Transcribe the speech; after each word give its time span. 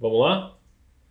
Vamos 0.00 0.20
lá? 0.20 0.56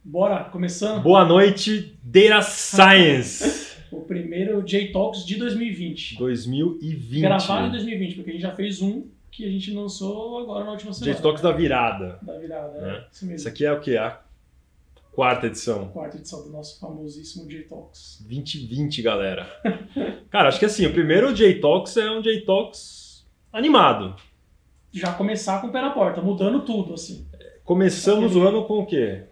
Bora, 0.03 0.43
começando. 0.45 1.01
Boa 1.01 1.23
noite, 1.23 1.97
Data 2.03 2.41
Science 2.41 3.77
O 3.89 4.01
primeiro 4.01 4.61
J-Talks 4.61 5.25
de 5.25 5.37
2020. 5.37 6.17
2020. 6.17 7.21
Gravado 7.21 7.67
em 7.67 7.71
2020, 7.71 8.15
porque 8.15 8.29
a 8.31 8.33
gente 8.33 8.41
já 8.41 8.53
fez 8.53 8.81
um 8.81 9.07
que 9.31 9.45
a 9.45 9.49
gente 9.49 9.71
lançou 9.71 10.39
agora 10.39 10.65
na 10.65 10.71
última 10.71 10.91
semana. 10.91 11.13
J-Talks 11.13 11.41
da 11.41 11.51
virada. 11.51 12.19
Da 12.21 12.37
virada, 12.37 12.77
é. 12.77 12.89
É. 12.89 13.07
Isso 13.11 13.25
mesmo. 13.25 13.37
Isso 13.37 13.47
aqui 13.47 13.65
é 13.65 13.71
o 13.71 13.79
que? 13.79 13.95
A 13.95 14.19
quarta 15.13 15.47
edição. 15.47 15.87
Quarta 15.89 16.17
edição 16.17 16.43
do 16.43 16.49
nosso 16.49 16.79
famosíssimo 16.79 17.47
J-Talks. 17.47 18.25
2020, 18.27 19.01
galera. 19.01 19.47
Cara, 20.29 20.49
acho 20.49 20.59
que 20.59 20.65
assim, 20.65 20.85
o 20.85 20.91
primeiro 20.91 21.33
J-Talks 21.33 21.95
é 21.95 22.11
um 22.11 22.21
J-Talks 22.21 23.25
animado. 23.53 24.15
Já 24.91 25.13
começar 25.13 25.61
com 25.61 25.67
o 25.67 25.71
pé 25.71 25.81
na 25.81 25.91
porta, 25.91 26.21
mudando 26.21 26.61
tudo, 26.61 26.93
assim. 26.93 27.25
Começamos 27.63 28.35
o 28.35 28.45
ano 28.45 28.65
com 28.65 28.79
o 28.79 28.85
quê? 28.85 29.23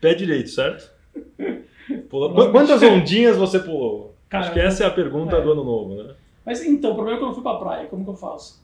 Pé 0.00 0.14
direito, 0.14 0.50
certo? 0.50 0.90
Quantas 2.52 2.82
ondinhas 2.82 3.36
você 3.36 3.58
pulou? 3.58 4.14
Cara, 4.28 4.44
acho 4.44 4.52
que 4.52 4.60
essa 4.60 4.84
é 4.84 4.86
a 4.86 4.90
pergunta 4.90 5.36
é. 5.36 5.40
do 5.40 5.52
ano 5.52 5.64
novo, 5.64 6.02
né? 6.02 6.14
Mas 6.44 6.64
então, 6.64 6.92
o 6.92 6.94
problema 6.94 7.16
é 7.16 7.18
que 7.18 7.24
eu 7.24 7.28
não 7.28 7.34
fui 7.34 7.42
pra 7.42 7.54
praia, 7.54 7.86
como 7.86 8.04
que 8.04 8.10
eu 8.10 8.14
faço? 8.14 8.62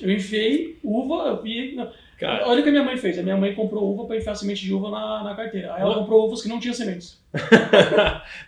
Eu 0.00 0.10
enfiei 0.10 0.78
uva, 0.82 1.28
eu 1.28 1.42
vi. 1.42 1.76
Cara, 2.18 2.48
Olha 2.48 2.60
o 2.60 2.62
que 2.62 2.68
a 2.68 2.72
minha 2.72 2.84
mãe 2.84 2.96
fez. 2.96 3.16
A 3.18 3.22
minha 3.22 3.36
mãe 3.36 3.54
comprou 3.54 3.92
uva 3.92 4.06
pra 4.06 4.16
enfiar 4.16 4.34
semente 4.34 4.64
de 4.64 4.74
uva 4.74 4.90
na, 4.90 5.22
na 5.22 5.34
carteira. 5.36 5.74
Aí 5.74 5.82
ela 5.82 5.94
comprou 5.94 6.26
uvas 6.26 6.42
que 6.42 6.48
não 6.48 6.58
tinham 6.58 6.74
sementes. 6.74 7.22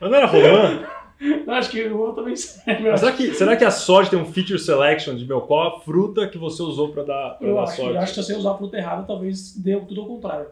mas 0.01 0.11
não 0.11 0.17
era 0.17 0.27
romã? 0.27 0.85
Eu 1.21 1.53
acho 1.53 1.71
que 1.71 1.83
uva 1.85 2.15
também 2.15 2.35
serve. 2.37 2.91
Mas 2.91 3.01
será 3.01 3.13
que, 3.13 3.35
será 3.35 3.57
que 3.57 3.65
a 3.65 3.71
sorte 3.71 4.11
tem 4.11 4.19
um 4.19 4.27
feature 4.27 4.59
selection 4.59 5.15
de 5.17 5.25
meu 5.25 5.41
qual 5.41 5.77
a 5.77 5.81
fruta 5.81 6.29
que 6.29 6.37
você 6.39 6.63
usou 6.63 6.91
pra 6.93 7.03
dar, 7.05 7.31
pra 7.39 7.49
Eu 7.49 7.55
dar 7.55 7.63
acho, 7.63 7.77
sorte? 7.77 7.95
eu 7.95 8.01
acho 8.01 8.15
que 8.15 8.21
se 8.23 8.27
você 8.27 8.35
usar 8.39 8.53
a 8.53 8.59
fruta 8.59 8.77
errada, 8.77 9.03
talvez 9.05 9.57
dê 9.57 9.77
tudo 9.81 10.01
ao 10.03 10.07
contrário. 10.07 10.47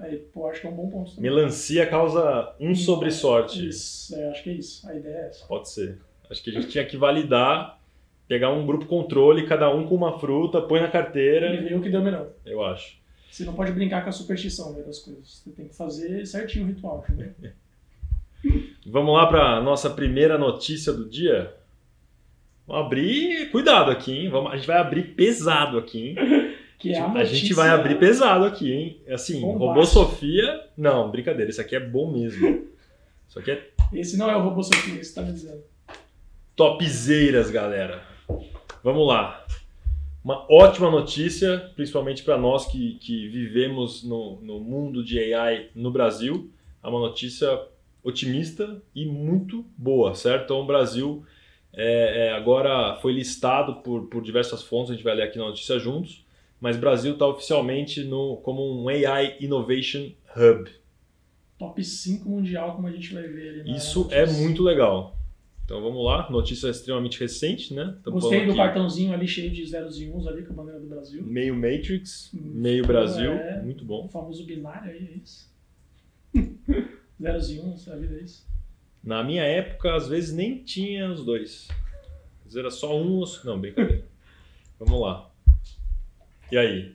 Aí, 0.00 0.16
pô, 0.16 0.48
acho 0.48 0.60
que 0.60 0.66
é 0.66 0.70
um 0.70 0.74
bom 0.74 0.88
ponto 0.90 1.10
também. 1.14 1.30
Melancia 1.30 1.86
causa 1.86 2.52
um 2.60 2.74
sobre 2.74 3.10
sorte. 3.10 3.68
Isso, 3.68 4.14
é, 4.14 4.30
acho 4.30 4.42
que 4.42 4.50
é 4.50 4.52
isso. 4.54 4.88
A 4.88 4.94
ideia 4.94 5.14
é 5.16 5.26
essa. 5.28 5.46
Pode 5.46 5.68
ser. 5.68 5.98
Acho 6.30 6.42
que 6.42 6.50
a 6.50 6.52
gente 6.52 6.68
tinha 6.68 6.84
que 6.84 6.96
validar, 6.96 7.78
pegar 8.26 8.50
um 8.50 8.66
grupo 8.66 8.86
controle, 8.86 9.46
cada 9.46 9.72
um 9.74 9.86
com 9.86 9.94
uma 9.94 10.18
fruta, 10.18 10.60
põe 10.62 10.80
na 10.80 10.88
E 10.88 10.90
carteira, 10.90 11.50
ver 11.62 11.76
o 11.76 11.80
que 11.80 11.88
deu 11.90 12.02
melhor. 12.02 12.28
eu 12.44 12.64
acho. 12.64 12.96
Você 13.30 13.44
não 13.44 13.54
pode 13.54 13.72
brincar 13.72 14.02
com 14.02 14.08
a 14.10 14.12
superstição 14.12 14.72
né, 14.72 14.82
das 14.82 14.98
coisas. 15.00 15.42
Você 15.44 15.50
tem 15.50 15.66
que 15.68 15.74
fazer 15.74 16.24
certinho 16.26 16.64
o 16.64 16.68
ritual, 16.68 17.04
entendeu? 17.08 17.32
Vamos 18.86 19.14
lá 19.14 19.26
para 19.26 19.62
nossa 19.62 19.88
primeira 19.88 20.36
notícia 20.36 20.92
do 20.92 21.08
dia? 21.08 21.54
Vamos 22.66 22.86
abrir, 22.86 23.50
cuidado 23.50 23.90
aqui, 23.90 24.12
hein? 24.12 24.28
Vamos, 24.28 24.52
a 24.52 24.56
gente 24.56 24.66
vai 24.66 24.78
abrir 24.78 25.14
pesado 25.14 25.78
aqui, 25.78 26.08
hein? 26.08 26.16
Que 26.76 26.92
é 26.92 26.98
a, 26.98 27.10
a 27.12 27.24
gente 27.24 27.54
vai 27.54 27.70
abrir 27.70 27.98
pesado 27.98 28.44
aqui, 28.44 28.70
hein? 28.70 29.00
Assim, 29.08 29.40
Bombástica. 29.40 29.66
Robô 29.66 29.86
Sofia. 29.86 30.60
Não, 30.76 31.10
brincadeira, 31.10 31.50
isso 31.50 31.60
aqui 31.60 31.76
é 31.76 31.80
bom 31.80 32.12
mesmo. 32.12 32.66
Isso 33.26 33.38
aqui 33.38 33.52
é 33.52 33.70
Esse 33.92 34.18
não 34.18 34.30
é 34.30 34.36
o 34.36 34.42
robô 34.42 34.62
Sofia, 34.62 35.02
você 35.02 35.14
tá 35.14 35.22
me 35.22 35.32
dizendo. 35.32 35.62
topzeiras, 36.54 37.50
galera. 37.50 38.02
Vamos 38.82 39.06
lá. 39.06 39.46
Uma 40.22 40.44
ótima 40.50 40.90
notícia, 40.90 41.70
principalmente 41.74 42.22
para 42.22 42.36
nós 42.36 42.66
que, 42.66 42.94
que 42.94 43.28
vivemos 43.28 44.02
no, 44.04 44.38
no 44.42 44.60
mundo 44.60 45.02
de 45.02 45.32
AI 45.32 45.70
no 45.74 45.90
Brasil. 45.90 46.50
É 46.82 46.88
uma 46.88 47.00
notícia 47.00 47.48
otimista 48.04 48.80
e 48.94 49.04
muito 49.06 49.64
boa, 49.76 50.14
certo? 50.14 50.44
Então, 50.44 50.60
o 50.60 50.66
Brasil 50.66 51.24
é, 51.72 52.26
é, 52.28 52.32
agora 52.32 52.96
foi 53.02 53.12
listado 53.12 53.76
por, 53.76 54.06
por 54.08 54.22
diversas 54.22 54.62
fontes, 54.62 54.90
a 54.92 54.94
gente 54.94 55.02
vai 55.04 55.14
ler 55.16 55.22
aqui 55.24 55.38
na 55.38 55.46
notícia 55.46 55.78
juntos, 55.78 56.24
mas 56.60 56.76
Brasil 56.76 57.14
está 57.14 57.26
oficialmente 57.26 58.04
no, 58.04 58.36
como 58.38 58.62
um 58.82 58.88
AI 58.88 59.36
Innovation 59.40 60.10
Hub. 60.36 60.70
Top 61.58 61.82
5 61.82 62.28
mundial, 62.28 62.74
como 62.76 62.86
a 62.86 62.92
gente 62.92 63.12
vai 63.14 63.22
ver 63.26 63.48
ali 63.60 63.70
na 63.70 63.76
Isso 63.76 64.08
é 64.10 64.20
notícia. 64.20 64.42
muito 64.42 64.62
legal. 64.62 65.16
Então 65.64 65.80
vamos 65.80 66.04
lá, 66.04 66.28
notícia 66.30 66.68
extremamente 66.68 67.18
recente, 67.18 67.72
né? 67.72 67.96
Tamo 68.04 68.16
Gostei 68.20 68.40
do 68.44 68.50
aqui 68.50 68.56
cartãozinho 68.58 69.14
ali 69.14 69.26
cheio 69.26 69.50
de 69.50 69.64
zeros 69.64 69.98
e 69.98 70.10
uns 70.10 70.26
ali 70.26 70.42
com 70.44 70.52
a 70.52 70.56
bandeira 70.56 70.78
do 70.78 70.86
Brasil. 70.86 71.22
meio 71.24 71.54
Matrix, 71.54 72.30
Hum, 72.34 72.50
meio 72.54 72.86
Brasil, 72.86 73.30
é. 73.32 73.62
muito 73.62 73.82
O 73.82 73.86
bom. 73.86 74.08
famoso 74.08 74.44
binário 74.44 74.90
aí, 74.90 74.98
é 74.98 75.18
isso. 75.24 75.50
Zeros 77.20 77.50
e 77.50 77.60
uns, 77.60 77.88
a 77.88 77.96
vida 77.96 78.16
é 78.16 78.22
isso. 78.22 78.46
Na 79.02 79.22
minha 79.22 79.42
época, 79.44 79.94
às 79.94 80.08
vezes 80.08 80.34
nem 80.34 80.62
tinha 80.64 81.10
os 81.10 81.24
dois. 81.24 81.68
Às 82.38 82.44
vezes 82.44 82.56
era 82.56 82.70
só 82.70 82.96
um, 82.96 83.18
ou- 83.18 83.26
não, 83.44 83.60
brincadeira. 83.60 84.04
Vamos 84.78 85.00
lá. 85.00 85.30
E 86.50 86.56
aí? 86.56 86.94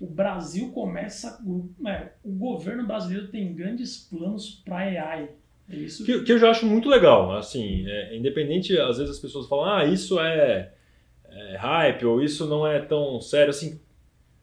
O 0.00 0.06
Brasil 0.06 0.70
começa. 0.72 1.40
O, 1.44 1.68
é, 1.88 2.12
o 2.24 2.32
governo 2.32 2.86
brasileiro 2.86 3.28
tem 3.28 3.54
grandes 3.54 3.98
planos 3.98 4.62
para 4.64 4.78
AI. 4.78 5.28
É 5.68 5.76
isso 5.76 6.04
Que, 6.04 6.22
que 6.24 6.32
eu 6.32 6.38
já 6.38 6.50
acho 6.50 6.66
muito 6.66 6.88
legal, 6.88 7.36
assim, 7.36 7.86
é, 7.88 8.16
independente, 8.16 8.76
às 8.76 8.98
vezes 8.98 9.14
as 9.16 9.20
pessoas 9.20 9.46
falam, 9.46 9.66
ah, 9.72 9.84
isso 9.84 10.18
é, 10.18 10.72
é 11.28 11.56
hype, 11.56 12.04
ou 12.06 12.20
isso 12.20 12.48
não 12.48 12.66
é 12.66 12.80
tão 12.80 13.20
sério, 13.20 13.50
assim, 13.50 13.80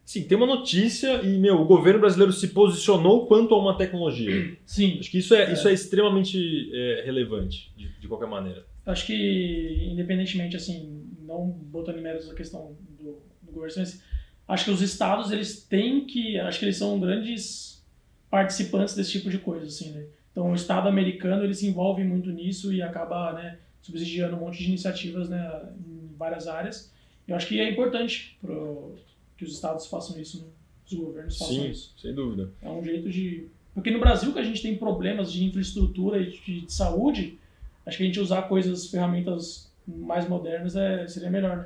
sim, 0.07 0.23
tem 0.23 0.37
uma 0.37 0.47
notícia 0.47 1.21
e, 1.21 1.37
meu, 1.37 1.59
o 1.59 1.65
governo 1.65 1.99
brasileiro 1.99 2.31
se 2.31 2.47
posicionou 2.47 3.27
quanto 3.27 3.53
a 3.53 3.59
uma 3.59 3.77
tecnologia. 3.77 4.55
Sim, 4.65 4.97
Acho 4.99 5.11
que 5.11 5.17
isso 5.17 5.35
é, 5.35 5.49
É. 5.49 5.53
Isso 5.53 5.67
é 5.67 5.73
extremamente 5.73 6.71
é, 6.73 7.03
relevante, 7.05 7.73
de, 7.75 7.89
de 7.99 8.07
qualquer 8.07 8.27
maneira. 8.27 8.65
acho 8.85 9.05
que, 9.05 9.89
independentemente, 9.91 10.55
assim, 10.55 11.05
não 11.19 11.49
botando 11.49 11.97
em 11.97 12.01
méritos 12.01 12.29
a 12.31 12.33
questão 12.33 12.77
do, 12.97 13.21
do 13.41 13.51
governo, 13.51 13.75
mas 13.77 14.01
acho 14.47 14.63
que 14.63 14.71
os 14.71 14.81
estados, 14.81 15.29
eles 15.29 15.61
têm 15.63 16.05
que. 16.05 16.39
Acho 16.39 16.59
que 16.59 16.65
eles 16.65 16.77
são 16.77 16.97
grandes 16.99 17.85
participantes 18.29 18.95
desse 18.95 19.11
tipo 19.11 19.29
de 19.29 19.39
coisa, 19.39 19.65
assim, 19.65 19.91
né? 19.91 20.05
Então, 20.31 20.51
o 20.51 20.55
estado 20.55 20.87
americano, 20.87 21.43
ele 21.43 21.53
se 21.53 21.67
envolve 21.67 22.03
muito 22.03 22.29
nisso 22.31 22.71
e 22.71 22.81
acaba, 22.81 23.33
né, 23.33 23.57
subsidiando 23.81 24.37
um 24.37 24.39
monte 24.39 24.59
de 24.59 24.69
iniciativas, 24.69 25.27
né, 25.27 25.73
em 25.85 26.15
várias 26.15 26.47
áreas. 26.47 26.93
Eu 27.27 27.35
acho 27.35 27.47
que 27.47 27.59
é 27.59 27.69
importante 27.69 28.37
pro, 28.39 28.95
que 29.37 29.43
os 29.45 29.53
estados 29.53 29.87
façam 29.87 30.19
isso, 30.19 30.39
né? 30.41 30.47
Os 30.85 30.93
governos 30.93 31.37
façam 31.37 31.55
Sim, 31.55 31.69
isso. 31.69 31.93
sem 32.01 32.13
dúvida. 32.13 32.51
É 32.61 32.69
um 32.69 32.83
jeito 32.83 33.09
de. 33.09 33.47
Porque 33.73 33.91
no 33.91 33.99
Brasil 33.99 34.33
que 34.33 34.39
a 34.39 34.43
gente 34.43 34.61
tem 34.61 34.75
problemas 34.77 35.31
de 35.31 35.43
infraestrutura 35.43 36.19
e 36.19 36.31
de, 36.31 36.61
de 36.61 36.73
saúde, 36.73 37.37
acho 37.85 37.97
que 37.97 38.03
a 38.03 38.05
gente 38.05 38.19
usar 38.19 38.43
coisas, 38.43 38.89
ferramentas 38.89 39.71
mais 39.87 40.27
modernas 40.27 40.75
é, 40.75 41.07
seria 41.07 41.29
melhor, 41.29 41.57
né? 41.57 41.65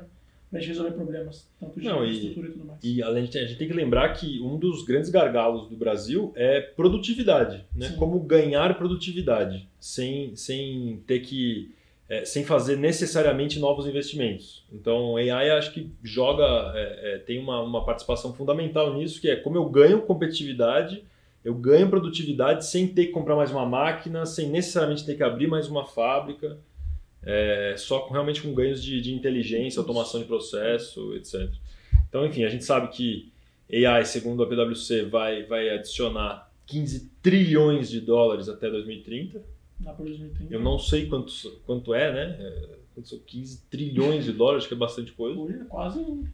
Pra 0.50 0.60
gente 0.60 0.68
resolver 0.68 0.90
problemas, 0.92 1.48
tanto 1.58 1.80
de 1.80 1.86
Não, 1.86 2.04
e- 2.04 2.08
infraestrutura 2.10 2.48
e, 2.48 2.52
tudo 2.52 2.64
mais. 2.66 2.78
E 2.84 3.02
além 3.02 3.24
de, 3.24 3.38
a 3.38 3.46
gente 3.46 3.56
tem 3.56 3.66
que 3.66 3.72
lembrar 3.72 4.12
que 4.12 4.38
um 4.42 4.58
dos 4.58 4.84
grandes 4.84 5.08
gargalos 5.08 5.66
do 5.68 5.76
Brasil 5.76 6.30
é 6.36 6.60
produtividade, 6.60 7.64
né? 7.74 7.88
Sim. 7.88 7.96
Como 7.96 8.20
ganhar 8.20 8.76
produtividade 8.76 9.66
sem, 9.80 10.36
sem 10.36 11.02
ter 11.06 11.20
que 11.20 11.72
é, 12.12 12.26
sem 12.26 12.44
fazer 12.44 12.76
necessariamente 12.76 13.58
novos 13.58 13.86
investimentos. 13.86 14.66
Então, 14.70 15.16
AI 15.16 15.48
acho 15.52 15.72
que 15.72 15.90
joga 16.02 16.44
é, 16.74 17.14
é, 17.14 17.18
tem 17.18 17.38
uma, 17.38 17.62
uma 17.62 17.86
participação 17.86 18.34
fundamental 18.34 18.92
nisso, 18.92 19.18
que 19.18 19.30
é 19.30 19.36
como 19.36 19.56
eu 19.56 19.64
ganho 19.64 20.02
competitividade, 20.02 21.02
eu 21.42 21.54
ganho 21.54 21.88
produtividade 21.88 22.66
sem 22.66 22.86
ter 22.86 23.06
que 23.06 23.12
comprar 23.12 23.34
mais 23.34 23.50
uma 23.50 23.64
máquina, 23.64 24.26
sem 24.26 24.50
necessariamente 24.50 25.06
ter 25.06 25.14
que 25.14 25.22
abrir 25.22 25.46
mais 25.46 25.68
uma 25.68 25.86
fábrica, 25.86 26.58
é, 27.22 27.76
só 27.78 28.00
com, 28.00 28.12
realmente 28.12 28.42
com 28.42 28.52
ganhos 28.52 28.84
de, 28.84 29.00
de 29.00 29.14
inteligência, 29.14 29.80
automação 29.80 30.20
de 30.20 30.26
processo, 30.26 31.14
etc. 31.16 31.48
Então, 32.10 32.26
enfim, 32.26 32.44
a 32.44 32.50
gente 32.50 32.64
sabe 32.64 32.88
que 32.88 33.32
AI, 33.72 34.04
segundo 34.04 34.42
a 34.42 34.46
PwC, 34.46 35.06
vai, 35.06 35.44
vai 35.44 35.70
adicionar 35.70 36.52
15 36.66 37.10
trilhões 37.22 37.88
de 37.88 38.02
dólares 38.02 38.50
até 38.50 38.68
2030. 38.68 39.42
Pra 39.82 39.92
2030. 39.92 40.52
Eu 40.54 40.60
não 40.60 40.78
sei 40.78 41.06
quanto, 41.08 41.32
quanto 41.66 41.94
é, 41.94 42.12
né? 42.12 42.36
É, 42.40 42.68
quanto 42.94 43.08
são 43.08 43.18
15 43.18 43.62
trilhões 43.70 44.24
de 44.24 44.32
dólares, 44.32 44.66
que 44.66 44.74
é 44.74 44.76
bastante 44.76 45.12
coisa. 45.12 45.38
Hoje 45.38 45.58
é 45.60 45.64
quase. 45.64 45.98
um- 46.00 46.24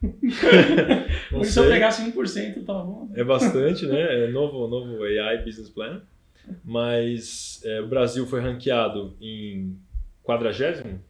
Hoje 1.32 1.50
se 1.50 1.58
eu 1.58 1.68
pegasse 1.68 2.02
1%, 2.02 2.64
tava 2.64 2.84
bom. 2.84 3.10
É 3.14 3.24
bastante, 3.24 3.84
né? 3.86 4.24
É 4.26 4.30
novo, 4.30 4.68
novo 4.68 5.02
AI 5.02 5.42
Business 5.44 5.68
Plan. 5.68 6.02
Mas 6.64 7.60
é, 7.64 7.80
o 7.80 7.86
Brasil 7.88 8.26
foi 8.26 8.40
ranqueado 8.40 9.16
em 9.20 9.76
quadragésimo? 10.24 11.00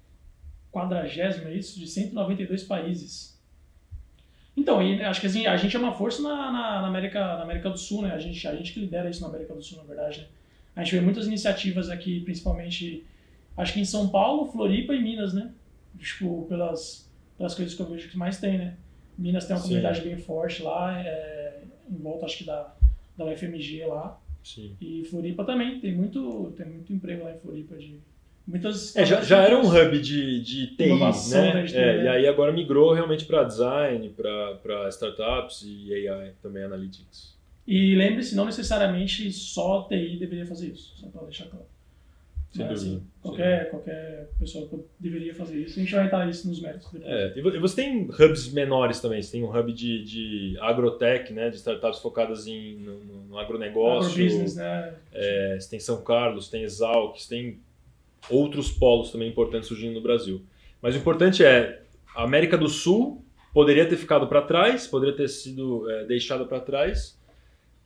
Quadragésimo, 0.73 1.49
é 1.49 1.55
isso? 1.55 1.79
De 1.79 1.87
192 1.87 2.65
países. 2.65 3.39
Então, 4.57 4.83
e 4.83 5.01
acho 5.03 5.21
que 5.21 5.27
assim, 5.29 5.47
a 5.47 5.57
gente 5.57 5.77
é 5.77 5.79
uma 5.79 5.93
força 5.93 6.21
na, 6.21 6.35
na, 6.51 6.83
na 6.83 6.87
América, 6.89 7.21
na 7.21 7.43
América 7.43 7.71
do 7.71 7.79
Sul, 7.79 8.03
né? 8.03 8.13
A 8.13 8.19
gente, 8.19 8.47
a 8.49 8.55
gente 8.57 8.73
que 8.73 8.81
lidera 8.81 9.09
isso 9.09 9.21
na 9.21 9.29
América 9.29 9.55
do 9.55 9.63
Sul, 9.63 9.79
na 9.79 9.85
verdade, 9.85 10.21
né? 10.23 10.27
A 10.79 10.85
gente 10.85 10.95
vê 10.95 11.01
muitas 11.01 11.27
iniciativas 11.27 11.91
aqui, 11.91 12.21
principalmente, 12.21 13.05
acho 13.57 13.73
que 13.73 13.81
em 13.81 13.85
São 13.85 14.09
Paulo, 14.11 14.47
Floripa 14.47 14.95
e 14.95 15.03
Minas, 15.03 15.35
né? 15.35 15.51
Tipo, 15.99 16.47
pelas, 16.49 17.11
pelas 17.37 17.53
coisas 17.53 17.75
que 17.75 17.83
eu 17.83 17.87
vejo 17.91 18.09
que 18.09 18.17
mais 18.17 18.39
tem, 18.39 18.57
né? 18.57 18.77
Minas 19.19 19.45
tem 19.45 19.57
uma 19.57 19.63
Sim. 19.63 19.69
comunidade 19.71 20.03
bem 20.03 20.17
forte 20.17 20.63
lá, 20.63 21.03
é, 21.05 21.63
em 21.91 21.97
volta, 21.97 22.27
acho 22.27 22.39
que 22.39 22.45
da, 22.45 22.73
da 23.17 23.25
UFMG 23.25 23.87
lá. 23.87 24.21
Sim. 24.45 24.77
E 24.81 25.05
Floripa 25.11 25.45
também, 25.45 25.81
tem 25.81 25.93
muito, 25.97 26.55
tem 26.57 26.67
muito 26.67 26.93
emprego 26.93 27.25
lá 27.25 27.35
em 27.35 27.39
Floripa 27.41 27.75
de 27.77 27.99
muitas... 28.47 28.95
É, 28.95 29.05
já, 29.05 29.21
já 29.21 29.43
era 29.43 29.59
um 29.59 29.67
hub 29.67 30.01
de, 30.01 30.41
de 30.41 30.77
TI, 30.77 30.85
Inovação, 30.85 31.43
né? 31.43 31.55
né, 31.55 31.63
de 31.65 31.73
TI, 31.73 31.77
É, 31.77 31.97
né? 31.97 32.05
E 32.05 32.09
aí 32.09 32.29
agora 32.29 32.53
migrou 32.53 32.93
realmente 32.93 33.25
para 33.25 33.43
design, 33.43 34.11
para 34.11 34.89
startups 34.91 35.65
e 35.67 36.09
AI 36.09 36.35
também, 36.41 36.63
analytics. 36.63 37.37
E 37.71 37.95
lembre-se, 37.95 38.35
não 38.35 38.47
necessariamente 38.47 39.31
só 39.31 39.83
TI 39.83 40.17
deveria 40.19 40.47
fazer 40.47 40.69
isso, 40.69 40.95
só 40.97 41.07
para 41.09 41.23
deixar 41.25 41.45
claro. 41.47 41.67
Sem 42.51 42.65
Mas, 42.65 42.83
dúvida. 42.83 42.97
assim, 42.97 43.07
qualquer, 43.21 43.71
qualquer 43.71 44.31
pessoa 44.39 44.67
deveria 44.99 45.35
fazer 45.35 45.59
isso. 45.61 45.79
A 45.79 45.83
gente 45.83 45.95
vai 45.95 46.07
entrar 46.07 46.27
isso 46.31 46.49
nos 46.49 46.63
méritos 46.63 46.91
depois. 46.91 47.13
É, 47.13 47.35
e 47.37 47.43
vo- 47.43 47.61
você 47.61 47.77
tem 47.77 48.05
hubs 48.09 48.51
menores 48.55 49.01
também, 49.03 49.21
você 49.21 49.33
tem 49.33 49.45
um 49.45 49.55
hub 49.55 49.71
de, 49.71 50.03
de 50.03 50.57
agrotech, 50.61 51.31
né, 51.35 51.51
de 51.51 51.57
startups 51.57 52.01
focadas 52.01 52.47
em, 52.47 52.77
no, 52.77 53.05
no- 53.05 53.23
no 53.27 53.39
agronegócio, 53.39 54.13
Agrobusiness, 54.13 54.57
né? 54.57 54.95
é, 55.13 55.59
você 55.61 55.69
tem 55.69 55.79
São 55.79 56.01
Carlos, 56.03 56.49
tem 56.49 56.63
Exalc, 56.63 57.19
você 57.21 57.29
tem 57.29 57.61
outros 58.31 58.71
polos 58.71 59.11
também 59.13 59.29
importantes 59.29 59.69
surgindo 59.69 59.93
no 59.93 60.01
Brasil. 60.01 60.41
Mas 60.81 60.95
o 60.95 60.99
importante 60.99 61.45
é, 61.45 61.83
a 62.17 62.25
América 62.25 62.57
do 62.57 62.69
Sul 62.71 63.23
poderia 63.53 63.87
ter 63.87 63.97
ficado 63.99 64.27
para 64.27 64.41
trás, 64.41 64.87
poderia 64.87 65.15
ter 65.15 65.29
sido 65.29 65.89
é, 65.91 66.07
deixada 66.07 66.47
para 66.47 66.61
trás, 66.61 67.18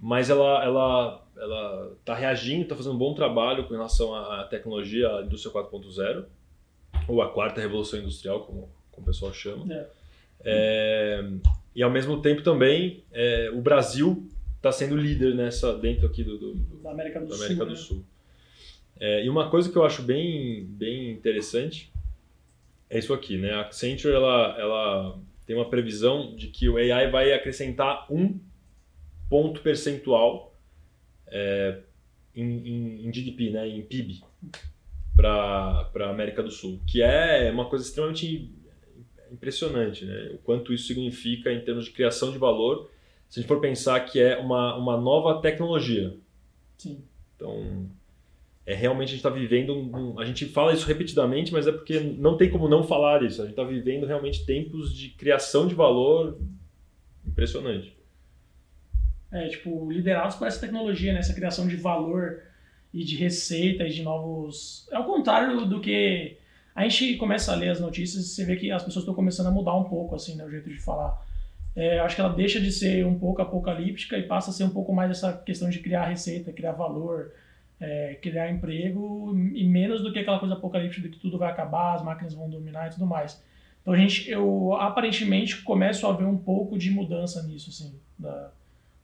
mas 0.03 0.29
ela 0.29 0.63
ela 0.65 1.23
ela 1.37 1.93
está 2.01 2.15
reagindo, 2.15 2.63
está 2.65 2.77
fazendo 2.77 2.95
um 2.95 2.99
bom 2.99 3.15
trabalho 3.15 3.65
com 3.67 3.73
relação 3.73 4.15
à 4.15 4.45
tecnologia, 4.45 5.09
à 5.09 5.23
indústria 5.23 5.53
4.0, 5.55 6.25
ou 7.09 7.23
a 7.23 7.31
quarta 7.31 7.61
revolução 7.61 7.99
industrial, 8.01 8.41
como, 8.41 8.69
como 8.91 9.05
o 9.05 9.07
pessoal 9.07 9.33
chama. 9.33 9.73
É. 9.73 9.87
É, 10.45 11.25
e 11.75 11.83
ao 11.83 11.91
mesmo 11.91 12.21
tempo 12.21 12.43
também 12.43 13.03
é, 13.13 13.51
o 13.55 13.61
Brasil 13.63 14.29
está 14.57 14.71
sendo 14.73 14.97
líder 14.97 15.35
nessa 15.35 15.73
dentro 15.79 16.07
aqui 16.07 16.23
do, 16.25 16.37
do- 16.37 16.55
do- 16.55 16.77
Da 16.83 16.91
América 16.91 17.21
do 17.21 17.27
da 17.29 17.35
Sul. 17.35 17.45
América 17.45 17.65
do 17.65 17.71
né? 17.71 17.77
Sul. 17.77 18.05
É, 19.01 19.25
e 19.25 19.29
uma 19.31 19.49
coisa 19.51 19.71
que 19.71 19.77
eu 19.77 19.85
acho 19.85 20.03
bem, 20.03 20.65
bem 20.65 21.11
interessante 21.13 21.91
é 22.91 22.99
isso 22.99 23.15
aqui, 23.15 23.39
né? 23.39 23.53
A 23.53 23.61
Accenture 23.63 24.13
ela, 24.15 24.55
ela 24.59 25.19
tem 25.47 25.57
uma 25.57 25.69
previsão 25.69 26.35
de 26.37 26.49
que 26.49 26.69
o 26.69 26.77
AI 26.77 27.11
vai 27.11 27.33
acrescentar 27.33 28.07
um 28.13 28.39
ponto 29.33 29.63
percentual 29.63 30.55
é, 31.27 31.79
em, 32.37 32.45
em, 32.45 33.07
em 33.07 33.11
GDP, 33.11 33.49
né? 33.49 33.67
Em 33.67 33.81
PIB 33.81 34.23
para 35.17 35.91
a 36.01 36.11
América 36.11 36.43
do 36.43 36.51
Sul, 36.51 36.79
que 36.87 37.01
é 37.01 37.51
uma 37.51 37.65
coisa 37.65 37.83
extremamente 37.83 38.51
impressionante, 39.31 40.05
né? 40.05 40.33
O 40.35 40.39
quanto 40.39 40.71
isso 40.75 40.87
significa 40.87 41.51
em 41.51 41.63
termos 41.63 41.87
de 41.87 41.93
criação 41.93 42.31
de 42.31 42.37
valor, 42.37 42.91
se 43.27 43.39
a 43.39 43.43
gente 43.43 43.49
for 43.49 43.59
pensar 43.59 44.01
que 44.01 44.21
é 44.21 44.37
uma, 44.37 44.77
uma 44.77 44.99
nova 44.99 45.41
tecnologia, 45.41 46.15
Sim. 46.77 47.03
então, 47.35 47.89
é 48.67 48.75
realmente 48.75 49.09
a 49.09 49.13
gente 49.13 49.17
está 49.27 49.31
vivendo. 49.31 49.73
Um, 49.75 49.97
um- 50.13 50.21
a 50.21 50.27
gente 50.27 50.45
fala 50.45 50.75
isso 50.75 50.87
repetidamente, 50.87 51.55
mas 51.55 51.67
é 51.67 51.73
porque 51.73 51.99
não 52.01 52.37
tem 52.37 52.51
como 52.51 52.69
não 52.69 52.83
falar 52.83 53.23
isso. 53.23 53.41
A 53.41 53.47
gente 53.47 53.55
está 53.55 53.65
vivendo 53.65 54.05
realmente 54.05 54.45
tempos 54.45 54.95
de 54.95 55.09
criação 55.09 55.67
de 55.67 55.75
valor 55.75 56.39
impressionante. 57.27 57.97
É, 59.33 59.49
tipo, 59.49 59.91
liderados 59.91 60.37
por 60.37 60.47
essa 60.47 60.61
tecnologia, 60.61 61.13
né? 61.13 61.21
Essa 61.21 61.35
criação 61.35 61.67
de 61.67 61.77
valor 61.77 62.43
e 62.93 63.03
de 63.03 63.17
receita 63.17 63.85
e 63.85 63.91
de 63.91 64.03
novos. 64.03 64.87
É 64.93 64.99
o 64.99 65.05
contrário 65.05 65.65
do 65.65 65.81
que. 65.81 66.37
A 66.75 66.87
gente 66.87 67.17
começa 67.17 67.53
a 67.53 67.55
ler 67.55 67.71
as 67.71 67.81
notícias 67.81 68.25
e 68.25 68.29
você 68.29 68.45
vê 68.45 68.57
que 68.57 68.71
as 68.71 68.83
pessoas 68.83 69.03
estão 69.03 69.15
começando 69.15 69.47
a 69.47 69.51
mudar 69.51 69.75
um 69.77 69.85
pouco, 69.85 70.15
assim, 70.15 70.37
né? 70.37 70.45
O 70.45 70.51
jeito 70.51 70.69
de 70.69 70.79
falar. 70.79 71.21
É, 71.75 71.99
acho 72.01 72.15
que 72.15 72.21
ela 72.21 72.35
deixa 72.35 72.61
de 72.61 72.71
ser 72.71 73.07
um 73.07 73.19
pouco 73.19 73.41
apocalíptica 73.41 74.19
e 74.19 74.23
passa 74.25 74.51
a 74.51 74.53
ser 74.53 74.65
um 74.65 74.71
pouco 74.71 74.93
mais 74.93 75.11
essa 75.11 75.33
questão 75.33 75.71
de 75.71 75.79
criar 75.79 76.07
receita, 76.07 76.53
criar 76.53 76.73
valor, 76.73 77.33
é, 77.81 78.15
criar 78.21 78.51
emprego 78.51 79.35
e 79.55 79.65
menos 79.65 80.03
do 80.03 80.13
que 80.13 80.19
aquela 80.19 80.39
coisa 80.39 80.55
apocalíptica 80.55 81.09
de 81.09 81.15
que 81.15 81.21
tudo 81.21 81.39
vai 81.39 81.51
acabar, 81.51 81.95
as 81.95 82.03
máquinas 82.03 82.35
vão 82.35 82.49
dominar 82.49 82.89
e 82.89 82.91
tudo 82.91 83.07
mais. 83.07 83.43
Então 83.81 83.95
a 83.95 83.97
gente, 83.97 84.31
eu 84.31 84.75
aparentemente 84.75 85.63
começo 85.63 86.07
a 86.07 86.13
ver 86.13 86.25
um 86.25 86.37
pouco 86.37 86.79
de 86.79 86.91
mudança 86.91 87.43
nisso, 87.43 87.71
assim, 87.71 87.99
da, 88.19 88.53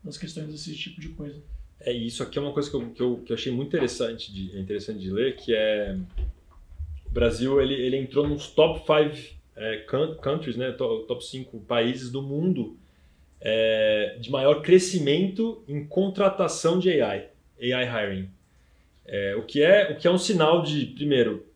das 0.02 0.16
questões 0.16 0.48
desse 0.48 0.74
tipo 0.74 1.00
de 1.00 1.08
coisa. 1.10 1.42
É, 1.80 1.92
isso 1.92 2.22
aqui 2.22 2.38
é 2.38 2.42
uma 2.42 2.52
coisa 2.52 2.68
que 2.68 2.76
eu, 2.76 2.90
que 2.90 3.02
eu, 3.02 3.16
que 3.24 3.32
eu 3.32 3.36
achei 3.36 3.52
muito 3.52 3.68
interessante 3.68 4.32
de, 4.32 4.56
é 4.56 4.60
interessante 4.60 4.98
de 4.98 5.10
ler, 5.10 5.36
que 5.36 5.54
é 5.54 5.96
o 7.06 7.10
Brasil 7.10 7.60
ele, 7.60 7.74
ele 7.74 7.96
entrou 7.96 8.26
nos 8.26 8.48
top 8.48 8.80
5 8.86 10.16
countries, 10.22 10.56
né, 10.56 10.72
to- 10.72 11.04
top 11.06 11.24
5 11.24 11.60
países 11.60 12.10
do 12.10 12.22
mundo 12.22 12.76
é, 13.40 14.16
de 14.20 14.30
maior 14.30 14.62
crescimento 14.62 15.62
em 15.68 15.86
contratação 15.86 16.78
de 16.78 17.00
AI, 17.00 17.28
AI 17.60 17.84
hiring. 17.84 18.30
É, 19.06 19.34
o, 19.36 19.42
que 19.42 19.62
é, 19.62 19.92
o 19.92 19.96
que 19.96 20.06
é 20.06 20.10
um 20.10 20.18
sinal 20.18 20.62
de, 20.62 20.86
primeiro, 20.86 21.46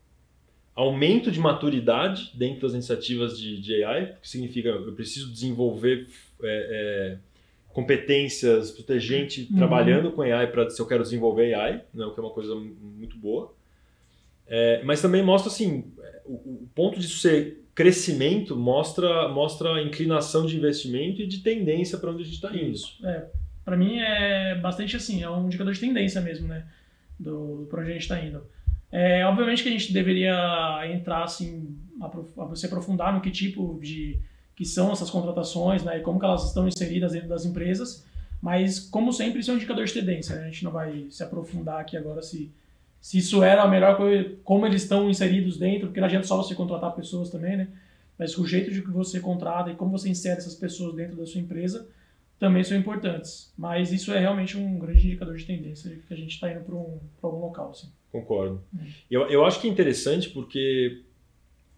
aumento 0.75 1.31
de 1.31 1.39
maturidade 1.39 2.31
dentro 2.33 2.61
das 2.61 2.73
iniciativas 2.73 3.37
de, 3.37 3.61
de 3.61 3.83
AI, 3.83 4.15
que 4.21 4.27
significa 4.27 4.69
eu 4.69 4.93
preciso 4.93 5.31
desenvolver 5.31 6.07
é, 6.41 7.17
é, 7.17 7.17
competências, 7.73 8.71
para 8.71 8.83
ter 8.85 8.99
gente 8.99 9.47
Uhum. 9.51 9.57
trabalhando 9.57 10.11
com 10.11 10.21
AI 10.21 10.47
para 10.47 10.69
se 10.69 10.79
eu 10.81 10.85
quero 10.87 11.03
desenvolver 11.03 11.53
AI, 11.53 11.81
né, 11.93 12.05
o 12.05 12.13
que 12.13 12.19
é 12.19 12.23
uma 12.23 12.31
coisa 12.31 12.55
mu- 12.55 12.75
muito 12.97 13.17
boa. 13.17 13.53
É, 14.47 14.81
mas 14.83 15.01
também 15.01 15.23
mostra 15.23 15.51
assim, 15.51 15.91
o, 16.25 16.33
o 16.33 16.69
ponto 16.75 16.99
disso 16.99 17.19
ser 17.19 17.61
crescimento 17.73 18.55
mostra 18.55 19.27
mostra 19.29 19.73
a 19.75 19.81
inclinação 19.81 20.45
de 20.45 20.55
investimento 20.57 21.21
e 21.21 21.27
de 21.27 21.39
tendência 21.39 21.97
para 21.97 22.11
onde 22.11 22.21
a 22.21 22.25
gente 22.25 22.35
está 22.35 22.55
indo. 22.55 22.71
Isso. 22.71 23.05
É, 23.05 23.25
para 23.65 23.75
mim 23.75 23.99
é 23.99 24.55
bastante 24.55 24.95
assim, 24.95 25.23
é 25.23 25.29
um 25.29 25.45
indicador 25.47 25.73
de 25.73 25.79
tendência 25.79 26.21
mesmo, 26.21 26.47
né? 26.47 26.65
Do, 27.19 27.65
para 27.69 27.81
onde 27.81 27.89
a 27.89 27.93
gente 27.93 28.03
está 28.03 28.19
indo. 28.23 28.43
É, 28.91 29.25
obviamente 29.25 29.63
que 29.63 29.69
a 29.69 29.71
gente 29.71 29.91
deveria 29.91 30.81
entrar 30.93 31.23
assim, 31.23 31.75
a 31.99 32.55
se 32.55 32.65
aprofundar 32.67 33.11
no 33.13 33.21
que 33.21 33.31
tipo 33.31 33.79
de 33.81 34.19
que 34.55 34.65
são 34.65 34.91
essas 34.91 35.09
contratações, 35.09 35.83
né? 35.83 35.97
E 35.97 36.01
como 36.01 36.19
que 36.19 36.25
elas 36.25 36.45
estão 36.45 36.67
inseridas 36.67 37.13
dentro 37.13 37.29
das 37.29 37.45
empresas. 37.45 38.05
Mas 38.41 38.79
como 38.79 39.13
sempre 39.13 39.39
isso 39.39 39.51
é 39.51 39.53
um 39.53 39.57
indicador 39.57 39.85
de 39.85 39.93
tendência. 39.93 40.35
Né? 40.35 40.43
A 40.43 40.45
gente 40.49 40.63
não 40.63 40.71
vai 40.71 41.07
se 41.09 41.23
aprofundar 41.23 41.79
aqui 41.79 41.95
agora 41.95 42.21
se 42.21 42.51
se 43.03 43.17
isso 43.17 43.43
era 43.43 43.63
a 43.63 43.67
melhor 43.67 43.97
coisa, 43.97 44.33
como 44.45 44.65
eles 44.65 44.83
estão 44.83 45.09
inseridos 45.09 45.57
dentro, 45.57 45.87
porque 45.87 45.99
não 45.99 46.07
adianta 46.07 46.25
só 46.25 46.37
você 46.37 46.55
contratar 46.55 46.95
pessoas 46.95 47.29
também, 47.29 47.57
né? 47.57 47.67
Mas 48.17 48.37
o 48.37 48.47
jeito 48.47 48.71
de 48.71 48.81
que 48.81 48.89
você 48.89 49.19
contrata 49.19 49.69
e 49.69 49.75
como 49.75 49.91
você 49.91 50.07
insere 50.07 50.37
essas 50.37 50.55
pessoas 50.55 50.95
dentro 50.95 51.17
da 51.17 51.25
sua 51.25 51.41
empresa 51.41 51.85
também 52.39 52.63
são 52.63 52.77
importantes. 52.77 53.51
Mas 53.57 53.91
isso 53.91 54.13
é 54.13 54.19
realmente 54.19 54.57
um 54.57 54.79
grande 54.79 55.05
indicador 55.05 55.35
de 55.35 55.43
tendência 55.43 55.99
que 56.07 56.13
a 56.13 56.15
gente 56.15 56.35
está 56.35 56.49
indo 56.49 56.61
para 56.61 56.75
um, 56.75 56.97
pra 57.19 57.29
algum 57.29 57.41
local. 57.41 57.71
Assim. 57.71 57.91
Concordo. 58.09 58.63
Hum. 58.73 58.85
Eu, 59.11 59.27
eu 59.29 59.43
acho 59.43 59.59
que 59.59 59.67
é 59.67 59.69
interessante 59.69 60.29
porque 60.29 61.01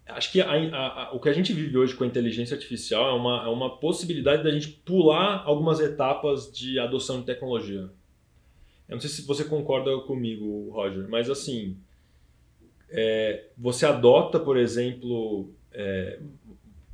acho 0.08 0.32
que 0.32 0.40
a- 0.40 0.50
a- 0.50 1.02
a- 1.04 1.12
o 1.12 1.20
que 1.20 1.28
a 1.28 1.32
gente 1.32 1.52
vive 1.52 1.76
hoje 1.76 1.94
com 1.94 2.04
a 2.04 2.06
inteligência 2.06 2.54
artificial 2.54 3.08
é 3.10 3.12
uma, 3.12 3.44
é 3.44 3.48
uma 3.48 3.76
possibilidade 3.78 4.42
da 4.44 4.50
gente 4.50 4.68
pular 4.68 5.42
algumas 5.44 5.80
etapas 5.80 6.50
de 6.52 6.78
adoção 6.78 7.20
de 7.20 7.26
tecnologia. 7.26 7.90
Eu 8.88 8.94
não 8.94 9.00
sei 9.00 9.10
se 9.10 9.22
você 9.26 9.44
concorda 9.44 9.96
comigo, 10.02 10.70
Roger, 10.70 11.08
mas 11.08 11.28
assim, 11.28 11.76
é, 12.90 13.46
você 13.58 13.84
adota, 13.84 14.38
por 14.38 14.56
exemplo, 14.56 15.50
é, 15.72 16.20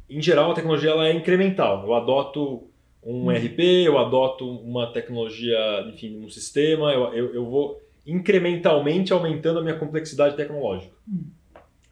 em 0.08 0.20
geral 0.22 0.50
a 0.50 0.54
tecnologia 0.54 0.90
ela 0.90 1.06
é 1.08 1.12
incremental. 1.12 1.84
Eu 1.84 1.94
adoto 1.94 2.64
um 3.04 3.26
Hum. 3.26 3.30
RP, 3.32 3.60
eu 3.84 3.98
adoto 3.98 4.48
uma 4.48 4.86
tecnologia, 4.92 5.58
enfim, 5.92 6.18
um 6.24 6.30
sistema, 6.30 6.92
eu, 6.92 7.12
eu, 7.12 7.34
eu 7.34 7.44
vou 7.44 7.80
incrementalmente 8.06 9.12
aumentando 9.12 9.58
a 9.58 9.62
minha 9.62 9.76
complexidade 9.76 10.36
tecnológica. 10.36 10.92
Hum. 11.08 11.24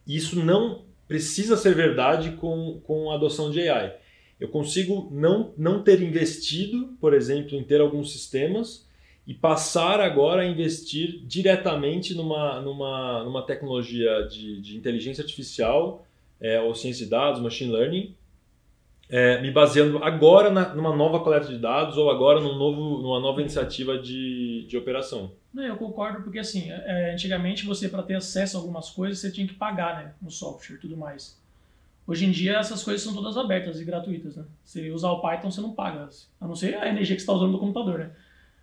Isso 0.06 0.42
não 0.42 0.82
precisa 1.10 1.56
ser 1.56 1.74
verdade 1.74 2.36
com, 2.36 2.80
com 2.84 3.10
a 3.10 3.16
adoção 3.16 3.50
de 3.50 3.68
AI. 3.68 3.92
Eu 4.38 4.46
consigo 4.46 5.08
não, 5.10 5.52
não 5.58 5.82
ter 5.82 6.00
investido, 6.00 6.96
por 7.00 7.12
exemplo, 7.12 7.58
em 7.58 7.64
ter 7.64 7.80
alguns 7.80 8.12
sistemas 8.12 8.88
e 9.26 9.34
passar 9.34 9.98
agora 9.98 10.42
a 10.42 10.46
investir 10.46 11.20
diretamente 11.26 12.14
numa, 12.14 12.60
numa, 12.60 13.24
numa 13.24 13.42
tecnologia 13.42 14.22
de, 14.30 14.60
de 14.60 14.76
inteligência 14.76 15.22
artificial, 15.22 16.06
é, 16.40 16.60
ou 16.60 16.76
ciência 16.76 17.04
de 17.04 17.10
dados, 17.10 17.42
machine 17.42 17.72
learning, 17.72 18.14
é, 19.08 19.42
me 19.42 19.50
baseando 19.50 19.98
agora 20.04 20.48
na, 20.48 20.72
numa 20.76 20.94
nova 20.94 21.18
coleta 21.18 21.48
de 21.48 21.58
dados 21.58 21.96
ou 21.96 22.08
agora 22.08 22.38
num 22.38 22.56
novo, 22.56 23.02
numa 23.02 23.18
nova 23.18 23.40
iniciativa 23.40 23.98
de, 23.98 24.49
de 24.66 24.76
operação. 24.76 25.32
Não, 25.52 25.64
eu 25.64 25.76
concordo 25.76 26.22
porque 26.22 26.38
assim, 26.38 26.70
é, 26.70 27.12
antigamente 27.12 27.66
você 27.66 27.88
para 27.88 28.02
ter 28.02 28.14
acesso 28.14 28.56
a 28.56 28.60
algumas 28.60 28.90
coisas 28.90 29.18
você 29.18 29.30
tinha 29.30 29.46
que 29.46 29.54
pagar, 29.54 30.02
né, 30.02 30.14
no 30.20 30.30
software 30.30 30.76
e 30.76 30.78
tudo 30.78 30.96
mais. 30.96 31.40
Hoje 32.06 32.26
em 32.26 32.30
dia 32.30 32.58
essas 32.58 32.82
coisas 32.82 33.02
são 33.02 33.14
todas 33.14 33.36
abertas 33.36 33.80
e 33.80 33.84
gratuitas, 33.84 34.36
né? 34.36 34.44
Se 34.64 34.90
usar 34.90 35.10
o 35.10 35.20
Python 35.20 35.50
você 35.50 35.60
não 35.60 35.72
paga, 35.72 36.08
a 36.40 36.46
não 36.46 36.56
ser 36.56 36.74
a 36.76 36.88
energia 36.88 37.14
que 37.14 37.20
você 37.20 37.24
está 37.24 37.32
usando 37.32 37.52
no 37.52 37.58
computador, 37.58 37.98
né? 38.00 38.10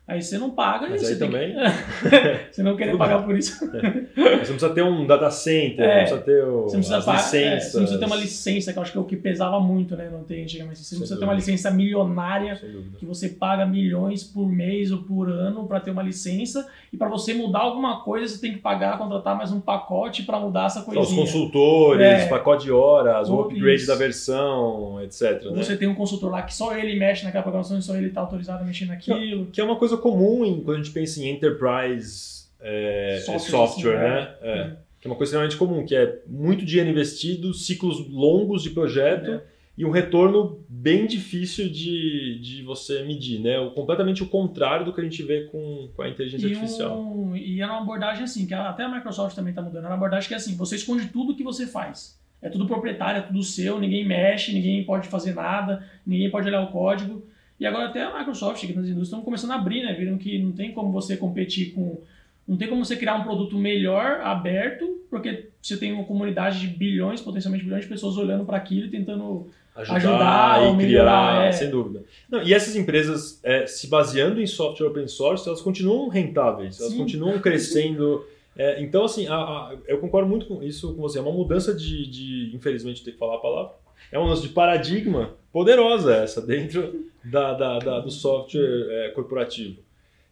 Aí 0.07 0.21
você 0.21 0.37
não 0.37 0.51
paga 0.51 0.87
Mas 0.89 1.01
e 1.01 1.05
aí 1.05 1.13
você 1.13 1.19
também- 1.19 1.53
que... 1.53 1.59
você 2.53 2.63
não 2.63 2.77
querer 2.77 2.97
pagar 2.97 3.23
por 3.25 3.37
isso. 3.37 3.59
Você 3.59 3.77
não 4.15 4.35
precisa 4.35 4.69
ter 4.69 4.81
um 4.81 5.05
data 5.05 5.29
center, 5.29 5.83
É, 5.85 5.87
não 5.87 5.97
precisa 5.99 6.21
ter 6.21 6.43
o, 6.45 6.61
Você 6.63 6.77
precisa, 6.77 6.97
as 6.99 7.05
pagar, 7.05 7.17
é, 7.19 7.23
licenças. 7.23 7.71
você 7.71 7.77
não 7.77 7.83
precisa 7.83 7.99
ter 7.99 8.05
uma 8.05 8.15
licença, 8.15 8.71
que 8.73 8.79
eu 8.79 8.83
acho 8.83 8.91
que 8.93 8.97
é 8.97 9.01
o 9.01 9.03
que 9.03 9.17
pesava 9.17 9.59
muito, 9.59 9.95
né? 9.97 10.09
Não 10.09 10.23
tem 10.23 10.43
antigamente. 10.43 10.79
Você 10.79 10.85
Sem 10.85 10.97
precisa 10.99 11.19
ter 11.19 11.25
uma 11.25 11.33
licença 11.33 11.69
milionária 11.71 12.55
que 12.97 13.05
você 13.05 13.27
paga 13.29 13.65
milhões 13.65 14.23
por 14.23 14.47
mês 14.49 14.91
ou 14.93 14.99
por 14.99 15.29
ano 15.29 15.67
para 15.67 15.81
ter 15.81 15.91
uma 15.91 16.03
licença 16.03 16.65
e 16.93 16.95
para 16.95 17.09
você 17.09 17.33
mudar 17.33 17.59
alguma 17.59 17.99
coisa 18.01 18.33
você 18.33 18.39
tem 18.39 18.53
que 18.53 18.59
pagar, 18.59 18.97
contratar 18.97 19.35
mais 19.37 19.51
um 19.51 19.59
pacote 19.59 20.23
para 20.23 20.39
mudar 20.39 20.67
essa 20.67 20.79
Então, 20.79 21.01
os 21.01 21.09
coisinha. 21.09 21.21
consultores, 21.25 22.01
É. 22.05 22.27
pacote 22.27 22.63
de 22.63 22.71
horas, 22.71 23.29
o 23.29 23.41
upgrade 23.41 23.75
isso. 23.75 23.87
da 23.87 23.95
versão, 23.95 25.01
etc. 25.01 25.43
Né? 25.51 25.63
você 25.63 25.75
tem 25.75 25.87
um 25.87 25.95
consultor 25.95 26.31
lá 26.31 26.43
que 26.43 26.53
só 26.53 26.73
ele 26.75 26.97
mexe 26.97 27.25
naquela 27.25 27.43
programação 27.43 27.77
e 27.77 27.81
só 27.81 27.95
ele 27.95 28.07
está 28.07 28.21
autorizado 28.21 28.63
a 28.63 28.65
mexer 28.65 28.85
naquilo. 28.85 29.47
Que 29.47 29.59
é 29.59 29.63
uma 29.63 29.75
coisa 29.75 29.96
coisa 29.97 30.01
comum 30.01 30.45
em, 30.45 30.61
quando 30.61 30.79
a 30.79 30.83
gente 30.83 30.93
pensa 30.93 31.21
em 31.21 31.29
enterprise 31.29 32.47
é, 32.59 33.21
software, 33.25 33.51
software 33.51 33.95
assim, 33.95 34.07
né? 34.07 34.35
É. 34.41 34.59
É. 34.59 34.77
Que 34.99 35.07
é 35.07 35.11
uma 35.11 35.15
coisa 35.15 35.29
extremamente 35.29 35.57
comum, 35.57 35.85
que 35.85 35.95
é 35.95 36.21
muito 36.25 36.65
dinheiro 36.65 36.89
investido, 36.89 37.53
ciclos 37.53 38.09
longos 38.09 38.63
de 38.63 38.71
projeto 38.71 39.31
é. 39.31 39.43
e 39.77 39.85
um 39.85 39.91
retorno 39.91 40.65
bem 40.67 41.05
difícil 41.05 41.69
de, 41.69 42.39
de 42.39 42.63
você 42.63 43.03
medir, 43.03 43.39
né? 43.39 43.59
O, 43.59 43.71
completamente 43.71 44.23
o 44.23 44.27
contrário 44.27 44.85
do 44.85 44.93
que 44.93 44.99
a 44.99 45.03
gente 45.03 45.21
vê 45.21 45.43
com, 45.43 45.89
com 45.95 46.01
a 46.01 46.09
inteligência 46.09 46.47
e 46.47 46.53
artificial. 46.53 46.99
Um, 46.99 47.35
e 47.35 47.61
é 47.61 47.65
uma 47.65 47.81
abordagem 47.81 48.23
assim, 48.23 48.47
que 48.47 48.55
até 48.55 48.83
a 48.83 48.89
Microsoft 48.89 49.35
também 49.35 49.51
está 49.51 49.61
mudando, 49.61 49.83
é 49.83 49.87
uma 49.87 49.95
abordagem 49.95 50.27
que 50.27 50.33
é 50.33 50.37
assim, 50.37 50.55
você 50.55 50.77
esconde 50.77 51.07
tudo 51.09 51.35
que 51.35 51.43
você 51.43 51.67
faz. 51.67 52.17
É 52.39 52.49
tudo 52.49 52.67
proprietário, 52.67 53.19
é 53.19 53.21
tudo 53.21 53.41
seu, 53.41 53.79
ninguém 53.79 54.05
mexe, 54.05 54.53
ninguém 54.53 54.83
pode 54.83 55.07
fazer 55.07 55.33
nada, 55.33 55.83
ninguém 56.05 56.29
pode 56.29 56.47
olhar 56.47 56.61
o 56.61 56.71
código. 56.71 57.23
E 57.59 57.65
agora 57.65 57.87
até 57.87 58.03
a 58.03 58.17
Microsoft, 58.17 58.63
aqui 58.63 58.73
nas 58.73 58.85
indústrias, 58.85 59.07
estão 59.07 59.21
começando 59.21 59.51
a 59.51 59.55
abrir, 59.55 59.83
né? 59.83 59.93
Viram 59.93 60.17
que 60.17 60.37
não 60.39 60.51
tem 60.51 60.71
como 60.71 60.91
você 60.91 61.17
competir 61.17 61.73
com. 61.73 61.99
Não 62.47 62.55
tem 62.55 62.67
como 62.67 62.85
você 62.85 62.95
criar 62.95 63.15
um 63.15 63.23
produto 63.23 63.57
melhor, 63.57 64.21
aberto, 64.21 65.01
porque 65.09 65.49
você 65.61 65.75
tem 65.75 65.91
uma 65.91 66.05
comunidade 66.05 66.59
de 66.61 66.67
bilhões, 66.67 67.19
potencialmente 67.19 67.65
bilhões 67.65 67.83
de 67.83 67.89
pessoas 67.89 68.15
olhando 68.15 68.45
para 68.45 68.55
aquilo 68.55 68.85
e 68.85 68.89
tentando 68.89 69.49
ajudar, 69.75 69.97
ajudar 69.97 70.73
e 70.73 70.75
melhorar, 70.75 71.33
criar, 71.33 71.45
é. 71.47 71.51
sem 71.51 71.69
dúvida. 71.69 72.03
Não, 72.29 72.41
e 72.41 72.53
essas 72.53 72.75
empresas, 72.75 73.39
é, 73.43 73.67
se 73.67 73.87
baseando 73.87 74.41
em 74.41 74.47
software 74.47 74.87
open 74.87 75.07
source, 75.07 75.47
elas 75.47 75.61
continuam 75.61 76.07
rentáveis, 76.07 76.79
elas 76.79 76.93
Sim. 76.93 76.99
continuam 76.99 77.39
crescendo. 77.39 78.25
É, 78.55 78.81
então, 78.81 79.05
assim, 79.05 79.27
a, 79.27 79.35
a, 79.35 79.75
eu 79.87 79.99
concordo 79.99 80.29
muito 80.29 80.45
com 80.45 80.63
isso 80.63 80.93
com 80.95 81.01
você. 81.01 81.19
É 81.19 81.21
uma 81.21 81.31
mudança 81.31 81.73
de, 81.73 82.07
de 82.07 82.55
infelizmente, 82.55 83.03
ter 83.03 83.11
que 83.11 83.17
falar 83.17 83.35
a 83.35 83.39
palavra. 83.39 83.73
É 84.11 84.17
uma 84.17 84.27
mudança 84.27 84.47
de 84.47 84.53
paradigma 84.53 85.35
poderosa 85.51 86.15
essa 86.15 86.41
dentro 86.41 87.05
da, 87.29 87.53
da, 87.53 87.79
da 87.79 87.99
do 87.99 88.11
software 88.11 88.87
é, 88.89 89.09
corporativo. 89.09 89.81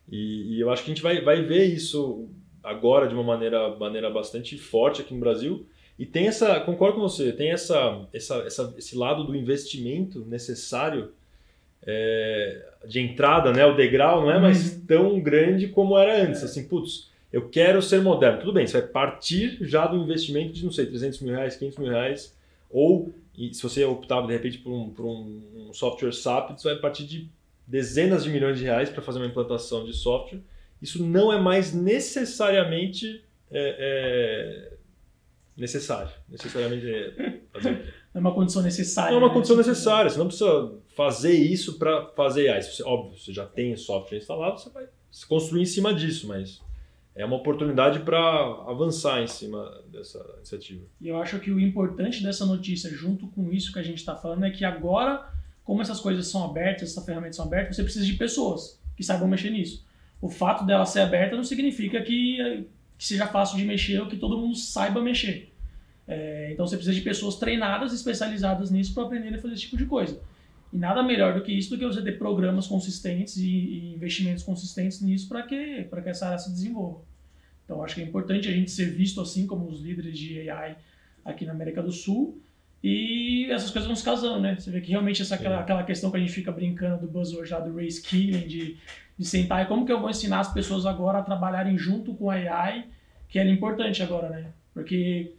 E, 0.10 0.56
e, 0.56 0.60
eu 0.60 0.70
acho 0.70 0.84
que 0.84 0.92
a 0.92 0.94
gente 0.94 1.04
vai, 1.04 1.22
vai 1.22 1.42
ver 1.42 1.66
isso 1.66 2.30
agora 2.64 3.08
de 3.08 3.14
uma 3.14 3.24
maneira, 3.24 3.76
maneira 3.76 4.10
bastante 4.10 4.58
forte 4.58 5.02
aqui 5.02 5.14
no 5.14 5.20
Brasil. 5.20 5.66
E 5.98 6.06
tem 6.06 6.28
essa, 6.28 6.60
concordo 6.60 6.96
com 6.96 7.02
você, 7.02 7.32
tem 7.32 7.52
essa, 7.52 8.06
essa, 8.14 8.36
essa 8.40 8.74
esse 8.78 8.98
lado 8.98 9.24
do 9.24 9.36
investimento 9.36 10.26
necessário 10.26 11.12
é, 11.86 12.66
de 12.86 13.00
entrada, 13.00 13.54
né? 13.54 13.66
O 13.66 13.76
degrau 13.76 14.22
não 14.22 14.32
é 14.32 14.40
mais 14.40 14.74
uhum. 14.74 14.86
tão 14.86 15.20
grande 15.22 15.68
como 15.68 15.98
era 15.98 16.24
antes. 16.24 16.42
É. 16.42 16.46
Assim, 16.46 16.68
putz, 16.68 17.10
eu 17.32 17.50
quero 17.50 17.82
ser 17.82 18.02
moderno. 18.02 18.40
Tudo 18.40 18.54
bem, 18.54 18.68
você 18.68 18.82
vai 18.82 18.90
partir 18.90 19.58
já 19.62 19.88
do 19.88 19.98
investimento 19.98 20.54
de, 20.54 20.64
não 20.64 20.72
sei, 20.72 20.86
300 20.86 21.22
mil 21.22 21.34
reais, 21.34 21.56
500 21.56 21.78
mil 21.80 21.90
reais, 21.92 22.36
ou 22.70 23.14
se 23.54 23.62
você 23.62 23.84
optar, 23.84 24.22
de 24.26 24.34
repente, 24.34 24.58
por 24.60 24.72
um, 24.72 24.90
por 24.90 25.06
um, 25.06 25.72
software 25.74 26.12
SAP, 26.14 26.52
você 26.52 26.70
vai 26.70 26.80
partir 26.80 27.06
de 27.06 27.30
dezenas 27.68 28.24
de 28.24 28.30
milhões 28.30 28.58
de 28.58 28.64
reais 28.64 28.90
para 28.90 29.02
fazer 29.02 29.20
uma 29.20 29.28
implantação 29.28 29.86
de 29.86 29.94
software. 29.94 30.40
Isso 30.82 31.04
não 31.04 31.32
é 31.32 31.40
mais 31.40 31.74
necessariamente 31.74 33.24
é, 33.52 34.72
é, 34.72 34.78
necessário. 35.58 36.12
Necessariamente 36.30 36.88
é, 36.88 37.40
fazer 37.52 37.94
é 38.16 38.20
uma 38.20 38.34
condição 38.34 38.62
necessária. 38.62 39.12
Não 39.12 39.18
é 39.18 39.22
uma 39.22 39.28
né? 39.28 39.34
condição 39.34 39.58
necessária. 39.58 40.10
Você 40.10 40.18
não 40.18 40.28
precisa 40.28 40.74
fazer 40.96 41.34
isso 41.34 41.78
para 41.78 42.08
fazer 42.16 42.50
AI. 42.50 42.62
Você, 42.62 42.82
óbvio, 42.84 43.20
você 43.20 43.34
já 43.34 43.46
tem 43.46 43.76
software 43.76 44.18
instalado, 44.18 44.60
você 44.60 44.70
vai 44.70 44.88
construir 45.28 45.64
em 45.64 45.66
cima 45.66 45.94
disso, 45.94 46.26
mas 46.28 46.62
é 47.16 47.26
uma 47.26 47.38
oportunidade 47.38 48.00
para 48.00 48.20
avançar 48.68 49.22
em 49.22 49.28
cima 49.28 49.72
dessa 49.90 50.20
iniciativa. 50.38 50.86
E 51.00 51.08
eu 51.08 51.18
acho 51.18 51.40
que 51.40 51.50
o 51.50 51.60
importante 51.60 52.22
dessa 52.22 52.46
notícia, 52.46 52.90
junto 52.90 53.28
com 53.28 53.52
isso 53.52 53.72
que 53.72 53.80
a 53.80 53.84
gente 53.84 54.00
está 54.00 54.16
falando, 54.16 54.44
é 54.46 54.52
que 54.52 54.66
agora, 54.66 55.26
como 55.64 55.82
essas 55.82 56.02
coisas 56.02 56.28
são 56.28 56.44
abertas, 56.44 56.92
essas 56.92 57.06
ferramentas 57.06 57.38
são 57.38 57.46
abertas, 57.46 57.78
você 57.78 57.84
precisa 57.84 58.06
de 58.06 58.14
pessoas 58.14 58.82
que 58.98 59.04
saibam 59.04 59.30
mexer 59.30 59.50
nisso. 59.50 59.86
O 60.22 60.30
fato 60.30 60.66
dela 60.66 60.86
ser 60.86 61.00
aberta 61.00 61.38
não 61.38 61.44
significa 61.44 62.02
que, 62.02 62.68
que 62.98 63.06
seja 63.06 63.28
fácil 63.28 63.58
de 63.58 63.64
mexer 63.64 64.00
ou 64.00 64.08
que 64.08 64.18
todo 64.18 64.38
mundo 64.38 64.56
saiba 64.56 65.02
mexer. 65.02 65.54
É, 66.08 66.52
então 66.52 66.68
você 66.68 66.76
precisa 66.76 66.96
de 66.96 67.02
pessoas 67.02 67.36
treinadas, 67.38 67.94
especializadas 67.94 68.72
nisso 68.72 68.94
para 68.94 69.04
aprenderem 69.04 69.38
a 69.38 69.42
fazer 69.42 69.54
esse 69.54 69.64
tipo 69.64 69.78
de 69.78 69.86
coisa. 69.86 70.20
E 70.76 70.78
nada 70.78 71.02
melhor 71.02 71.34
do 71.34 71.42
que 71.42 71.54
isso 71.54 71.70
do 71.70 71.78
que 71.78 71.86
você 71.86 72.02
ter 72.02 72.18
programas 72.18 72.68
consistentes 72.68 73.38
e, 73.38 73.48
e 73.48 73.94
investimentos 73.94 74.44
consistentes 74.44 75.02
nisso 75.02 75.30
para 75.30 75.42
que, 75.44 75.86
que 75.86 76.10
essa 76.10 76.26
área 76.26 76.38
se 76.38 76.52
desenvolva. 76.52 77.00
Então 77.64 77.82
acho 77.82 77.96
que 77.96 78.02
é 78.02 78.04
importante 78.04 78.50
a 78.50 78.52
gente 78.52 78.70
ser 78.70 78.94
visto 78.94 79.22
assim 79.22 79.48
como 79.48 79.70
os 79.70 79.80
líderes 79.80 80.20
de 80.20 80.50
AI 80.50 80.76
aqui 81.24 81.46
na 81.46 81.54
América 81.54 81.82
do 81.82 81.94
Sul. 81.94 82.42
E 82.84 83.50
essas 83.50 83.72
coisas 83.72 83.88
vão 83.88 83.96
se 83.96 84.04
casando, 84.04 84.42
né? 84.42 84.58
Você 84.60 84.70
vê 84.70 84.82
que 84.82 84.90
realmente 84.90 85.22
essa, 85.22 85.36
aquela, 85.36 85.62
aquela 85.62 85.84
questão 85.86 86.12
que 86.12 86.18
a 86.18 86.20
gente 86.20 86.34
fica 86.34 86.52
brincando 86.52 87.08
do 87.08 87.08
buzzword 87.08 87.50
lá 87.50 87.62
do 87.62 87.74
reskilling, 87.74 88.46
de, 88.46 88.76
de 89.18 89.26
sentar 89.26 89.64
e 89.64 89.70
como 89.70 89.86
que 89.86 89.94
eu 89.94 90.02
vou 90.02 90.10
ensinar 90.10 90.42
as 90.42 90.54
pessoas 90.54 90.86
agora 90.86 91.20
a 91.20 91.24
trabalharem 91.24 91.78
junto 91.78 92.14
com 92.14 92.30
a 92.30 92.34
AI, 92.34 92.86
que 93.30 93.40
é 93.40 93.50
importante 93.50 94.04
agora, 94.04 94.28
né? 94.28 94.52
Porque 94.74 95.35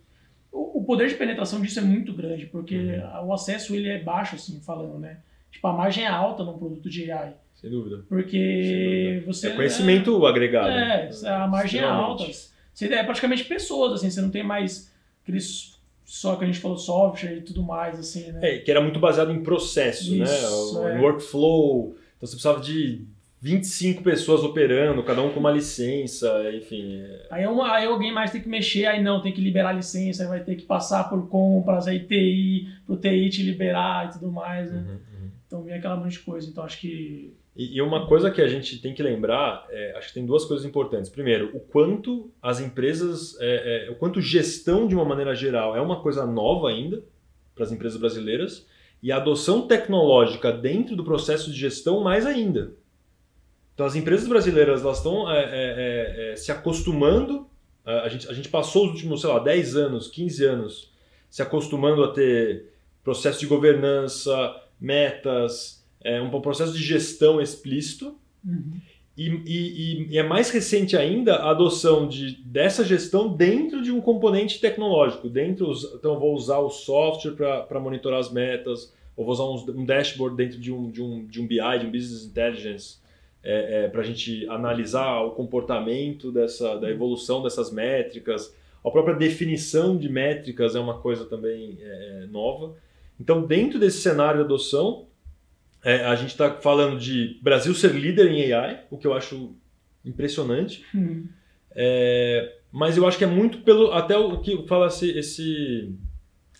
o, 0.56 0.78
o 0.78 0.84
poder 0.84 1.08
de 1.08 1.14
penetração 1.14 1.60
disso 1.60 1.78
é 1.78 1.82
muito 1.82 2.12
grande, 2.12 2.46
porque 2.46 2.76
uhum. 2.76 3.26
o 3.26 3.32
acesso 3.32 3.74
ele 3.74 3.88
é 3.88 4.02
baixo, 4.02 4.36
assim, 4.36 4.60
falando, 4.60 4.98
né? 4.98 5.18
Tipo, 5.50 5.68
a 5.68 5.72
margem 5.72 6.04
é 6.04 6.08
alta 6.08 6.42
num 6.42 6.58
produto 6.58 6.88
de 6.88 7.10
AI. 7.10 7.34
Sem 7.54 7.70
dúvida. 7.70 8.04
Porque 8.08 8.38
Sem 8.38 9.14
dúvida. 9.14 9.32
você. 9.32 9.48
É 9.48 9.56
conhecimento 9.56 10.26
é, 10.26 10.28
agregado. 10.28 10.68
É, 10.68 11.10
a 11.28 11.46
margem 11.46 11.80
é 11.80 11.84
alta. 11.84 12.24
Você 12.72 12.92
é 12.92 13.02
praticamente 13.02 13.44
pessoas, 13.44 13.92
assim, 13.92 14.10
você 14.10 14.20
não 14.20 14.30
tem 14.30 14.42
mais 14.42 14.92
aqueles 15.22 15.76
só 16.04 16.36
que 16.36 16.44
a 16.44 16.46
gente 16.46 16.60
falou 16.60 16.78
software 16.78 17.38
e 17.38 17.40
tudo 17.40 17.64
mais, 17.64 17.98
assim, 17.98 18.30
né? 18.30 18.38
É, 18.42 18.58
que 18.60 18.70
era 18.70 18.80
muito 18.80 19.00
baseado 19.00 19.32
em 19.32 19.42
processo, 19.42 20.14
né? 20.14 20.24
Isso, 20.24 20.80
né? 20.80 20.92
É. 20.92 20.96
Em 20.96 21.00
workflow. 21.00 21.96
Então 22.16 22.28
você 22.28 22.36
precisava 22.36 22.60
de 22.60 23.04
25 23.40 24.02
pessoas 24.02 24.42
operando, 24.42 25.02
cada 25.02 25.22
um 25.22 25.30
com 25.30 25.40
uma 25.40 25.50
licença, 25.50 26.28
enfim. 26.54 27.00
É. 27.00 27.26
Aí, 27.30 27.46
uma, 27.46 27.72
aí 27.72 27.86
alguém 27.86 28.12
mais 28.12 28.30
tem 28.30 28.40
que 28.40 28.48
mexer, 28.48 28.86
aí 28.86 29.02
não, 29.02 29.20
tem 29.20 29.32
que 29.32 29.40
liberar 29.40 29.70
a 29.70 29.74
licença, 29.74 30.22
aí 30.22 30.28
vai 30.28 30.40
ter 30.40 30.56
que 30.56 30.64
passar 30.64 31.04
por 31.08 31.28
compras, 31.28 31.86
aí 31.86 32.00
TI, 32.00 32.68
pro 32.86 32.96
TI 32.96 33.28
te 33.28 33.42
liberar 33.42 34.06
e 34.06 34.12
tudo 34.14 34.32
mais, 34.32 34.72
né? 34.72 34.78
Uhum, 34.78 34.92
uhum. 34.94 35.30
Então 35.46 35.62
vem 35.62 35.74
aquela 35.74 35.96
monte 35.96 36.12
de 36.12 36.20
coisa. 36.20 36.48
Então 36.48 36.64
acho 36.64 36.80
que. 36.80 37.36
E, 37.54 37.76
e 37.76 37.82
uma 37.82 38.06
coisa 38.06 38.30
que 38.30 38.40
a 38.40 38.48
gente 38.48 38.80
tem 38.80 38.94
que 38.94 39.02
lembrar, 39.02 39.66
é, 39.70 39.96
acho 39.96 40.08
que 40.08 40.14
tem 40.14 40.26
duas 40.26 40.44
coisas 40.44 40.66
importantes. 40.66 41.10
Primeiro, 41.10 41.50
o 41.54 41.60
quanto 41.60 42.30
as 42.42 42.60
empresas, 42.60 43.36
é, 43.40 43.86
é, 43.86 43.90
o 43.90 43.96
quanto 43.96 44.20
gestão 44.20 44.88
de 44.88 44.94
uma 44.94 45.04
maneira 45.04 45.34
geral 45.34 45.76
é 45.76 45.80
uma 45.80 46.00
coisa 46.00 46.26
nova 46.26 46.68
ainda 46.68 47.02
para 47.54 47.64
as 47.64 47.72
empresas 47.72 47.98
brasileiras 47.98 48.66
e 49.02 49.12
a 49.12 49.16
adoção 49.16 49.66
tecnológica 49.66 50.52
dentro 50.52 50.96
do 50.96 51.04
processo 51.04 51.50
de 51.50 51.58
gestão 51.58 52.02
mais 52.02 52.26
ainda. 52.26 52.74
Então, 53.76 53.84
as 53.84 53.94
empresas 53.94 54.26
brasileiras 54.26 54.80
elas 54.80 54.96
estão 54.96 55.30
é, 55.30 55.38
é, 55.38 55.48
é, 55.50 56.32
é 56.32 56.36
se 56.36 56.50
acostumando. 56.50 57.46
A 57.84 58.08
gente, 58.08 58.26
a 58.28 58.32
gente 58.32 58.48
passou 58.48 58.86
os 58.86 58.92
últimos, 58.92 59.20
sei 59.20 59.30
lá, 59.30 59.38
10 59.38 59.76
anos, 59.76 60.08
15 60.08 60.44
anos 60.44 60.90
se 61.30 61.42
acostumando 61.42 62.02
a 62.02 62.12
ter 62.12 62.72
processo 63.04 63.38
de 63.38 63.46
governança, 63.46 64.56
metas, 64.80 65.84
é, 66.02 66.20
um 66.20 66.30
processo 66.40 66.72
de 66.72 66.82
gestão 66.82 67.38
explícito. 67.38 68.16
Uhum. 68.42 68.80
E, 69.16 69.28
e, 69.46 70.08
e, 70.10 70.18
é 70.18 70.22
mais 70.22 70.50
recente 70.50 70.96
ainda 70.96 71.36
a 71.36 71.50
adoção 71.50 72.08
de, 72.08 72.36
dessa 72.44 72.82
gestão 72.84 73.28
dentro 73.28 73.82
de 73.82 73.92
um 73.92 74.00
componente 74.00 74.60
tecnológico. 74.60 75.28
Dentro, 75.28 75.72
então, 75.94 76.18
vou 76.18 76.34
usar 76.34 76.58
o 76.58 76.70
software 76.70 77.64
para 77.66 77.78
monitorar 77.80 78.20
as 78.20 78.32
metas, 78.32 78.92
ou 79.16 79.24
vou 79.24 79.32
usar 79.32 79.44
um, 79.44 79.80
um 79.82 79.84
dashboard 79.84 80.36
dentro 80.36 80.58
de 80.58 80.72
um, 80.72 80.90
de, 80.90 81.02
um, 81.02 81.26
de 81.26 81.40
um 81.40 81.46
BI, 81.46 81.78
de 81.80 81.86
um 81.86 81.90
Business 81.90 82.24
Intelligence, 82.24 82.96
é, 83.48 83.84
é, 83.84 83.88
para 83.88 84.00
a 84.00 84.04
gente 84.04 84.44
analisar 84.48 85.20
o 85.20 85.30
comportamento 85.30 86.32
dessa, 86.32 86.76
da 86.78 86.90
evolução 86.90 87.44
dessas 87.44 87.70
métricas. 87.70 88.52
A 88.84 88.90
própria 88.90 89.14
definição 89.14 89.96
de 89.96 90.08
métricas 90.08 90.74
é 90.74 90.80
uma 90.80 90.98
coisa 90.98 91.24
também 91.26 91.78
é, 91.80 92.22
é 92.24 92.26
nova. 92.26 92.74
Então, 93.20 93.46
dentro 93.46 93.78
desse 93.78 93.98
cenário 93.98 94.40
de 94.40 94.46
adoção, 94.46 95.06
é, 95.84 96.04
a 96.06 96.16
gente 96.16 96.30
está 96.30 96.54
falando 96.54 96.98
de 96.98 97.38
Brasil 97.40 97.72
ser 97.72 97.92
líder 97.92 98.32
em 98.32 98.52
AI, 98.52 98.80
o 98.90 98.98
que 98.98 99.06
eu 99.06 99.14
acho 99.14 99.54
impressionante. 100.04 100.84
Hum. 100.92 101.28
Mas 102.72 102.96
eu 102.96 103.06
acho 103.06 103.16
que 103.16 103.24
é 103.24 103.28
muito 103.28 103.58
pelo 103.58 103.92
até 103.92 104.16
o 104.16 104.40
que 104.40 104.66
fala 104.66 104.88
esse, 104.88 105.16
esse, 105.16 105.94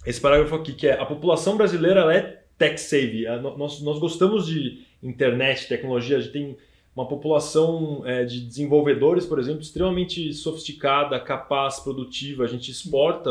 esse 0.07 0.21
parágrafo 0.21 0.55
aqui, 0.55 0.73
que 0.73 0.87
é 0.87 0.93
a 0.93 1.05
população 1.05 1.57
brasileira 1.57 2.01
ela 2.01 2.15
é 2.15 2.43
tech 2.57 2.81
savvy. 2.81 3.25
Nós, 3.57 3.83
nós 3.83 3.99
gostamos 3.99 4.47
de 4.47 4.87
internet, 5.03 5.67
tecnologia, 5.67 6.19
a 6.19 6.21
gente 6.21 6.33
tem 6.33 6.57
uma 6.97 7.07
população 7.07 8.03
é, 8.07 8.25
de 8.25 8.41
desenvolvedores, 8.41 9.27
por 9.27 9.39
exemplo, 9.39 9.61
extremamente 9.61 10.33
sofisticada, 10.33 11.21
capaz, 11.21 11.79
produtiva. 11.79 12.45
A 12.45 12.47
gente 12.47 12.71
exporta 12.71 13.31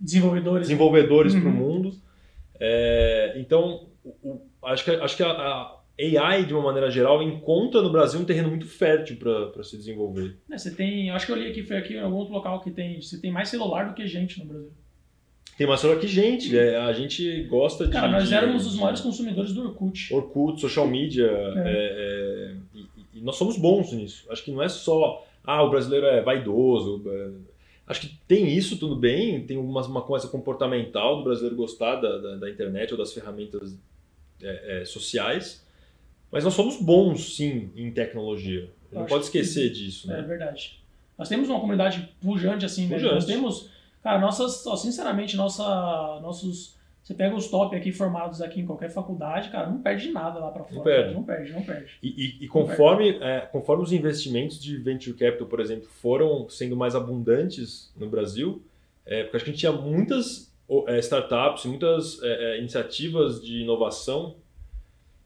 desenvolvedores, 0.00 0.68
desenvolvedores 0.68 1.34
uhum. 1.34 1.40
para 1.42 1.50
o 1.50 1.52
mundo. 1.52 1.94
É, 2.58 3.34
então, 3.36 3.88
o, 4.02 4.40
acho 4.62 4.84
que, 4.84 4.90
acho 4.90 5.16
que 5.18 5.22
a, 5.22 5.30
a, 5.30 5.80
AI, 6.00 6.46
de 6.46 6.54
uma 6.54 6.62
maneira 6.62 6.90
geral, 6.90 7.22
encontra 7.22 7.82
no 7.82 7.92
Brasil 7.92 8.18
um 8.18 8.24
terreno 8.24 8.48
muito 8.48 8.66
fértil 8.66 9.18
para 9.18 9.62
se 9.62 9.76
desenvolver. 9.76 10.38
É, 10.50 10.56
você 10.56 10.74
tem, 10.74 11.10
acho 11.10 11.26
que 11.26 11.32
eu 11.32 11.36
li 11.36 11.50
aqui, 11.50 11.62
foi 11.62 11.76
aqui 11.76 11.94
em 11.94 12.00
algum 12.00 12.16
outro 12.16 12.32
local 12.32 12.62
que 12.62 12.70
tem, 12.70 13.02
você 13.02 13.20
tem 13.20 13.30
mais 13.30 13.50
celular 13.50 13.86
do 13.86 13.94
que 13.94 14.06
gente 14.06 14.38
no 14.38 14.46
Brasil. 14.46 14.72
Tem 15.58 15.66
mais 15.66 15.78
celular 15.78 16.00
que 16.00 16.08
gente, 16.08 16.56
é, 16.58 16.76
a 16.78 16.92
gente 16.94 17.44
gosta 17.44 17.86
Cara, 17.86 17.88
de... 17.88 18.00
Cara, 18.00 18.12
nós 18.12 18.28
de, 18.28 18.34
éramos 18.34 18.66
os 18.66 18.76
maiores 18.76 19.02
consumidores 19.02 19.52
do 19.52 19.62
Orkut. 19.62 20.12
Orkut, 20.12 20.60
social 20.60 20.88
media. 20.88 21.26
É, 21.26 22.54
é 22.73 22.73
e 23.14 23.20
nós 23.20 23.36
somos 23.36 23.56
bons 23.56 23.92
nisso. 23.92 24.26
Acho 24.30 24.44
que 24.44 24.50
não 24.50 24.62
é 24.62 24.68
só, 24.68 25.24
ah, 25.44 25.62
o 25.62 25.70
brasileiro 25.70 26.06
é 26.06 26.20
vaidoso. 26.20 27.02
É... 27.06 27.30
Acho 27.86 28.00
que 28.00 28.18
tem 28.26 28.48
isso 28.48 28.78
tudo 28.78 28.96
bem, 28.96 29.46
tem 29.46 29.56
uma, 29.56 29.86
uma 29.86 30.02
coisa 30.02 30.26
comportamental 30.28 31.18
do 31.18 31.24
brasileiro 31.24 31.54
gostar 31.54 31.96
da, 31.96 32.18
da, 32.18 32.36
da 32.36 32.50
internet 32.50 32.92
ou 32.92 32.98
das 32.98 33.12
ferramentas 33.12 33.76
é, 34.42 34.80
é, 34.80 34.84
sociais, 34.84 35.64
mas 36.32 36.44
nós 36.44 36.54
somos 36.54 36.80
bons 36.80 37.36
sim 37.36 37.70
em 37.76 37.92
tecnologia. 37.92 38.70
Não 38.90 39.06
pode 39.06 39.24
esquecer 39.24 39.68
que, 39.68 39.74
disso. 39.78 40.08
Né? 40.08 40.18
É 40.18 40.22
verdade. 40.22 40.80
Nós 41.16 41.28
temos 41.28 41.48
uma 41.48 41.60
comunidade 41.60 42.08
pujante 42.20 42.64
assim, 42.64 42.86
né? 42.86 42.98
Nós 42.98 43.24
temos, 43.24 43.70
cara, 44.02 44.18
nossas, 44.18 44.64
sinceramente, 44.80 45.36
nossa, 45.36 45.62
nossos 46.20 46.73
você 47.04 47.12
pega 47.12 47.36
os 47.36 47.48
top 47.48 47.76
aqui 47.76 47.92
formados 47.92 48.40
aqui 48.40 48.60
em 48.60 48.66
qualquer 48.66 48.88
faculdade, 48.88 49.50
cara, 49.50 49.68
não 49.68 49.82
perde 49.82 50.10
nada 50.10 50.38
lá 50.38 50.50
para 50.50 50.64
fora. 50.64 50.76
Não 50.76 50.82
perde. 50.82 51.14
Não 51.14 51.22
perde, 51.22 51.52
não 51.52 51.62
perde. 51.62 51.90
E, 52.02 52.08
e, 52.08 52.44
e 52.44 52.48
conforme, 52.48 53.12
perde. 53.12 53.24
É, 53.26 53.40
conforme 53.40 53.82
os 53.82 53.92
investimentos 53.92 54.58
de 54.58 54.78
venture 54.78 55.14
capital, 55.14 55.46
por 55.46 55.60
exemplo, 55.60 55.86
foram 56.00 56.48
sendo 56.48 56.74
mais 56.74 56.94
abundantes 56.94 57.92
no 57.94 58.08
Brasil, 58.08 58.62
é, 59.04 59.22
porque 59.22 59.36
acho 59.36 59.44
que 59.44 59.50
a 59.50 59.52
gente 59.52 59.60
tinha 59.60 59.72
muitas 59.72 60.50
é, 60.88 60.98
startups, 61.00 61.66
muitas 61.66 62.22
é, 62.22 62.54
é, 62.54 62.58
iniciativas 62.58 63.42
de 63.42 63.60
inovação 63.60 64.36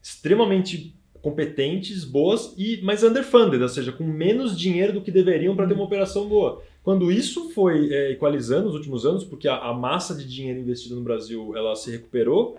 extremamente 0.02 0.92
competentes, 1.22 2.04
boas, 2.04 2.54
e 2.58 2.80
mais 2.82 3.04
underfunded, 3.04 3.62
ou 3.62 3.68
seja, 3.68 3.92
com 3.92 4.02
menos 4.02 4.58
dinheiro 4.58 4.92
do 4.92 5.00
que 5.00 5.12
deveriam 5.12 5.54
para 5.54 5.66
ter 5.66 5.74
uma 5.74 5.84
operação 5.84 6.28
boa. 6.28 6.60
Quando 6.88 7.12
isso 7.12 7.50
foi 7.50 7.92
é, 7.92 8.12
equalizando 8.12 8.64
nos 8.64 8.74
últimos 8.74 9.04
anos, 9.04 9.22
porque 9.22 9.46
a, 9.46 9.58
a, 9.58 9.74
massa 9.74 10.14
de 10.14 10.26
dinheiro 10.26 10.58
investido 10.58 10.96
no 10.96 11.02
Brasil 11.02 11.54
ela 11.54 11.76
se 11.76 11.90
recuperou, 11.90 12.56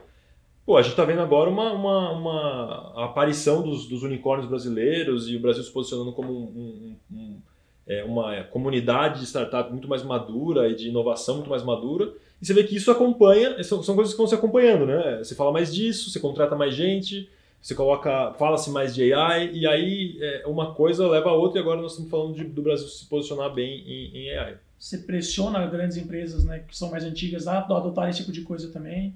pô, 0.63 0.77
a 0.77 0.83
gente 0.83 0.91
está 0.91 1.03
vendo 1.03 1.21
agora 1.21 1.49
uma, 1.49 1.73
uma, 1.73 2.11
uma 2.11 3.05
aparição 3.05 3.63
dos, 3.63 3.87
dos, 3.87 4.03
unicórnios 4.03 4.47
brasileiros 4.47 5.27
e 5.27 5.35
o 5.35 5.39
Brasil 5.39 5.63
se 5.63 5.71
posicionando 5.71 6.11
como 6.11 6.31
um, 6.31 6.43
um, 6.43 6.95
um, 7.11 7.41
é, 7.87 8.03
uma 8.03 8.43
comunidade 8.43 9.19
de 9.19 9.25
startup 9.25 9.71
muito 9.71 9.87
mais 9.87 10.03
madura 10.03 10.69
e 10.69 10.75
de 10.75 10.89
inovação 10.89 11.37
muito 11.37 11.49
mais 11.49 11.63
madura. 11.63 12.13
E 12.39 12.45
você 12.45 12.53
vê 12.53 12.63
que 12.63 12.75
isso 12.75 12.91
acompanha, 12.91 13.63
são, 13.63 13.81
são 13.81 13.95
coisas 13.95 14.13
que 14.13 14.19
vão 14.19 14.27
se 14.27 14.35
acompanhando, 14.35 14.85
né? 14.85 15.23
Você 15.23 15.33
fala 15.33 15.51
mais 15.51 15.73
disso, 15.73 16.11
você 16.11 16.19
contrata 16.19 16.55
mais 16.55 16.75
gente, 16.75 17.27
você 17.61 17.75
coloca, 17.75 18.33
fala-se 18.33 18.69
mais 18.69 18.95
de 18.95 19.13
AI, 19.13 19.51
e 19.53 19.67
aí 19.67 20.17
é, 20.21 20.43
uma 20.47 20.73
coisa 20.73 21.07
leva 21.07 21.29
a 21.29 21.33
outra, 21.33 21.59
e 21.59 21.61
agora 21.61 21.81
nós 21.81 21.91
estamos 21.91 22.09
falando 22.09 22.35
de, 22.35 22.45
do 22.45 22.61
Brasil 22.61 22.87
se 22.87 23.05
posicionar 23.05 23.53
bem 23.53 23.83
em, 23.85 24.17
em, 24.17 24.37
AI. 24.37 24.55
Você 24.77 24.99
pressiona 24.99 25.65
grandes 25.67 25.97
empresas 25.97 26.45
né, 26.45 26.63
que 26.65 26.77
são 26.77 26.89
mais 26.89 27.03
antigas 27.03 27.47
a 27.47 27.59
adotar 27.59 28.09
esse 28.09 28.19
tipo 28.19 28.31
de 28.31 28.41
coisa 28.41 28.71
também, 28.71 29.13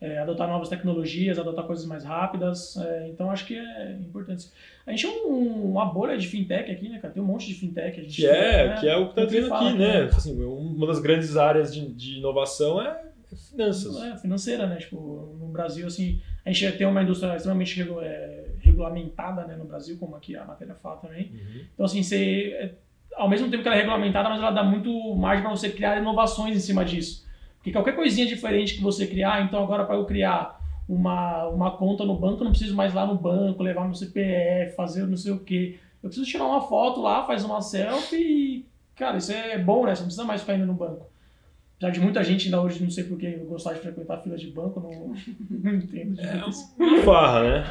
é, 0.00 0.18
adotar 0.18 0.48
novas 0.48 0.68
tecnologias, 0.68 1.38
adotar 1.38 1.64
coisas 1.64 1.84
mais 1.84 2.04
rápidas, 2.04 2.76
é, 2.76 3.08
então 3.08 3.30
acho 3.30 3.46
que 3.46 3.56
é 3.56 3.92
importante. 3.92 4.48
A 4.84 4.90
gente 4.90 5.06
é 5.06 5.08
um, 5.08 5.70
uma 5.70 5.84
bolha 5.84 6.18
de 6.18 6.26
fintech 6.26 6.72
aqui, 6.72 6.88
né, 6.88 6.98
cara? 6.98 7.14
Tem 7.14 7.22
um 7.22 7.26
monte 7.26 7.46
de 7.46 7.54
fintech. 7.54 8.00
A 8.00 8.02
gente 8.02 8.16
que, 8.16 8.26
é, 8.26 8.68
né, 8.68 8.80
que 8.80 8.88
é 8.88 8.96
o 8.96 9.04
que 9.04 9.10
está 9.10 9.24
dizendo 9.26 9.54
aqui, 9.54 9.72
né? 9.74 10.04
Assim, 10.04 10.42
uma 10.42 10.86
das 10.86 10.98
grandes 10.98 11.36
áreas 11.36 11.72
de, 11.72 11.86
de 11.86 12.18
inovação 12.18 12.82
é 12.82 13.09
finanças. 13.36 14.02
É, 14.02 14.16
financeira, 14.16 14.66
né? 14.66 14.76
Tipo, 14.76 15.36
no 15.38 15.48
Brasil, 15.48 15.86
assim, 15.86 16.20
a 16.44 16.52
gente 16.52 16.76
tem 16.76 16.86
uma 16.86 17.02
indústria 17.02 17.36
extremamente 17.36 17.80
é, 18.02 18.50
regulamentada 18.60 19.46
né, 19.46 19.56
no 19.56 19.64
Brasil, 19.64 19.96
como 19.98 20.16
aqui 20.16 20.36
a 20.36 20.44
matéria 20.44 20.74
fala 20.74 20.96
também. 20.96 21.30
Uhum. 21.32 21.64
Então, 21.74 21.86
assim, 21.86 22.02
você, 22.02 22.52
é, 22.58 22.74
ao 23.14 23.28
mesmo 23.28 23.50
tempo 23.50 23.62
que 23.62 23.68
ela 23.68 23.76
é 23.76 23.80
regulamentada, 23.80 24.28
mas 24.28 24.40
ela 24.40 24.50
dá 24.50 24.62
muito 24.62 25.14
margem 25.14 25.42
para 25.42 25.50
você 25.50 25.70
criar 25.70 25.98
inovações 25.98 26.56
em 26.56 26.60
cima 26.60 26.84
disso. 26.84 27.28
Porque 27.56 27.72
qualquer 27.72 27.94
coisinha 27.94 28.26
diferente 28.26 28.74
que 28.74 28.82
você 28.82 29.06
criar, 29.06 29.44
então 29.44 29.62
agora 29.62 29.84
para 29.84 29.96
eu 29.96 30.06
criar 30.06 30.58
uma, 30.88 31.46
uma 31.48 31.70
conta 31.76 32.04
no 32.04 32.16
banco, 32.16 32.40
eu 32.40 32.44
não 32.44 32.52
preciso 32.52 32.74
mais 32.74 32.92
ir 32.92 32.96
lá 32.96 33.06
no 33.06 33.14
banco, 33.14 33.62
levar 33.62 33.84
meu 33.84 33.94
CPF, 33.94 34.74
fazer 34.74 35.06
não 35.06 35.16
sei 35.16 35.32
o 35.32 35.40
quê. 35.40 35.78
Eu 36.02 36.08
preciso 36.08 36.28
tirar 36.28 36.46
uma 36.46 36.62
foto 36.62 37.00
lá, 37.00 37.26
faz 37.26 37.44
uma 37.44 37.60
selfie 37.60 38.16
e, 38.16 38.66
cara, 38.96 39.18
isso 39.18 39.30
é 39.32 39.58
bom, 39.58 39.84
né? 39.84 39.94
Você 39.94 40.00
não 40.00 40.06
precisa 40.06 40.26
mais 40.26 40.40
ficar 40.40 40.54
indo 40.54 40.66
no 40.66 40.72
banco. 40.72 41.09
Apesar 41.80 41.92
de 41.92 42.00
muita 42.00 42.22
gente 42.22 42.44
ainda 42.44 42.60
hoje, 42.60 42.82
não 42.82 42.90
sei 42.90 43.04
porquê, 43.04 43.30
gostar 43.48 43.72
de 43.72 43.80
frequentar 43.80 44.18
fila 44.18 44.36
de 44.36 44.48
banco, 44.48 44.80
não, 44.80 45.14
não 45.48 45.74
entendo. 45.78 46.20
É 46.20 46.44
uma 46.78 47.02
farra, 47.02 47.42
né? 47.42 47.64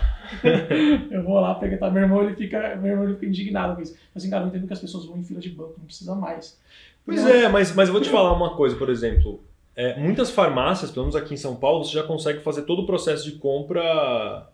eu 1.11 1.23
vou 1.23 1.39
lá 1.39 1.53
pegar, 1.53 1.91
meu 1.91 2.01
irmão 2.01 2.23
ele 2.23 2.35
fica, 2.35 2.75
meu 2.77 2.89
irmão 2.89 3.05
ele 3.05 3.13
fica 3.13 3.27
indignado 3.27 3.75
com 3.75 3.83
isso. 3.83 3.93
Mas 4.11 4.23
assim, 4.23 4.31
cara, 4.31 4.45
eu 4.45 4.47
entendo 4.47 4.65
que 4.65 4.73
as 4.73 4.79
pessoas 4.79 5.05
vão 5.05 5.19
em 5.19 5.23
fila 5.23 5.39
de 5.39 5.49
banco, 5.49 5.75
não 5.77 5.85
precisa 5.85 6.15
mais. 6.15 6.59
Pois 7.05 7.23
é, 7.23 7.47
mas, 7.49 7.75
mas 7.75 7.87
eu 7.87 7.93
vou 7.93 8.01
te 8.01 8.09
falar 8.09 8.33
uma 8.33 8.55
coisa, 8.55 8.75
por 8.75 8.89
exemplo. 8.89 9.43
É, 9.75 9.95
muitas 9.99 10.31
farmácias, 10.31 10.89
pelo 10.89 11.05
menos 11.05 11.15
aqui 11.15 11.35
em 11.35 11.37
São 11.37 11.55
Paulo, 11.55 11.85
você 11.85 11.93
já 11.93 12.01
consegue 12.01 12.39
fazer 12.39 12.63
todo 12.63 12.81
o 12.81 12.87
processo 12.87 13.23
de 13.25 13.33
compra. 13.33 14.49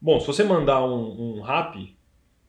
Bom, 0.00 0.20
se 0.20 0.26
você 0.28 0.44
mandar 0.44 0.84
um, 0.84 1.38
um 1.38 1.40
RAP, 1.40 1.96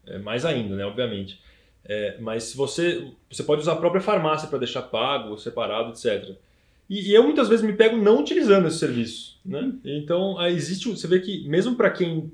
é 0.05 0.19
mais 0.19 0.45
ainda, 0.45 0.75
né? 0.75 0.85
Obviamente. 0.85 1.41
É, 1.83 2.17
mas 2.19 2.43
se 2.43 2.55
você, 2.55 3.11
você 3.31 3.43
pode 3.43 3.61
usar 3.61 3.73
a 3.73 3.77
própria 3.77 3.99
farmácia 3.99 4.47
para 4.47 4.59
deixar 4.59 4.83
pago, 4.83 5.35
separado, 5.39 5.89
etc. 5.89 6.37
E, 6.91 7.13
eu 7.13 7.23
muitas 7.23 7.47
vezes 7.47 7.63
me 7.63 7.71
pego 7.71 7.95
não 7.95 8.19
utilizando 8.19 8.67
esse 8.67 8.77
serviço. 8.77 9.39
Né? 9.45 9.73
Então, 9.85 10.45
existe, 10.47 10.89
você 10.89 11.07
vê 11.07 11.21
que 11.21 11.47
mesmo 11.47 11.75
para 11.75 11.89
quem, 11.89 12.33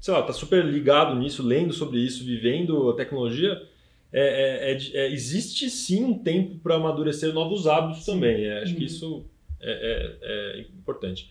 sei 0.00 0.12
lá, 0.12 0.18
está 0.18 0.32
super 0.32 0.64
ligado 0.64 1.14
nisso, 1.14 1.46
lendo 1.46 1.72
sobre 1.72 2.00
isso, 2.00 2.24
vivendo 2.24 2.90
a 2.90 2.96
tecnologia, 2.96 3.62
é, 4.12 4.72
é, 4.72 4.72
é, 4.72 5.06
é 5.06 5.12
existe 5.12 5.70
sim 5.70 6.02
um 6.02 6.18
tempo 6.18 6.58
para 6.58 6.74
amadurecer 6.74 7.32
novos 7.32 7.68
hábitos 7.68 8.04
sim. 8.04 8.12
também. 8.12 8.44
É, 8.44 8.62
acho 8.62 8.72
uhum. 8.72 8.78
que 8.78 8.84
isso 8.84 9.24
é, 9.60 10.16
é, 10.22 10.60
importante. 10.76 11.30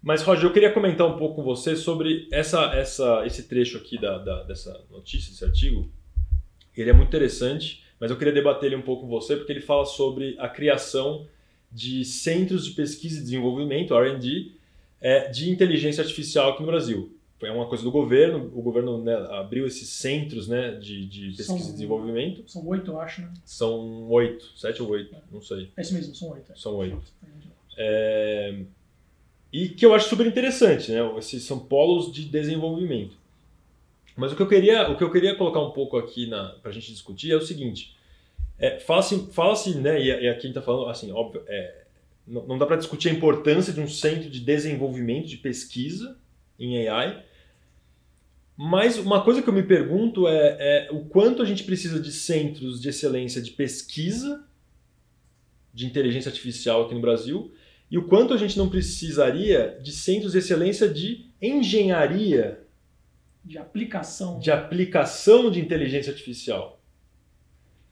Mas, 0.00 0.22
Roger, 0.22 0.44
eu 0.44 0.52
queria 0.52 0.70
comentar 0.70 1.08
um 1.08 1.16
pouco 1.16 1.34
com 1.34 1.42
você 1.42 1.74
sobre 1.74 2.28
essa, 2.30 2.72
essa, 2.76 3.26
esse 3.26 3.48
trecho 3.48 3.78
aqui 3.78 4.00
da, 4.00 4.18
da, 4.18 4.44
dessa 4.44 4.84
notícia, 4.88 5.32
desse 5.32 5.44
artigo. 5.44 5.90
Ele 6.76 6.90
é 6.90 6.92
muito 6.92 7.08
interessante, 7.08 7.82
mas 7.98 8.08
eu 8.08 8.16
queria 8.16 8.32
debater 8.32 8.68
ele 8.68 8.76
um 8.76 8.82
pouco 8.82 9.02
com 9.02 9.08
você, 9.08 9.34
porque 9.34 9.50
ele 9.50 9.60
fala 9.60 9.84
sobre 9.84 10.36
a 10.38 10.48
criação 10.48 11.26
de 11.72 12.04
centros 12.04 12.64
de 12.66 12.72
pesquisa 12.72 13.18
e 13.18 13.22
desenvolvimento, 13.22 13.94
R&D, 13.94 14.52
é, 15.00 15.28
de 15.28 15.50
inteligência 15.50 16.02
artificial 16.02 16.52
aqui 16.52 16.60
no 16.60 16.66
Brasil. 16.66 17.16
É 17.40 17.50
uma 17.50 17.66
coisa 17.66 17.82
do 17.82 17.90
governo, 17.90 18.52
o 18.54 18.62
governo 18.62 19.02
né, 19.02 19.14
abriu 19.30 19.66
esses 19.66 19.88
centros 19.88 20.46
né, 20.46 20.72
de, 20.72 21.04
de 21.06 21.26
pesquisa 21.28 21.58
são, 21.58 21.70
e 21.70 21.72
desenvolvimento. 21.72 22.44
São 22.46 22.64
oito, 22.68 22.92
eu 22.92 23.00
acho, 23.00 23.22
né? 23.22 23.32
São 23.44 24.08
oito, 24.10 24.52
sete 24.56 24.80
ou 24.80 24.90
oito, 24.90 25.16
não 25.30 25.42
sei. 25.42 25.68
É 25.76 25.82
isso 25.82 25.92
mesmo, 25.92 26.14
são 26.14 26.30
oito. 26.30 26.52
É. 26.52 26.54
São 26.54 26.76
oito. 26.76 27.02
É, 27.76 28.60
e 29.52 29.68
que 29.68 29.84
eu 29.84 29.92
acho 29.92 30.08
super 30.08 30.26
interessante, 30.26 30.92
né? 30.92 31.00
Esses 31.18 31.42
são 31.42 31.58
polos 31.58 32.12
de 32.12 32.24
desenvolvimento. 32.24 33.16
Mas 34.16 34.32
o 34.32 34.36
que 34.36 34.42
eu 34.42 34.48
queria, 34.48 34.90
o 34.90 34.96
que 34.96 35.02
eu 35.02 35.10
queria 35.10 35.34
colocar 35.34 35.60
um 35.60 35.72
pouco 35.72 35.98
aqui 35.98 36.28
para 36.62 36.70
a 36.70 36.72
gente 36.72 36.92
discutir 36.92 37.32
é 37.32 37.36
o 37.36 37.40
seguinte: 37.40 37.96
é, 38.58 38.78
Fala-se, 38.80 39.28
fala 39.32 39.54
né, 39.80 40.00
e, 40.00 40.06
e 40.06 40.10
aqui 40.10 40.24
a 40.24 40.32
gente 40.32 40.48
está 40.48 40.62
falando, 40.62 40.88
assim, 40.88 41.10
óbvio, 41.10 41.42
é, 41.46 41.84
não, 42.26 42.46
não 42.46 42.58
dá 42.58 42.66
para 42.66 42.76
discutir 42.76 43.08
a 43.08 43.12
importância 43.12 43.72
de 43.72 43.80
um 43.80 43.88
centro 43.88 44.30
de 44.30 44.40
desenvolvimento, 44.40 45.26
de 45.26 45.36
pesquisa 45.36 46.16
em 46.58 46.88
AI, 46.88 47.24
mas 48.56 48.98
uma 48.98 49.24
coisa 49.24 49.42
que 49.42 49.48
eu 49.48 49.52
me 49.52 49.62
pergunto 49.62 50.28
é, 50.28 50.56
é, 50.60 50.88
o 50.92 51.04
quanto 51.06 51.42
a 51.42 51.44
gente 51.44 51.64
precisa 51.64 51.98
de 51.98 52.12
centros 52.12 52.80
de 52.80 52.88
excelência 52.88 53.40
de 53.40 53.50
pesquisa 53.50 54.46
de 55.72 55.86
inteligência 55.86 56.28
artificial 56.28 56.84
aqui 56.84 56.94
no 56.94 57.00
Brasil 57.00 57.52
e 57.90 57.96
o 57.96 58.06
quanto 58.06 58.34
a 58.34 58.36
gente 58.36 58.58
não 58.58 58.68
precisaria 58.68 59.78
de 59.82 59.90
centros 59.90 60.32
de 60.32 60.38
excelência 60.38 60.88
de 60.88 61.30
engenharia 61.40 62.62
de 63.44 63.58
aplicação 63.58 64.38
de 64.38 64.50
aplicação 64.50 65.50
de 65.50 65.58
inteligência 65.58 66.12
artificial. 66.12 66.81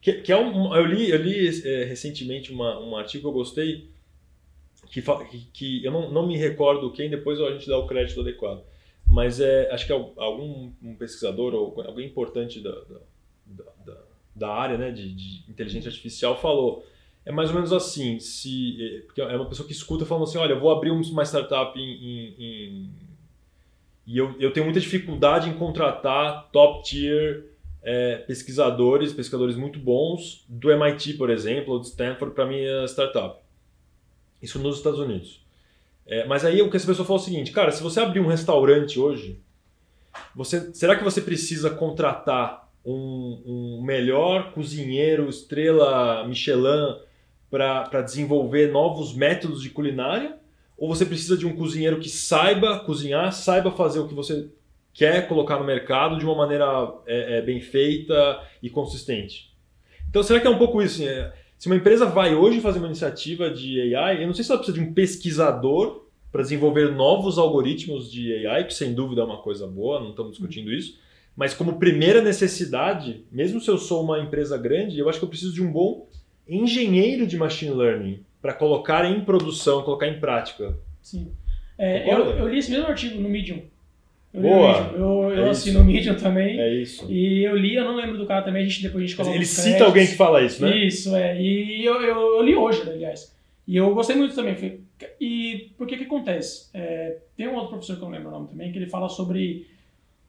Que, 0.01 0.13
que 0.13 0.31
é 0.31 0.37
um, 0.37 0.75
eu 0.75 0.85
li, 0.85 1.09
eu 1.11 1.21
li 1.21 1.47
é, 1.67 1.83
recentemente 1.83 2.51
uma, 2.51 2.79
um 2.79 2.95
artigo 2.95 3.21
que 3.21 3.27
eu 3.27 3.33
gostei, 3.33 3.89
que, 4.89 5.01
que 5.53 5.85
eu 5.85 5.91
não, 5.91 6.11
não 6.11 6.27
me 6.27 6.35
recordo 6.35 6.91
quem, 6.91 7.09
depois 7.09 7.39
a 7.39 7.51
gente 7.51 7.67
dá 7.67 7.77
o 7.77 7.87
crédito 7.87 8.19
adequado. 8.19 8.63
Mas 9.07 9.39
é, 9.39 9.69
acho 9.71 9.85
que 9.85 9.93
é 9.93 9.95
algum 9.95 10.71
um 10.81 10.95
pesquisador 10.95 11.53
ou 11.53 11.81
alguém 11.81 12.07
importante 12.07 12.59
da, 12.61 12.71
da, 13.45 13.63
da, 13.85 13.97
da 14.35 14.49
área 14.49 14.77
né, 14.77 14.89
de, 14.89 15.13
de, 15.13 15.51
inteligência 15.51 15.89
artificial 15.89 16.35
falou. 16.37 16.85
É 17.23 17.31
mais 17.31 17.49
ou 17.49 17.55
menos 17.55 17.71
assim, 17.71 18.19
se, 18.19 18.77
é, 18.83 18.99
porque 19.01 19.21
é 19.21 19.35
uma 19.35 19.47
pessoa 19.47 19.67
que 19.67 19.73
escuta 19.73 20.05
falando 20.05 20.23
assim, 20.23 20.39
olha, 20.39 20.53
eu 20.53 20.59
vou 20.59 20.71
abrir 20.71 20.89
uma 20.89 21.23
startup 21.23 21.77
em, 21.79 21.83
em, 21.83 22.35
em 22.39 22.89
e 24.07 24.17
eu, 24.17 24.35
eu 24.39 24.51
tenho 24.51 24.65
muita 24.65 24.79
dificuldade 24.79 25.47
em 25.47 25.53
contratar 25.53 26.49
top 26.51 26.83
tier 26.83 27.50
é, 27.83 28.17
pesquisadores, 28.17 29.13
pesquisadores 29.13 29.55
muito 29.55 29.79
bons 29.79 30.45
do 30.47 30.71
MIT, 30.71 31.15
por 31.15 31.29
exemplo, 31.29 31.73
ou 31.73 31.79
de 31.79 31.87
Stanford 31.87 32.35
para 32.35 32.45
minha 32.45 32.85
startup. 32.85 33.39
Isso 34.41 34.59
nos 34.59 34.77
Estados 34.77 34.99
Unidos. 34.99 35.43
É, 36.05 36.25
mas 36.25 36.43
aí 36.43 36.61
o 36.61 36.69
que 36.69 36.77
essa 36.77 36.87
pessoa 36.87 37.05
falou 37.05 37.19
é 37.19 37.23
o 37.23 37.25
seguinte, 37.25 37.51
cara, 37.51 37.71
se 37.71 37.81
você 37.81 37.99
abrir 37.99 38.19
um 38.19 38.27
restaurante 38.27 38.99
hoje, 38.99 39.39
você, 40.35 40.73
será 40.73 40.95
que 40.95 41.03
você 41.03 41.21
precisa 41.21 41.69
contratar 41.69 42.69
um, 42.83 43.41
um 43.45 43.81
melhor 43.83 44.51
cozinheiro, 44.53 45.29
estrela 45.29 46.27
Michelin, 46.27 46.97
para 47.49 48.01
desenvolver 48.01 48.71
novos 48.71 49.13
métodos 49.13 49.61
de 49.61 49.69
culinária? 49.69 50.37
Ou 50.77 50.87
você 50.87 51.05
precisa 51.05 51.37
de 51.37 51.45
um 51.45 51.55
cozinheiro 51.55 51.99
que 51.99 52.09
saiba 52.09 52.79
cozinhar, 52.79 53.31
saiba 53.31 53.71
fazer 53.71 53.99
o 53.99 54.07
que 54.07 54.15
você 54.15 54.49
quer 54.93 55.27
colocar 55.27 55.57
no 55.57 55.65
mercado 55.65 56.17
de 56.17 56.25
uma 56.25 56.35
maneira 56.35 56.65
é, 57.05 57.37
é, 57.37 57.41
bem 57.41 57.61
feita 57.61 58.41
e 58.61 58.69
consistente. 58.69 59.51
Então, 60.09 60.21
será 60.21 60.39
que 60.39 60.47
é 60.47 60.49
um 60.49 60.57
pouco 60.57 60.81
isso? 60.81 61.03
Assim, 61.03 61.07
é, 61.07 61.33
se 61.57 61.67
uma 61.67 61.75
empresa 61.75 62.05
vai 62.05 62.35
hoje 62.35 62.59
fazer 62.59 62.79
uma 62.79 62.87
iniciativa 62.87 63.49
de 63.49 63.95
AI, 63.95 64.23
eu 64.23 64.27
não 64.27 64.33
sei 64.33 64.43
se 64.43 64.51
ela 64.51 64.59
precisa 64.59 64.77
de 64.77 64.83
um 64.83 64.93
pesquisador 64.93 66.05
para 66.31 66.41
desenvolver 66.41 66.91
novos 66.91 67.37
algoritmos 67.37 68.11
de 68.11 68.47
AI, 68.47 68.65
que 68.65 68.73
sem 68.73 68.93
dúvida 68.93 69.21
é 69.21 69.25
uma 69.25 69.41
coisa 69.41 69.67
boa, 69.67 69.99
não 69.99 70.11
estamos 70.11 70.31
discutindo 70.31 70.71
isso, 70.71 70.97
mas 71.35 71.53
como 71.53 71.77
primeira 71.77 72.21
necessidade, 72.21 73.25
mesmo 73.31 73.59
se 73.59 73.69
eu 73.69 73.77
sou 73.77 74.03
uma 74.03 74.19
empresa 74.19 74.57
grande, 74.57 74.97
eu 74.97 75.09
acho 75.09 75.19
que 75.19 75.25
eu 75.25 75.29
preciso 75.29 75.53
de 75.53 75.61
um 75.61 75.71
bom 75.71 76.07
engenheiro 76.47 77.25
de 77.25 77.37
machine 77.37 77.73
learning 77.73 78.23
para 78.41 78.53
colocar 78.53 79.05
em 79.05 79.21
produção, 79.21 79.83
colocar 79.83 80.07
em 80.07 80.19
prática. 80.19 80.77
Sim. 81.01 81.31
É, 81.77 82.13
eu, 82.13 82.25
eu, 82.25 82.47
li 82.47 82.59
esse 82.59 82.71
mesmo 82.71 82.87
artigo 82.87 83.19
no 83.19 83.29
Medium. 83.29 83.61
Eu 84.33 84.41
Boa. 84.41 84.91
Eu, 84.93 85.31
eu 85.31 85.45
é 85.45 85.49
assino 85.49 85.81
o 85.81 85.83
Medium 85.83 86.15
também. 86.15 86.59
É 86.59 86.73
isso. 86.73 87.05
E 87.11 87.43
eu 87.43 87.55
li, 87.55 87.75
eu 87.75 87.83
não 87.83 87.95
lembro 87.95 88.17
do 88.17 88.25
cara 88.25 88.41
também, 88.41 88.63
a 88.63 88.65
gente, 88.65 88.81
depois 88.81 89.03
a 89.03 89.07
gente 89.07 89.17
coloca 89.17 89.35
Ele 89.35 89.45
cita 89.45 89.83
alguém 89.83 90.07
que 90.07 90.15
fala 90.15 90.41
isso, 90.41 90.61
né? 90.61 90.77
Isso, 90.77 91.15
é. 91.15 91.41
E 91.41 91.83
eu, 91.83 92.01
eu, 92.01 92.37
eu 92.37 92.41
li 92.41 92.55
hoje, 92.55 92.81
aliás. 92.81 93.35
E 93.67 93.75
eu 93.75 93.93
gostei 93.93 94.15
muito 94.15 94.33
também. 94.33 94.81
E 95.19 95.71
por 95.77 95.85
que 95.85 95.97
que 95.97 96.03
acontece? 96.05 96.69
É, 96.73 97.17
tem 97.35 97.47
um 97.47 97.55
outro 97.55 97.71
professor 97.71 97.97
que 97.97 98.01
eu 98.01 98.05
não 98.05 98.15
lembro 98.15 98.29
o 98.29 98.31
nome 98.31 98.47
também, 98.47 98.71
que 98.71 98.77
ele 98.77 98.89
fala 98.89 99.09
sobre 99.09 99.67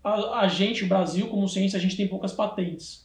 a, 0.02 0.40
a 0.40 0.48
gente, 0.48 0.84
o 0.84 0.88
Brasil, 0.88 1.28
como 1.28 1.48
ciência, 1.48 1.78
a 1.78 1.80
gente 1.80 1.96
tem 1.96 2.08
poucas 2.08 2.32
patentes 2.32 3.02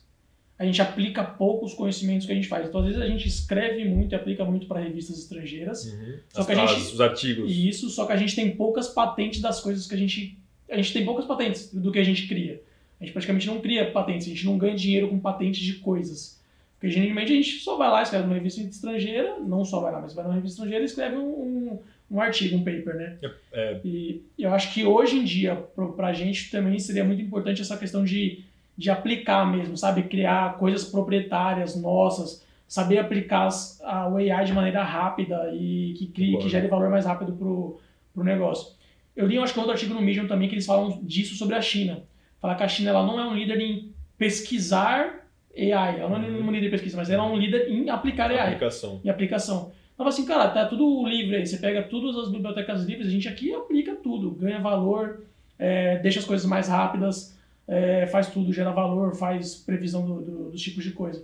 a 0.60 0.66
gente 0.66 0.82
aplica 0.82 1.24
poucos 1.24 1.74
conhecimentos 1.74 2.26
que 2.26 2.32
a 2.32 2.36
gente 2.36 2.48
faz. 2.48 2.68
Então, 2.68 2.82
às 2.82 2.88
vezes, 2.88 3.02
a 3.02 3.06
gente 3.06 3.28
escreve 3.28 3.86
muito 3.86 4.14
e 4.14 4.16
aplica 4.16 4.44
muito 4.44 4.66
para 4.66 4.80
revistas 4.80 5.20
estrangeiras. 5.20 5.86
Uhum. 5.86 6.18
Só 6.30 6.42
As 6.42 6.48
que 6.48 6.54
a 6.54 6.66
gente, 6.66 6.94
os 6.94 7.02
artigos. 7.02 7.52
Isso, 7.52 7.90
só 7.90 8.06
que 8.08 8.14
a 8.14 8.18
gente 8.18 8.36
tem 8.36 8.56
poucas 8.56 8.88
patentes 8.88 9.40
das 9.40 9.60
coisas 9.62 9.86
que 9.86 9.94
a 9.94 9.98
gente. 9.98 10.38
A 10.70 10.76
gente 10.76 10.94
tem 10.94 11.06
poucas 11.06 11.26
patentes 11.26 11.74
do 11.74 11.92
que 11.92 12.00
a 12.00 12.04
gente 12.04 12.28
cria. 12.28 12.62
A 13.00 13.04
gente 13.04 13.14
praticamente 13.14 13.48
não 13.48 13.62
cria 13.62 13.92
patentes, 13.92 14.28
a 14.28 14.30
gente 14.30 14.46
não 14.46 14.58
ganha 14.58 14.76
dinheiro 14.76 15.08
com 15.08 15.20
patentes 15.20 15.62
de 15.62 15.76
coisas. 15.76 16.42
Porque 16.80 16.92
geralmente 16.92 17.32
a 17.32 17.36
gente 17.36 17.60
só 17.60 17.78
vai 17.78 17.90
lá, 17.90 18.04
escreve 18.04 18.26
numa 18.26 18.36
revista 18.36 18.62
estrangeira, 18.62 19.38
não 19.40 19.66
só 19.66 19.80
vai 19.80 19.92
lá, 19.92 20.02
mas 20.02 20.14
vai 20.14 20.24
numa 20.24 20.36
revista 20.36 20.56
estrangeira 20.56 20.84
e 20.84 20.86
escreve 20.86 21.16
um, 21.16 21.28
um, 21.28 21.80
um 22.12 22.22
artigo, 22.22 22.56
um 22.56 22.64
paper, 22.64 22.96
né? 22.96 23.18
É, 23.22 23.32
é. 23.54 23.82
E 23.84 24.22
eu 24.38 24.54
acho 24.54 24.74
que 24.74 24.86
hoje 24.86 25.18
em 25.18 25.24
dia, 25.24 25.56
para 25.96 26.08
a 26.08 26.14
gente 26.14 26.52
também 26.52 26.78
seria 26.78 27.04
muito 27.04 27.22
importante 27.22 27.62
essa 27.62 27.78
questão 27.78 28.04
de 28.04 28.44
de 28.78 28.92
aplicar 28.92 29.50
mesmo, 29.50 29.76
sabe? 29.76 30.04
Criar 30.04 30.58
coisas 30.58 30.86
proprietárias 30.86 31.76
nossas, 31.76 32.46
saber 32.68 33.00
aplicar 33.00 33.50
a, 33.84 34.08
o 34.08 34.18
AI 34.18 34.46
de 34.46 34.54
maneira 34.54 34.84
rápida 34.84 35.52
e 35.54 35.96
que 35.98 36.08
crie, 36.08 36.38
que 36.38 36.48
gere 36.48 36.68
valor 36.68 36.90
mais 36.90 37.06
rápido 37.06 37.34
pro, 37.34 37.80
pro 38.14 38.24
negócio. 38.24 38.77
Eu 39.18 39.28
li, 39.28 39.38
acho 39.38 39.52
que 39.52 39.60
outro 39.60 39.74
artigo 39.74 39.94
no 39.94 40.02
Medium 40.02 40.28
também 40.28 40.48
que 40.48 40.56
eles 40.56 40.66
falam 40.66 41.02
disso 41.04 41.36
sobre 41.36 41.56
a 41.56 41.62
China. 41.62 42.04
Falar 42.40 42.56
que 42.56 42.64
a 42.64 42.68
China 42.68 42.92
ela 42.92 43.06
não 43.06 43.20
é 43.20 43.26
um 43.26 43.36
líder 43.36 43.60
em 43.60 43.92
pesquisar 44.18 45.28
AI, 45.54 46.00
ela 46.00 46.10
não 46.10 46.24
é 46.24 46.30
uhum. 46.30 46.48
um 46.48 46.52
líder 46.52 46.68
em 46.68 46.72
pesquisa, 46.72 46.96
mas 46.96 47.10
ela 47.10 47.24
é 47.24 47.28
um 47.28 47.36
líder 47.36 47.70
em 47.70 47.90
aplicar 47.90 48.32
AI. 48.32 48.40
Aplicação. 48.40 49.02
Em 49.04 49.10
aplicação. 49.10 49.72
Então, 49.94 50.08
assim, 50.08 50.26
cara, 50.26 50.48
tá 50.50 50.66
tudo 50.66 51.06
livre 51.08 51.36
aí. 51.36 51.46
Você 51.46 51.58
pega 51.58 51.82
todas 51.82 52.16
as 52.16 52.32
bibliotecas 52.32 52.84
livres, 52.84 53.08
a 53.08 53.12
gente 53.12 53.28
aqui 53.28 53.54
aplica 53.54 53.96
tudo, 53.96 54.32
ganha 54.32 54.60
valor, 54.60 55.24
é, 55.58 55.98
deixa 55.98 56.20
as 56.20 56.26
coisas 56.26 56.48
mais 56.48 56.70
rápidas 56.70 57.36
é, 57.68 58.08
faz 58.08 58.28
tudo, 58.28 58.54
gera 58.54 58.72
valor, 58.72 59.16
faz 59.16 59.56
previsão 59.56 60.06
do, 60.06 60.22
do, 60.22 60.52
dos 60.52 60.62
tipos 60.62 60.84
de 60.84 60.92
coisa. 60.92 61.24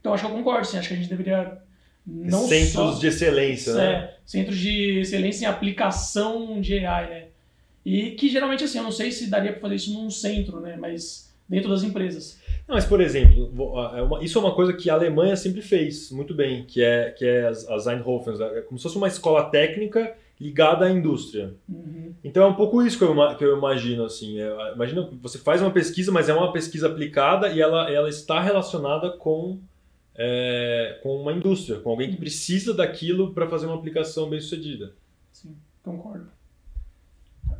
Então 0.00 0.12
acho 0.12 0.26
que 0.26 0.30
eu 0.30 0.36
concordo, 0.36 0.66
sim, 0.66 0.78
acho 0.78 0.88
que 0.88 0.94
a 0.94 0.96
gente 0.96 1.08
deveria 1.08 1.58
não 2.08 2.48
centros 2.48 2.72
só, 2.72 2.98
de 2.98 3.06
excelência, 3.06 3.74
né? 3.74 3.92
É, 3.92 4.14
centros 4.24 4.58
de 4.58 5.00
excelência 5.00 5.44
em 5.44 5.48
aplicação 5.48 6.60
de 6.60 6.84
AI, 6.84 7.10
né? 7.10 7.24
E 7.84 8.12
que 8.12 8.28
geralmente 8.28 8.64
assim, 8.64 8.78
eu 8.78 8.84
não 8.84 8.90
sei 8.90 9.12
se 9.12 9.28
daria 9.28 9.52
para 9.52 9.60
fazer 9.60 9.74
isso 9.74 9.92
num 9.92 10.10
centro, 10.10 10.60
né? 10.60 10.76
Mas 10.78 11.32
dentro 11.48 11.68
das 11.68 11.82
empresas. 11.82 12.40
Não, 12.66 12.74
mas 12.74 12.84
por 12.84 13.00
exemplo, 13.00 13.50
é 14.20 14.24
isso 14.24 14.38
é 14.38 14.40
uma 14.40 14.54
coisa 14.54 14.72
que 14.72 14.90
a 14.90 14.94
Alemanha 14.94 15.36
sempre 15.36 15.62
fez 15.62 16.10
muito 16.10 16.34
bem, 16.34 16.64
que 16.64 16.82
é 16.82 17.10
que 17.10 17.24
é 17.24 17.46
as, 17.46 17.86
Eindhoven, 17.86 18.34
é 18.56 18.60
como 18.62 18.78
se 18.78 18.82
fosse 18.82 18.96
uma 18.96 19.08
escola 19.08 19.44
técnica 19.50 20.14
ligada 20.40 20.86
à 20.86 20.90
indústria. 20.90 21.54
Uhum. 21.68 22.12
Então 22.22 22.44
é 22.44 22.46
um 22.46 22.54
pouco 22.54 22.82
isso 22.82 22.96
que 22.96 23.04
eu, 23.04 23.36
que 23.36 23.44
eu 23.44 23.56
imagino 23.56 24.04
assim. 24.04 24.40
É, 24.40 24.72
imagina 24.74 25.06
que 25.06 25.16
você 25.16 25.38
faz 25.38 25.60
uma 25.60 25.70
pesquisa, 25.70 26.12
mas 26.12 26.28
é 26.28 26.34
uma 26.34 26.52
pesquisa 26.52 26.86
aplicada 26.86 27.48
e 27.48 27.60
ela, 27.60 27.90
ela 27.90 28.08
está 28.08 28.40
relacionada 28.40 29.10
com 29.10 29.58
é, 30.20 30.98
com 31.00 31.22
uma 31.22 31.32
indústria, 31.32 31.78
com 31.78 31.90
alguém 31.90 32.10
que 32.10 32.16
precisa 32.16 32.74
daquilo 32.74 33.32
para 33.32 33.48
fazer 33.48 33.66
uma 33.66 33.76
aplicação 33.76 34.28
bem 34.28 34.40
sucedida. 34.40 34.92
Sim, 35.30 35.56
concordo. 35.80 36.28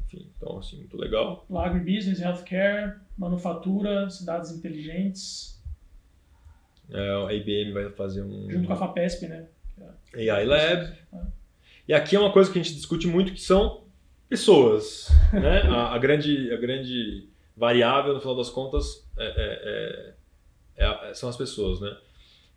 Enfim, 0.04 0.28
então 0.36 0.58
assim, 0.58 0.78
muito 0.78 0.96
legal. 0.96 1.46
Agribusiness, 1.54 2.20
healthcare, 2.20 2.96
manufatura, 3.16 4.10
cidades 4.10 4.50
inteligentes. 4.50 5.62
É, 6.90 7.26
a 7.26 7.32
IBM 7.32 7.72
vai 7.72 7.90
fazer 7.90 8.22
um. 8.22 8.50
Junto 8.50 8.66
com 8.66 8.72
a 8.72 8.76
FAPESP, 8.76 9.28
né? 9.28 9.46
AI 10.14 10.44
Lab. 10.44 10.92
É. 11.12 11.20
E 11.86 11.94
aqui 11.94 12.16
é 12.16 12.18
uma 12.18 12.32
coisa 12.32 12.50
que 12.50 12.58
a 12.58 12.62
gente 12.62 12.74
discute 12.74 13.06
muito 13.06 13.32
que 13.32 13.40
são 13.40 13.84
pessoas, 14.28 15.08
né? 15.32 15.62
a, 15.62 15.94
a, 15.94 15.98
grande, 15.98 16.52
a 16.52 16.56
grande 16.56 17.28
variável, 17.56 18.14
no 18.14 18.20
final 18.20 18.36
das 18.36 18.50
contas, 18.50 19.06
é, 19.16 20.14
é, 20.76 20.84
é, 20.84 21.10
é 21.10 21.14
são 21.14 21.28
as 21.28 21.36
pessoas, 21.36 21.80
né? 21.80 21.96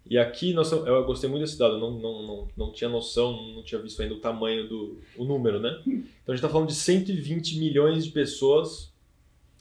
E 0.09 0.17
aqui 0.17 0.53
nós, 0.53 0.71
eu 0.71 1.03
gostei 1.05 1.29
muito 1.29 1.43
desse 1.43 1.57
dado, 1.57 1.77
não, 1.77 1.91
não, 1.91 2.23
não, 2.23 2.47
não 2.57 2.73
tinha 2.73 2.89
noção, 2.89 3.53
não 3.53 3.63
tinha 3.63 3.79
visto 3.79 4.01
ainda 4.01 4.15
o 4.15 4.19
tamanho 4.19 4.67
do 4.67 4.99
o 5.15 5.23
número, 5.23 5.59
né? 5.59 5.79
Então 5.85 6.03
a 6.27 6.31
gente 6.31 6.43
está 6.43 6.49
falando 6.49 6.67
de 6.67 6.75
120 6.75 7.59
milhões 7.59 8.05
de 8.05 8.11
pessoas 8.11 8.91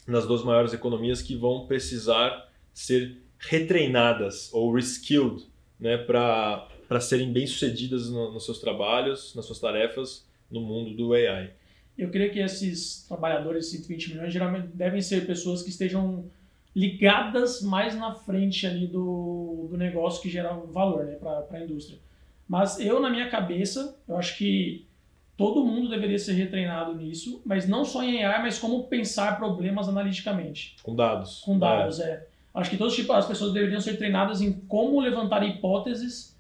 nas 0.07 0.27
duas 0.27 0.43
maiores 0.43 0.73
economias 0.73 1.23
que 1.23 1.37
vão 1.37 1.67
precisar 1.67 2.51
ser 2.73 3.19
retreinadas 3.39 4.51
ou 4.53 4.73
reskilled, 4.73 5.47
né, 5.79 5.97
para 5.99 6.69
para 6.89 6.99
serem 6.99 7.33
bem-sucedidas 7.33 8.11
no, 8.11 8.33
nos 8.33 8.45
seus 8.45 8.59
trabalhos, 8.59 9.33
nas 9.37 9.47
suas 9.47 9.61
tarefas 9.61 10.27
no 10.51 10.61
mundo 10.61 10.93
do 10.93 11.13
AI. 11.13 11.53
Eu 11.97 12.11
creio 12.11 12.33
que 12.33 12.41
esses 12.41 13.05
trabalhadores, 13.07 13.71
120 13.71 14.11
milhões, 14.11 14.33
geralmente 14.33 14.67
devem 14.75 15.01
ser 15.01 15.25
pessoas 15.25 15.63
que 15.63 15.71
estejam 15.71 16.29
ligadas 16.75 17.63
mais 17.63 17.97
na 17.97 18.15
frente 18.15 18.67
ali 18.67 18.87
do, 18.87 19.69
do 19.71 19.77
negócio 19.77 20.23
que 20.23 20.31
gera 20.31 20.53
valor 20.53 21.05
né, 21.05 21.15
para 21.15 21.47
a 21.51 21.61
indústria. 21.61 21.99
Mas 22.49 22.79
eu, 22.81 23.01
na 23.01 23.11
minha 23.11 23.29
cabeça, 23.29 23.99
eu 24.09 24.17
acho 24.17 24.37
que 24.37 24.87
todo 25.37 25.65
mundo 25.65 25.89
deveria 25.89 26.19
ser 26.19 26.35
retreinado 26.35 26.95
nisso, 26.95 27.43
mas 27.45 27.69
não 27.69 27.85
só 27.85 28.03
em 28.03 28.25
AI, 28.25 28.43
mas 28.43 28.59
como 28.59 28.85
pensar 28.89 29.39
problemas 29.39 29.89
analiticamente. 29.89 30.77
Com 30.83 30.95
dados. 30.95 31.41
Com 31.41 31.59
dados, 31.59 32.01
é. 32.01 32.11
é. 32.11 32.27
Acho 32.53 32.71
que 32.71 32.77
todos 32.77 32.95
tipo, 32.95 33.13
as 33.13 33.27
pessoas 33.27 33.53
deveriam 33.53 33.81
ser 33.81 33.97
treinadas 33.97 34.41
em 34.41 34.53
como 34.53 35.01
levantar 35.01 35.43
hipóteses 35.47 36.31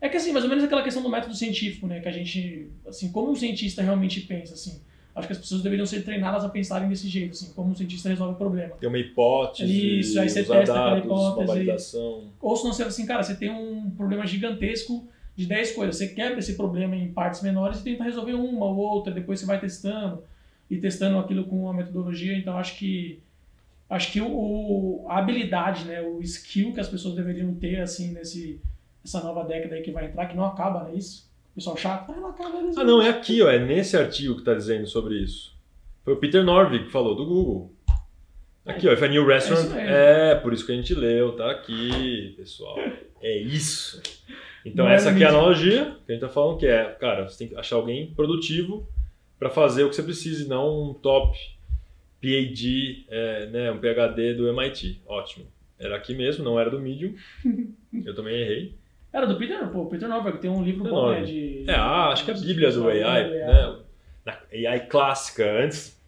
é 0.00 0.08
que 0.08 0.16
assim, 0.16 0.32
mais 0.32 0.44
ou 0.44 0.48
menos 0.48 0.64
aquela 0.64 0.82
questão 0.82 1.02
do 1.02 1.10
método 1.10 1.34
científico, 1.34 1.86
né? 1.86 2.00
Que 2.00 2.08
a 2.08 2.12
gente, 2.12 2.70
assim, 2.86 3.12
como 3.12 3.30
um 3.30 3.36
cientista 3.36 3.82
realmente 3.82 4.22
pensa, 4.22 4.54
assim. 4.54 4.80
Acho 5.14 5.26
que 5.26 5.32
as 5.32 5.38
pessoas 5.38 5.62
deveriam 5.62 5.86
ser 5.86 6.02
treinadas 6.04 6.44
a 6.44 6.48
pensarem 6.48 6.88
desse 6.88 7.08
jeito, 7.08 7.32
assim, 7.32 7.52
como 7.52 7.70
um 7.70 7.74
cientista 7.74 8.08
resolve 8.08 8.34
o 8.34 8.36
problema. 8.36 8.76
Tem 8.76 8.88
uma 8.88 8.98
hipótese, 8.98 10.00
Isso, 10.00 10.20
aí 10.20 10.28
você 10.28 10.44
testa 10.44 10.72
dados, 10.72 10.98
aquela 10.98 10.98
hipótese. 10.98 11.46
validação. 11.46 12.24
Ou 12.40 12.56
se 12.56 12.64
não 12.64 12.72
você 12.72 12.84
assim, 12.84 13.06
cara, 13.06 13.22
você 13.22 13.34
tem 13.34 13.50
um 13.50 13.90
problema 13.90 14.26
gigantesco 14.26 15.08
de 15.34 15.46
10 15.46 15.72
coisas. 15.72 15.96
Você 15.96 16.08
quebra 16.08 16.38
esse 16.38 16.54
problema 16.56 16.94
em 16.94 17.12
partes 17.12 17.42
menores 17.42 17.80
e 17.80 17.84
tenta 17.84 18.04
resolver 18.04 18.34
uma 18.34 18.66
ou 18.66 18.76
outra, 18.76 19.12
depois 19.12 19.40
você 19.40 19.46
vai 19.46 19.58
testando 19.58 20.22
e 20.70 20.76
testando 20.76 21.18
aquilo 21.18 21.44
com 21.44 21.64
uma 21.64 21.72
metodologia. 21.74 22.36
Então 22.36 22.56
acho 22.56 22.76
que 22.76 23.20
acho 23.88 24.12
que 24.12 24.20
o, 24.20 25.04
a 25.08 25.18
habilidade, 25.18 25.84
né, 25.84 26.00
o 26.00 26.22
skill 26.22 26.72
que 26.72 26.80
as 26.80 26.88
pessoas 26.88 27.16
deveriam 27.16 27.52
ter 27.54 27.80
assim 27.80 28.12
nesse 28.12 28.60
essa 29.04 29.20
nova 29.22 29.42
década 29.44 29.74
aí 29.74 29.82
que 29.82 29.90
vai 29.90 30.06
entrar, 30.06 30.26
que 30.26 30.36
não 30.36 30.44
acaba, 30.44 30.84
não 30.84 30.90
é 30.90 30.94
isso? 30.94 31.29
Pessoal 31.54 31.76
chato, 31.76 32.12
ah, 32.12 32.16
não 32.16 32.28
acaba. 32.28 32.58
Ah, 32.76 32.84
não, 32.84 33.02
é 33.02 33.08
aqui, 33.08 33.42
ó, 33.42 33.50
é 33.50 33.58
nesse 33.58 33.96
artigo 33.96 34.34
que 34.34 34.40
está 34.40 34.54
dizendo 34.54 34.86
sobre 34.86 35.18
isso. 35.18 35.54
Foi 36.04 36.14
o 36.14 36.16
Peter 36.16 36.44
Norvig 36.44 36.84
que 36.84 36.90
falou, 36.90 37.14
do 37.14 37.26
Google. 37.26 37.72
Aqui, 38.64 38.86
ó, 38.88 38.92
if 38.92 39.02
a 39.02 39.08
new 39.08 39.26
restaurant. 39.26 39.72
É, 39.74 40.32
é, 40.32 40.34
por 40.36 40.52
isso 40.52 40.64
que 40.64 40.72
a 40.72 40.74
gente 40.74 40.94
leu, 40.94 41.32
tá 41.32 41.50
aqui, 41.50 42.34
pessoal. 42.36 42.78
É 43.20 43.36
isso. 43.36 44.00
Então, 44.64 44.88
é 44.88 44.94
essa 44.94 45.08
é 45.08 45.12
aqui 45.12 45.24
é 45.24 45.26
a 45.26 45.30
analogia 45.30 45.96
que 46.06 46.12
a 46.12 46.14
gente 46.14 46.20
tá 46.20 46.28
falando, 46.28 46.58
que 46.58 46.66
é, 46.66 46.84
cara, 46.92 47.28
você 47.28 47.38
tem 47.38 47.48
que 47.48 47.56
achar 47.56 47.76
alguém 47.76 48.12
produtivo 48.14 48.86
para 49.38 49.50
fazer 49.50 49.84
o 49.84 49.88
que 49.88 49.96
você 49.96 50.02
precisa 50.02 50.44
e 50.44 50.48
não 50.48 50.90
um 50.90 50.94
top 50.94 51.36
PhD, 52.20 53.06
é, 53.08 53.46
né, 53.46 53.72
um 53.72 53.78
PhD 53.78 54.34
do 54.34 54.48
MIT. 54.48 55.00
Ótimo. 55.06 55.46
Era 55.78 55.96
aqui 55.96 56.14
mesmo, 56.14 56.44
não 56.44 56.60
era 56.60 56.70
do 56.70 56.78
Medium. 56.78 57.14
Eu 58.04 58.14
também 58.14 58.36
errei. 58.36 58.74
Era 59.12 59.26
do 59.26 59.36
Peter, 59.36 59.66
pô, 59.68 59.86
Peter 59.86 60.08
Norberg 60.08 60.38
tem 60.38 60.50
um 60.50 60.62
livro 60.62 60.84
bom, 60.88 61.10
né, 61.10 61.22
de... 61.22 61.64
É, 61.66 61.74
ah, 61.74 62.08
acho 62.08 62.24
que 62.24 62.30
é 62.30 62.34
a 62.34 62.38
bíblia 62.38 62.70
do 62.70 62.88
AI, 62.88 63.30
né? 63.30 63.78
Na 64.24 64.38
AI 64.52 64.86
clássica, 64.86 65.44
antes, 65.64 65.98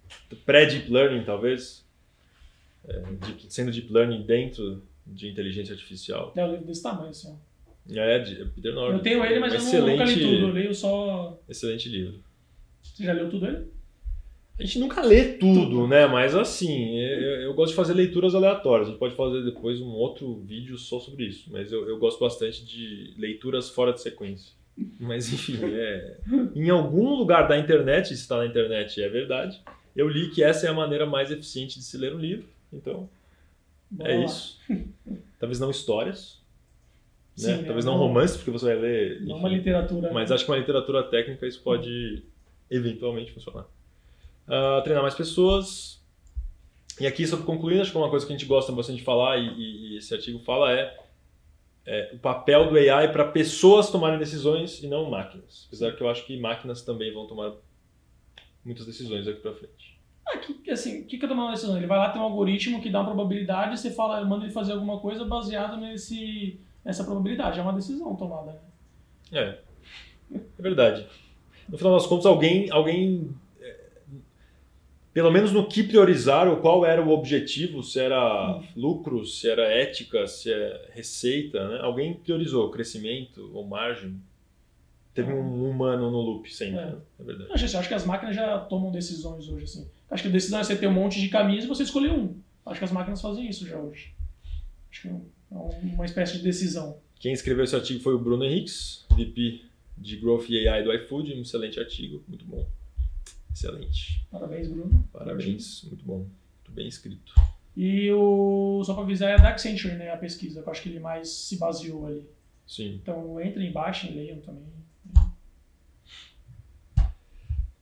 pré-deep 0.46 0.90
learning, 0.90 1.24
talvez. 1.24 1.84
É, 2.86 3.00
deep, 3.00 3.46
sendo 3.48 3.72
deep 3.72 3.92
learning 3.92 4.22
dentro 4.22 4.82
de 5.06 5.28
inteligência 5.28 5.72
artificial. 5.72 6.32
É 6.36 6.44
um 6.44 6.50
livro 6.52 6.66
desse 6.66 6.82
tamanho, 6.82 7.10
assim, 7.10 7.36
É, 7.90 8.18
de 8.20 8.44
Peter 8.46 8.72
Norberg. 8.72 8.98
Eu 8.98 9.02
tenho 9.02 9.24
ele, 9.24 9.40
mas 9.40 9.52
um 9.52 9.56
eu 9.56 9.60
excelente, 9.62 9.98
nunca 9.98 10.04
li 10.04 10.20
tudo, 10.20 10.46
eu 10.48 10.52
leio 10.52 10.74
só... 10.74 11.40
Excelente 11.48 11.88
livro. 11.88 12.20
Você 12.82 13.04
já 13.04 13.12
leu 13.12 13.28
tudo 13.28 13.46
ele? 13.46 13.66
A 14.62 14.64
gente 14.64 14.78
nunca 14.78 15.02
lê 15.02 15.24
tudo, 15.24 15.88
né? 15.88 16.06
Mas 16.06 16.36
assim, 16.36 16.96
eu, 17.00 17.40
eu, 17.40 17.54
gosto 17.54 17.70
de 17.70 17.76
fazer 17.76 17.94
leituras 17.94 18.32
aleatórias. 18.32 18.86
A 18.86 18.90
gente 18.92 19.00
pode 19.00 19.16
fazer 19.16 19.42
depois 19.42 19.80
um 19.80 19.90
outro 19.90 20.36
vídeo 20.36 20.78
só 20.78 21.00
sobre 21.00 21.26
isso. 21.26 21.50
Mas 21.50 21.72
eu, 21.72 21.88
eu 21.88 21.98
gosto 21.98 22.20
bastante 22.20 22.64
de 22.64 23.12
leituras 23.18 23.70
fora 23.70 23.92
de 23.92 24.00
sequência. 24.00 24.52
Mas 25.00 25.32
enfim, 25.32 25.58
é... 25.74 26.16
em 26.54 26.70
algum 26.70 27.16
lugar 27.16 27.48
da 27.48 27.58
internet, 27.58 28.08
se 28.08 28.14
está 28.14 28.36
na 28.36 28.46
internet 28.46 29.02
é 29.02 29.08
verdade, 29.08 29.60
eu 29.96 30.08
li 30.08 30.30
que 30.30 30.44
essa 30.44 30.66
é 30.66 30.70
a 30.70 30.74
maneira 30.74 31.06
mais 31.06 31.32
eficiente 31.32 31.80
de 31.80 31.84
se 31.84 31.98
ler 31.98 32.14
um 32.14 32.18
livro. 32.18 32.48
Então, 32.72 33.10
Boa. 33.90 34.08
é 34.08 34.24
isso. 34.24 34.60
Talvez 35.40 35.58
não 35.58 35.70
histórias. 35.72 36.40
Né? 37.36 37.48
Sim, 37.48 37.56
né? 37.56 37.62
Talvez 37.64 37.84
não, 37.84 37.94
não 37.94 38.00
romance, 38.00 38.36
porque 38.36 38.52
você 38.52 38.66
vai 38.66 38.76
ler. 38.76 39.16
Enfim, 39.16 39.26
não 39.26 39.38
uma 39.38 39.48
literatura. 39.48 40.12
Mas 40.12 40.30
acho 40.30 40.44
que 40.44 40.50
uma 40.52 40.58
literatura 40.58 41.02
técnica 41.02 41.48
isso 41.48 41.60
pode 41.62 42.22
eventualmente 42.70 43.32
funcionar. 43.32 43.66
Uh, 44.46 44.82
treinar 44.82 45.02
mais 45.02 45.14
pessoas. 45.14 46.02
E 47.00 47.06
aqui, 47.06 47.26
sobre 47.26 47.46
concluindo, 47.46 47.82
acho 47.82 47.90
que 47.90 47.96
uma 47.96 48.10
coisa 48.10 48.26
que 48.26 48.32
a 48.32 48.36
gente 48.36 48.46
gosta 48.46 48.70
bastante 48.72 48.98
de 48.98 49.04
falar, 49.04 49.38
e, 49.38 49.48
e, 49.48 49.94
e 49.94 49.98
esse 49.98 50.12
artigo 50.14 50.38
fala, 50.40 50.72
é, 50.72 50.96
é 51.86 52.10
o 52.14 52.18
papel 52.18 52.68
do 52.68 52.76
AI 52.76 53.10
para 53.10 53.24
pessoas 53.24 53.90
tomarem 53.90 54.18
decisões 54.18 54.82
e 54.82 54.86
não 54.86 55.10
máquinas. 55.10 55.64
Apesar 55.68 55.92
que 55.92 56.02
eu 56.02 56.08
acho 56.08 56.26
que 56.26 56.38
máquinas 56.38 56.82
também 56.82 57.12
vão 57.12 57.26
tomar 57.26 57.52
muitas 58.64 58.86
decisões 58.86 59.26
aqui 59.26 59.40
para 59.40 59.54
frente. 59.54 59.98
Ah, 60.26 60.38
que, 60.38 60.70
assim, 60.70 61.02
o 61.02 61.06
que, 61.06 61.18
que 61.18 61.24
é 61.24 61.28
tomar 61.28 61.44
uma 61.44 61.52
decisão? 61.52 61.76
Ele 61.76 61.86
vai 61.86 61.98
lá, 61.98 62.10
tem 62.10 62.20
um 62.20 62.24
algoritmo 62.24 62.80
que 62.80 62.90
dá 62.90 63.00
uma 63.00 63.06
probabilidade, 63.06 63.78
você 63.78 63.90
fala, 63.90 64.24
manda 64.24 64.44
ele 64.44 64.52
fazer 64.52 64.72
alguma 64.72 65.00
coisa 65.00 65.24
baseado 65.24 65.76
nesse, 65.78 66.60
nessa 66.84 67.04
probabilidade. 67.04 67.58
É 67.58 67.62
uma 67.62 67.72
decisão 67.72 68.14
tomada. 68.14 68.52
Né? 68.52 68.58
É, 69.32 69.58
é 70.36 70.62
verdade. 70.62 71.06
No 71.68 71.76
final 71.76 71.94
das 71.94 72.06
contas, 72.06 72.26
alguém, 72.26 72.70
alguém 72.70 73.34
pelo 75.12 75.30
menos 75.30 75.52
no 75.52 75.68
que 75.68 75.82
priorizar, 75.82 76.48
ou 76.48 76.56
qual 76.56 76.86
era 76.86 77.02
o 77.02 77.10
objetivo, 77.10 77.82
se 77.82 78.00
era 78.00 78.60
lucro, 78.74 79.26
se 79.26 79.48
era 79.48 79.62
ética, 79.62 80.26
se 80.26 80.52
é 80.52 80.90
receita, 80.92 81.68
né? 81.68 81.80
Alguém 81.82 82.14
priorizou 82.14 82.70
crescimento 82.70 83.50
ou 83.52 83.66
margem. 83.66 84.16
Teve 85.12 85.32
um 85.34 85.68
humano 85.68 86.10
no 86.10 86.20
loop 86.20 86.52
sempre, 86.52 86.78
é, 86.78 86.94
é 87.20 87.24
verdade. 87.24 87.50
Eu 87.50 87.54
acho, 87.54 87.78
acho 87.78 87.88
que 87.88 87.94
as 87.94 88.06
máquinas 88.06 88.34
já 88.34 88.58
tomam 88.60 88.90
decisões 88.90 89.46
hoje, 89.48 89.64
assim. 89.64 89.86
Acho 90.10 90.22
que 90.22 90.28
a 90.30 90.32
decisão 90.32 90.60
é 90.60 90.64
você 90.64 90.76
ter 90.76 90.86
um 90.86 90.92
monte 90.92 91.20
de 91.20 91.28
caminhos 91.28 91.64
e 91.64 91.68
você 91.68 91.82
escolher 91.82 92.10
um. 92.10 92.34
Acho 92.64 92.78
que 92.78 92.84
as 92.84 92.92
máquinas 92.92 93.20
fazem 93.20 93.46
isso 93.46 93.66
já 93.66 93.78
hoje. 93.78 94.14
Acho 94.90 95.02
que 95.02 95.08
é, 95.08 95.10
é 95.10 95.56
uma 95.94 96.06
espécie 96.06 96.38
de 96.38 96.42
decisão. 96.42 96.96
Quem 97.20 97.32
escreveu 97.32 97.64
esse 97.64 97.76
artigo 97.76 98.00
foi 98.00 98.14
o 98.14 98.18
Bruno 98.18 98.44
Henriques, 98.44 99.04
VP 99.10 99.60
de 99.98 100.16
Growth 100.16 100.48
e 100.48 100.66
AI 100.66 100.82
do 100.82 100.92
iFood, 100.94 101.34
um 101.34 101.42
excelente 101.42 101.78
artigo, 101.78 102.22
muito 102.26 102.46
bom. 102.46 102.66
Excelente. 103.52 104.26
Parabéns, 104.30 104.68
Bruno. 104.68 105.08
Parabéns, 105.12 105.84
muito 105.84 106.04
bom. 106.04 106.18
Muito 106.18 106.72
bem 106.72 106.88
escrito. 106.88 107.34
E 107.76 108.10
o, 108.12 108.82
só 108.84 108.94
para 108.94 109.02
avisar, 109.02 109.30
é 109.30 109.36
da 109.36 109.48
Accenture, 109.48 109.94
né, 109.94 110.10
a 110.10 110.16
pesquisa, 110.16 110.62
que 110.62 110.68
eu 110.68 110.70
acho 110.70 110.82
que 110.82 110.88
ele 110.88 111.00
mais 111.00 111.28
se 111.28 111.56
baseou 111.56 112.06
ali. 112.06 112.28
Sim. 112.66 113.00
Então 113.02 113.40
entrem, 113.40 113.72
baixem, 113.72 114.14
leiam 114.14 114.40
também. 114.40 114.64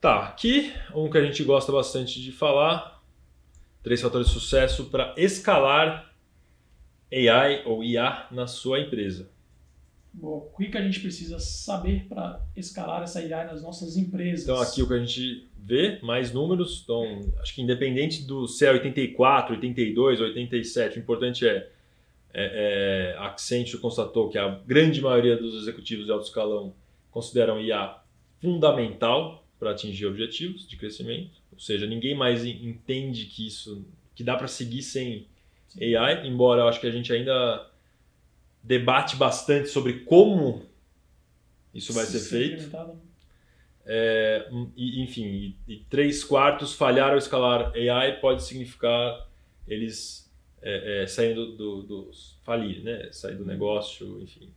Tá, 0.00 0.28
aqui 0.28 0.72
um 0.94 1.10
que 1.10 1.18
a 1.18 1.22
gente 1.24 1.44
gosta 1.44 1.70
bastante 1.70 2.22
de 2.22 2.32
falar, 2.32 3.02
três 3.82 4.00
fatores 4.00 4.28
de 4.28 4.32
sucesso 4.32 4.86
para 4.86 5.14
escalar 5.16 6.14
AI 7.12 7.64
ou 7.66 7.84
IA 7.84 8.26
na 8.30 8.46
sua 8.46 8.80
empresa. 8.80 9.28
Bom, 10.12 10.52
o 10.52 10.56
que 10.56 10.76
a 10.76 10.82
gente 10.82 11.00
precisa 11.00 11.38
saber 11.38 12.06
para 12.08 12.44
escalar 12.56 13.02
essa 13.02 13.22
IA 13.22 13.44
nas 13.44 13.62
nossas 13.62 13.96
empresas? 13.96 14.42
Então, 14.42 14.60
aqui 14.60 14.82
o 14.82 14.88
que 14.88 14.94
a 14.94 14.98
gente 14.98 15.48
vê, 15.56 15.98
mais 16.02 16.32
números. 16.32 16.80
Então, 16.82 17.20
acho 17.40 17.54
que 17.54 17.62
independente 17.62 18.24
do 18.24 18.46
se 18.48 18.66
é 18.66 18.72
84, 18.72 19.54
82, 19.54 20.20
87, 20.20 20.98
o 20.98 21.00
importante 21.00 21.46
é, 21.46 21.70
é, 22.34 23.14
é 23.14 23.16
a 23.18 23.26
Accenture 23.28 23.80
constatou 23.80 24.28
que 24.28 24.36
a 24.36 24.60
grande 24.66 25.00
maioria 25.00 25.36
dos 25.36 25.54
executivos 25.54 26.06
de 26.06 26.12
alto 26.12 26.24
escalão 26.24 26.74
consideram 27.10 27.60
IA 27.60 27.98
fundamental 28.40 29.44
para 29.58 29.70
atingir 29.70 30.06
objetivos 30.06 30.66
de 30.66 30.76
crescimento. 30.76 31.40
Ou 31.52 31.58
seja, 31.60 31.86
ninguém 31.86 32.16
mais 32.16 32.44
entende 32.44 33.26
que 33.26 33.46
isso 33.46 33.84
que 34.14 34.24
dá 34.24 34.36
para 34.36 34.48
seguir 34.48 34.82
sem 34.82 35.26
AI, 35.76 36.26
embora 36.26 36.62
eu 36.62 36.68
acho 36.68 36.80
que 36.80 36.86
a 36.86 36.90
gente 36.90 37.12
ainda 37.12 37.69
debate 38.62 39.16
bastante 39.16 39.68
sobre 39.68 40.00
como 40.00 40.62
isso 41.74 41.92
vai 41.92 42.04
ser 42.04 42.20
feito. 42.20 42.70
É, 43.86 44.48
e, 44.76 45.02
enfim, 45.02 45.24
e, 45.24 45.56
e, 45.66 45.76
três 45.88 46.22
quartos 46.22 46.74
falhar 46.74 47.10
ao 47.10 47.18
escalar 47.18 47.72
AI 47.74 48.20
pode 48.20 48.42
significar 48.42 49.26
eles 49.66 50.30
é, 50.62 51.02
é, 51.02 51.06
saindo 51.06 51.56
do, 51.56 51.82
do, 51.82 52.10
falir, 52.42 52.82
né? 52.82 53.08
Sair 53.10 53.36
do 53.36 53.44
negócio, 53.44 54.20
enfim. 54.22 54.48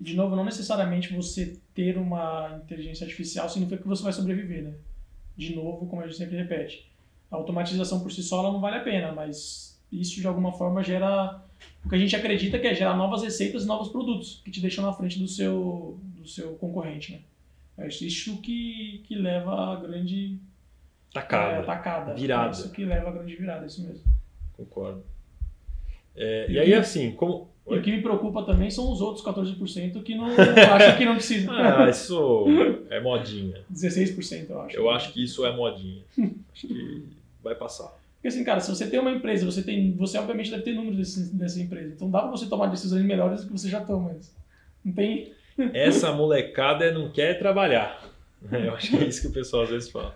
De 0.00 0.14
novo, 0.14 0.34
não 0.34 0.44
necessariamente 0.44 1.14
você 1.14 1.58
ter 1.74 1.96
uma 1.96 2.60
inteligência 2.64 3.04
artificial 3.04 3.48
significa 3.48 3.82
que 3.82 3.88
você 3.88 4.02
vai 4.02 4.12
sobreviver, 4.12 4.62
né? 4.62 4.74
De 5.36 5.54
novo, 5.54 5.86
como 5.86 6.02
a 6.02 6.06
gente 6.06 6.16
sempre 6.16 6.36
repete, 6.36 6.90
a 7.30 7.36
automatização 7.36 8.00
por 8.00 8.10
si 8.10 8.22
só 8.22 8.42
não 8.42 8.60
vale 8.60 8.76
a 8.76 8.82
pena, 8.82 9.12
mas 9.12 9.78
isso 9.92 10.20
de 10.20 10.26
alguma 10.26 10.52
forma 10.52 10.82
gera 10.82 11.42
o 11.84 11.88
que 11.88 11.94
a 11.94 11.98
gente 11.98 12.16
acredita 12.16 12.58
que 12.58 12.66
é 12.66 12.74
gerar 12.74 12.96
novas 12.96 13.22
receitas 13.22 13.64
e 13.64 13.66
novos 13.66 13.88
produtos 13.88 14.40
que 14.44 14.50
te 14.50 14.60
deixam 14.60 14.84
na 14.84 14.92
frente 14.92 15.18
do 15.18 15.28
seu, 15.28 15.98
do 16.16 16.26
seu 16.26 16.54
concorrente, 16.54 17.12
né? 17.12 17.20
É 17.78 17.88
isso 17.88 18.40
que, 18.40 19.02
que 19.06 19.14
leva 19.14 19.72
a 19.72 19.76
grande 19.76 20.38
tacada, 21.12 21.58
é, 21.58 21.62
tacada. 21.62 22.14
virada. 22.14 22.48
É 22.48 22.50
isso 22.50 22.72
que 22.72 22.84
leva 22.84 23.10
a 23.10 23.12
grande 23.12 23.36
virada, 23.36 23.64
é 23.64 23.66
isso 23.66 23.82
mesmo. 23.82 24.02
Concordo. 24.56 25.02
É, 26.16 26.46
e, 26.48 26.54
e 26.54 26.58
aí, 26.58 26.74
assim, 26.74 27.12
como. 27.12 27.48
E 27.68 27.74
o 27.74 27.82
que 27.82 27.90
me 27.90 28.00
preocupa 28.00 28.44
também 28.44 28.70
são 28.70 28.90
os 28.90 29.00
outros 29.00 29.24
14% 29.24 30.02
que 30.04 30.14
não 30.14 30.26
acham 30.26 30.96
que 30.96 31.04
não 31.04 31.14
precisa. 31.14 31.50
ah, 31.52 31.90
isso 31.90 32.44
é 32.88 33.00
modinha. 33.00 33.60
16% 33.72 34.50
eu 34.50 34.60
acho. 34.60 34.76
Eu 34.76 34.90
acho 34.90 35.12
que 35.12 35.22
isso 35.22 35.44
é 35.44 35.54
modinha. 35.54 36.02
acho 36.52 36.66
que 36.68 37.08
vai 37.42 37.56
passar. 37.56 37.92
Porque 38.26 38.34
assim, 38.34 38.44
cara, 38.44 38.58
se 38.58 38.68
você 38.68 38.88
tem 38.88 38.98
uma 38.98 39.12
empresa, 39.12 39.46
você 39.46 39.62
tem, 39.62 39.92
você 39.92 40.18
obviamente 40.18 40.50
deve 40.50 40.64
ter 40.64 40.74
números 40.74 40.96
desse, 40.96 41.32
dessa 41.32 41.60
empresa. 41.60 41.94
Então 41.94 42.10
dá 42.10 42.22
pra 42.22 42.30
você 42.32 42.46
tomar 42.46 42.66
decisões 42.66 43.04
melhores 43.04 43.42
do 43.42 43.46
que 43.46 43.52
você 43.52 43.68
já 43.68 43.80
toma. 43.80 44.16
Não 44.84 44.92
tem. 44.92 45.32
Essa 45.72 46.10
molecada 46.10 46.90
não 46.90 47.08
quer 47.08 47.38
trabalhar. 47.38 48.02
Eu 48.50 48.74
acho 48.74 48.90
que 48.90 48.96
é 48.96 49.04
isso 49.04 49.20
que 49.22 49.28
o 49.28 49.32
pessoal 49.32 49.62
às 49.62 49.70
vezes 49.70 49.90
fala. 49.90 50.12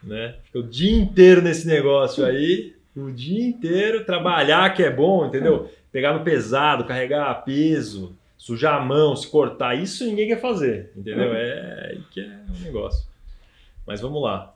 Né? 0.00 0.36
Fica 0.44 0.60
o 0.60 0.62
dia 0.62 0.96
inteiro 0.96 1.42
nesse 1.42 1.66
negócio 1.66 2.24
aí, 2.24 2.76
o 2.94 3.10
dia 3.10 3.44
inteiro, 3.44 4.04
trabalhar 4.04 4.72
que 4.72 4.84
é 4.84 4.90
bom, 4.90 5.26
entendeu? 5.26 5.68
Pegar 5.90 6.12
no 6.12 6.22
pesado, 6.22 6.84
carregar 6.84 7.44
peso, 7.44 8.16
sujar 8.38 8.80
a 8.80 8.84
mão, 8.84 9.16
se 9.16 9.26
cortar, 9.26 9.74
isso 9.74 10.06
ninguém 10.06 10.28
quer 10.28 10.40
fazer, 10.40 10.92
entendeu? 10.96 11.34
É 11.34 11.98
que 12.12 12.20
é 12.20 12.38
o 12.48 12.62
negócio. 12.62 13.08
Mas 13.84 14.00
vamos 14.00 14.22
lá. 14.22 14.54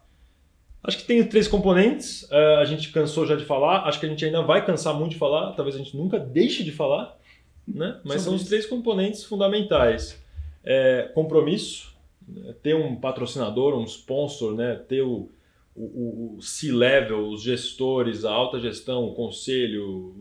Acho 0.85 0.99
que 0.99 1.05
tem 1.05 1.27
três 1.27 1.49
componentes. 1.49 2.25
Uh, 2.25 2.59
a 2.61 2.65
gente 2.67 2.93
cansou 2.93 3.27
já 3.27 3.35
de 3.35 3.45
falar. 3.47 3.85
Acho 3.89 3.99
que 3.99 4.05
a 4.05 4.09
gente 4.09 4.23
ainda 4.23 4.43
vai 4.43 4.65
cansar 4.65 4.95
muito 4.95 5.13
de 5.13 5.19
falar. 5.19 5.53
Talvez 5.53 5.75
a 5.75 5.79
gente 5.79 5.97
nunca 5.97 6.19
deixe 6.19 6.63
de 6.63 6.71
falar. 6.71 7.19
Né? 7.67 7.99
Mas 8.05 8.21
são 8.21 8.35
os 8.35 8.45
três 8.45 8.67
componentes 8.67 9.25
fundamentais. 9.25 10.23
É, 10.63 11.11
compromisso, 11.15 11.97
né? 12.29 12.55
ter 12.63 12.77
um 12.77 12.97
patrocinador, 12.97 13.75
um 13.75 13.85
sponsor, 13.85 14.55
né? 14.55 14.75
ter 14.75 15.01
o, 15.01 15.31
o, 15.75 16.37
o 16.37 16.43
C-level, 16.43 17.29
os 17.29 17.43
gestores, 17.43 18.27
a 18.27 18.31
alta 18.31 18.61
gestão, 18.61 19.05
o 19.05 19.15
conselho, 19.15 20.15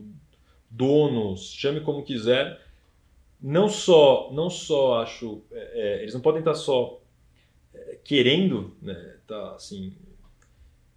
donos, 0.69 1.51
chame 1.51 1.81
como 1.81 2.03
quiser. 2.03 2.61
Não 3.41 3.67
só, 3.67 4.31
não 4.31 4.49
só 4.49 5.01
acho, 5.01 5.41
é, 5.51 5.97
é 5.99 6.01
eles 6.03 6.13
não 6.13 6.21
podem 6.21 6.39
estar 6.39 6.55
só 6.55 7.01
é, 7.73 7.97
querendo, 8.01 8.73
né, 8.81 9.17
tá 9.27 9.55
assim, 9.55 9.93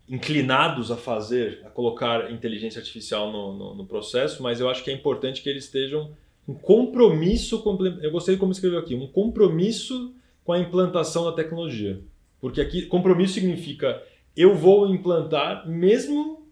inclinados 0.09 0.91
a 0.91 0.97
fazer, 0.97 1.63
a 1.65 1.71
colocar 1.71 2.31
inteligência 2.31 2.79
artificial 2.79 3.33
no, 3.33 3.53
no, 3.53 3.75
no, 3.75 3.87
processo, 3.87 4.43
mas 4.43 4.61
eu 4.61 4.69
acho 4.69 4.85
que 4.85 4.91
é 4.91 4.95
importante 4.95 5.43
que 5.43 5.49
eles 5.49 5.65
estejam 5.65 6.13
um 6.47 6.55
compromisso, 6.55 7.63
eu 8.01 8.11
gostei 8.13 8.37
como 8.37 8.53
escreveu 8.53 8.79
aqui, 8.79 8.95
um 8.95 9.09
compromisso 9.09 10.15
com 10.45 10.53
a 10.53 10.61
implantação 10.61 11.25
da 11.25 11.33
tecnologia. 11.33 12.01
Porque 12.41 12.61
aqui 12.61 12.87
compromisso 12.87 13.35
significa 13.35 14.01
eu 14.37 14.55
vou 14.55 14.89
implantar 14.89 15.69
mesmo 15.69 16.47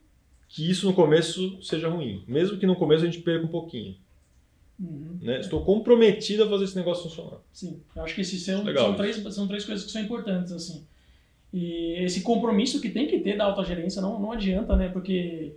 que 0.48 0.68
isso 0.68 0.86
no 0.86 0.94
começo 0.94 1.62
seja 1.62 1.88
ruim, 1.88 2.24
mesmo 2.26 2.58
que 2.58 2.66
no 2.66 2.74
começo 2.74 3.04
a 3.04 3.06
gente 3.06 3.20
perca 3.20 3.46
um 3.46 3.50
pouquinho. 3.50 3.94
Uhum. 4.80 5.18
Né? 5.22 5.38
Estou 5.38 5.64
comprometido 5.64 6.42
a 6.42 6.48
fazer 6.48 6.64
esse 6.64 6.76
negócio 6.76 7.04
funcionar. 7.04 7.38
Sim, 7.52 7.80
eu 7.94 8.02
acho 8.02 8.16
que 8.16 8.22
esses 8.22 8.42
são, 8.42 8.64
são, 8.64 8.94
três, 8.96 9.16
são 9.32 9.46
três 9.46 9.64
coisas 9.64 9.84
que 9.84 9.92
são 9.92 10.02
importantes. 10.02 10.50
assim 10.50 10.84
e 11.54 12.02
esse 12.04 12.22
compromisso 12.22 12.80
que 12.80 12.90
tem 12.90 13.06
que 13.06 13.20
ter 13.20 13.36
da 13.36 13.44
alta 13.44 13.62
gerência 13.62 14.02
não, 14.02 14.18
não 14.18 14.32
adianta, 14.32 14.74
né? 14.74 14.88
Porque 14.88 15.54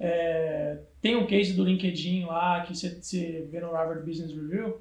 é, 0.00 0.78
tem 1.00 1.14
um 1.14 1.24
case 1.24 1.52
do 1.52 1.62
LinkedIn 1.62 2.24
lá 2.24 2.62
que 2.62 2.74
você, 2.74 3.46
vê 3.48 3.60
no 3.60 3.70
Harvard 3.70 4.04
Business 4.04 4.34
Review, 4.34 4.80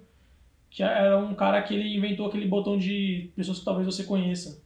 que 0.72 0.82
era 0.82 1.20
um 1.20 1.36
cara 1.36 1.62
que 1.62 1.76
ele 1.76 1.96
inventou 1.96 2.26
aquele 2.26 2.48
botão 2.48 2.80
de 2.80 3.30
pessoas 3.36 3.60
que 3.60 3.66
talvez 3.66 3.86
você 3.86 4.06
conheça. 4.06 4.60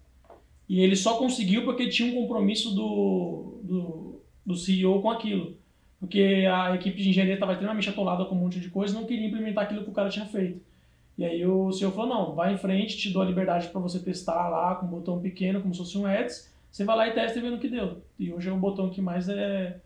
E 0.69 0.79
ele 0.79 0.95
só 0.95 1.17
conseguiu 1.17 1.65
porque 1.65 1.89
tinha 1.89 2.09
um 2.09 2.21
compromisso 2.21 2.73
do, 2.73 3.59
do, 3.61 4.21
do 4.45 4.55
CEO 4.55 5.01
com 5.01 5.11
aquilo. 5.11 5.57
Porque 5.99 6.47
a 6.49 6.75
equipe 6.75 7.01
de 7.03 7.09
engenharia 7.09 7.33
estava 7.33 7.51
extremamente 7.51 7.89
atolada 7.89 8.23
com 8.23 8.35
um 8.35 8.39
monte 8.39 8.61
de 8.61 8.69
coisa 8.69 8.93
e 8.95 8.97
não 8.97 9.05
queria 9.05 9.27
implementar 9.27 9.65
aquilo 9.65 9.83
que 9.83 9.89
o 9.89 9.93
cara 9.93 10.07
tinha 10.07 10.25
feito. 10.27 10.61
E 11.19 11.25
aí 11.25 11.45
o 11.45 11.69
CEO 11.73 11.91
falou, 11.91 12.07
não, 12.07 12.33
vai 12.33 12.53
em 12.53 12.57
frente, 12.57 12.95
te 12.95 13.09
dou 13.09 13.21
a 13.21 13.25
liberdade 13.25 13.67
para 13.67 13.81
você 13.81 13.99
testar 13.99 14.47
lá 14.47 14.75
com 14.75 14.85
um 14.85 14.89
botão 14.89 15.19
pequeno, 15.19 15.59
como 15.59 15.73
se 15.73 15.81
fosse 15.81 15.97
um 15.97 16.05
Ads, 16.05 16.49
você 16.71 16.85
vai 16.85 16.95
lá 16.95 17.07
e 17.09 17.13
testa 17.13 17.37
e 17.37 17.41
vê 17.41 17.49
no 17.49 17.59
que 17.59 17.67
deu. 17.67 17.97
E 18.17 18.31
hoje 18.31 18.47
é 18.47 18.53
o 18.53 18.57
botão 18.57 18.89
que 18.89 19.01
mais 19.01 19.27
é 19.27 19.81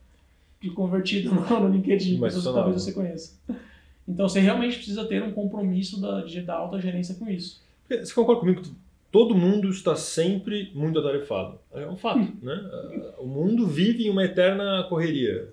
convertido 0.76 1.34
no, 1.34 1.70
LinkedIn, 1.70 2.20
pessoas 2.20 2.46
que 2.46 2.54
talvez 2.54 2.84
você 2.84 2.94
conheça. 2.94 3.36
Então 4.08 4.30
você 4.30 4.42
realmente 4.42 4.76
precisa 4.76 5.06
ter 5.06 5.24
um 5.24 5.32
compromisso 5.32 6.00
da, 6.00 6.24
da 6.46 6.54
alta 6.54 6.80
gerência 6.80 7.16
com 7.16 7.28
isso. 7.28 7.64
Você 7.90 8.14
concorda 8.14 8.42
comigo 8.42 8.62
que 8.62 8.72
todo 9.12 9.34
mundo 9.34 9.70
está 9.70 9.96
sempre 9.96 10.72
muito 10.76 11.00
atarefado? 11.00 11.58
É 11.74 11.88
um 11.88 11.98
fato, 11.98 12.20
hum. 12.20 12.38
né? 12.44 13.12
O 13.18 13.26
mundo 13.26 13.66
vive 13.66 14.06
em 14.06 14.12
uma 14.12 14.24
eterna 14.24 14.86
correria. 14.88 15.50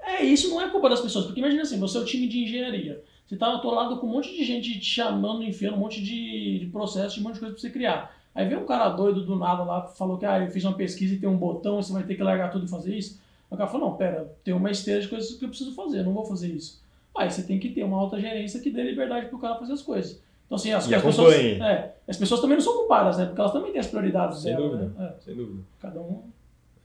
É, 0.00 0.24
isso 0.24 0.48
não 0.48 0.58
é 0.58 0.70
culpa 0.70 0.88
das 0.88 1.02
pessoas, 1.02 1.26
porque 1.26 1.40
imagina 1.40 1.60
assim, 1.60 1.78
você 1.78 1.98
é 1.98 2.00
o 2.00 2.06
time 2.06 2.26
de 2.26 2.38
engenharia. 2.38 3.04
Você 3.32 3.36
está 3.36 3.54
atolado 3.54 3.96
com 3.96 4.06
um 4.06 4.10
monte 4.10 4.30
de 4.30 4.44
gente 4.44 4.78
te 4.78 4.84
chamando, 4.84 5.42
enfiando 5.42 5.76
um 5.76 5.80
monte 5.80 6.02
de, 6.02 6.58
de 6.58 6.66
processo, 6.66 7.18
um 7.18 7.22
monte 7.22 7.34
de 7.34 7.40
coisa 7.40 7.54
para 7.54 7.62
você 7.62 7.70
criar. 7.70 8.14
Aí 8.34 8.46
vem 8.46 8.58
um 8.58 8.66
cara 8.66 8.90
doido 8.90 9.24
do 9.24 9.36
nada 9.36 9.64
lá, 9.64 9.86
falou 9.86 10.18
que 10.18 10.26
ah, 10.26 10.38
eu 10.38 10.50
fiz 10.50 10.62
uma 10.64 10.74
pesquisa 10.74 11.14
e 11.14 11.18
tem 11.18 11.26
um 11.26 11.38
botão, 11.38 11.82
você 11.82 11.94
vai 11.94 12.02
ter 12.02 12.14
que 12.14 12.22
largar 12.22 12.50
tudo 12.50 12.66
e 12.66 12.68
fazer 12.68 12.94
isso. 12.94 13.18
O 13.50 13.56
cara 13.56 13.70
falou, 13.70 13.88
não, 13.88 13.96
pera, 13.96 14.30
tem 14.44 14.52
uma 14.52 14.70
esteira 14.70 15.00
de 15.00 15.08
coisas 15.08 15.32
que 15.32 15.42
eu 15.42 15.48
preciso 15.48 15.74
fazer, 15.74 16.00
eu 16.00 16.04
não 16.04 16.12
vou 16.12 16.26
fazer 16.26 16.48
isso. 16.48 16.82
Aí 17.16 17.30
você 17.30 17.42
tem 17.42 17.58
que 17.58 17.70
ter 17.70 17.82
uma 17.84 17.96
alta 17.96 18.20
gerência 18.20 18.60
que 18.60 18.68
dê 18.68 18.82
liberdade 18.82 19.28
para 19.28 19.36
o 19.36 19.40
cara 19.40 19.56
fazer 19.56 19.72
as 19.72 19.82
coisas. 19.82 20.20
Então, 20.44 20.56
assim, 20.56 20.72
as, 20.72 20.92
as 20.92 21.02
pessoas, 21.02 21.34
é, 21.34 21.94
as 22.06 22.18
pessoas 22.18 22.38
também 22.38 22.58
não 22.58 22.62
são 22.62 22.76
culpadas, 22.76 23.16
né? 23.16 23.24
Porque 23.24 23.40
elas 23.40 23.52
também 23.54 23.72
têm 23.72 23.80
as 23.80 23.86
prioridades 23.86 24.42
sem 24.42 24.54
dela. 24.54 24.68
Dúvida, 24.68 24.92
né? 24.98 25.14
é. 25.16 25.20
Sem 25.22 25.34
dúvida. 25.34 25.62
Cada 25.80 26.02
um 26.02 26.24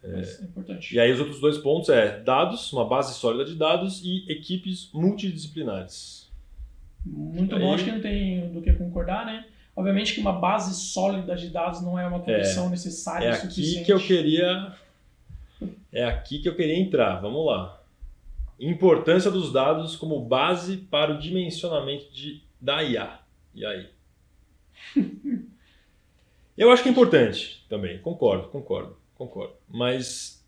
é, 0.01 0.21
é 0.21 0.43
importante. 0.45 0.95
E 0.95 0.99
aí 0.99 1.11
os 1.11 1.19
outros 1.19 1.41
dois 1.41 1.57
pontos 1.57 1.89
é 1.89 2.21
dados, 2.21 2.71
uma 2.71 2.85
base 2.85 3.13
sólida 3.15 3.43
de 3.43 3.55
dados 3.55 4.01
e 4.01 4.23
equipes 4.31 4.89
multidisciplinares. 4.93 6.26
Muito 7.11 7.55
aí... 7.55 7.61
bom, 7.61 7.73
acho 7.73 7.83
que 7.83 7.91
não 7.91 8.01
tem 8.01 8.49
do 8.51 8.61
que 8.61 8.73
concordar, 8.73 9.25
né? 9.25 9.45
Obviamente 9.75 10.15
que 10.15 10.19
uma 10.19 10.33
base 10.33 10.73
sólida 10.73 11.35
de 11.35 11.49
dados 11.49 11.81
não 11.81 11.99
é 11.99 12.07
uma 12.07 12.19
condição 12.19 12.67
é, 12.67 12.69
necessária 12.69 13.27
é 13.27 13.33
suficiente. 13.33 13.75
aqui 13.75 13.85
que 13.85 13.93
eu 13.93 13.99
queria 13.99 14.73
é 15.91 16.03
aqui 16.03 16.39
que 16.39 16.49
eu 16.49 16.55
queria 16.55 16.77
entrar. 16.77 17.21
Vamos 17.21 17.45
lá. 17.45 17.81
Importância 18.59 19.29
dos 19.29 19.53
dados 19.53 19.95
como 19.95 20.19
base 20.19 20.77
para 20.77 21.13
o 21.13 21.19
dimensionamento 21.19 22.11
de, 22.11 22.41
da 22.59 22.83
IA. 22.83 23.19
E 23.53 23.65
aí? 23.65 23.89
eu 26.57 26.71
acho 26.71 26.81
que 26.81 26.89
é 26.89 26.91
importante 26.91 27.63
também. 27.69 27.99
Concordo, 27.99 28.47
concordo, 28.47 28.97
concordo. 29.15 29.53
Mas 29.69 30.43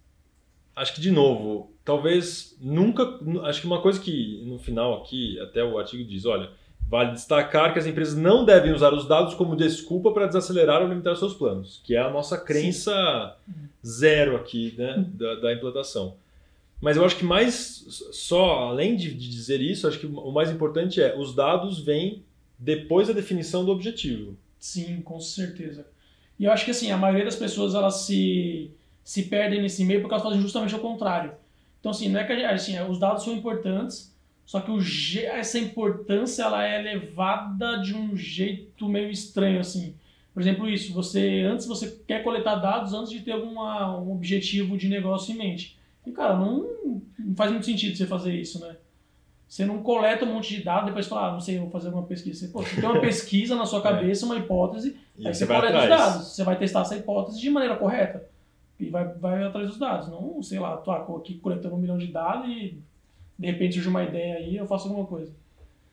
acho 0.76 0.96
que 0.96 1.02
de 1.02 1.12
novo, 1.12 1.72
talvez 1.90 2.56
nunca. 2.62 3.20
Acho 3.44 3.62
que 3.62 3.68
uma 3.68 3.82
coisa 3.82 4.00
que 4.00 4.44
no 4.46 4.60
final 4.60 5.02
aqui 5.02 5.40
até 5.40 5.64
o 5.64 5.78
artigo 5.78 6.04
diz, 6.04 6.26
olha 6.26 6.50
Vale 6.90 7.12
destacar 7.12 7.72
que 7.72 7.78
as 7.78 7.86
empresas 7.86 8.16
não 8.16 8.44
devem 8.44 8.74
usar 8.74 8.92
os 8.96 9.08
dados 9.08 9.36
como 9.36 9.56
desculpa 9.56 10.12
para 10.12 10.26
desacelerar 10.26 10.82
ou 10.82 10.88
limitar 10.88 11.16
seus 11.16 11.36
planos, 11.36 11.80
que 11.84 11.96
é 11.96 12.00
a 12.00 12.10
nossa 12.10 12.36
crença 12.36 13.38
Sim. 13.46 13.54
zero 13.86 14.36
aqui 14.36 14.74
né, 14.76 15.06
da, 15.14 15.36
da, 15.36 15.54
implantação. 15.54 16.16
Mas 16.82 16.98
eu 16.98 17.06
acho 17.06 17.16
que 17.16 17.24
mais, 17.24 17.86
só 18.12 18.70
além 18.70 18.96
de, 18.96 19.14
de 19.14 19.30
dizer 19.30 19.62
isso, 19.62 19.88
acho 19.88 20.00
que 20.00 20.08
o 20.08 20.32
mais 20.32 20.50
importante 20.50 21.00
é 21.00 21.16
os 21.16 21.36
dados 21.36 21.80
vêm 21.80 22.24
depois 22.58 23.08
da 23.08 23.14
definição 23.14 23.64
do 23.64 23.72
objetivo. 23.72 24.36
Sim, 24.58 25.00
com 25.02 25.20
certeza. 25.20 25.86
E 26.40 26.46
eu 26.46 26.52
acho 26.52 26.66
que 26.66 26.72
assim, 26.72 26.92
a 26.92 26.98
maioria 26.98 27.26
das 27.26 27.36
pessoas 27.36 27.76
elas 27.76 27.98
se, 27.98 28.72
se 29.04 29.24
perdem 29.24 29.62
nesse 29.62 29.86
meio 29.86 30.02
porque 30.02 30.16
elas 30.16 30.24
fazem 30.24 30.42
justamente 30.42 30.74
o 30.74 30.80
contrário. 30.80 31.34
Então, 31.80 31.92
assim, 31.92 32.10
não 32.10 32.20
é 32.20 32.24
que 32.24 32.34
assim, 32.34 32.80
os 32.82 33.00
dados 33.00 33.24
são 33.24 33.34
importantes, 33.34 34.16
só 34.46 34.60
que 34.60 34.72
o, 34.72 34.80
essa 35.28 35.60
importância 35.60 36.44
ela 36.44 36.64
é 36.64 36.82
levada 36.82 37.78
de 37.78 37.96
um 37.96 38.16
jeito 38.16 38.88
meio 38.90 39.10
estranho 39.10 39.60
assim. 39.60 39.96
Por 40.34 40.42
exemplo, 40.42 40.70
isso, 40.70 40.94
você 40.94 41.42
antes 41.42 41.66
você 41.66 42.02
quer 42.08 42.24
coletar 42.24 42.56
dados 42.56 42.94
antes 42.94 43.12
de 43.12 43.22
ter 43.22 43.32
alguma, 43.32 44.00
um 44.00 44.12
objetivo 44.12 44.78
de 44.78 44.88
negócio 44.88 45.34
em 45.34 45.38
mente. 45.38 45.78
E 46.06 46.12
cara, 46.12 46.36
não, 46.36 47.02
não 47.18 47.36
faz 47.36 47.52
muito 47.52 47.66
sentido 47.66 47.96
você 47.96 48.06
fazer 48.06 48.34
isso, 48.34 48.60
né? 48.60 48.76
Você 49.48 49.66
não 49.66 49.82
coleta 49.82 50.26
um 50.26 50.34
monte 50.34 50.56
de 50.56 50.64
dados, 50.64 50.86
depois 50.86 51.08
fala, 51.08 51.30
ah, 51.30 51.32
não 51.32 51.40
sei, 51.40 51.58
vou 51.58 51.72
fazer 51.72 51.88
alguma 51.88 52.06
pesquisa. 52.06 52.40
Você, 52.40 52.48
pô, 52.50 52.62
você 52.62 52.80
tem 52.80 52.88
uma 52.88 53.02
pesquisa 53.02 53.56
na 53.56 53.66
sua 53.66 53.82
cabeça, 53.82 54.26
uma 54.26 54.38
hipótese, 54.38 54.96
e 55.18 55.28
aí 55.28 55.34
você, 55.34 55.46
você 55.46 55.48
coleta 55.48 55.80
atrás. 55.80 55.92
os 55.92 55.98
dados. 55.98 56.28
Você 56.28 56.44
vai 56.44 56.58
testar 56.58 56.82
essa 56.82 56.96
hipótese 56.96 57.42
de 57.42 57.50
maneira 57.50 57.76
correta. 57.76 58.29
E 58.80 58.90
vai, 58.90 59.08
vai 59.14 59.44
atrás 59.44 59.68
dos 59.68 59.78
dados. 59.78 60.08
Não, 60.08 60.42
sei 60.42 60.60
lá, 60.60 60.78
tô 60.78 60.92
aqui 60.92 61.36
coletando 61.36 61.76
um 61.76 61.80
milhão 61.80 61.98
de 61.98 62.08
dados 62.08 62.50
e 62.50 62.80
de 63.38 63.48
repente 63.48 63.76
surge 63.76 63.90
uma 63.90 64.04
ideia 64.04 64.36
aí, 64.36 64.58
eu 64.58 64.68
faço 64.68 64.88
alguma 64.88 65.06
coisa. 65.06 65.34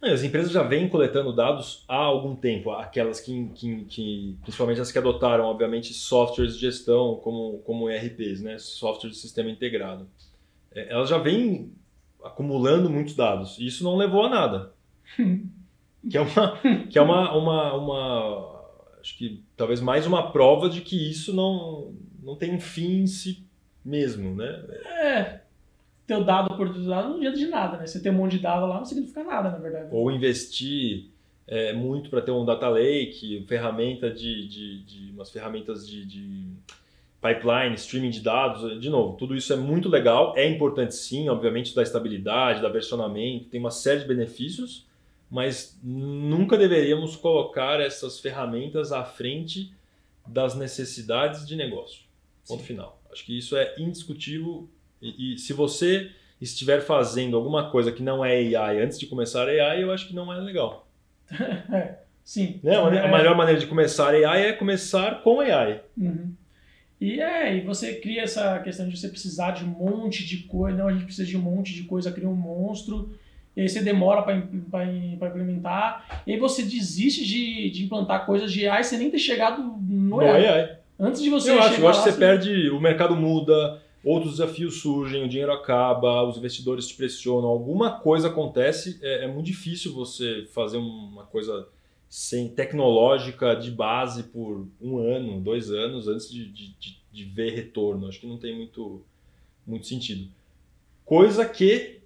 As 0.02 0.22
empresas 0.22 0.52
já 0.52 0.62
vêm 0.62 0.88
coletando 0.88 1.34
dados 1.34 1.84
há 1.88 1.96
algum 1.96 2.36
tempo, 2.36 2.70
aquelas 2.70 3.18
que, 3.18 3.48
que, 3.54 3.84
que, 3.86 4.36
principalmente 4.42 4.80
as 4.80 4.92
que 4.92 4.98
adotaram, 4.98 5.44
obviamente, 5.44 5.94
softwares 5.94 6.54
de 6.54 6.60
gestão 6.60 7.16
como, 7.16 7.58
como 7.60 7.88
ERPs, 7.88 8.42
né? 8.42 8.58
software 8.58 9.10
de 9.10 9.16
sistema 9.16 9.50
integrado. 9.50 10.06
É, 10.72 10.92
elas 10.92 11.08
já 11.08 11.18
vêm 11.18 11.72
acumulando 12.22 12.90
muitos 12.90 13.14
dados 13.14 13.58
e 13.58 13.66
isso 13.66 13.82
não 13.84 13.96
levou 13.96 14.24
a 14.24 14.28
nada. 14.28 14.72
que 16.08 16.16
é 16.16 16.20
uma, 16.20 16.58
que 16.90 16.98
é 16.98 17.02
uma, 17.02 17.36
uma, 17.36 17.74
uma, 17.74 18.60
acho 19.00 19.16
que 19.16 19.42
talvez 19.56 19.80
mais 19.80 20.06
uma 20.06 20.30
prova 20.30 20.68
de 20.68 20.82
que 20.82 21.10
isso 21.10 21.34
não, 21.34 21.94
não 22.26 22.34
tem 22.34 22.52
um 22.52 22.60
fim 22.60 23.02
em 23.02 23.06
si 23.06 23.46
mesmo, 23.84 24.34
né? 24.34 24.64
É, 24.84 25.40
ter 26.04 26.16
o 26.16 26.24
dado 26.24 26.56
por 26.56 26.68
dado 26.68 27.10
não 27.10 27.16
adianta 27.18 27.38
de 27.38 27.46
nada, 27.46 27.76
né? 27.78 27.86
Você 27.86 28.02
ter 28.02 28.10
um 28.10 28.14
monte 28.14 28.32
de 28.32 28.40
dado 28.40 28.66
lá 28.66 28.78
não 28.78 28.84
significa 28.84 29.22
nada, 29.22 29.48
na 29.50 29.58
verdade. 29.58 29.88
Ou 29.92 30.10
investir 30.10 31.06
é, 31.46 31.72
muito 31.72 32.10
para 32.10 32.20
ter 32.20 32.32
um 32.32 32.44
data 32.44 32.68
lake, 32.68 33.44
ferramenta 33.46 34.10
de, 34.10 34.48
de, 34.48 34.82
de 34.82 35.12
umas 35.12 35.30
ferramentas 35.30 35.86
de, 35.86 36.04
de, 36.04 36.48
pipeline, 37.20 37.74
streaming 37.76 38.10
de 38.10 38.20
dados, 38.20 38.80
de 38.80 38.90
novo, 38.90 39.16
tudo 39.16 39.34
isso 39.34 39.52
é 39.52 39.56
muito 39.56 39.88
legal, 39.88 40.34
é 40.36 40.48
importante 40.48 40.94
sim, 40.94 41.28
obviamente 41.28 41.74
da 41.74 41.82
estabilidade, 41.82 42.60
da 42.60 42.68
versionamento, 42.68 43.46
tem 43.46 43.58
uma 43.58 43.70
série 43.70 44.00
de 44.00 44.06
benefícios, 44.06 44.86
mas 45.28 45.76
nunca 45.82 46.56
deveríamos 46.56 47.16
colocar 47.16 47.80
essas 47.80 48.20
ferramentas 48.20 48.92
à 48.92 49.02
frente 49.02 49.72
das 50.26 50.54
necessidades 50.54 51.46
de 51.46 51.56
negócio. 51.56 52.05
Ponto 52.46 52.60
sim. 52.60 52.66
final. 52.66 53.00
Acho 53.12 53.24
que 53.24 53.36
isso 53.36 53.56
é 53.56 53.74
indiscutível 53.78 54.68
e, 55.00 55.34
e, 55.34 55.38
se 55.38 55.52
você 55.52 56.10
estiver 56.40 56.80
fazendo 56.80 57.36
alguma 57.36 57.70
coisa 57.70 57.92
que 57.92 58.02
não 58.02 58.24
é 58.24 58.56
AI 58.56 58.82
antes 58.82 58.98
de 58.98 59.06
começar 59.06 59.48
AI, 59.48 59.82
eu 59.82 59.92
acho 59.92 60.08
que 60.08 60.14
não 60.14 60.32
é 60.32 60.38
legal. 60.38 60.88
sim. 62.24 62.60
Né? 62.62 62.76
A, 62.76 62.94
é, 62.94 63.10
melhor 63.10 63.36
maneira 63.36 63.60
de 63.60 63.66
começar 63.66 64.14
AI 64.14 64.46
é 64.46 64.52
começar 64.52 65.22
com 65.22 65.40
AI. 65.40 65.80
Uhum. 65.96 66.32
E 67.00 67.20
é, 67.20 67.56
e 67.56 67.60
você 67.60 67.94
cria 67.94 68.22
essa 68.22 68.58
questão 68.60 68.88
de 68.88 68.98
você 68.98 69.08
precisar 69.08 69.50
de 69.50 69.64
um 69.64 69.68
monte 69.68 70.24
de 70.24 70.38
coisa, 70.44 70.78
não, 70.78 70.88
a 70.88 70.92
gente 70.92 71.04
precisa 71.04 71.28
de 71.28 71.36
um 71.36 71.42
monte 71.42 71.74
de 71.74 71.82
coisa, 71.82 72.10
cria 72.10 72.28
um 72.28 72.34
monstro, 72.34 73.14
e 73.54 73.60
aí 73.60 73.68
você 73.68 73.82
demora 73.82 74.22
para 74.22 74.86
implementar, 74.86 76.22
e 76.26 76.32
aí 76.32 76.38
você 76.38 76.62
desiste 76.62 77.24
de, 77.24 77.70
de 77.70 77.84
implantar 77.84 78.24
coisas 78.24 78.50
de 78.50 78.66
AI 78.66 78.82
sem 78.82 78.98
nem 78.98 79.10
ter 79.10 79.18
chegado 79.18 79.62
no, 79.62 79.78
no 79.78 80.20
AI. 80.20 80.46
AI. 80.46 80.78
Antes 80.98 81.22
de 81.22 81.30
você 81.30 81.50
eu 81.50 81.60
acho, 81.60 81.80
eu 81.80 81.88
acho 81.88 82.04
que 82.04 82.10
você, 82.10 82.18
perde, 82.18 82.70
o 82.70 82.80
mercado 82.80 83.14
muda, 83.14 83.82
outros 84.02 84.32
desafios 84.32 84.80
surgem, 84.80 85.24
o 85.24 85.28
dinheiro 85.28 85.52
acaba, 85.52 86.22
os 86.22 86.38
investidores 86.38 86.88
te 86.88 86.94
pressionam, 86.94 87.48
alguma 87.48 87.98
coisa 88.00 88.28
acontece, 88.28 88.98
é, 89.02 89.24
é 89.24 89.26
muito 89.26 89.46
difícil 89.46 89.92
você 89.92 90.46
fazer 90.52 90.78
uma 90.78 91.24
coisa 91.24 91.68
sem 92.08 92.48
tecnológica 92.48 93.54
de 93.54 93.70
base 93.70 94.22
por 94.24 94.66
um 94.80 94.98
ano, 94.98 95.40
dois 95.40 95.70
anos 95.70 96.08
antes 96.08 96.30
de, 96.30 96.46
de, 96.46 96.76
de 97.12 97.24
ver 97.24 97.52
retorno. 97.54 98.08
Acho 98.08 98.20
que 98.20 98.26
não 98.26 98.38
tem 98.38 98.56
muito, 98.56 99.02
muito 99.66 99.86
sentido. 99.86 100.28
Coisa 101.04 101.44
que 101.44 102.00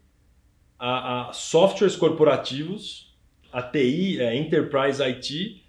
a, 0.78 1.28
a 1.28 1.32
softwares 1.32 1.96
corporativos, 1.96 3.14
a 3.52 3.62
TI, 3.62 4.20
a 4.20 4.24
é, 4.24 4.36
Enterprise 4.36 5.02
IT, 5.02 5.59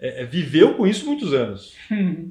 é, 0.00 0.22
é, 0.22 0.24
viveu 0.24 0.74
com 0.74 0.86
isso 0.86 1.04
muitos 1.04 1.34
anos. 1.34 1.74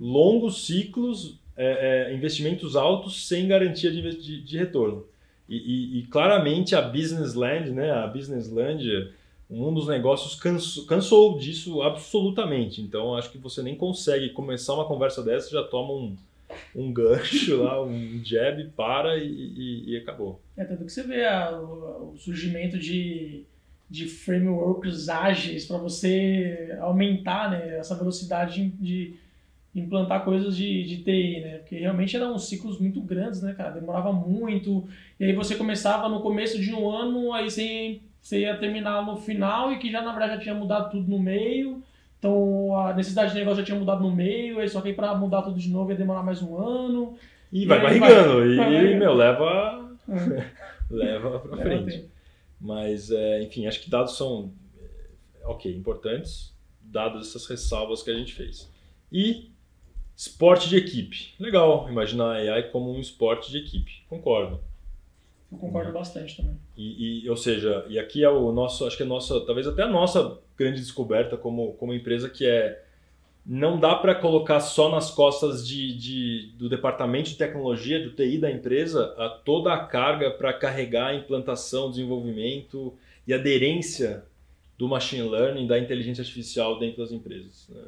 Longos 0.01 0.65
ciclos, 0.65 1.39
é, 1.55 2.09
é, 2.11 2.15
investimentos 2.15 2.75
altos 2.75 3.27
sem 3.27 3.47
garantia 3.47 3.91
de, 3.91 4.01
de, 4.17 4.41
de 4.41 4.57
retorno. 4.57 5.05
E, 5.47 5.55
e, 5.55 5.99
e, 5.99 6.03
claramente 6.07 6.75
a 6.75 6.81
Business 6.81 7.33
Land, 7.33 7.71
né, 7.71 7.91
a 7.91 8.07
Business 8.07 8.49
Land, 8.49 9.11
um 9.49 9.73
dos 9.73 9.87
negócios 9.87 10.35
cansou, 10.35 10.85
cansou 10.85 11.37
disso 11.39 11.81
absolutamente. 11.81 12.81
Então 12.81 13.15
acho 13.15 13.31
que 13.31 13.37
você 13.37 13.61
nem 13.61 13.75
consegue 13.75 14.29
começar 14.29 14.73
uma 14.73 14.85
conversa 14.85 15.23
dessa 15.23 15.49
já 15.51 15.63
toma 15.63 15.93
um, 15.93 16.15
um 16.75 16.93
gancho 16.93 17.63
lá, 17.63 17.83
um 17.83 18.21
jab, 18.23 18.63
para 18.75 19.17
e, 19.17 19.27
e, 19.27 19.91
e 19.91 19.97
acabou. 19.97 20.39
É 20.55 20.63
tanto 20.63 20.85
que 20.85 20.91
você 20.91 21.03
vê 21.03 21.25
a, 21.25 21.51
o, 21.59 22.13
o, 22.13 22.17
surgimento 22.17 22.77
de, 22.77 23.43
de 23.89 24.05
frameworks 24.07 25.09
ágeis 25.09 25.65
para 25.65 25.77
você 25.77 26.77
aumentar 26.79 27.49
né, 27.49 27.77
essa 27.77 27.95
velocidade 27.95 28.71
de 28.79 29.15
implantar 29.73 30.23
coisas 30.23 30.55
de, 30.55 30.83
de 30.83 30.97
TI, 30.97 31.41
né? 31.41 31.57
Porque 31.59 31.77
realmente 31.77 32.15
eram 32.15 32.37
ciclos 32.37 32.79
muito 32.79 33.01
grandes, 33.01 33.41
né, 33.41 33.53
cara? 33.53 33.71
Demorava 33.71 34.11
muito. 34.11 34.87
E 35.19 35.25
aí 35.25 35.33
você 35.33 35.55
começava 35.55 36.09
no 36.09 36.21
começo 36.21 36.59
de 36.59 36.73
um 36.73 36.89
ano, 36.89 37.33
aí 37.33 37.49
você, 37.49 37.99
você 38.21 38.41
ia 38.41 38.57
terminar 38.57 39.05
no 39.05 39.17
final 39.17 39.71
e 39.71 39.77
que 39.77 39.91
já 39.91 40.01
na 40.01 40.11
verdade 40.11 40.35
já 40.35 40.39
tinha 40.39 40.55
mudado 40.55 40.91
tudo 40.91 41.09
no 41.09 41.19
meio. 41.19 41.81
Então 42.17 42.75
a 42.75 42.93
necessidade 42.93 43.31
de 43.31 43.39
negócio 43.39 43.59
já 43.59 43.65
tinha 43.65 43.79
mudado 43.79 44.01
no 44.01 44.13
meio, 44.13 44.59
aí 44.59 44.67
só 44.67 44.81
que 44.81 44.93
para 44.93 45.15
mudar 45.15 45.41
tudo 45.41 45.59
de 45.59 45.69
novo 45.69 45.91
ia 45.91 45.97
demorar 45.97 46.23
mais 46.23 46.41
um 46.41 46.57
ano. 46.57 47.15
E, 47.51 47.63
e 47.63 47.65
vai 47.65 47.81
barrigando, 47.81 48.45
e, 48.45 48.55
vai 48.55 48.95
meu, 48.95 49.13
leva, 49.13 49.95
é. 50.09 50.45
leva 50.93 51.39
pra 51.39 51.57
frente. 51.57 52.05
Mas, 52.59 53.09
é, 53.11 53.41
enfim, 53.41 53.67
acho 53.67 53.81
que 53.81 53.89
dados 53.89 54.17
são, 54.17 54.53
ok, 55.43 55.73
importantes, 55.73 56.53
dadas 56.81 57.29
essas 57.29 57.45
ressalvas 57.45 58.03
que 58.03 58.11
a 58.11 58.15
gente 58.15 58.33
fez. 58.33 58.69
E 59.11 59.51
Esporte 60.19 60.67
de 60.67 60.75
equipe. 60.75 61.33
Legal 61.39 61.89
imaginar 61.89 62.35
a 62.35 62.53
AI 62.53 62.63
como 62.71 62.91
um 62.91 62.99
esporte 62.99 63.49
de 63.49 63.59
equipe. 63.59 64.03
Concordo. 64.09 64.59
Eu 65.49 65.57
concordo 65.57 65.93
bastante 65.93 66.35
também. 66.35 66.59
E, 66.75 67.23
e, 67.23 67.29
ou 67.29 67.37
seja, 67.37 67.85
e 67.87 67.97
aqui 67.97 68.21
é 68.21 68.29
o 68.29 68.51
nosso, 68.51 68.85
acho 68.85 68.97
que 68.97 69.03
é 69.03 69.05
a 69.05 69.09
nossa, 69.09 69.39
talvez 69.45 69.65
até 69.65 69.83
a 69.83 69.87
nossa 69.87 70.37
grande 70.57 70.81
descoberta 70.81 71.37
como, 71.37 71.71
como 71.75 71.93
empresa, 71.93 72.29
que 72.29 72.45
é 72.45 72.85
não 73.45 73.79
dá 73.79 73.95
para 73.95 74.13
colocar 74.13 74.59
só 74.59 74.89
nas 74.89 75.09
costas 75.09 75.67
de, 75.67 75.97
de, 75.97 76.53
do 76.57 76.69
departamento 76.69 77.29
de 77.29 77.35
tecnologia, 77.35 78.01
do 78.01 78.11
TI 78.11 78.37
da 78.37 78.51
empresa, 78.51 79.15
a 79.17 79.29
toda 79.29 79.73
a 79.73 79.85
carga 79.85 80.29
para 80.31 80.53
carregar 80.53 81.07
a 81.07 81.15
implantação, 81.15 81.89
desenvolvimento 81.89 82.93
e 83.25 83.33
aderência 83.33 84.23
do 84.77 84.87
machine 84.87 85.27
learning, 85.27 85.67
da 85.67 85.79
inteligência 85.79 86.21
artificial 86.21 86.79
dentro 86.79 86.99
das 86.99 87.11
empresas. 87.11 87.67
Né? 87.69 87.81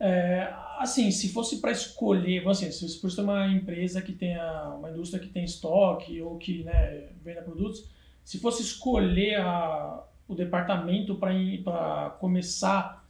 É, 0.00 0.52
assim, 0.78 1.10
se 1.10 1.28
fosse 1.28 1.60
para 1.60 1.70
escolher, 1.70 2.46
assim, 2.48 2.70
se 2.72 3.00
fosse 3.00 3.20
uma 3.20 3.46
empresa 3.48 4.02
que 4.02 4.12
tenha, 4.12 4.74
uma 4.76 4.90
indústria 4.90 5.22
que 5.22 5.28
tem 5.28 5.44
estoque 5.44 6.20
ou 6.20 6.38
que 6.38 6.64
né, 6.64 7.08
venda 7.24 7.42
produtos, 7.42 7.84
se 8.24 8.38
fosse 8.38 8.62
escolher 8.62 9.36
a, 9.36 10.02
o 10.26 10.34
departamento 10.34 11.14
para 11.16 12.16
começar 12.18 13.01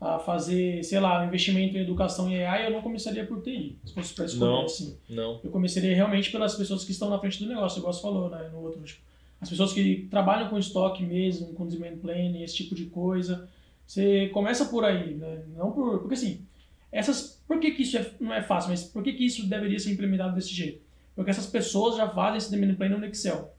a 0.00 0.18
fazer, 0.18 0.82
sei 0.82 0.98
lá, 0.98 1.26
investimento 1.26 1.76
em 1.76 1.80
educação 1.80 2.30
e 2.30 2.42
AI, 2.42 2.66
eu 2.66 2.70
não 2.70 2.80
começaria 2.80 3.26
por 3.26 3.42
TI, 3.42 3.78
se 3.84 3.92
fosse 3.92 4.14
para 4.14 4.24
escolher 4.24 4.50
não, 4.50 4.64
assim. 4.64 4.96
Não. 5.08 5.40
Eu 5.44 5.50
começaria 5.50 5.94
realmente 5.94 6.30
pelas 6.32 6.54
pessoas 6.54 6.84
que 6.84 6.92
estão 6.92 7.10
na 7.10 7.18
frente 7.18 7.38
do 7.38 7.48
negócio, 7.48 7.78
igual 7.78 7.92
você 7.92 8.00
falou, 8.00 8.30
né, 8.30 8.48
no 8.50 8.60
outro, 8.60 8.82
tipo, 8.82 9.02
as 9.40 9.48
pessoas 9.48 9.72
que 9.72 10.06
trabalham 10.10 10.48
com 10.48 10.58
estoque 10.58 11.02
mesmo, 11.02 11.54
com 11.54 11.66
demand 11.66 11.96
planning, 11.96 12.42
esse 12.42 12.56
tipo 12.56 12.74
de 12.74 12.86
coisa, 12.86 13.48
você 13.86 14.28
começa 14.28 14.66
por 14.66 14.84
aí, 14.84 15.14
né? 15.14 15.42
Não 15.56 15.72
por. 15.72 16.00
Porque 16.00 16.14
assim, 16.14 16.46
essas. 16.92 17.40
Por 17.48 17.58
que, 17.58 17.72
que 17.72 17.82
isso 17.82 17.96
é, 17.96 18.08
não 18.20 18.32
é 18.32 18.42
fácil, 18.42 18.70
mas 18.70 18.84
por 18.84 19.02
que, 19.02 19.12
que 19.12 19.24
isso 19.24 19.48
deveria 19.48 19.78
ser 19.78 19.90
implementado 19.90 20.34
desse 20.34 20.54
jeito? 20.54 20.82
Porque 21.16 21.30
essas 21.30 21.46
pessoas 21.46 21.96
já 21.96 22.08
fazem 22.08 22.38
esse 22.38 22.50
demand 22.50 22.74
planning 22.74 22.98
no 22.98 23.06
Excel. 23.06 23.52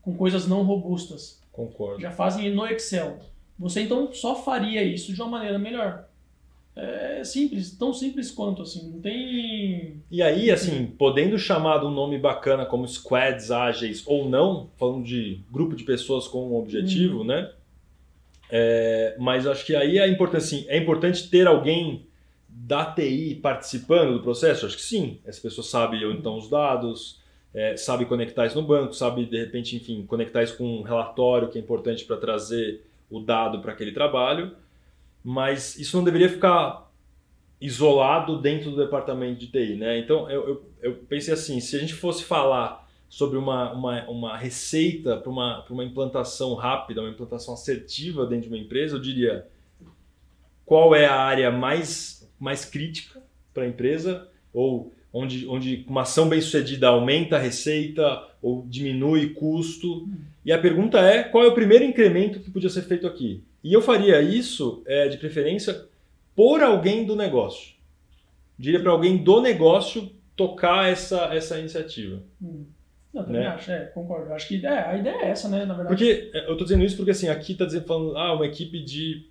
Com 0.00 0.16
coisas 0.16 0.46
não 0.46 0.62
robustas. 0.62 1.40
Concordo. 1.52 2.00
Já 2.00 2.10
fazem 2.10 2.54
no 2.54 2.66
Excel. 2.66 3.18
Você 3.58 3.82
então 3.82 4.12
só 4.12 4.34
faria 4.34 4.82
isso 4.82 5.12
de 5.12 5.20
uma 5.20 5.30
maneira 5.30 5.58
melhor. 5.58 6.08
É 6.74 7.22
simples, 7.22 7.76
tão 7.76 7.92
simples 7.92 8.30
quanto 8.30 8.62
assim, 8.62 8.90
não 8.90 9.00
tem. 9.00 10.02
E 10.10 10.22
aí, 10.22 10.50
assim, 10.50 10.86
podendo 10.86 11.38
chamar 11.38 11.78
de 11.78 11.84
um 11.84 11.90
nome 11.90 12.18
bacana 12.18 12.64
como 12.64 12.88
squads 12.88 13.50
ágeis 13.50 14.02
ou 14.06 14.28
não, 14.28 14.70
falando 14.78 15.04
de 15.04 15.40
grupo 15.50 15.76
de 15.76 15.84
pessoas 15.84 16.26
com 16.26 16.50
um 16.50 16.56
objetivo, 16.56 17.20
hum. 17.20 17.24
né? 17.24 17.52
É, 18.50 19.16
mas 19.18 19.46
acho 19.46 19.66
que 19.66 19.76
aí 19.76 19.98
é 19.98 20.08
importante, 20.08 20.42
assim, 20.42 20.64
é 20.68 20.78
importante 20.78 21.28
ter 21.28 21.46
alguém 21.46 22.06
da 22.48 22.84
TI 22.86 23.38
participando 23.42 24.14
do 24.14 24.22
processo? 24.22 24.64
Acho 24.64 24.76
que 24.76 24.82
sim. 24.82 25.18
Essa 25.26 25.40
pessoa 25.40 25.64
sabe 25.64 26.04
onde 26.04 26.18
estão 26.18 26.36
os 26.36 26.48
dados, 26.48 27.20
é, 27.54 27.76
sabe 27.76 28.06
conectar 28.06 28.46
isso 28.46 28.60
no 28.60 28.66
banco, 28.66 28.94
sabe, 28.94 29.26
de 29.26 29.38
repente, 29.38 29.76
enfim, 29.76 30.04
conectar 30.06 30.42
isso 30.42 30.56
com 30.56 30.80
um 30.80 30.82
relatório 30.82 31.48
que 31.48 31.58
é 31.58 31.60
importante 31.60 32.04
para 32.04 32.16
trazer 32.16 32.82
o 33.12 33.20
dado 33.20 33.60
para 33.60 33.72
aquele 33.72 33.92
trabalho. 33.92 34.56
Mas 35.22 35.78
isso 35.78 35.96
não 35.96 36.02
deveria 36.02 36.28
ficar 36.28 36.90
isolado 37.60 38.40
dentro 38.40 38.70
do 38.70 38.76
departamento 38.76 39.38
de 39.38 39.46
TI, 39.46 39.76
né? 39.76 39.98
Então, 39.98 40.28
eu, 40.28 40.48
eu, 40.48 40.70
eu 40.82 40.94
pensei 41.08 41.32
assim, 41.32 41.60
se 41.60 41.76
a 41.76 41.78
gente 41.78 41.94
fosse 41.94 42.24
falar 42.24 42.88
sobre 43.08 43.38
uma, 43.38 43.72
uma, 43.72 44.08
uma 44.08 44.36
receita 44.36 45.16
para 45.18 45.30
uma, 45.30 45.64
uma 45.68 45.84
implantação 45.84 46.54
rápida, 46.54 47.02
uma 47.02 47.10
implantação 47.10 47.54
assertiva 47.54 48.26
dentro 48.26 48.48
de 48.48 48.54
uma 48.54 48.60
empresa, 48.60 48.96
eu 48.96 49.00
diria 49.00 49.46
qual 50.64 50.94
é 50.94 51.06
a 51.06 51.14
área 51.14 51.50
mais, 51.50 52.28
mais 52.40 52.64
crítica 52.64 53.22
para 53.52 53.64
a 53.64 53.68
empresa 53.68 54.28
ou 54.52 54.92
onde, 55.12 55.46
onde 55.46 55.84
uma 55.88 56.02
ação 56.02 56.28
bem 56.28 56.40
sucedida 56.40 56.88
aumenta 56.88 57.36
a 57.36 57.38
receita 57.38 58.26
ou 58.40 58.64
diminui 58.68 59.30
custo. 59.30 60.08
E 60.44 60.52
a 60.52 60.58
pergunta 60.58 60.98
é 61.00 61.22
qual 61.22 61.44
é 61.44 61.48
o 61.48 61.54
primeiro 61.54 61.84
incremento 61.84 62.40
que 62.40 62.50
podia 62.50 62.70
ser 62.70 62.82
feito 62.82 63.06
aqui? 63.06 63.44
E 63.62 63.72
eu 63.72 63.82
faria 63.82 64.20
isso, 64.20 64.82
é, 64.86 65.08
de 65.08 65.18
preferência, 65.18 65.84
por 66.34 66.62
alguém 66.62 67.04
do 67.04 67.14
negócio. 67.14 67.74
Diria 68.58 68.80
para 68.80 68.90
alguém 68.90 69.22
do 69.22 69.40
negócio 69.40 70.10
tocar 70.36 70.90
essa, 70.90 71.34
essa 71.34 71.58
iniciativa. 71.58 72.22
Hum. 72.40 72.64
Eu 73.14 73.24
também 73.24 73.42
né? 73.42 73.48
acho, 73.48 73.70
é, 73.70 73.80
concordo. 73.86 74.32
Acho 74.32 74.48
que 74.48 74.64
é, 74.64 74.88
a 74.88 74.96
ideia 74.96 75.16
é 75.16 75.28
essa, 75.28 75.48
né, 75.48 75.66
na 75.66 75.74
verdade. 75.74 75.88
Porque, 75.88 76.30
é, 76.32 76.46
eu 76.46 76.52
estou 76.52 76.64
dizendo 76.64 76.82
isso 76.82 76.96
porque 76.96 77.10
assim, 77.10 77.28
aqui 77.28 77.52
está 77.52 77.66
dizendo, 77.66 77.84
falando, 77.84 78.16
ah, 78.16 78.34
uma 78.34 78.46
equipe 78.46 78.82
de 78.82 79.26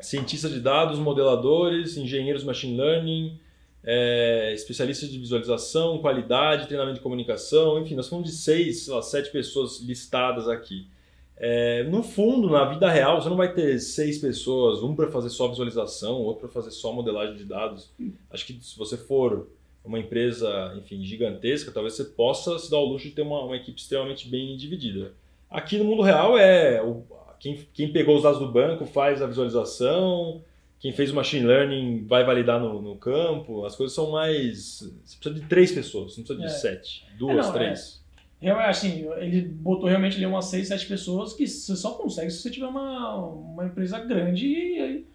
cientistas 0.00 0.52
de 0.52 0.60
dados, 0.60 0.98
modeladores, 0.98 1.96
engenheiros 1.96 2.42
machine 2.42 2.76
learning, 2.76 3.38
é, 3.84 4.52
especialistas 4.54 5.10
de 5.10 5.18
visualização, 5.18 5.98
qualidade, 5.98 6.66
treinamento 6.66 6.96
de 6.96 7.02
comunicação, 7.02 7.78
enfim, 7.80 7.94
nós 7.94 8.08
falamos 8.08 8.30
de 8.30 8.36
seis, 8.36 8.84
sei 8.84 8.94
lá, 8.94 9.02
sete 9.02 9.30
pessoas 9.30 9.80
listadas 9.80 10.48
aqui. 10.48 10.88
É, 11.36 11.82
no 11.84 12.02
fundo, 12.02 12.48
na 12.48 12.64
vida 12.64 12.90
real, 12.90 13.20
você 13.20 13.28
não 13.28 13.36
vai 13.36 13.52
ter 13.52 13.78
seis 13.80 14.18
pessoas, 14.18 14.82
um 14.82 14.94
para 14.94 15.10
fazer 15.10 15.30
só 15.30 15.48
visualização, 15.48 16.22
outro 16.22 16.42
para 16.42 16.48
fazer 16.48 16.70
só 16.70 16.92
modelagem 16.92 17.36
de 17.36 17.44
dados. 17.44 17.92
Acho 18.30 18.46
que 18.46 18.58
se 18.60 18.78
você 18.78 18.96
for 18.96 19.48
uma 19.84 19.98
empresa, 19.98 20.74
enfim, 20.78 21.04
gigantesca, 21.04 21.70
talvez 21.70 21.94
você 21.94 22.04
possa 22.04 22.58
se 22.58 22.70
dar 22.70 22.78
o 22.78 22.86
luxo 22.86 23.08
de 23.08 23.14
ter 23.14 23.22
uma, 23.22 23.44
uma 23.44 23.56
equipe 23.56 23.78
extremamente 23.78 24.28
bem 24.28 24.56
dividida. 24.56 25.12
Aqui 25.50 25.76
no 25.76 25.84
mundo 25.84 26.02
real 26.02 26.38
é 26.38 26.82
o, 26.82 27.04
quem, 27.38 27.66
quem 27.74 27.92
pegou 27.92 28.16
os 28.16 28.22
dados 28.22 28.38
do 28.38 28.50
banco 28.50 28.86
faz 28.86 29.20
a 29.20 29.26
visualização, 29.26 30.42
quem 30.84 30.92
fez 30.92 31.10
o 31.10 31.14
machine 31.14 31.46
learning 31.46 32.04
vai 32.06 32.24
validar 32.24 32.60
no, 32.60 32.82
no 32.82 32.96
campo, 32.96 33.64
as 33.64 33.74
coisas 33.74 33.94
são 33.94 34.10
mais. 34.10 34.80
Você 35.04 35.16
precisa 35.16 35.34
de 35.34 35.48
três 35.48 35.72
pessoas, 35.72 36.16
não 36.16 36.24
precisa 36.24 36.38
de 36.38 36.44
é. 36.44 36.48
sete, 36.48 37.06
duas, 37.18 37.46
é, 37.46 37.48
não, 37.48 37.52
três. 37.54 38.04
É. 38.42 38.52
Assim, 38.68 39.06
ele 39.16 39.42
botou 39.42 39.88
realmente 39.88 40.16
ali 40.16 40.26
umas 40.26 40.44
seis, 40.44 40.68
sete 40.68 40.86
pessoas 40.86 41.32
que 41.32 41.46
você 41.46 41.74
só 41.74 41.92
consegue 41.92 42.30
se 42.30 42.42
você 42.42 42.50
tiver 42.50 42.66
uma, 42.66 43.16
uma 43.16 43.64
empresa 43.64 43.98
grande 44.00 44.46
e, 44.46 45.06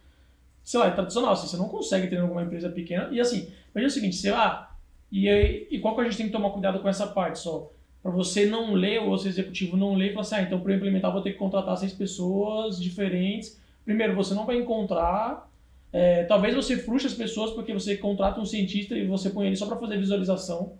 sei 0.64 0.80
lá, 0.80 0.88
é 0.88 0.90
tradicional. 0.90 1.34
Assim, 1.34 1.46
você 1.46 1.56
não 1.56 1.68
consegue 1.68 2.08
ter 2.08 2.18
alguma 2.18 2.42
empresa 2.42 2.68
pequena. 2.68 3.08
E 3.12 3.20
assim, 3.20 3.48
Veja 3.74 3.86
o 3.86 3.90
seguinte, 3.90 4.16
sei 4.16 4.32
lá, 4.32 4.76
e, 5.10 5.28
e 5.70 5.78
qual 5.78 5.94
que 5.94 6.00
a 6.00 6.04
gente 6.04 6.16
tem 6.16 6.26
que 6.26 6.32
tomar 6.32 6.50
cuidado 6.50 6.80
com 6.80 6.88
essa 6.88 7.06
parte 7.06 7.38
só? 7.38 7.70
Para 8.02 8.10
você 8.10 8.46
não 8.46 8.74
ler, 8.74 9.00
ou 9.00 9.10
o 9.10 9.14
executivo 9.14 9.76
não 9.76 9.94
ler 9.94 10.10
e 10.10 10.12
falar 10.12 10.22
assim, 10.22 10.34
ah, 10.36 10.42
então 10.42 10.60
para 10.60 10.74
implementar 10.74 11.12
vou 11.12 11.22
ter 11.22 11.32
que 11.32 11.38
contratar 11.38 11.76
seis 11.76 11.92
pessoas 11.92 12.80
diferentes. 12.80 13.60
Primeiro, 13.84 14.14
você 14.14 14.34
não 14.34 14.46
vai 14.46 14.56
encontrar, 14.56 15.49
é, 15.92 16.24
talvez 16.24 16.54
você 16.54 16.76
frustre 16.76 17.10
as 17.10 17.16
pessoas 17.16 17.50
porque 17.50 17.72
você 17.72 17.96
contrata 17.96 18.40
um 18.40 18.46
cientista 18.46 18.96
e 18.96 19.06
você 19.06 19.30
põe 19.30 19.46
ele 19.46 19.56
só 19.56 19.66
para 19.66 19.76
fazer 19.76 19.98
visualização. 19.98 20.74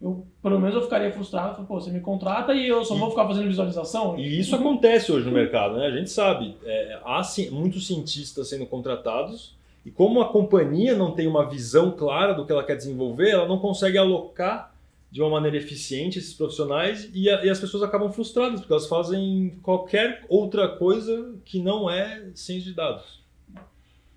Eu, 0.00 0.24
pelo 0.40 0.60
menos 0.60 0.76
eu 0.76 0.82
ficaria 0.82 1.10
frustrado, 1.10 1.64
pô, 1.64 1.80
você 1.80 1.90
me 1.90 2.00
contrata 2.00 2.54
e 2.54 2.68
eu 2.68 2.84
só 2.84 2.94
vou 2.94 3.10
ficar 3.10 3.26
fazendo 3.26 3.48
visualização. 3.48 4.16
E 4.18 4.38
isso 4.38 4.54
acontece 4.54 5.10
hoje 5.10 5.26
no 5.26 5.32
mercado, 5.32 5.76
né? 5.76 5.86
A 5.86 5.90
gente 5.90 6.08
sabe, 6.08 6.56
é, 6.64 7.00
há 7.04 7.20
muitos 7.50 7.86
cientistas 7.86 8.48
sendo 8.48 8.64
contratados 8.64 9.56
e 9.84 9.90
como 9.90 10.20
a 10.20 10.28
companhia 10.28 10.94
não 10.94 11.12
tem 11.12 11.26
uma 11.26 11.48
visão 11.48 11.90
clara 11.90 12.32
do 12.32 12.46
que 12.46 12.52
ela 12.52 12.62
quer 12.62 12.76
desenvolver, 12.76 13.30
ela 13.30 13.48
não 13.48 13.58
consegue 13.58 13.98
alocar 13.98 14.72
de 15.10 15.20
uma 15.20 15.30
maneira 15.30 15.56
eficiente 15.56 16.18
esses 16.18 16.34
profissionais 16.34 17.10
e, 17.12 17.28
a, 17.28 17.44
e 17.44 17.50
as 17.50 17.58
pessoas 17.58 17.82
acabam 17.82 18.12
frustradas 18.12 18.60
porque 18.60 18.72
elas 18.72 18.86
fazem 18.86 19.58
qualquer 19.62 20.24
outra 20.28 20.68
coisa 20.68 21.34
que 21.44 21.60
não 21.60 21.90
é 21.90 22.30
ciência 22.34 22.70
de 22.70 22.74
dados. 22.74 23.17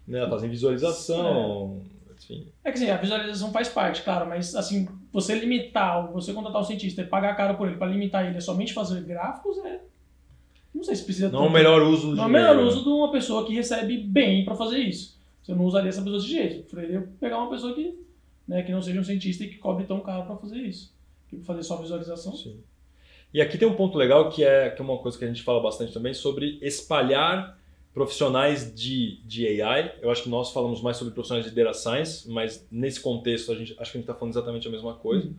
Né? 0.07 0.27
Fazem 0.27 0.49
visualização, 0.49 1.81
é. 2.09 2.13
enfim. 2.13 2.47
É 2.63 2.71
que 2.71 2.79
sim, 2.79 2.89
a 2.89 2.97
visualização 2.97 3.51
faz 3.51 3.69
parte, 3.69 4.01
claro, 4.01 4.27
mas 4.27 4.55
assim, 4.55 4.87
você 5.11 5.35
limitar, 5.35 6.11
você 6.11 6.33
contratar 6.33 6.61
um 6.61 6.65
cientista 6.65 7.01
e 7.01 7.05
pagar 7.05 7.35
caro 7.35 7.57
por 7.57 7.67
ele 7.67 7.77
para 7.77 7.91
limitar 7.91 8.25
ele 8.25 8.37
é 8.37 8.41
somente 8.41 8.73
fazer 8.73 9.01
gráficos, 9.03 9.57
é 9.59 9.81
não 10.73 10.83
sei 10.83 10.95
se 10.95 11.03
precisa. 11.03 11.29
Não 11.29 11.45
é 11.45 11.47
o 11.47 11.51
melhor 11.51 11.81
uso. 11.83 12.15
Não 12.15 12.23
é 12.23 12.27
o 12.27 12.29
melhor 12.29 12.57
uso 12.59 12.83
de 12.83 12.89
uma 12.89 13.11
pessoa 13.11 13.45
que 13.45 13.53
recebe 13.53 13.97
bem 13.97 14.45
para 14.45 14.55
fazer 14.55 14.79
isso. 14.79 15.19
Você 15.43 15.53
não 15.53 15.65
usaria 15.65 15.89
essa 15.89 16.01
pessoa 16.01 16.19
desse 16.19 16.31
jeito. 16.31 16.55
Eu 16.55 16.63
preferiria 16.63 17.09
pegar 17.19 17.39
uma 17.39 17.49
pessoa 17.49 17.73
que, 17.73 17.99
né, 18.47 18.63
que 18.63 18.71
não 18.71 18.81
seja 18.81 18.99
um 18.99 19.03
cientista 19.03 19.43
e 19.43 19.49
que 19.49 19.57
cobre 19.57 19.85
tão 19.85 19.99
caro 19.99 20.25
para 20.25 20.35
fazer 20.37 20.57
isso. 20.57 20.93
Que 21.29 21.37
fazer 21.41 21.63
só 21.63 21.77
visualização. 21.77 22.35
Sim. 22.35 22.59
E 23.33 23.41
aqui 23.41 23.57
tem 23.57 23.67
um 23.67 23.75
ponto 23.75 23.97
legal 23.97 24.29
que 24.29 24.43
é, 24.43 24.69
que 24.69 24.81
é 24.81 24.85
uma 24.85 24.97
coisa 24.97 25.17
que 25.17 25.25
a 25.25 25.27
gente 25.27 25.43
fala 25.43 25.61
bastante 25.61 25.93
também 25.93 26.13
sobre 26.13 26.57
espalhar 26.61 27.57
profissionais 27.93 28.73
de, 28.73 29.19
de 29.25 29.61
AI. 29.61 29.95
Eu 30.01 30.09
acho 30.11 30.23
que 30.23 30.29
nós 30.29 30.51
falamos 30.51 30.81
mais 30.81 30.97
sobre 30.97 31.13
profissionais 31.13 31.45
de 31.45 31.51
data 31.51 31.73
science, 31.73 32.29
mas 32.29 32.65
nesse 32.71 32.99
contexto 32.99 33.51
a 33.51 33.55
gente 33.55 33.75
acho 33.77 33.91
que 33.91 33.97
a 33.97 34.01
gente 34.01 34.09
está 34.09 34.13
falando 34.13 34.33
exatamente 34.33 34.67
a 34.67 34.71
mesma 34.71 34.93
coisa. 34.93 35.27
Uhum. 35.27 35.35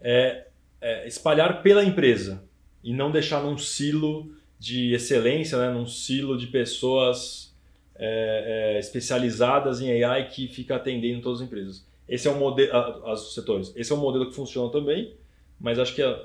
É, 0.00 0.46
é, 0.80 1.06
espalhar 1.08 1.62
pela 1.62 1.84
empresa 1.84 2.44
e 2.82 2.92
não 2.92 3.10
deixar 3.10 3.42
num 3.42 3.56
silo 3.58 4.30
de 4.58 4.92
excelência, 4.92 5.58
né, 5.58 5.70
num 5.70 5.86
silo 5.86 6.36
de 6.36 6.46
pessoas 6.46 7.54
é, 7.96 8.74
é, 8.76 8.78
especializadas 8.78 9.80
em 9.80 10.02
AI 10.02 10.28
que 10.28 10.46
fica 10.46 10.76
atendendo 10.76 11.22
todas 11.22 11.40
as 11.40 11.46
empresas. 11.46 11.86
Esse 12.08 12.28
é 12.28 12.30
o 12.30 12.38
modelo, 12.38 12.70
os 13.10 13.34
setores. 13.34 13.72
Esse 13.74 13.92
é 13.92 13.94
um 13.94 13.98
modelo 13.98 14.28
que 14.28 14.34
funciona 14.34 14.70
também, 14.70 15.14
mas 15.58 15.78
acho 15.78 15.94
que 15.94 16.02
é 16.02 16.22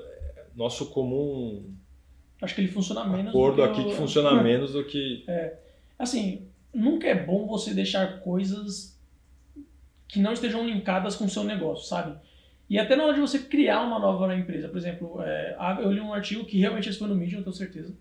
nosso 0.54 0.86
comum 0.86 1.64
Acho 2.40 2.54
que 2.54 2.60
ele 2.60 2.68
funciona 2.68 3.04
menos. 3.04 3.30
Acordo 3.30 3.62
aqui 3.62 3.84
que 3.84 3.94
funciona 3.94 4.32
menos 4.42 4.72
do 4.72 4.84
que. 4.84 5.24
É. 5.28 5.54
Assim, 5.98 6.46
nunca 6.72 7.06
é 7.06 7.14
bom 7.14 7.46
você 7.46 7.74
deixar 7.74 8.20
coisas 8.20 8.98
que 10.08 10.18
não 10.18 10.32
estejam 10.32 10.66
linkadas 10.66 11.14
com 11.16 11.24
o 11.24 11.28
seu 11.28 11.44
negócio, 11.44 11.86
sabe? 11.86 12.16
E 12.68 12.78
até 12.78 12.94
na 12.96 13.04
hora 13.04 13.14
de 13.14 13.20
você 13.20 13.38
criar 13.40 13.82
uma 13.82 13.98
nova 13.98 14.34
empresa, 14.34 14.68
por 14.68 14.78
exemplo, 14.78 15.20
é, 15.22 15.56
eu 15.80 15.92
li 15.92 16.00
um 16.00 16.14
artigo 16.14 16.44
que 16.44 16.58
realmente 16.58 16.88
esse 16.88 16.98
foi 16.98 17.08
no 17.08 17.16
Medium, 17.16 17.42
tenho 17.42 17.54
certeza, 17.54 17.92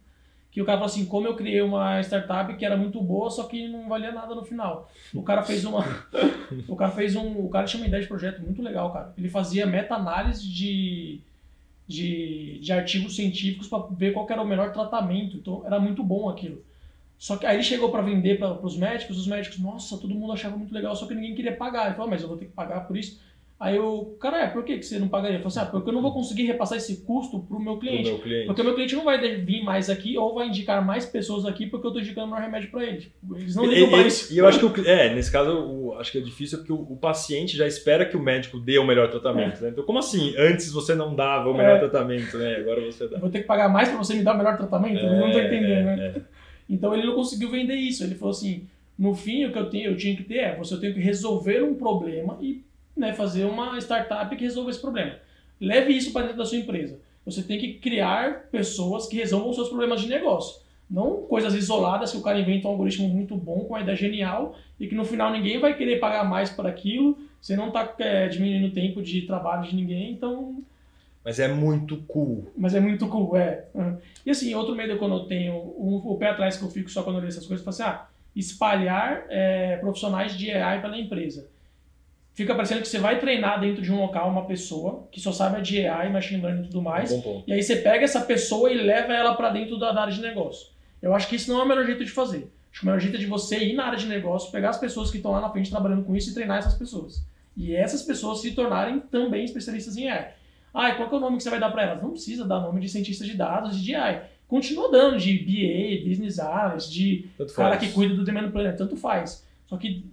que 0.52 0.62
o 0.62 0.66
cara 0.66 0.78
falou 0.78 0.92
assim, 0.92 1.06
como 1.06 1.28
eu 1.28 1.36
criei 1.36 1.62
uma 1.62 2.00
startup 2.02 2.56
que 2.56 2.66
era 2.66 2.78
muito 2.78 3.02
boa, 3.02 3.30
só 3.30 3.44
que 3.44 3.68
não 3.68 3.88
valia 3.90 4.12
nada 4.12 4.34
no 4.34 4.44
final. 4.44 4.92
O 5.14 5.24
cara 5.24 5.42
fez 5.44 5.66
uma, 5.66 5.84
o 6.68 6.76
cara 6.76 6.92
fez 6.92 7.16
um, 7.16 7.46
o 7.46 7.50
cara 7.50 7.66
tinha 7.66 7.82
uma 7.82 7.88
ideia 7.88 8.02
de 8.02 8.08
projeto 8.08 8.42
muito 8.42 8.62
legal, 8.62 8.94
cara. 8.94 9.14
Ele 9.18 9.30
fazia 9.30 9.66
meta-análise 9.66 10.48
de 10.48 11.20
de, 11.90 12.60
de 12.60 12.72
artigos 12.72 13.16
científicos 13.16 13.68
para 13.68 13.88
ver 13.88 14.14
qual 14.14 14.28
era 14.30 14.44
o 14.44 14.48
melhor 14.48 14.72
tratamento. 14.72 15.38
Então 15.38 15.66
era 15.66 15.80
muito 15.80 16.04
bom 16.04 16.30
aquilo. 16.30 16.64
Só 17.18 17.36
que 17.36 17.46
aí 17.48 17.56
ele 17.56 17.64
chegou 17.64 17.92
para 17.92 18.04
vender 18.04 18.38
para 18.38 18.64
os 18.66 18.78
médicos, 18.78 19.18
os 19.18 19.28
médicos, 19.28 19.58
nossa, 19.60 19.98
todo 19.98 20.14
mundo 20.14 20.32
achava 20.32 20.56
muito 20.56 20.74
legal, 20.74 20.96
só 20.96 21.06
que 21.08 21.16
ninguém 21.16 21.36
queria 21.36 21.56
pagar. 21.56 21.88
Ele 21.88 21.96
falou, 21.96 22.08
ah, 22.08 22.12
mas 22.12 22.22
eu 22.22 22.28
vou 22.30 22.38
ter 22.38 22.46
que 22.46 22.52
pagar 22.52 22.82
por 22.82 22.96
isso. 22.96 23.20
Aí 23.60 23.78
o 23.78 24.16
cara, 24.22 24.44
é, 24.44 24.48
por 24.48 24.64
que, 24.64 24.82
você 24.82 24.98
não 24.98 25.10
pagaria? 25.10 25.36
Ele 25.36 25.44
falou 25.44 25.50
assim, 25.50 25.60
ah, 25.60 25.66
porque 25.66 25.90
eu 25.90 25.94
não 25.94 26.02
vou 26.02 26.14
conseguir 26.14 26.44
repassar 26.44 26.78
esse 26.78 27.04
custo 27.04 27.42
para 27.42 27.58
o 27.58 27.62
meu 27.62 27.78
cliente. 27.78 28.10
Porque 28.46 28.62
o 28.62 28.64
meu 28.64 28.74
cliente 28.74 28.96
não 28.96 29.04
vai 29.04 29.20
vir 29.42 29.62
mais 29.66 29.90
aqui 29.90 30.18
ou 30.18 30.34
vai 30.34 30.48
indicar 30.48 30.86
mais 30.86 31.06
pessoas 31.06 31.46
aqui 31.46 31.68
porque 31.68 31.86
eu 31.86 31.90
estou 31.90 32.02
indicando 32.02 32.28
o 32.28 32.30
meu 32.30 32.40
remédio 32.40 32.72
para 32.72 32.86
ele. 32.86 33.12
Eles 33.36 33.58
não 33.58 33.66
ligam 33.66 33.90
para 33.90 34.08
isso. 34.08 34.34
E 34.34 34.38
eu 34.38 34.48
acho 34.48 34.60
que, 34.60 34.80
o, 34.80 34.88
é, 34.88 35.14
nesse 35.14 35.30
caso, 35.30 35.52
o, 35.52 35.94
acho 35.96 36.10
que 36.10 36.20
é 36.20 36.22
difícil 36.22 36.60
porque 36.60 36.72
o, 36.72 36.78
o, 36.90 36.96
paciente 36.96 37.58
já 37.58 37.68
espera 37.68 38.06
que 38.06 38.16
o 38.16 38.24
médico 38.24 38.58
dê 38.58 38.80
o 38.80 38.88
melhor 38.88 39.10
tratamento. 39.10 39.58
É. 39.58 39.64
Né? 39.64 39.70
Então, 39.72 39.84
como 39.84 40.00
assim? 40.00 40.34
Antes 40.38 40.72
você 40.72 40.96
não 40.96 41.14
dava 41.14 41.50
o 41.50 41.54
melhor 41.54 41.76
é. 41.76 41.80
tratamento, 41.80 42.38
né? 42.38 42.56
Agora 42.56 42.80
você 42.80 43.10
dá. 43.10 43.18
Eu 43.18 43.22
vou 43.22 43.30
ter 43.30 43.42
que 43.42 43.48
pagar 43.48 43.68
mais 43.68 43.90
para 43.90 43.98
você 43.98 44.14
me 44.14 44.24
dar 44.24 44.36
o 44.36 44.38
melhor 44.38 44.56
tratamento? 44.56 45.00
eu 45.00 45.12
não 45.12 45.28
estou 45.28 45.42
entendendo, 45.42 45.86
né? 45.86 46.14
É. 46.16 46.22
Então 46.70 46.94
ele 46.94 47.06
não 47.06 47.16
conseguiu 47.16 47.50
vender 47.50 47.76
isso. 47.76 48.06
Ele 48.06 48.16
falou 48.16 48.32
assim, 48.32 48.70
no 48.98 49.14
fim, 49.14 49.44
o 49.44 49.52
que 49.52 49.60
eu, 49.60 49.70
tenho, 49.70 49.92
eu 49.92 49.98
tinha 49.98 50.16
que 50.16 50.24
ter 50.24 50.38
é, 50.38 50.56
você 50.56 50.80
tem 50.80 50.94
que 50.94 51.00
resolver 51.02 51.62
um 51.62 51.76
problema 51.76 52.38
e 52.40 52.64
né, 53.00 53.14
fazer 53.14 53.46
uma 53.46 53.78
startup 53.80 54.36
que 54.36 54.44
resolva 54.44 54.70
esse 54.70 54.82
problema. 54.82 55.16
Leve 55.60 55.94
isso 55.94 56.12
para 56.12 56.24
dentro 56.24 56.38
da 56.38 56.46
sua 56.46 56.58
empresa. 56.58 57.00
Você 57.26 57.42
tem 57.42 57.58
que 57.58 57.74
criar 57.76 58.48
pessoas 58.52 59.08
que 59.08 59.16
resolvam 59.16 59.50
os 59.50 59.56
seus 59.56 59.70
problemas 59.70 60.02
de 60.02 60.10
negócio. 60.10 60.62
Não 60.90 61.22
coisas 61.24 61.54
isoladas 61.54 62.12
que 62.12 62.18
o 62.18 62.22
cara 62.22 62.40
inventa 62.40 62.68
um 62.68 62.72
algoritmo 62.72 63.08
muito 63.08 63.36
bom, 63.36 63.60
com 63.62 63.74
uma 63.74 63.82
ideia 63.82 63.96
genial, 63.96 64.56
e 64.80 64.88
que 64.88 64.96
no 64.96 65.06
final 65.06 65.32
ninguém 65.32 65.60
vai 65.60 65.78
querer 65.78 66.00
pagar 66.00 66.24
mais 66.28 66.50
por 66.50 66.66
aquilo, 66.66 67.18
você 67.40 67.56
não 67.56 67.68
está 67.68 67.94
é, 68.00 68.28
diminuindo 68.28 68.68
o 68.68 68.74
tempo 68.74 69.02
de 69.02 69.22
trabalho 69.22 69.70
de 69.70 69.76
ninguém, 69.76 70.12
então. 70.12 70.62
Mas 71.24 71.40
é 71.40 71.48
muito 71.48 71.98
cool. 72.08 72.52
Mas 72.58 72.74
é 72.74 72.80
muito 72.80 73.08
cool, 73.08 73.38
é. 73.38 73.66
E 74.26 74.32
assim, 74.32 74.54
outro 74.56 74.76
medo 74.76 74.98
quando 74.98 75.16
eu 75.16 75.26
tenho, 75.26 75.54
um, 75.54 76.02
o 76.04 76.18
pé 76.18 76.30
atrás 76.30 76.58
que 76.58 76.64
eu 76.64 76.70
fico 76.70 76.90
só 76.90 77.04
quando 77.04 77.18
eu 77.18 77.22
leio 77.22 77.30
essas 77.30 77.46
coisas, 77.46 77.66
eu 77.66 77.72
falo 77.72 77.90
assim, 77.90 77.98
ah, 77.98 78.08
espalhar 78.36 79.26
é, 79.30 79.78
profissionais 79.78 80.36
de 80.36 80.52
AI 80.52 80.82
pela 80.82 80.98
empresa 80.98 81.48
fica 82.40 82.56
parecendo 82.56 82.82
que 82.82 82.88
você 82.88 83.00
vai 83.00 83.20
treinar 83.20 83.60
dentro 83.60 83.82
de 83.82 83.92
um 83.92 84.00
local 84.00 84.30
uma 84.30 84.46
pessoa 84.46 85.06
que 85.12 85.20
só 85.20 85.34
sabe 85.34 85.62
de 85.62 85.86
AI, 85.86 86.10
machine 86.10 86.42
learning 86.42 86.64
e 86.64 86.68
tudo 86.68 86.82
mais. 86.82 87.12
e 87.46 87.52
aí 87.52 87.62
você 87.62 87.76
pega 87.76 88.06
essa 88.06 88.22
pessoa 88.22 88.72
e 88.72 88.76
leva 88.76 89.14
ela 89.14 89.36
para 89.36 89.50
dentro 89.50 89.78
da 89.78 89.90
área 89.90 90.14
de 90.14 90.22
negócio. 90.22 90.70
Eu 91.02 91.14
acho 91.14 91.28
que 91.28 91.36
isso 91.36 91.52
não 91.52 91.60
é 91.60 91.64
o 91.64 91.68
melhor 91.68 91.86
jeito 91.86 92.06
de 92.06 92.12
fazer. 92.12 92.50
Acho 92.72 92.80
que 92.80 92.84
o 92.84 92.86
melhor 92.86 93.02
jeito 93.02 93.16
é 93.18 93.20
de 93.20 93.26
você 93.26 93.60
ir 93.60 93.74
na 93.74 93.88
área 93.88 94.00
de 94.00 94.08
negócio, 94.08 94.54
pegar 94.54 94.70
as 94.70 94.78
pessoas 94.78 95.12
que 95.12 95.18
estão 95.18 95.32
lá 95.32 95.42
na 95.42 95.50
frente 95.50 95.70
trabalhando 95.70 96.06
com 96.06 96.16
isso 96.16 96.32
e 96.32 96.34
treinar 96.34 96.60
essas 96.60 96.76
pessoas. 96.76 97.26
E 97.58 97.76
essas 97.76 98.04
pessoas 98.04 98.40
se 98.40 98.52
tornarem 98.52 99.02
também 99.02 99.44
especialistas 99.44 99.98
em 99.98 100.08
AI. 100.08 100.34
Ah, 100.74 100.92
qual 100.94 101.12
é 101.12 101.16
o 101.16 101.20
nome 101.20 101.38
que 101.38 101.44
você 101.44 101.50
vai 101.50 101.60
dar 101.60 101.72
para 101.72 101.84
elas? 101.84 102.02
Não 102.02 102.12
precisa 102.12 102.46
dar 102.46 102.62
nome 102.62 102.80
de 102.80 102.88
cientista 102.88 103.26
de 103.26 103.36
dados 103.36 103.78
de 103.78 103.96
AI. 103.96 104.24
Continua 104.48 104.90
dando 104.90 105.18
de 105.18 105.34
BA, 105.40 106.08
Business 106.08 106.40
Analyst, 106.40 106.90
de 106.90 107.30
tanto 107.38 107.54
cara 107.54 107.76
faz. 107.76 107.86
que 107.86 107.94
cuida 107.94 108.16
do 108.16 108.24
demand 108.24 108.50
planner, 108.50 108.78
tanto 108.78 108.96
faz. 108.96 109.46
Só 109.68 109.76
que 109.78 110.06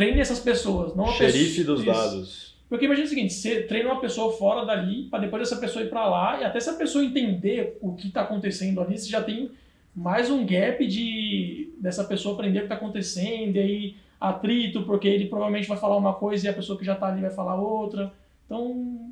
treine 0.00 0.20
essas 0.20 0.40
pessoas, 0.40 0.96
não 0.96 1.06
Xerife 1.08 1.62
dos 1.62 1.80
isso. 1.80 1.92
dados. 1.92 2.54
Porque 2.70 2.86
imagina 2.86 3.06
o 3.06 3.08
seguinte, 3.10 3.34
você 3.34 3.62
treina 3.62 3.90
uma 3.90 4.00
pessoa 4.00 4.32
fora 4.32 4.64
dali, 4.64 5.04
para 5.10 5.18
depois 5.18 5.42
essa 5.42 5.56
pessoa 5.56 5.84
ir 5.84 5.90
para 5.90 6.08
lá, 6.08 6.40
e 6.40 6.44
até 6.44 6.58
se 6.58 6.70
a 6.70 6.74
pessoa 6.74 7.04
entender 7.04 7.76
o 7.82 7.94
que 7.94 8.08
está 8.08 8.22
acontecendo 8.22 8.80
ali, 8.80 8.96
você 8.96 9.10
já 9.10 9.22
tem 9.22 9.50
mais 9.94 10.30
um 10.30 10.46
gap 10.46 10.86
de 10.86 11.70
dessa 11.78 12.04
pessoa 12.04 12.34
aprender 12.34 12.58
o 12.58 12.62
que 12.62 12.66
está 12.66 12.76
acontecendo, 12.76 13.56
e 13.56 13.58
aí 13.58 13.96
atrito, 14.18 14.82
porque 14.84 15.08
ele 15.08 15.26
provavelmente 15.26 15.68
vai 15.68 15.76
falar 15.76 15.96
uma 15.96 16.14
coisa 16.14 16.46
e 16.46 16.48
a 16.48 16.54
pessoa 16.54 16.78
que 16.78 16.84
já 16.84 16.94
está 16.94 17.08
ali 17.08 17.20
vai 17.20 17.30
falar 17.30 17.60
outra. 17.60 18.12
Então. 18.46 19.10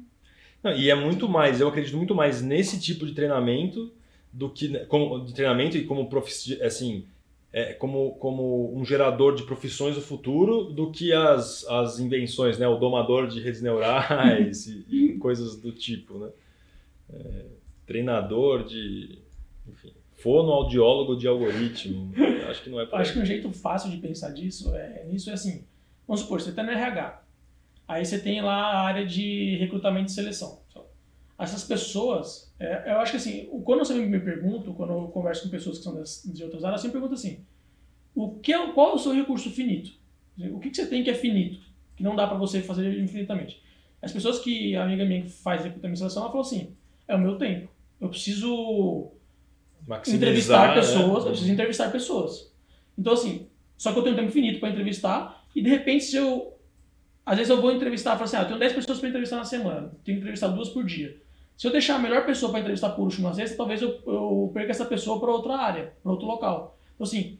Não, 0.62 0.72
e 0.72 0.88
é 0.88 0.94
muito 0.94 1.28
mais, 1.28 1.60
eu 1.60 1.68
acredito 1.68 1.96
muito 1.96 2.14
mais 2.14 2.40
nesse 2.40 2.80
tipo 2.80 3.04
de 3.04 3.12
treinamento 3.12 3.92
do 4.32 4.48
que 4.48 4.68
como 4.86 5.24
de 5.24 5.34
treinamento 5.34 5.76
e 5.76 5.84
como 5.84 6.08
profissional, 6.08 6.66
assim, 6.66 7.04
é, 7.52 7.72
como, 7.72 8.14
como 8.16 8.76
um 8.78 8.84
gerador 8.84 9.34
de 9.34 9.42
profissões 9.44 9.94
do 9.94 10.02
futuro 10.02 10.64
do 10.64 10.90
que 10.90 11.12
as, 11.12 11.66
as 11.66 11.98
invenções, 11.98 12.58
né? 12.58 12.68
O 12.68 12.76
domador 12.76 13.26
de 13.26 13.40
redes 13.40 13.62
neurais 13.62 14.66
e, 14.66 14.84
e, 14.88 15.12
coisas 15.18 15.56
do 15.56 15.72
tipo, 15.72 16.18
né? 16.18 16.30
É, 17.10 17.44
treinador 17.86 18.64
de, 18.64 19.18
enfim, 19.66 19.92
fonoaudiólogo 20.16 21.16
de 21.16 21.26
algoritmo. 21.26 22.12
Acho 22.50 22.62
que 22.62 22.70
não 22.70 22.80
é 22.80 22.86
por 22.86 23.00
Acho 23.00 23.14
que 23.14 23.18
um 23.18 23.24
jeito 23.24 23.50
fácil 23.52 23.90
de 23.90 23.96
pensar 23.96 24.30
disso 24.30 24.74
é 24.74 25.04
nisso 25.06 25.30
é 25.30 25.32
assim. 25.32 25.64
Vamos 26.06 26.22
supor, 26.22 26.40
você 26.40 26.50
está 26.50 26.62
no 26.62 26.70
RH. 26.70 27.22
Aí 27.86 28.04
você 28.04 28.18
tem 28.18 28.42
lá 28.42 28.72
a 28.72 28.80
área 28.82 29.06
de 29.06 29.56
recrutamento 29.56 30.10
e 30.10 30.12
seleção. 30.14 30.60
Essas 31.38 31.64
pessoas 31.64 32.48
é, 32.58 32.90
eu 32.92 32.98
acho 32.98 33.12
que 33.12 33.16
assim, 33.18 33.46
quando 33.64 33.80
eu 33.80 33.84
sempre 33.84 34.06
me 34.06 34.18
pergunto, 34.18 34.74
quando 34.74 34.92
eu 34.92 35.08
converso 35.08 35.44
com 35.44 35.50
pessoas 35.50 35.78
que 35.78 35.84
são 35.84 35.94
das, 35.94 36.22
de 36.24 36.42
outras 36.42 36.64
áreas, 36.64 36.80
eu 36.80 36.82
sempre 36.88 37.00
pergunto 37.00 37.14
assim: 37.14 37.44
o 38.14 38.32
que 38.40 38.52
é, 38.52 38.72
qual 38.72 38.90
é 38.90 38.94
o 38.94 38.98
seu 38.98 39.12
recurso 39.12 39.50
finito? 39.50 39.92
O 40.52 40.58
que, 40.58 40.70
que 40.70 40.76
você 40.76 40.86
tem 40.86 41.04
que 41.04 41.10
é 41.10 41.14
finito, 41.14 41.60
que 41.96 42.02
não 42.02 42.16
dá 42.16 42.26
para 42.26 42.36
você 42.36 42.60
fazer 42.60 42.98
infinitamente? 43.00 43.62
As 44.02 44.12
pessoas 44.12 44.40
que, 44.40 44.74
a 44.74 44.84
amiga 44.84 45.04
minha 45.04 45.22
que 45.22 45.28
faz 45.28 45.62
recrutamento 45.62 46.02
ela 46.02 46.10
falou 46.10 46.40
assim: 46.40 46.74
é 47.06 47.14
o 47.14 47.20
meu 47.20 47.38
tempo. 47.38 47.68
Eu 48.00 48.08
preciso 48.08 49.12
entrevistar 50.08 50.68
né? 50.68 50.74
pessoas, 50.74 51.24
né? 51.24 51.28
eu 51.28 51.32
preciso 51.32 51.52
entrevistar 51.52 51.92
pessoas. 51.92 52.52
Então, 52.96 53.12
assim, 53.12 53.48
só 53.76 53.92
que 53.92 53.98
eu 54.00 54.02
tenho 54.02 54.16
um 54.16 54.18
tempo 54.18 54.32
finito 54.32 54.58
para 54.58 54.70
entrevistar, 54.70 55.44
e 55.54 55.62
de 55.62 55.70
repente, 55.70 56.04
se 56.04 56.16
eu. 56.16 56.58
Às 57.24 57.36
vezes 57.36 57.50
eu 57.50 57.60
vou 57.60 57.70
entrevistar, 57.70 58.12
falo 58.12 58.24
assim: 58.24 58.36
ah, 58.36 58.42
eu 58.42 58.46
tenho 58.46 58.58
10 58.58 58.72
pessoas 58.72 58.98
para 58.98 59.08
entrevistar 59.08 59.36
na 59.36 59.44
semana, 59.44 59.92
tenho 60.02 60.18
que 60.18 60.22
entrevistar 60.22 60.48
duas 60.48 60.70
por 60.70 60.84
dia. 60.84 61.27
Se 61.58 61.66
eu 61.66 61.72
deixar 61.72 61.96
a 61.96 61.98
melhor 61.98 62.24
pessoa 62.24 62.52
para 62.52 62.60
entrevistar 62.60 62.90
por 62.90 63.02
último 63.02 63.28
na 63.28 63.34
sexta, 63.34 63.56
talvez 63.56 63.82
eu, 63.82 63.98
eu 64.06 64.48
perca 64.54 64.70
essa 64.70 64.84
pessoa 64.84 65.18
para 65.18 65.32
outra 65.32 65.56
área, 65.56 65.92
para 66.00 66.12
outro 66.12 66.24
local. 66.24 66.78
Então, 66.94 67.04
assim, 67.04 67.36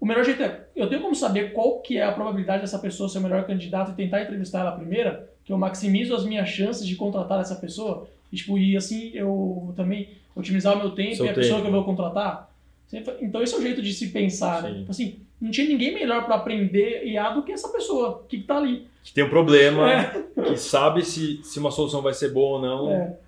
o 0.00 0.06
melhor 0.06 0.24
jeito 0.24 0.42
é, 0.42 0.64
eu 0.74 0.88
tenho 0.88 1.02
como 1.02 1.14
saber 1.14 1.52
qual 1.52 1.80
que 1.80 1.98
é 1.98 2.02
a 2.02 2.12
probabilidade 2.12 2.62
dessa 2.62 2.78
pessoa 2.78 3.10
ser 3.10 3.18
o 3.18 3.20
melhor 3.20 3.46
candidato 3.46 3.90
e 3.90 3.94
tentar 3.94 4.22
entrevistar 4.22 4.60
ela 4.60 4.72
primeira, 4.72 5.28
que 5.44 5.52
eu 5.52 5.58
maximizo 5.58 6.14
as 6.14 6.24
minhas 6.24 6.48
chances 6.48 6.86
de 6.86 6.96
contratar 6.96 7.42
essa 7.42 7.56
pessoa, 7.56 8.08
e, 8.32 8.36
tipo, 8.36 8.56
e 8.56 8.74
assim 8.74 9.10
eu 9.12 9.74
também 9.76 10.08
otimizar 10.34 10.74
o 10.74 10.78
meu 10.78 10.92
tempo 10.92 11.16
Seu 11.16 11.26
e 11.26 11.28
a 11.28 11.34
tempo. 11.34 11.40
pessoa 11.42 11.60
que 11.60 11.66
eu 11.66 11.72
vou 11.72 11.84
contratar. 11.84 12.50
Então 13.20 13.42
esse 13.42 13.54
é 13.54 13.58
o 13.58 13.62
jeito 13.62 13.82
de 13.82 13.92
se 13.92 14.08
pensar, 14.08 14.62
né? 14.62 14.86
Assim, 14.88 15.20
não 15.38 15.50
tinha 15.50 15.68
ninguém 15.68 15.92
melhor 15.92 16.24
para 16.24 16.36
aprender 16.36 17.04
IA 17.04 17.28
do 17.30 17.42
que 17.42 17.52
essa 17.52 17.68
pessoa 17.68 18.24
que 18.26 18.38
está 18.38 18.56
ali. 18.56 18.86
Que 19.04 19.12
tem 19.12 19.24
um 19.24 19.28
problema, 19.28 19.92
é. 19.92 20.24
que 20.42 20.56
sabe 20.56 21.04
se, 21.04 21.40
se 21.42 21.58
uma 21.58 21.70
solução 21.70 22.00
vai 22.00 22.14
ser 22.14 22.32
boa 22.32 22.56
ou 22.56 22.62
não. 22.62 22.90
É. 22.90 23.27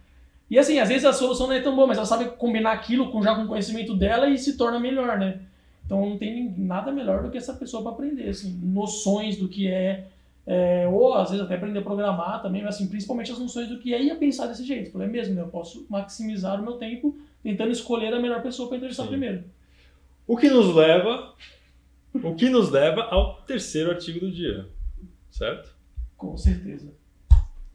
E 0.51 0.59
assim, 0.59 0.81
às 0.81 0.89
vezes 0.89 1.05
a 1.05 1.13
solução 1.13 1.47
não 1.47 1.55
é 1.55 1.61
tão 1.61 1.77
boa, 1.77 1.87
mas 1.87 1.97
ela 1.97 2.07
sabe 2.07 2.25
combinar 2.31 2.73
aquilo 2.73 3.13
com, 3.13 3.23
já 3.23 3.37
com 3.37 3.45
o 3.45 3.47
conhecimento 3.47 3.95
dela 3.95 4.29
e 4.29 4.37
se 4.37 4.57
torna 4.57 4.81
melhor, 4.81 5.17
né? 5.17 5.41
Então 5.87 6.09
não 6.09 6.19
tem 6.19 6.53
nada 6.59 6.91
melhor 6.91 7.23
do 7.23 7.31
que 7.31 7.39
essa 7.39 7.55
pessoa 7.55 7.83
para 7.83 7.93
aprender, 7.93 8.29
assim, 8.29 8.59
noções 8.63 9.37
do 9.37 9.49
que 9.49 9.69
é, 9.69 10.09
é, 10.47 10.89
ou 10.89 11.15
às 11.15 11.31
vezes 11.31 11.45
até 11.45 11.55
aprender 11.55 11.79
a 11.79 11.83
programar 11.83 12.43
também, 12.43 12.63
mas 12.63 12.75
assim, 12.75 12.89
principalmente 12.89 13.31
as 13.31 13.39
noções 13.39 13.69
do 13.69 13.79
que 13.79 13.95
é 13.95 14.03
e 14.03 14.11
a 14.11 14.17
pensar 14.17 14.47
desse 14.47 14.65
jeito. 14.65 14.91
Falei, 14.91 15.07
é 15.07 15.11
mesmo, 15.11 15.35
né? 15.35 15.43
eu 15.43 15.49
posso 15.49 15.87
maximizar 15.89 16.61
o 16.61 16.65
meu 16.65 16.75
tempo 16.75 17.17
tentando 17.43 17.71
escolher 17.71 18.13
a 18.13 18.21
melhor 18.21 18.43
pessoa 18.43 18.69
para 18.69 18.77
entrevistar 18.77 19.05
Sim. 19.05 19.11
primeiro. 19.11 19.45
O 20.27 20.37
que 20.37 20.49
nos 20.49 20.75
leva, 20.75 21.33
o 22.15 22.35
que 22.35 22.49
nos 22.49 22.71
leva 22.71 23.03
ao 23.03 23.43
terceiro 23.43 23.91
artigo 23.91 24.21
do 24.21 24.31
dia, 24.31 24.69
certo? 25.31 25.75
Com 26.17 26.37
certeza. 26.37 26.93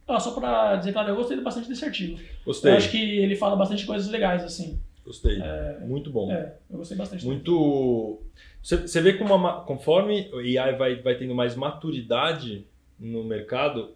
Ah, 0.08 0.20
só 0.20 0.32
para 0.32 0.76
dizer, 0.76 0.94
claro, 0.94 1.10
eu 1.10 1.16
gostei 1.16 1.40
bastante 1.42 1.68
desse 1.68 1.84
artigo. 1.84 2.20
Gostei. 2.46 2.72
Eu 2.72 2.78
acho 2.78 2.92
que 2.92 2.98
ele 2.98 3.36
fala 3.36 3.56
bastante 3.56 3.86
coisas 3.86 4.10
legais, 4.10 4.44
assim. 4.44 4.80
Gostei. 5.04 5.40
É, 5.42 5.80
muito 5.82 6.10
bom. 6.10 6.32
É, 6.32 6.56
eu 6.70 6.78
gostei 6.78 6.98
bastante. 6.98 7.26
Muito. 7.26 8.20
Você, 8.62 8.78
você 8.78 9.02
vê 9.02 9.14
como 9.14 9.62
conforme 9.64 10.30
o 10.32 10.38
AI 10.38 10.76
vai, 10.76 10.96
vai 10.96 11.16
tendo 11.16 11.34
mais 11.36 11.56
maturidade 11.56 12.66
no 13.00 13.24
mercado, 13.24 13.94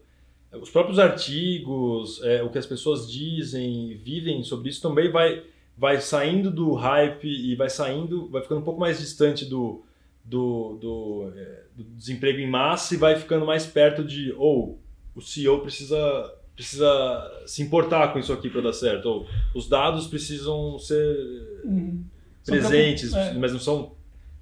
os 0.53 0.69
próprios 0.69 0.99
artigos, 0.99 2.21
é, 2.23 2.41
o 2.41 2.49
que 2.49 2.57
as 2.57 2.65
pessoas 2.65 3.09
dizem, 3.09 3.95
vivem 4.03 4.43
sobre 4.43 4.69
isso 4.69 4.81
também 4.81 5.11
vai, 5.11 5.43
vai 5.77 6.01
saindo 6.01 6.49
do 6.49 6.73
hype 6.73 7.27
e 7.27 7.55
vai 7.55 7.69
saindo, 7.69 8.27
vai 8.29 8.41
ficando 8.41 8.61
um 8.61 8.63
pouco 8.63 8.79
mais 8.79 8.99
distante 8.99 9.45
do, 9.45 9.83
do, 10.23 10.77
do, 10.81 11.33
é, 11.35 11.63
do 11.75 11.83
desemprego 11.83 12.39
em 12.39 12.49
massa 12.49 12.95
e 12.95 12.97
vai 12.97 13.15
ficando 13.15 13.45
mais 13.45 13.65
perto 13.65 14.03
de 14.03 14.31
ou 14.33 14.79
oh, 14.79 14.88
o 15.19 15.21
CEO 15.21 15.59
precisa 15.59 16.33
precisa 16.55 17.41
se 17.45 17.61
importar 17.61 18.11
com 18.11 18.19
isso 18.19 18.33
aqui 18.33 18.49
para 18.49 18.61
dar 18.61 18.73
certo 18.73 19.05
ou 19.05 19.27
os 19.55 19.69
dados 19.69 20.07
precisam 20.07 20.77
ser 20.77 21.61
uhum. 21.63 22.03
presentes, 22.45 23.13
é. 23.13 23.33
mas 23.33 23.53
não 23.53 23.59
são 23.59 23.91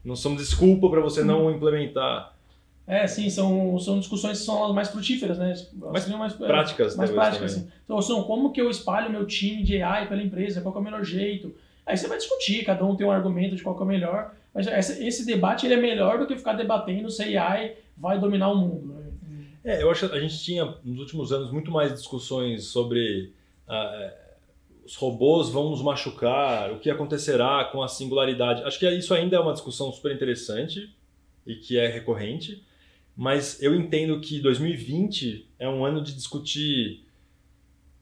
não 0.04 0.16
são 0.16 0.36
desculpa 0.36 0.90
para 0.90 1.02
você 1.02 1.22
uhum. 1.22 1.28
não 1.28 1.52
implementar. 1.52 2.34
É, 2.88 3.06
sim, 3.06 3.30
são, 3.30 3.78
são 3.78 4.00
discussões 4.00 4.40
que 4.40 4.46
são 4.46 4.64
as 4.64 4.74
mais 4.74 4.88
frutíferas, 4.88 5.38
né? 5.38 5.54
Mais, 5.74 6.08
mais 6.08 6.34
práticas, 6.34 6.96
mais 6.96 7.12
práticas, 7.12 7.58
assim. 7.58 7.68
Então, 7.84 8.02
são 8.02 8.24
como 8.24 8.54
que 8.54 8.62
eu 8.62 8.70
espalho 8.70 9.12
meu 9.12 9.26
time 9.26 9.62
de 9.62 9.82
AI 9.82 10.08
pela 10.08 10.24
empresa, 10.24 10.62
qual 10.62 10.74
é 10.74 10.80
o 10.80 10.82
melhor 10.82 11.04
jeito. 11.04 11.54
Aí 11.86 11.98
você 11.98 12.08
vai 12.08 12.18
discutir, 12.18 12.64
cada 12.64 12.86
um 12.86 12.96
tem 12.96 13.06
um 13.06 13.12
argumento 13.12 13.58
de 13.58 13.62
qual 13.62 13.78
é 13.78 13.84
o 13.84 13.86
melhor, 13.86 14.34
mas 14.54 14.68
esse, 14.68 15.06
esse 15.06 15.26
debate 15.26 15.66
ele 15.66 15.74
é 15.74 15.78
melhor 15.78 16.18
do 16.18 16.26
que 16.26 16.38
ficar 16.38 16.54
debatendo 16.54 17.12
se 17.12 17.38
AI 17.38 17.76
vai 17.98 18.18
dominar 18.18 18.50
o 18.52 18.56
mundo. 18.56 18.94
Né? 18.94 18.97
É, 19.68 19.84
eu 19.84 19.92
acho 19.92 20.08
que 20.08 20.16
a 20.16 20.20
gente 20.20 20.42
tinha 20.44 20.76
nos 20.84 21.00
últimos 21.00 21.32
anos 21.32 21.52
muito 21.52 21.70
mais 21.70 21.94
discussões 21.94 22.66
sobre 22.66 23.34
uh, 23.68 24.12
os 24.86 24.96
robôs 24.96 25.50
vão 25.50 25.70
nos 25.70 25.82
machucar, 25.82 26.72
o 26.72 26.80
que 26.80 26.90
acontecerá 26.90 27.66
com 27.66 27.84
a 27.84 27.88
singularidade. 27.88 28.64
Acho 28.64 28.80
que 28.80 28.90
isso 28.90 29.14
ainda 29.14 29.36
é 29.36 29.40
uma 29.40 29.54
discussão 29.54 29.92
super 29.92 30.14
interessante 30.14 30.96
e 31.46 31.56
que 31.56 31.78
é 31.78 31.88
recorrente 31.88 32.66
mas 33.18 33.60
eu 33.64 33.74
entendo 33.74 34.20
que 34.22 34.40
2020 34.40 35.50
é 35.58 35.68
um 35.68 35.84
ano 35.84 36.04
de 36.04 36.14
discutir 36.14 37.04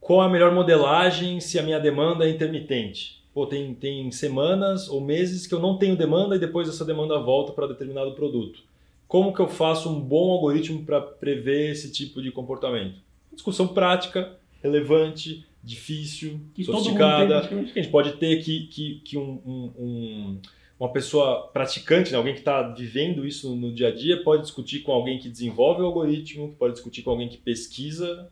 qual 0.02 0.20
a 0.20 0.30
melhor 0.30 0.54
modelagem 0.54 1.40
se 1.40 1.58
a 1.58 1.64
minha 1.64 1.80
demanda 1.80 2.28
é 2.28 2.30
intermitente. 2.30 3.24
Pô, 3.34 3.48
tem, 3.48 3.74
tem 3.74 4.12
semanas 4.12 4.90
ou 4.90 5.00
meses 5.00 5.48
que 5.48 5.54
eu 5.56 5.60
não 5.60 5.78
tenho 5.78 5.96
demanda 5.96 6.36
e 6.36 6.40
depois 6.40 6.68
essa 6.68 6.84
demanda 6.84 7.18
volta 7.18 7.54
para 7.54 7.68
determinado 7.68 8.12
produto. 8.12 8.60
Como 9.08 9.34
que 9.34 9.40
eu 9.40 9.48
faço 9.48 9.90
um 9.90 10.00
bom 10.00 10.32
algoritmo 10.32 10.84
para 10.84 11.00
prever 11.00 11.72
esse 11.72 11.92
tipo 11.92 12.22
de 12.22 12.32
comportamento? 12.32 13.00
Discussão 13.32 13.68
prática, 13.68 14.38
relevante, 14.64 15.46
difícil, 15.64 16.40
que 16.54 16.64
sofisticada. 16.64 17.48
Tem, 17.48 17.66
que 17.66 17.80
a 17.80 17.82
gente 17.82 17.92
pode 17.92 18.14
ter 18.14 18.42
que, 18.44 18.68
que, 18.68 19.02
que 19.04 19.18
um, 19.18 19.42
um, 19.46 19.74
um 19.78 20.40
uma 20.80 20.92
pessoa 20.92 21.48
praticante, 21.48 22.12
né, 22.12 22.18
alguém 22.18 22.34
que 22.34 22.42
está 22.42 22.62
vivendo 22.62 23.26
isso 23.26 23.56
no 23.56 23.74
dia 23.74 23.88
a 23.88 23.92
dia, 23.92 24.22
pode 24.24 24.42
discutir 24.44 24.82
com 24.82 24.92
alguém 24.92 25.18
que 25.18 25.30
desenvolve 25.30 25.82
o 25.82 25.86
algoritmo, 25.86 26.54
pode 26.60 26.74
discutir 26.74 27.02
com 27.02 27.12
alguém 27.12 27.30
que 27.30 27.38
pesquisa 27.38 28.30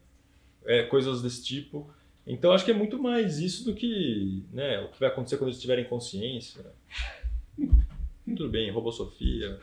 é, 0.66 0.84
coisas 0.84 1.22
desse 1.22 1.44
tipo. 1.44 1.90
Então 2.28 2.52
acho 2.52 2.66
que 2.66 2.72
é 2.72 2.74
muito 2.74 3.02
mais 3.02 3.40
isso 3.40 3.64
do 3.66 3.74
que 3.74 4.44
né, 4.52 4.80
o 4.82 4.90
que 4.90 5.00
vai 5.00 5.10
acontecer 5.10 5.38
quando 5.38 5.50
eles 5.50 5.62
tiverem 5.62 5.86
consciência. 5.86 6.66
tudo 8.26 8.50
bem, 8.50 8.70
robosofia. 8.72 9.58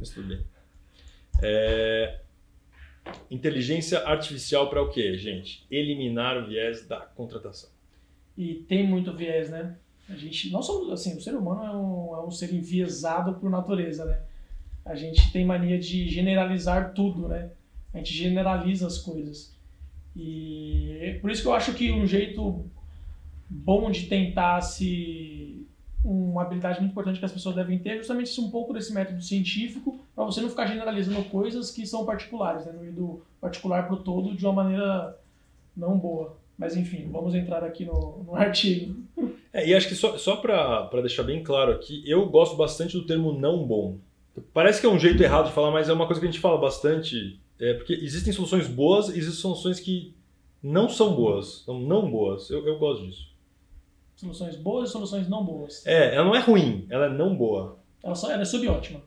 Mas 0.00 0.10
tudo 0.10 0.28
bem. 0.28 0.40
É... 1.42 2.20
Inteligência 3.30 4.00
artificial 4.00 4.68
para 4.68 4.82
o 4.82 4.90
quê, 4.90 5.16
gente? 5.16 5.66
Eliminar 5.70 6.36
o 6.38 6.46
viés 6.46 6.86
da 6.86 7.00
contratação. 7.00 7.70
E 8.36 8.54
tem 8.54 8.86
muito 8.86 9.14
viés, 9.14 9.50
né? 9.50 9.76
A 10.08 10.16
gente, 10.16 10.50
nós 10.50 10.66
somos, 10.66 10.90
assim, 10.90 11.16
o 11.16 11.20
ser 11.20 11.34
humano 11.34 11.62
é 11.62 11.76
um, 11.76 12.16
é 12.16 12.26
um 12.26 12.30
ser 12.30 12.52
enviesado 12.52 13.34
por 13.34 13.48
natureza, 13.48 14.04
né? 14.04 14.22
A 14.84 14.94
gente 14.94 15.30
tem 15.32 15.44
mania 15.44 15.78
de 15.78 16.08
generalizar 16.08 16.94
tudo, 16.94 17.28
né? 17.28 17.52
A 17.92 17.98
gente 17.98 18.12
generaliza 18.14 18.86
as 18.86 18.98
coisas. 18.98 19.54
E 20.16 20.98
é 21.00 21.18
por 21.18 21.30
isso 21.30 21.42
que 21.42 21.48
eu 21.48 21.54
acho 21.54 21.74
que 21.74 21.92
um 21.92 22.06
jeito 22.06 22.64
bom 23.48 23.90
de 23.90 24.06
tentar 24.06 24.60
se 24.60 25.59
uma 26.04 26.42
habilidade 26.42 26.80
muito 26.80 26.92
importante 26.92 27.18
que 27.18 27.24
as 27.24 27.32
pessoas 27.32 27.54
devem 27.54 27.78
ter 27.78 27.98
justamente 27.98 28.40
um 28.40 28.50
pouco 28.50 28.72
desse 28.72 28.92
método 28.92 29.22
científico 29.22 30.00
para 30.14 30.24
você 30.24 30.40
não 30.40 30.48
ficar 30.48 30.66
generalizando 30.66 31.22
coisas 31.24 31.70
que 31.70 31.86
são 31.86 32.06
particulares, 32.06 32.64
né? 32.64 32.72
no 32.72 32.84
ir 32.84 32.92
do 32.92 33.22
particular 33.40 33.86
para 33.86 33.94
o 33.94 34.02
todo 34.02 34.34
de 34.34 34.44
uma 34.44 34.52
maneira 34.52 35.18
não 35.76 35.98
boa. 35.98 36.36
Mas 36.58 36.76
enfim, 36.76 37.08
vamos 37.10 37.34
entrar 37.34 37.64
aqui 37.64 37.84
no, 37.84 38.24
no 38.24 38.34
artigo. 38.36 38.96
É, 39.52 39.66
e 39.68 39.74
acho 39.74 39.88
que 39.88 39.94
só, 39.94 40.16
só 40.16 40.36
para 40.36 41.00
deixar 41.00 41.22
bem 41.22 41.42
claro 41.42 41.72
aqui, 41.72 42.02
eu 42.06 42.28
gosto 42.28 42.56
bastante 42.56 42.96
do 42.96 43.06
termo 43.06 43.32
não 43.32 43.66
bom. 43.66 43.98
Parece 44.54 44.80
que 44.80 44.86
é 44.86 44.90
um 44.90 44.98
jeito 44.98 45.22
errado 45.22 45.46
de 45.46 45.52
falar, 45.52 45.70
mas 45.70 45.88
é 45.88 45.92
uma 45.92 46.06
coisa 46.06 46.20
que 46.20 46.26
a 46.26 46.30
gente 46.30 46.40
fala 46.40 46.58
bastante. 46.58 47.40
É, 47.58 47.74
porque 47.74 47.92
existem 47.92 48.32
soluções 48.32 48.66
boas 48.66 49.08
e 49.08 49.18
existem 49.18 49.40
soluções 49.40 49.78
que 49.78 50.14
não 50.62 50.88
são 50.88 51.14
boas, 51.14 51.62
são 51.64 51.78
não 51.78 52.10
boas. 52.10 52.48
Eu, 52.48 52.66
eu 52.66 52.78
gosto 52.78 53.06
disso. 53.06 53.29
Soluções 54.20 54.54
boas 54.54 54.90
e 54.90 54.92
soluções 54.92 55.28
não 55.30 55.42
boas. 55.42 55.86
É, 55.86 56.14
ela 56.14 56.26
não 56.26 56.36
é 56.36 56.40
ruim, 56.40 56.86
ela 56.90 57.06
é 57.06 57.08
não 57.08 57.34
boa. 57.34 57.78
Ela, 58.04 58.14
só, 58.14 58.30
ela 58.30 58.42
é 58.42 58.44
subótima. 58.44 59.00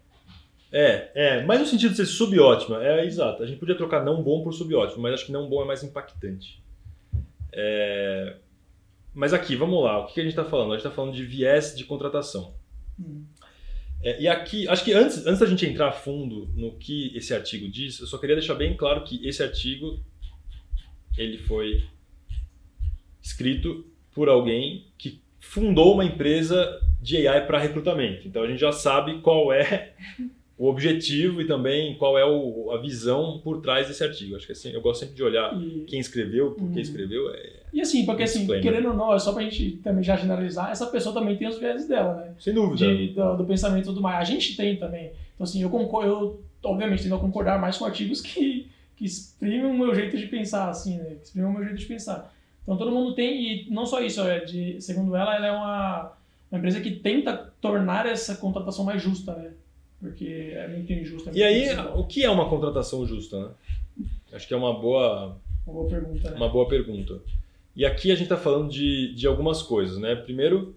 É, 0.72 1.12
é, 1.14 1.46
mas 1.46 1.60
no 1.60 1.68
sentido 1.68 1.92
de 1.92 1.98
ser 1.98 2.08
subótima, 2.08 2.84
é 2.84 3.06
exato. 3.06 3.44
A 3.44 3.46
gente 3.46 3.60
podia 3.60 3.78
trocar 3.78 4.04
não 4.04 4.24
bom 4.24 4.42
por 4.42 4.52
subótimo, 4.52 5.04
mas 5.04 5.14
acho 5.14 5.28
que 5.28 5.32
não 5.32 5.48
bom 5.48 5.62
é 5.62 5.66
mais 5.66 5.84
impactante. 5.84 6.64
É, 7.52 8.38
mas 9.14 9.36
aqui, 9.36 9.56
vamos 9.56 9.84
lá, 9.84 10.00
o 10.00 10.08
que 10.08 10.20
a 10.20 10.24
gente 10.24 10.32
está 10.32 10.44
falando? 10.44 10.70
A 10.72 10.78
gente 10.78 10.88
está 10.88 10.90
falando 10.90 11.14
de 11.14 11.24
viés 11.24 11.76
de 11.76 11.86
contratação. 11.86 12.56
Hum. 13.00 13.24
É, 14.02 14.20
e 14.20 14.28
aqui, 14.28 14.68
acho 14.68 14.84
que 14.84 14.94
antes, 14.94 15.28
antes 15.28 15.42
da 15.42 15.46
gente 15.46 15.64
entrar 15.64 15.90
a 15.90 15.92
fundo 15.92 16.50
no 16.56 16.76
que 16.80 17.16
esse 17.16 17.36
artigo 17.36 17.70
diz, 17.70 18.00
eu 18.00 18.08
só 18.08 18.18
queria 18.18 18.36
deixar 18.36 18.56
bem 18.56 18.76
claro 18.76 19.04
que 19.04 19.24
esse 19.28 19.44
artigo 19.44 20.04
ele 21.16 21.38
foi 21.38 21.88
escrito 23.22 23.93
por 24.14 24.30
alguém 24.30 24.86
que 24.98 25.20
fundou 25.40 25.94
uma 25.94 26.06
empresa 26.06 26.80
de 27.02 27.28
AI 27.28 27.46
para 27.46 27.60
recrutamento. 27.60 28.28
Então 28.28 28.44
a 28.44 28.48
gente 28.48 28.60
já 28.60 28.72
sabe 28.72 29.20
qual 29.20 29.52
é 29.52 29.92
o 30.58 30.68
objetivo 30.68 31.42
e 31.42 31.46
também 31.46 31.96
qual 31.96 32.18
é 32.18 32.26
o, 32.26 32.72
a 32.72 32.78
visão 32.78 33.42
por 33.44 33.62
trás 33.62 33.88
desse 33.88 34.04
artigo. 34.04 34.36
Acho 34.36 34.46
que 34.46 34.52
assim, 34.52 34.70
eu 34.70 34.82
gosto 34.82 35.02
sempre 35.02 35.16
de 35.16 35.24
olhar 35.24 35.54
e... 35.60 35.84
quem 35.88 36.00
escreveu, 36.00 36.52
por 36.52 36.70
que 36.70 36.76
uhum. 36.76 36.80
escreveu. 36.80 37.34
É, 37.34 37.50
e 37.74 37.82
assim, 37.82 38.06
porque 38.06 38.24
assim, 38.24 38.46
querendo 38.62 38.90
ou 38.90 38.94
não, 38.94 39.14
é 39.14 39.20
só 39.20 39.34
pra 39.34 39.44
gente 39.44 39.72
também 39.84 40.04
já 40.04 40.16
generalizar, 40.16 40.72
essa 40.72 40.86
pessoa 40.86 41.14
também 41.14 41.36
tem 41.36 41.48
os 41.48 41.60
viés 41.60 41.88
dela, 41.88 42.16
né? 42.16 42.36
Sem 42.40 42.54
dúvida. 42.54 42.86
De, 42.86 43.08
do, 43.10 43.38
do, 43.38 43.46
pensamento 43.46 43.84
e 43.84 43.88
tudo 43.88 44.02
mais. 44.02 44.18
A 44.18 44.24
gente 44.24 44.56
tem 44.56 44.78
também. 44.78 45.12
Então 45.36 45.44
assim, 45.44 45.62
eu 45.62 45.70
concordo, 45.70 46.10
eu 46.10 46.42
obviamente 46.64 47.04
tendo 47.04 47.16
a 47.16 47.20
concordar 47.20 47.60
mais 47.60 47.78
com 47.78 47.86
artigos 47.86 48.22
que, 48.22 48.70
que 48.96 49.04
exprimem 49.04 49.66
o 49.66 49.78
meu 49.78 49.94
jeito 49.94 50.18
de 50.18 50.28
pensar, 50.28 50.70
assim, 50.70 50.98
né? 50.98 51.16
Que 51.20 51.26
exprimem 51.26 51.50
o 51.50 51.54
meu 51.54 51.64
jeito 51.64 51.80
de 51.80 51.86
pensar. 51.86 52.33
Então 52.64 52.78
todo 52.78 52.92
mundo 52.92 53.14
tem, 53.14 53.68
e 53.68 53.70
não 53.70 53.86
só 53.86 54.02
isso, 54.02 54.22
é 54.22 54.40
de, 54.40 54.82
segundo 54.82 55.16
ela, 55.16 55.36
ela 55.36 55.48
é 55.48 55.52
uma, 55.52 56.14
uma 56.50 56.58
empresa 56.58 56.80
que 56.82 56.92
tenta 56.92 57.54
tornar 57.60 58.06
essa 58.06 58.36
contratação 58.36 58.86
mais 58.86 59.02
justa, 59.02 59.36
né? 59.36 59.52
porque 60.00 60.52
é 60.54 60.68
muito 60.68 60.92
injusto. 60.92 61.30
É 61.30 61.32
muito 61.32 61.38
e 61.40 61.44
aí, 61.44 61.78
o 61.96 62.06
que 62.06 62.24
é 62.24 62.30
uma 62.30 62.50
contratação 62.50 63.06
justa? 63.06 63.40
Né? 63.40 63.50
Acho 64.34 64.48
que 64.48 64.54
é 64.54 64.58
uma 64.58 64.74
boa, 64.74 65.38
uma 65.66 65.74
boa 65.74 65.90
pergunta. 65.90 66.30
Né? 66.30 66.36
Uma 66.36 66.50
boa 66.50 66.68
pergunta. 66.68 67.22
E 67.76 67.86
aqui 67.86 68.12
a 68.12 68.16
gente 68.16 68.26
está 68.26 68.38
falando 68.38 68.70
de, 68.70 69.14
de 69.16 69.26
algumas 69.26 69.62
coisas, 69.62 69.98
né? 69.98 70.16
Primeiro, 70.16 70.76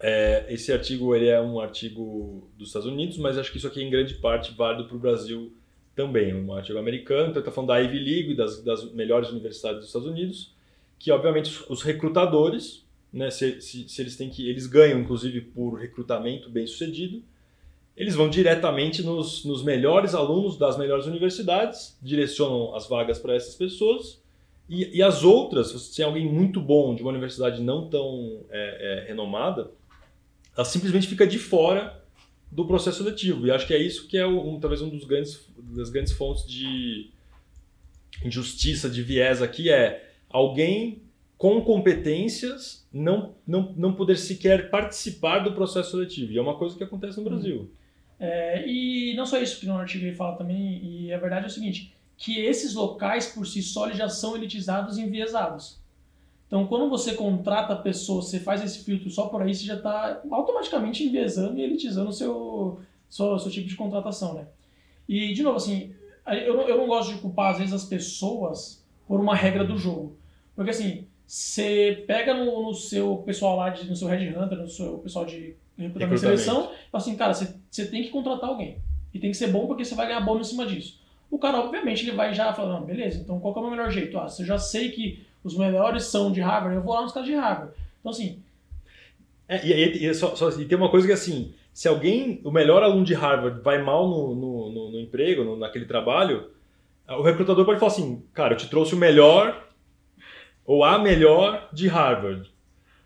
é, 0.00 0.46
esse 0.48 0.72
artigo 0.72 1.14
ele 1.14 1.28
é 1.28 1.40
um 1.40 1.60
artigo 1.60 2.48
dos 2.58 2.68
Estados 2.68 2.88
Unidos, 2.88 3.16
mas 3.18 3.38
acho 3.38 3.52
que 3.52 3.58
isso 3.58 3.68
aqui 3.68 3.80
é 3.80 3.84
em 3.84 3.90
grande 3.90 4.14
parte 4.14 4.52
válido 4.52 4.88
para 4.88 4.96
o 4.96 5.00
Brasil 5.00 5.52
também. 5.94 6.30
É 6.30 6.34
um 6.34 6.52
artigo 6.52 6.78
americano, 6.78 7.30
então 7.30 7.40
está 7.40 7.52
falando 7.52 7.68
da 7.68 7.78
Ivy 7.78 7.98
League, 7.98 8.34
das, 8.34 8.64
das 8.64 8.92
melhores 8.92 9.30
universidades 9.30 9.78
dos 9.78 9.86
Estados 9.86 10.08
Unidos, 10.08 10.52
que 11.02 11.10
obviamente 11.10 11.64
os 11.68 11.82
recrutadores, 11.82 12.84
né, 13.12 13.28
se, 13.28 13.60
se, 13.60 13.88
se 13.88 14.00
eles 14.00 14.16
têm 14.16 14.30
que, 14.30 14.48
eles 14.48 14.68
ganham 14.68 15.00
inclusive 15.00 15.40
por 15.40 15.74
recrutamento 15.74 16.48
bem 16.48 16.64
sucedido, 16.64 17.20
eles 17.96 18.14
vão 18.14 18.30
diretamente 18.30 19.02
nos, 19.02 19.44
nos 19.44 19.64
melhores 19.64 20.14
alunos 20.14 20.56
das 20.56 20.78
melhores 20.78 21.06
universidades, 21.06 21.98
direcionam 22.00 22.72
as 22.76 22.88
vagas 22.88 23.18
para 23.18 23.34
essas 23.34 23.56
pessoas, 23.56 24.22
e, 24.68 24.96
e, 24.96 25.02
as 25.02 25.24
outras, 25.24 25.72
se 25.72 25.96
tem 25.96 26.04
alguém 26.04 26.24
muito 26.24 26.60
bom 26.60 26.94
de 26.94 27.02
uma 27.02 27.10
universidade 27.10 27.60
não 27.60 27.90
tão 27.90 28.44
é, 28.48 29.02
é, 29.02 29.08
renomada, 29.08 29.72
ela 30.56 30.64
simplesmente 30.64 31.08
fica 31.08 31.26
de 31.26 31.36
fora 31.36 32.00
do 32.48 32.64
processo 32.64 32.98
seletivo. 32.98 33.44
E 33.44 33.50
acho 33.50 33.66
que 33.66 33.74
é 33.74 33.78
isso 33.78 34.06
que 34.06 34.16
é 34.16 34.24
um, 34.26 34.60
talvez 34.60 34.80
um 34.80 34.88
dos 34.88 35.04
grandes 35.04 35.46
das 35.58 35.90
grandes 35.90 36.12
fontes 36.12 36.46
de 36.46 37.10
injustiça, 38.24 38.88
de 38.88 39.02
viés 39.02 39.42
aqui 39.42 39.68
é 39.68 40.11
alguém 40.32 41.02
com 41.36 41.60
competências 41.60 42.86
não, 42.92 43.34
não, 43.46 43.72
não 43.76 43.92
poder 43.94 44.16
sequer 44.16 44.70
participar 44.70 45.40
do 45.40 45.52
processo 45.52 45.90
seletivo. 45.90 46.32
E 46.32 46.38
é 46.38 46.42
uma 46.42 46.56
coisa 46.56 46.76
que 46.76 46.84
acontece 46.84 47.18
no 47.18 47.24
Brasil. 47.24 47.70
É, 48.18 48.64
e 48.68 49.14
não 49.16 49.26
só 49.26 49.38
isso 49.38 49.58
que 49.58 49.66
no 49.66 49.76
artigo 49.76 50.14
fala 50.14 50.36
também, 50.36 50.80
e 50.84 51.12
a 51.12 51.18
verdade 51.18 51.46
é 51.46 51.48
o 51.48 51.50
seguinte, 51.50 51.92
que 52.16 52.38
esses 52.38 52.74
locais 52.74 53.26
por 53.26 53.44
si 53.44 53.60
só 53.60 53.90
já 53.90 54.08
são 54.08 54.36
elitizados 54.36 54.96
e 54.96 55.02
enviesados. 55.02 55.80
Então, 56.46 56.66
quando 56.68 56.88
você 56.88 57.14
contrata 57.14 57.72
a 57.72 57.76
pessoa, 57.76 58.22
você 58.22 58.38
faz 58.38 58.62
esse 58.62 58.84
filtro 58.84 59.10
só 59.10 59.26
por 59.26 59.42
aí, 59.42 59.52
você 59.52 59.64
já 59.64 59.74
está 59.74 60.22
automaticamente 60.30 61.02
enviesando 61.02 61.58
e 61.58 61.62
elitizando 61.62 62.10
o 62.10 62.12
seu, 62.12 62.80
seu, 63.08 63.38
seu 63.40 63.50
tipo 63.50 63.68
de 63.68 63.74
contratação, 63.74 64.34
né? 64.34 64.46
E, 65.08 65.32
de 65.32 65.42
novo, 65.42 65.56
assim, 65.56 65.92
eu 66.24 66.60
eu 66.60 66.76
não 66.76 66.86
gosto 66.86 67.12
de 67.12 67.20
culpar, 67.20 67.52
às 67.52 67.58
vezes, 67.58 67.74
as 67.74 67.84
pessoas 67.84 68.86
por 69.08 69.18
uma 69.18 69.34
regra 69.34 69.64
do 69.64 69.76
jogo. 69.76 70.16
Porque, 70.54 70.70
assim, 70.70 71.06
você 71.26 72.04
pega 72.06 72.34
no, 72.34 72.62
no 72.62 72.74
seu 72.74 73.16
pessoal 73.18 73.56
lá, 73.56 73.70
de, 73.70 73.88
no 73.88 73.96
seu 73.96 74.08
Red 74.08 74.28
Hunter, 74.28 74.58
no 74.58 74.68
seu 74.68 74.98
pessoal 74.98 75.24
de 75.24 75.54
recrutamento 75.78 76.14
e 76.14 76.18
seleção, 76.18 76.64
e 76.64 76.90
fala 76.90 77.02
assim, 77.02 77.16
cara, 77.16 77.32
você, 77.32 77.86
tem 77.86 78.02
que 78.02 78.10
contratar 78.10 78.50
alguém. 78.50 78.78
E 79.14 79.18
tem 79.18 79.30
que 79.30 79.36
ser 79.36 79.48
bom 79.48 79.66
porque 79.66 79.84
você 79.84 79.94
vai 79.94 80.06
ganhar 80.06 80.20
bônus 80.20 80.48
em 80.48 80.50
cima 80.50 80.66
disso. 80.66 81.00
O 81.30 81.38
cara, 81.38 81.58
obviamente, 81.58 82.02
ele 82.02 82.16
vai 82.16 82.34
já 82.34 82.52
falar, 82.52 82.78
não, 82.78 82.84
beleza, 82.84 83.18
então 83.18 83.40
qual 83.40 83.56
é 83.56 83.60
o 83.60 83.70
melhor 83.70 83.90
jeito? 83.90 84.18
Ah, 84.18 84.28
se 84.28 84.42
eu 84.42 84.46
já 84.46 84.58
sei 84.58 84.90
que 84.90 85.24
os 85.42 85.56
melhores 85.56 86.04
são 86.04 86.30
de 86.30 86.40
Harvard, 86.40 86.76
eu 86.76 86.82
vou 86.82 86.94
lá 86.94 87.02
nos 87.02 87.12
caras 87.12 87.28
de 87.28 87.34
Harvard. 87.34 87.72
Então, 88.00 88.12
assim... 88.12 88.42
É, 89.48 89.66
e, 89.66 90.06
e, 90.06 90.14
só, 90.14 90.36
só, 90.36 90.50
e 90.50 90.66
tem 90.66 90.76
uma 90.76 90.90
coisa 90.90 91.06
que, 91.06 91.12
assim, 91.12 91.54
se 91.72 91.88
alguém, 91.88 92.40
o 92.44 92.50
melhor 92.50 92.82
aluno 92.82 93.04
de 93.04 93.14
Harvard, 93.14 93.60
vai 93.62 93.82
mal 93.82 94.06
no, 94.06 94.34
no, 94.34 94.70
no, 94.70 94.90
no 94.92 95.00
emprego, 95.00 95.44
no, 95.44 95.56
naquele 95.56 95.86
trabalho, 95.86 96.50
o 97.08 97.22
recrutador 97.22 97.64
pode 97.64 97.80
falar 97.80 97.92
assim, 97.92 98.22
cara, 98.34 98.54
eu 98.54 98.58
te 98.58 98.68
trouxe 98.68 98.94
o 98.94 98.98
melhor 98.98 99.71
ou 100.66 100.84
a 100.84 100.98
melhor 100.98 101.68
de 101.72 101.88
Harvard. 101.88 102.50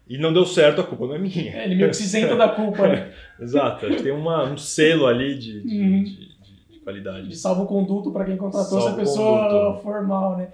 E 0.09 0.17
não 0.19 0.33
deu 0.33 0.47
certo, 0.47 0.81
a 0.81 0.85
culpa 0.85 1.07
não 1.07 1.15
é 1.17 1.19
minha. 1.19 1.57
É, 1.57 1.65
ele 1.65 1.75
meio 1.75 1.91
que 1.91 1.97
se 1.97 2.05
isenta 2.05 2.37
da 2.37 2.49
culpa, 2.49 2.87
né? 2.87 3.13
Exato, 3.41 3.87
tem 4.03 4.13
uma, 4.13 4.45
um 4.45 4.57
selo 4.57 5.07
ali 5.07 5.37
de, 5.37 5.63
de, 5.63 5.81
uhum. 5.81 6.05
de, 6.05 6.15
de, 6.15 6.73
de 6.75 6.79
qualidade. 6.79 7.29
De 7.29 7.37
salvo-conduto 7.37 8.13
para 8.13 8.25
quem 8.25 8.37
contratou 8.37 8.79
essa 8.79 8.93
pessoa 8.95 9.81
formal, 9.83 10.37
né? 10.37 10.51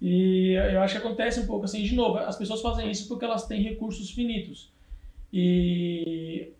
E 0.00 0.52
eu 0.52 0.80
acho 0.80 0.94
que 0.94 1.06
acontece 1.06 1.40
um 1.40 1.46
pouco 1.46 1.64
assim, 1.64 1.82
de 1.82 1.94
novo, 1.94 2.18
as 2.18 2.36
pessoas 2.36 2.60
fazem 2.60 2.90
isso 2.90 3.08
porque 3.08 3.24
elas 3.24 3.46
têm 3.46 3.62
recursos 3.62 4.10
finitos. 4.10 4.72
E 5.32 6.52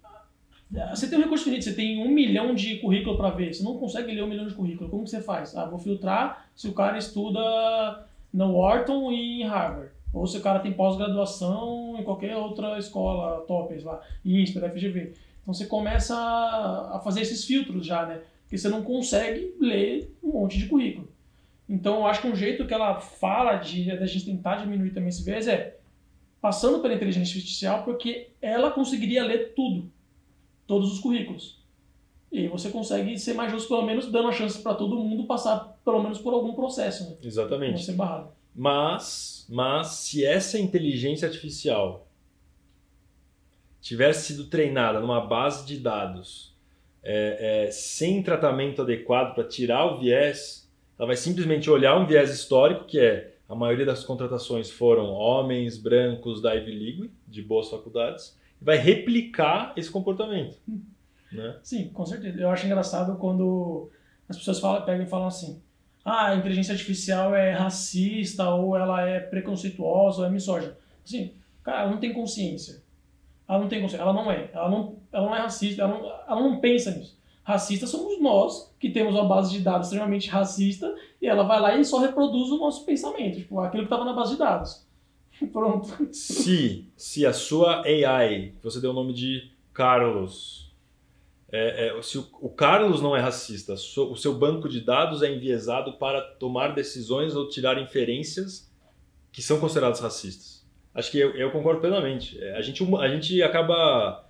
você 0.91 1.09
tem 1.09 1.19
um 1.19 1.23
recurso 1.23 1.45
finito, 1.45 1.65
você 1.65 1.75
tem 1.75 2.03
um 2.03 2.11
milhão 2.11 2.55
de 2.55 2.77
currículo 2.77 3.17
para 3.17 3.31
ver, 3.31 3.55
você 3.55 3.63
não 3.63 3.79
consegue 3.79 4.13
ler 4.13 4.23
um 4.23 4.27
milhão 4.27 4.47
de 4.47 4.55
currículo. 4.55 4.91
Como 4.91 5.05
que 5.05 5.11
você 5.11 5.23
faz? 5.23 5.57
Ah, 5.57 5.65
vou 5.65 5.79
filtrar 5.79 6.49
se 6.55 6.69
o 6.69 6.73
cara 6.73 6.99
estuda 6.99 8.07
no 8.33 8.59
Wharton 8.59 9.11
e 9.13 9.43
em 9.43 9.47
Harvard. 9.47 9.91
Ou 10.13 10.27
se 10.27 10.39
o 10.39 10.41
cara 10.41 10.61
tem 10.61 10.73
pós-graduação 10.73 11.97
em 11.99 12.03
qualquer 12.03 12.37
outra 12.37 12.79
escola, 12.79 13.45
TOPES 13.47 13.85
lá, 13.85 14.01
INSPER, 14.25 14.71
FGV. 14.71 15.13
Então 15.43 15.55
você 15.55 15.67
começa 15.67 16.17
a 16.17 17.01
fazer 17.05 17.21
esses 17.21 17.45
filtros 17.45 17.87
já, 17.87 18.07
né? 18.07 18.23
Porque 18.43 18.57
você 18.57 18.69
não 18.69 18.83
consegue 18.83 19.55
ler 19.61 20.15
um 20.23 20.33
monte 20.33 20.59
de 20.59 20.67
currículo. 20.67 21.09
Então 21.69 21.97
eu 21.97 22.07
acho 22.07 22.23
que 22.23 22.29
um 22.29 22.37
jeito 22.37 22.67
que 22.67 22.73
ela 22.73 22.99
fala 22.99 23.57
de 23.57 23.85
da 23.99 24.07
gente 24.07 24.25
tentar 24.25 24.57
diminuir 24.57 24.91
também 24.91 25.11
esse 25.11 25.23
viés 25.23 25.47
é 25.47 25.77
passando 26.41 26.81
pela 26.81 26.95
inteligência 26.95 27.37
artificial, 27.37 27.83
porque 27.85 28.31
ela 28.41 28.71
conseguiria 28.71 29.25
ler 29.25 29.53
tudo, 29.55 29.91
todos 30.67 30.93
os 30.93 31.01
currículos. 31.01 31.58
E 32.31 32.41
aí 32.41 32.49
você 32.49 32.71
consegue 32.71 33.19
ser 33.19 33.35
mais 33.35 33.51
justo, 33.51 33.69
pelo 33.69 33.87
menos 33.87 34.11
dando 34.11 34.29
a 34.29 34.33
chance 34.33 34.61
para 34.63 34.75
todo 34.75 34.97
mundo 34.97 35.25
passar 35.25 35.79
pelo 35.85 36.03
menos 36.03 36.19
por 36.19 36.35
algum 36.35 36.55
processo. 36.55 37.09
Né? 37.09 37.17
Exatamente. 37.23 37.73
Não 37.73 37.79
ser 37.79 37.93
barrado. 37.95 38.31
Mas, 38.55 39.47
mas 39.49 39.89
se 39.89 40.25
essa 40.25 40.59
inteligência 40.59 41.27
artificial 41.27 42.07
tivesse 43.81 44.35
sido 44.35 44.49
treinada 44.49 45.01
numa 45.01 45.21
base 45.21 45.65
de 45.65 45.79
dados 45.79 46.55
é, 47.03 47.67
é, 47.67 47.71
sem 47.71 48.23
tratamento 48.23 48.83
adequado 48.83 49.35
para 49.35 49.45
tirar 49.45 49.87
o 49.87 49.99
viés, 49.99 50.69
ela 50.99 51.07
vai 51.07 51.17
simplesmente 51.17 51.71
olhar 51.71 51.97
um 51.97 52.07
viés 52.07 52.31
histórico, 52.31 52.85
que 52.85 52.99
é 52.99 53.35
a 53.49 53.55
maioria 53.55 53.87
das 53.87 54.05
contratações 54.05 54.71
foram 54.71 55.07
homens 55.07 55.79
brancos 55.79 56.43
da 56.43 56.53
Ivy 56.55 56.73
League, 56.73 57.11
de 57.27 57.41
boas 57.41 57.71
faculdades, 57.71 58.37
e 58.61 58.65
vai 58.65 58.77
replicar 58.77 59.73
esse 59.77 59.91
comportamento. 59.91 60.59
Hum. 60.69 60.81
Né? 61.33 61.59
Sim, 61.63 61.89
com 61.89 62.07
certeza. 62.07 62.41
Eu 62.41 62.51
acho 62.51 62.67
engraçado 62.67 63.17
quando 63.19 63.91
as 64.29 64.37
pessoas 64.37 64.61
falam, 64.61 64.83
pegam 64.83 65.05
e 65.05 65.09
falam 65.09 65.27
assim: 65.27 65.61
ah, 66.05 66.29
a 66.29 66.37
inteligência 66.37 66.73
artificial 66.73 67.35
é 67.35 67.53
racista, 67.53 68.49
ou 68.51 68.77
ela 68.77 69.03
é 69.03 69.21
preconceituosa, 69.21 70.21
ou 70.21 70.27
é 70.27 70.31
misógina. 70.31 70.77
Assim, 71.05 71.35
cara, 71.63 71.83
ela 71.83 71.91
não 71.91 71.99
tem 71.99 72.13
consciência. 72.13 72.83
Ela 73.49 73.59
não 73.61 73.69
tem 73.69 73.81
consciência, 73.81 74.03
ela 74.03 74.13
não 74.13 74.31
é. 74.31 74.51
Ela 74.53 74.71
não, 74.71 74.97
ela 75.13 75.27
não 75.27 75.37
é 75.37 75.41
racista, 75.41 75.83
ela 75.83 75.95
não, 75.95 76.07
ela 76.07 76.41
não 76.41 76.61
pensa 76.61 76.91
nisso. 76.91 77.19
Racistas 77.43 77.89
somos 77.89 78.21
nós, 78.21 78.75
que 78.79 78.91
temos 78.91 79.15
uma 79.15 79.25
base 79.25 79.51
de 79.51 79.61
dados 79.61 79.87
extremamente 79.87 80.29
racista, 80.29 80.95
e 81.21 81.27
ela 81.27 81.45
vai 81.45 81.61
lá 81.61 81.77
e 81.77 81.85
só 81.85 81.99
reproduz 81.99 82.51
o 82.51 82.59
nosso 82.59 82.85
pensamento, 82.85 83.39
tipo, 83.39 83.59
aquilo 83.61 83.85
que 83.85 83.87
estava 83.87 84.05
na 84.05 84.13
base 84.13 84.33
de 84.33 84.39
dados. 84.39 84.87
Pronto. 85.51 86.13
Se, 86.13 86.91
se 86.97 87.25
a 87.25 87.33
sua 87.33 87.83
AI, 87.87 88.53
você 88.63 88.81
deu 88.81 88.91
o 88.91 88.95
nome 88.95 89.15
de 89.15 89.51
Carlos, 89.73 90.68
é, 91.51 91.89
é, 91.89 92.03
se 92.03 92.19
o, 92.19 92.27
o, 92.41 92.51
Carlos 92.51 93.01
não 93.01 93.17
é 93.17 93.21
racista, 93.21 93.73
o 93.75 94.17
seu 94.17 94.35
banco 94.35 94.69
de 94.69 94.81
dados 94.81 95.23
é 95.23 95.33
enviesado 95.33 95.95
para 95.95 96.21
tomar 96.21 96.75
decisões 96.75 97.35
ou 97.35 97.49
tirar 97.49 97.81
inferências 97.81 98.71
que 99.33 99.41
são 99.41 99.59
consideradas 99.59 100.01
racistas. 100.01 100.67
Acho 100.95 101.11
que 101.11 101.19
eu, 101.19 101.31
eu 101.37 101.51
concordo 101.51 101.81
plenamente. 101.81 102.39
É, 102.43 102.57
a 102.57 102.61
gente, 102.61 102.83
a 102.97 103.09
gente 103.09 103.43
acaba 103.43 104.25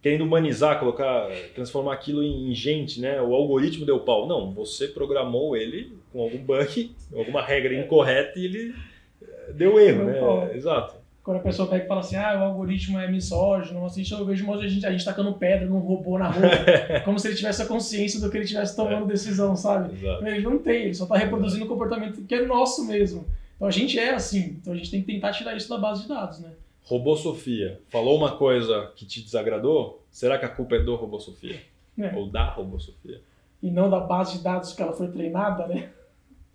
querendo 0.00 0.22
humanizar, 0.22 0.78
colocar, 0.78 1.28
transformar 1.54 1.94
aquilo 1.94 2.22
em, 2.22 2.50
em 2.50 2.54
gente, 2.54 3.00
né? 3.00 3.20
O 3.20 3.34
algoritmo 3.34 3.84
deu 3.84 4.00
pau. 4.00 4.26
Não, 4.26 4.52
você 4.52 4.88
programou 4.88 5.56
ele 5.56 5.98
com 6.12 6.22
algum 6.22 6.38
bug, 6.38 6.94
alguma 7.14 7.42
regra 7.42 7.74
incorreta 7.74 8.38
e 8.38 8.44
ele 8.44 8.74
é, 9.22 9.52
deu 9.52 9.78
erro, 9.78 10.04
né? 10.04 10.56
Exato. 10.56 11.03
Quando 11.24 11.38
a 11.38 11.40
pessoa 11.40 11.66
pega 11.66 11.86
e 11.86 11.88
fala 11.88 12.00
assim, 12.00 12.16
ah, 12.16 12.38
o 12.38 12.44
algoritmo 12.44 12.98
é 12.98 13.10
misógino, 13.10 13.82
assim, 13.86 14.04
eu 14.10 14.26
vejo 14.26 14.52
a 14.52 14.68
gente, 14.68 14.84
a 14.84 14.92
gente 14.92 15.06
tacando 15.06 15.32
pedra 15.32 15.66
num 15.66 15.78
robô 15.78 16.18
na 16.18 16.28
rua, 16.28 16.50
como 17.02 17.18
se 17.18 17.28
ele 17.28 17.34
tivesse 17.34 17.62
a 17.62 17.66
consciência 17.66 18.20
do 18.20 18.30
que 18.30 18.36
ele 18.36 18.44
estivesse 18.44 18.76
tomando 18.76 19.06
decisão, 19.06 19.56
sabe? 19.56 19.94
Exato. 19.94 20.26
Ele 20.26 20.42
não 20.42 20.58
tem, 20.58 20.82
ele 20.82 20.94
só 20.94 21.04
está 21.04 21.16
reproduzindo 21.16 21.64
o 21.64 21.68
comportamento 21.68 22.22
que 22.26 22.34
é 22.34 22.44
nosso 22.44 22.86
mesmo. 22.86 23.24
Então 23.56 23.66
a 23.66 23.70
gente 23.70 23.98
é 23.98 24.12
assim, 24.12 24.58
então 24.60 24.74
a 24.74 24.76
gente 24.76 24.90
tem 24.90 25.00
que 25.00 25.06
tentar 25.06 25.32
tirar 25.32 25.56
isso 25.56 25.70
da 25.70 25.78
base 25.78 26.02
de 26.02 26.08
dados, 26.08 26.40
né? 26.40 26.50
Robô 26.82 27.16
Sofia, 27.16 27.80
falou 27.88 28.18
uma 28.18 28.36
coisa 28.36 28.92
que 28.94 29.06
te 29.06 29.22
desagradou? 29.22 30.04
Será 30.10 30.36
que 30.36 30.44
a 30.44 30.50
culpa 30.50 30.76
é 30.76 30.80
do 30.80 30.94
Robô 30.94 31.18
Sofia? 31.18 31.58
É. 31.98 32.14
Ou 32.14 32.28
da 32.28 32.50
Robô 32.50 32.78
Sofia? 32.78 33.22
E 33.62 33.70
não 33.70 33.88
da 33.88 34.00
base 34.00 34.36
de 34.36 34.44
dados 34.44 34.74
que 34.74 34.82
ela 34.82 34.92
foi 34.92 35.08
treinada, 35.08 35.66
né? 35.66 35.88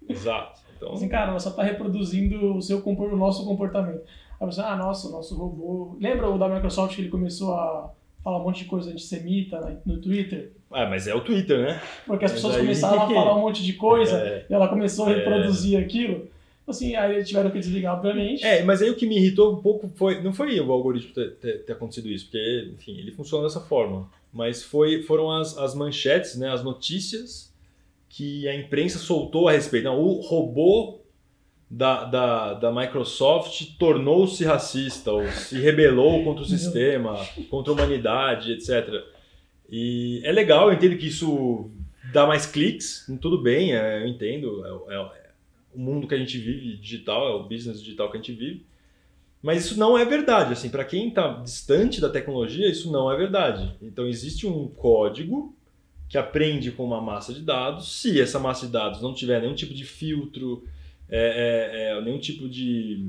Exato. 0.08 0.60
Então... 0.78 0.94
Assim, 0.94 1.10
cara, 1.10 1.32
ela 1.32 1.40
só 1.40 1.50
está 1.50 1.64
reproduzindo 1.64 2.56
o, 2.56 2.62
seu, 2.62 2.78
o 2.86 3.16
nosso 3.16 3.44
comportamento. 3.46 4.04
Você, 4.40 4.62
ah, 4.62 4.76
nossa, 4.76 5.10
nosso 5.10 5.36
robô. 5.36 5.98
Lembra 6.00 6.30
o 6.30 6.38
da 6.38 6.48
Microsoft 6.48 6.96
que 6.96 7.02
ele 7.02 7.10
começou 7.10 7.54
a 7.54 7.92
falar 8.24 8.40
um 8.40 8.44
monte 8.44 8.64
de 8.64 8.70
coisa 8.70 8.92
antissemita 8.92 9.82
no 9.86 10.00
Twitter? 10.00 10.52
Ah, 10.72 10.86
mas 10.86 11.08
é 11.08 11.16
o 11.16 11.22
Twitter, 11.22 11.60
né? 11.60 11.82
Porque 12.06 12.26
as 12.26 12.32
pessoas 12.32 12.56
aí... 12.56 12.62
começaram 12.62 13.02
a 13.02 13.08
falar 13.14 13.36
um 13.36 13.42
monte 13.42 13.64
de 13.64 13.74
coisa 13.74 14.18
é... 14.18 14.46
e 14.50 14.54
ela 14.54 14.68
começou 14.68 15.08
a 15.08 15.12
é. 15.12 15.16
reproduzir 15.16 15.78
é... 15.78 15.84
aquilo. 15.84 16.28
Assim, 16.68 16.96
aí 16.96 17.24
tiveram 17.24 17.50
que 17.50 17.60
desligar, 17.60 17.96
obviamente. 17.96 18.46
É, 18.46 18.64
mas 18.64 18.82
aí 18.82 18.92
o 18.92 18.96
que 18.96 19.08
me 19.08 19.18
irritou 19.18 19.52
um 19.52 19.62
pouco 19.62 19.92
foi. 19.96 20.22
Não 20.22 20.32
foi 20.32 20.60
o 20.60 20.72
algoritmo 20.72 21.12
ter, 21.14 21.32
ter, 21.38 21.64
ter 21.64 21.74
acontecido 21.74 22.08
isso, 22.08 22.26
porque, 22.26 22.72
enfim, 22.76 22.96
ele 22.98 23.12
funciona 23.12 23.44
dessa 23.44 23.60
forma. 23.60 24.08
Mas 24.32 24.62
foi, 24.62 25.02
foram 25.02 25.32
as, 25.32 25.58
as 25.58 25.74
manchetes, 25.74 26.38
né, 26.38 26.52
as 26.52 26.64
notícias 26.64 27.52
que 28.08 28.48
a 28.48 28.56
imprensa 28.56 29.00
soltou 29.00 29.48
a 29.48 29.52
respeito. 29.52 29.86
Não, 29.86 30.00
o 30.00 30.22
robô 30.22 31.00
da, 31.70 32.04
da, 32.06 32.54
da 32.56 32.72
Microsoft 32.72 33.78
tornou-se 33.78 34.44
racista 34.44 35.12
ou 35.12 35.28
se 35.28 35.60
rebelou 35.60 36.24
contra 36.26 36.44
o 36.44 36.48
sistema, 36.48 37.16
contra 37.50 37.72
a 37.72 37.76
humanidade, 37.76 38.54
etc. 38.54 39.04
E 39.70 40.22
é 40.24 40.32
legal, 40.32 40.70
eu 40.70 40.74
entendo 40.74 40.98
que 40.98 41.08
isso 41.08 41.70
dá 42.12 42.26
mais 42.26 42.48
cliques, 42.48 43.06
tudo 43.22 43.42
bem, 43.42 43.76
é, 43.76 44.02
eu 44.02 44.08
entendo, 44.08 44.88
é, 44.90 44.96
é, 44.96 44.98
é, 44.98 45.30
o 45.74 45.80
mundo 45.80 46.08
que 46.08 46.16
a 46.16 46.18
gente 46.18 46.40
vive 46.40 46.78
digital, 46.78 47.28
é 47.28 47.36
o 47.36 47.44
business 47.44 47.80
digital 47.80 48.10
que 48.10 48.18
a 48.18 48.20
gente 48.20 48.34
vive, 48.34 48.66
mas 49.42 49.66
isso 49.66 49.80
não 49.80 49.96
é 49.96 50.04
verdade, 50.04 50.54
assim, 50.54 50.70
para 50.70 50.84
quem 50.84 51.10
está 51.10 51.28
distante 51.28 52.02
da 52.02 52.10
tecnologia, 52.10 52.68
isso 52.68 52.92
não 52.92 53.12
é 53.12 53.16
verdade. 53.16 53.74
Então 53.82 54.06
existe 54.08 54.46
um 54.46 54.68
código 54.68 55.56
que 56.10 56.18
aprende 56.18 56.72
com 56.72 56.84
uma 56.84 57.00
massa 57.00 57.32
de 57.32 57.42
dados, 57.42 58.02
se 58.02 58.20
essa 58.20 58.40
massa 58.40 58.66
de 58.66 58.72
dados 58.74 59.02
não 59.02 59.14
tiver 59.14 59.40
nenhum 59.40 59.54
tipo 59.54 59.74
de 59.74 59.86
filtro, 59.86 60.68
é, 61.10 61.92
é, 61.92 61.98
é, 61.98 62.02
nenhum 62.02 62.20
tipo 62.20 62.48
de 62.48 63.08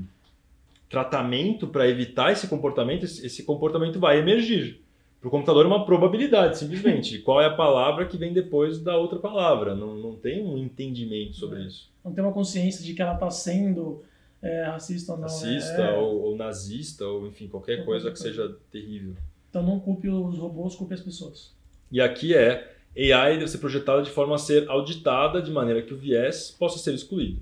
tratamento 0.89 1.67
para 1.67 1.87
evitar 1.87 2.31
esse 2.31 2.47
comportamento, 2.47 3.03
esse 3.03 3.43
comportamento 3.43 3.99
vai 3.99 4.19
emergir. 4.19 4.81
Para 5.19 5.27
o 5.27 5.31
computador 5.31 5.65
é 5.65 5.67
uma 5.67 5.85
probabilidade, 5.85 6.57
simplesmente. 6.57 7.19
Qual 7.19 7.39
é 7.39 7.45
a 7.45 7.53
palavra 7.53 8.07
que 8.07 8.17
vem 8.17 8.33
depois 8.33 8.79
da 8.79 8.97
outra 8.97 9.19
palavra? 9.19 9.75
Não, 9.75 9.95
não 9.95 10.15
tem 10.15 10.43
um 10.43 10.57
entendimento 10.57 11.35
sobre 11.35 11.59
é. 11.59 11.67
isso. 11.67 11.89
Não 12.03 12.11
tem 12.11 12.23
uma 12.23 12.33
consciência 12.33 12.83
de 12.83 12.95
que 12.95 13.01
ela 13.01 13.13
está 13.13 13.29
sendo 13.29 14.03
é, 14.41 14.63
racista 14.63 15.11
ou 15.11 15.17
não. 15.19 15.25
Racista 15.25 15.81
é... 15.81 15.97
ou, 15.97 16.21
ou, 16.23 16.35
nazista, 16.35 17.05
ou 17.05 17.27
enfim, 17.27 17.47
qualquer 17.47 17.85
coisa 17.85 18.09
que 18.09 18.17
seja 18.17 18.55
terrível. 18.71 19.13
Então 19.49 19.61
não 19.61 19.79
culpe 19.79 20.09
os 20.09 20.37
robôs, 20.39 20.75
culpe 20.75 20.95
as 20.95 21.01
pessoas. 21.01 21.53
E 21.91 22.01
aqui 22.01 22.33
é 22.33 22.73
AI 22.97 23.37
deve 23.37 23.47
ser 23.47 23.59
projetada 23.59 24.01
de 24.01 24.09
forma 24.09 24.35
a 24.35 24.39
ser 24.39 24.67
auditada 24.69 25.41
de 25.41 25.51
maneira 25.51 25.81
que 25.83 25.93
o 25.93 25.97
viés 25.97 26.49
possa 26.57 26.79
ser 26.79 26.95
excluído. 26.95 27.39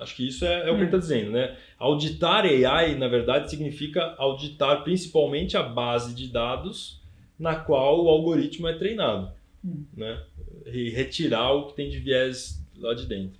Acho 0.00 0.16
que 0.16 0.26
isso 0.26 0.44
é, 0.44 0.68
é 0.68 0.70
o 0.70 0.74
que 0.74 0.80
ele 0.80 0.84
está 0.86 0.98
dizendo, 0.98 1.30
né? 1.30 1.56
Auditar 1.78 2.44
AI, 2.44 2.96
na 2.96 3.06
verdade, 3.06 3.50
significa 3.50 4.14
auditar 4.18 4.82
principalmente 4.82 5.56
a 5.56 5.62
base 5.62 6.14
de 6.14 6.28
dados 6.28 7.00
na 7.38 7.54
qual 7.54 8.04
o 8.04 8.08
algoritmo 8.08 8.66
é 8.68 8.74
treinado, 8.74 9.30
Hum. 9.64 9.84
né? 9.94 10.22
E 10.66 10.88
retirar 10.90 11.52
o 11.52 11.66
que 11.66 11.74
tem 11.74 11.90
de 11.90 11.98
viés 11.98 12.64
lá 12.78 12.94
de 12.94 13.06
dentro. 13.06 13.38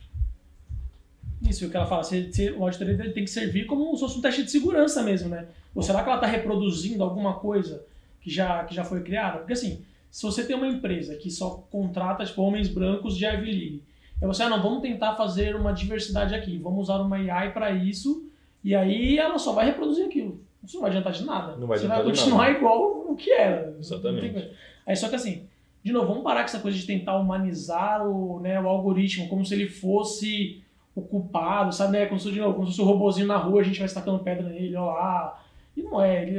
Isso, 1.48 1.66
o 1.66 1.70
que 1.70 1.76
ela 1.76 1.86
fala, 1.86 2.02
se, 2.04 2.30
se, 2.32 2.50
o 2.50 2.62
auditoria 2.62 3.10
tem 3.12 3.24
que 3.24 3.30
servir 3.30 3.64
como 3.64 3.94
se 3.94 4.00
fosse 4.00 4.18
um 4.18 4.20
teste 4.20 4.42
de 4.44 4.50
segurança 4.50 5.02
mesmo, 5.02 5.30
né? 5.30 5.48
Ou 5.74 5.82
será 5.82 6.02
que 6.02 6.08
ela 6.08 6.18
está 6.18 6.26
reproduzindo 6.26 7.02
alguma 7.02 7.34
coisa 7.34 7.82
que 8.20 8.30
já, 8.30 8.64
que 8.64 8.74
já 8.74 8.84
foi 8.84 9.02
criada? 9.02 9.38
Porque 9.38 9.54
assim, 9.54 9.82
se 10.10 10.22
você 10.22 10.44
tem 10.44 10.54
uma 10.54 10.68
empresa 10.68 11.14
que 11.16 11.30
só 11.30 11.66
contrata 11.70 12.24
tipo, 12.24 12.42
homens 12.42 12.68
brancos 12.68 13.16
de 13.16 13.24
Ivy 13.24 13.46
League, 13.46 13.82
aí 14.20 14.26
você, 14.26 14.42
ah, 14.42 14.48
não, 14.48 14.62
vamos 14.62 14.82
tentar 14.82 15.14
fazer 15.16 15.56
uma 15.56 15.72
diversidade 15.72 16.34
aqui, 16.34 16.58
vamos 16.58 16.80
usar 16.80 17.00
uma 17.00 17.16
AI 17.16 17.52
para 17.52 17.70
isso, 17.70 18.28
e 18.62 18.74
aí 18.74 19.18
ela 19.18 19.38
só 19.38 19.52
vai 19.52 19.66
reproduzir 19.66 20.06
aquilo. 20.06 20.40
Isso 20.62 20.76
não 20.76 20.82
vai 20.82 20.90
adiantar 20.90 21.12
de 21.12 21.24
nada. 21.24 21.56
Não 21.56 21.66
vai 21.66 21.78
você 21.78 21.86
vai 21.86 22.02
continuar 22.02 22.46
nada. 22.48 22.58
igual 22.58 23.10
o 23.10 23.16
que 23.16 23.32
era. 23.32 23.74
Exatamente. 23.78 24.50
Aí 24.86 24.94
só 24.94 25.08
que 25.08 25.14
assim, 25.14 25.46
de 25.82 25.92
novo, 25.92 26.08
vamos 26.08 26.22
parar 26.22 26.40
com 26.40 26.46
essa 26.46 26.60
coisa 26.60 26.76
de 26.76 26.86
tentar 26.86 27.16
humanizar 27.18 28.06
o, 28.06 28.40
né, 28.40 28.60
o 28.60 28.68
algoritmo 28.68 29.28
como 29.28 29.44
se 29.44 29.54
ele 29.54 29.66
fosse 29.66 30.62
o 30.94 31.00
culpado, 31.00 31.72
sabe? 31.72 31.92
Né? 31.92 32.06
Como, 32.06 32.20
se, 32.20 32.30
de 32.30 32.38
novo, 32.38 32.54
como 32.54 32.66
se 32.66 32.76
fosse 32.76 32.82
o 32.82 32.92
robozinho 32.92 33.26
na 33.26 33.36
rua, 33.36 33.60
a 33.60 33.64
gente 33.64 33.78
vai 33.78 33.86
estacando 33.86 34.18
pedra 34.18 34.48
nele, 34.48 34.76
ó 34.76 34.92
lá. 34.92 35.42
E 35.74 35.82
não 35.82 36.02
é, 36.02 36.22
ele 36.22 36.38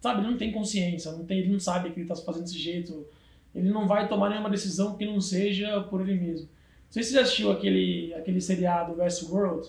sabe, 0.00 0.20
ele 0.20 0.30
não 0.30 0.36
tem 0.36 0.52
consciência, 0.52 1.12
não 1.12 1.24
tem, 1.24 1.38
ele 1.38 1.52
não 1.52 1.60
sabe 1.60 1.90
que 1.90 2.00
ele 2.00 2.10
está 2.10 2.14
fazendo 2.24 2.42
desse 2.42 2.58
jeito. 2.58 3.06
Ele 3.54 3.70
não 3.70 3.86
vai 3.86 4.06
tomar 4.08 4.28
nenhuma 4.28 4.50
decisão 4.50 4.96
que 4.96 5.06
não 5.06 5.20
seja 5.20 5.80
por 5.82 6.00
ele 6.00 6.20
mesmo. 6.20 6.48
Não 6.88 6.92
sei 6.92 7.02
se 7.02 7.10
você 7.10 7.14
já 7.16 7.22
assistiu 7.22 7.50
aquele, 7.52 8.14
aquele 8.14 8.40
seriado 8.40 8.94
Westworld, 8.98 9.68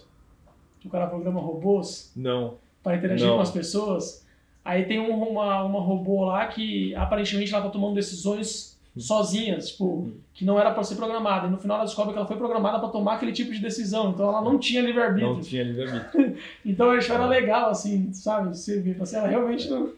que 0.80 0.88
o 0.88 0.90
cara 0.90 1.08
programa 1.08 1.40
robôs 1.42 2.12
Não. 2.16 2.56
para 2.82 2.96
interagir 2.98 3.28
Não. 3.28 3.36
com 3.36 3.42
as 3.42 3.52
pessoas. 3.52 4.26
Aí 4.64 4.86
tem 4.86 5.00
um- 5.00 5.30
uma, 5.30 5.64
uma 5.64 5.80
robô 5.82 6.26
lá 6.26 6.48
que 6.48 6.96
aparentemente 6.96 7.54
ela 7.54 7.64
tá 7.64 7.70
tomando 7.70 7.96
decisões 7.96 8.78
sozinhas, 8.98 9.70
tipo, 9.70 10.12
que 10.34 10.44
não 10.46 10.60
era 10.60 10.72
para 10.72 10.84
ser 10.84 10.96
programada. 10.96 11.48
E 11.48 11.50
no 11.52 11.58
final 11.58 11.78
ela 11.78 11.86
descobre 11.86 12.12
que 12.14 12.18
ela 12.20 12.28
foi 12.28 12.38
programada 12.38 12.80
para 12.80 12.90
tomar 12.90 13.16
aquele 13.16 13.32
tipo 13.34 13.52
de 13.52 13.60
decisão. 13.60 14.12
Então 14.12 14.28
ela 14.30 14.42
não 14.42 14.58
tinha 14.58 14.82
Não 14.82 14.88
livre-arbítrio. 14.90 15.42
tinha 15.42 15.64
livre-arbítrio. 15.64 16.38
Então 16.66 16.88
eu 16.92 16.98
acho 16.98 17.08
que 17.08 17.14
era 17.14 17.26
legal, 17.26 17.70
assim, 17.70 18.12
sabe? 18.14 18.50
Você 18.56 18.80
vê, 18.82 18.96
assim, 19.02 19.16
ela 19.18 19.28
realmente 19.28 19.70
não. 19.70 19.92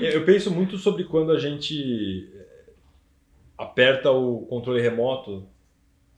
Eu 0.00 0.24
penso 0.24 0.50
muito 0.50 0.76
sobre 0.78 1.04
quando 1.04 1.32
a 1.32 1.38
gente 1.38 2.28
eh, 2.34 2.70
aperta 3.56 4.10
o 4.10 4.40
controle 4.46 4.80
remoto 4.82 5.44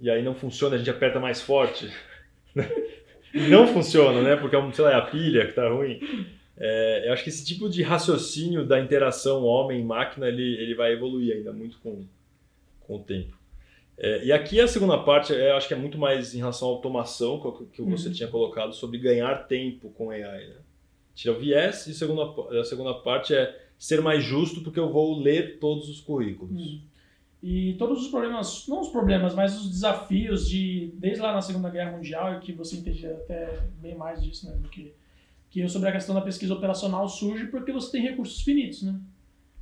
e 0.05 0.11
aí 0.11 0.23
não 0.23 0.35
funciona, 0.35 0.75
a 0.75 0.79
gente 0.79 0.91
aperta 0.91 1.19
mais 1.19 1.41
forte. 1.41 1.91
Não 3.33 3.67
funciona, 3.67 4.23
né? 4.23 4.37
Porque, 4.37 4.57
sei 4.75 4.85
lá, 4.85 4.93
é 4.93 4.95
a 4.95 5.03
pilha 5.03 5.47
que 5.47 5.55
tá 5.55 5.69
ruim. 5.69 5.99
É, 6.57 7.09
eu 7.09 7.13
acho 7.13 7.25
que 7.25 7.31
esse 7.31 7.45
tipo 7.45 7.69
de 7.69 7.83
raciocínio 7.83 8.65
da 8.65 8.79
interação 8.79 9.43
homem-máquina, 9.43 10.29
ele, 10.29 10.55
ele 10.63 10.75
vai 10.75 10.93
evoluir 10.93 11.35
ainda 11.35 11.53
muito 11.53 11.79
com, 11.81 12.05
com 12.81 12.97
o 12.97 13.01
tempo. 13.01 13.37
É, 13.99 14.25
e 14.25 14.31
aqui 14.31 14.61
a 14.61 14.69
segunda 14.69 14.99
parte, 14.99 15.35
é, 15.35 15.51
eu 15.51 15.57
acho 15.57 15.67
que 15.67 15.75
é 15.75 15.77
muito 15.77 15.99
mais 15.99 16.33
em 16.35 16.39
relação 16.39 16.69
à 16.69 16.71
automação, 16.71 17.41
que, 17.41 17.77
que 17.77 17.83
você 17.83 18.09
Uhum. 18.09 18.15
tinha 18.15 18.29
colocado, 18.29 18.73
sobre 18.73 18.99
ganhar 18.99 19.49
tempo 19.49 19.91
com 19.91 20.11
AI, 20.11 20.47
né? 20.47 20.57
Tira 21.15 21.35
o 21.35 21.39
viés 21.39 21.87
e 21.89 21.91
a 21.91 21.95
segunda, 21.95 22.61
a 22.61 22.65
segunda 22.65 22.95
parte 22.95 23.35
é 23.35 23.59
ser 23.79 24.01
mais 24.01 24.23
justo 24.23 24.61
porque 24.61 24.79
eu 24.79 24.93
vou 24.93 25.19
ler 25.21 25.59
todos 25.59 25.89
os 25.89 26.01
currículos. 26.01 26.53
Uhum. 26.57 26.81
E 27.47 27.75
todos 27.75 28.01
os 28.01 28.09
problemas, 28.09 28.67
não 28.67 28.81
os 28.81 28.89
problemas, 28.89 29.35
mas 29.35 29.55
os 29.55 29.69
desafios 29.69 30.49
de, 30.49 30.91
desde 30.95 31.21
lá 31.21 31.31
na 31.31 31.43
Segunda 31.43 31.69
Guerra 31.69 31.93
Mundial, 31.93 32.33
e 32.33 32.41
que 32.41 32.55
você 32.55 32.77
entende 32.77 33.07
até 33.07 33.61
bem 33.83 33.95
mais 33.95 34.25
disso, 34.25 34.49
né, 34.49 34.57
do 34.57 34.67
que, 34.71 34.95
que 35.51 35.61
eu 35.61 35.69
sobre 35.69 35.91
a 35.91 35.93
questão 35.93 36.15
da 36.15 36.23
pesquisa 36.23 36.55
operacional 36.55 37.07
surge 37.07 37.49
porque 37.49 37.71
você 37.71 37.93
tem 37.93 38.01
recursos 38.01 38.41
finitos, 38.41 38.83
né? 38.83 38.99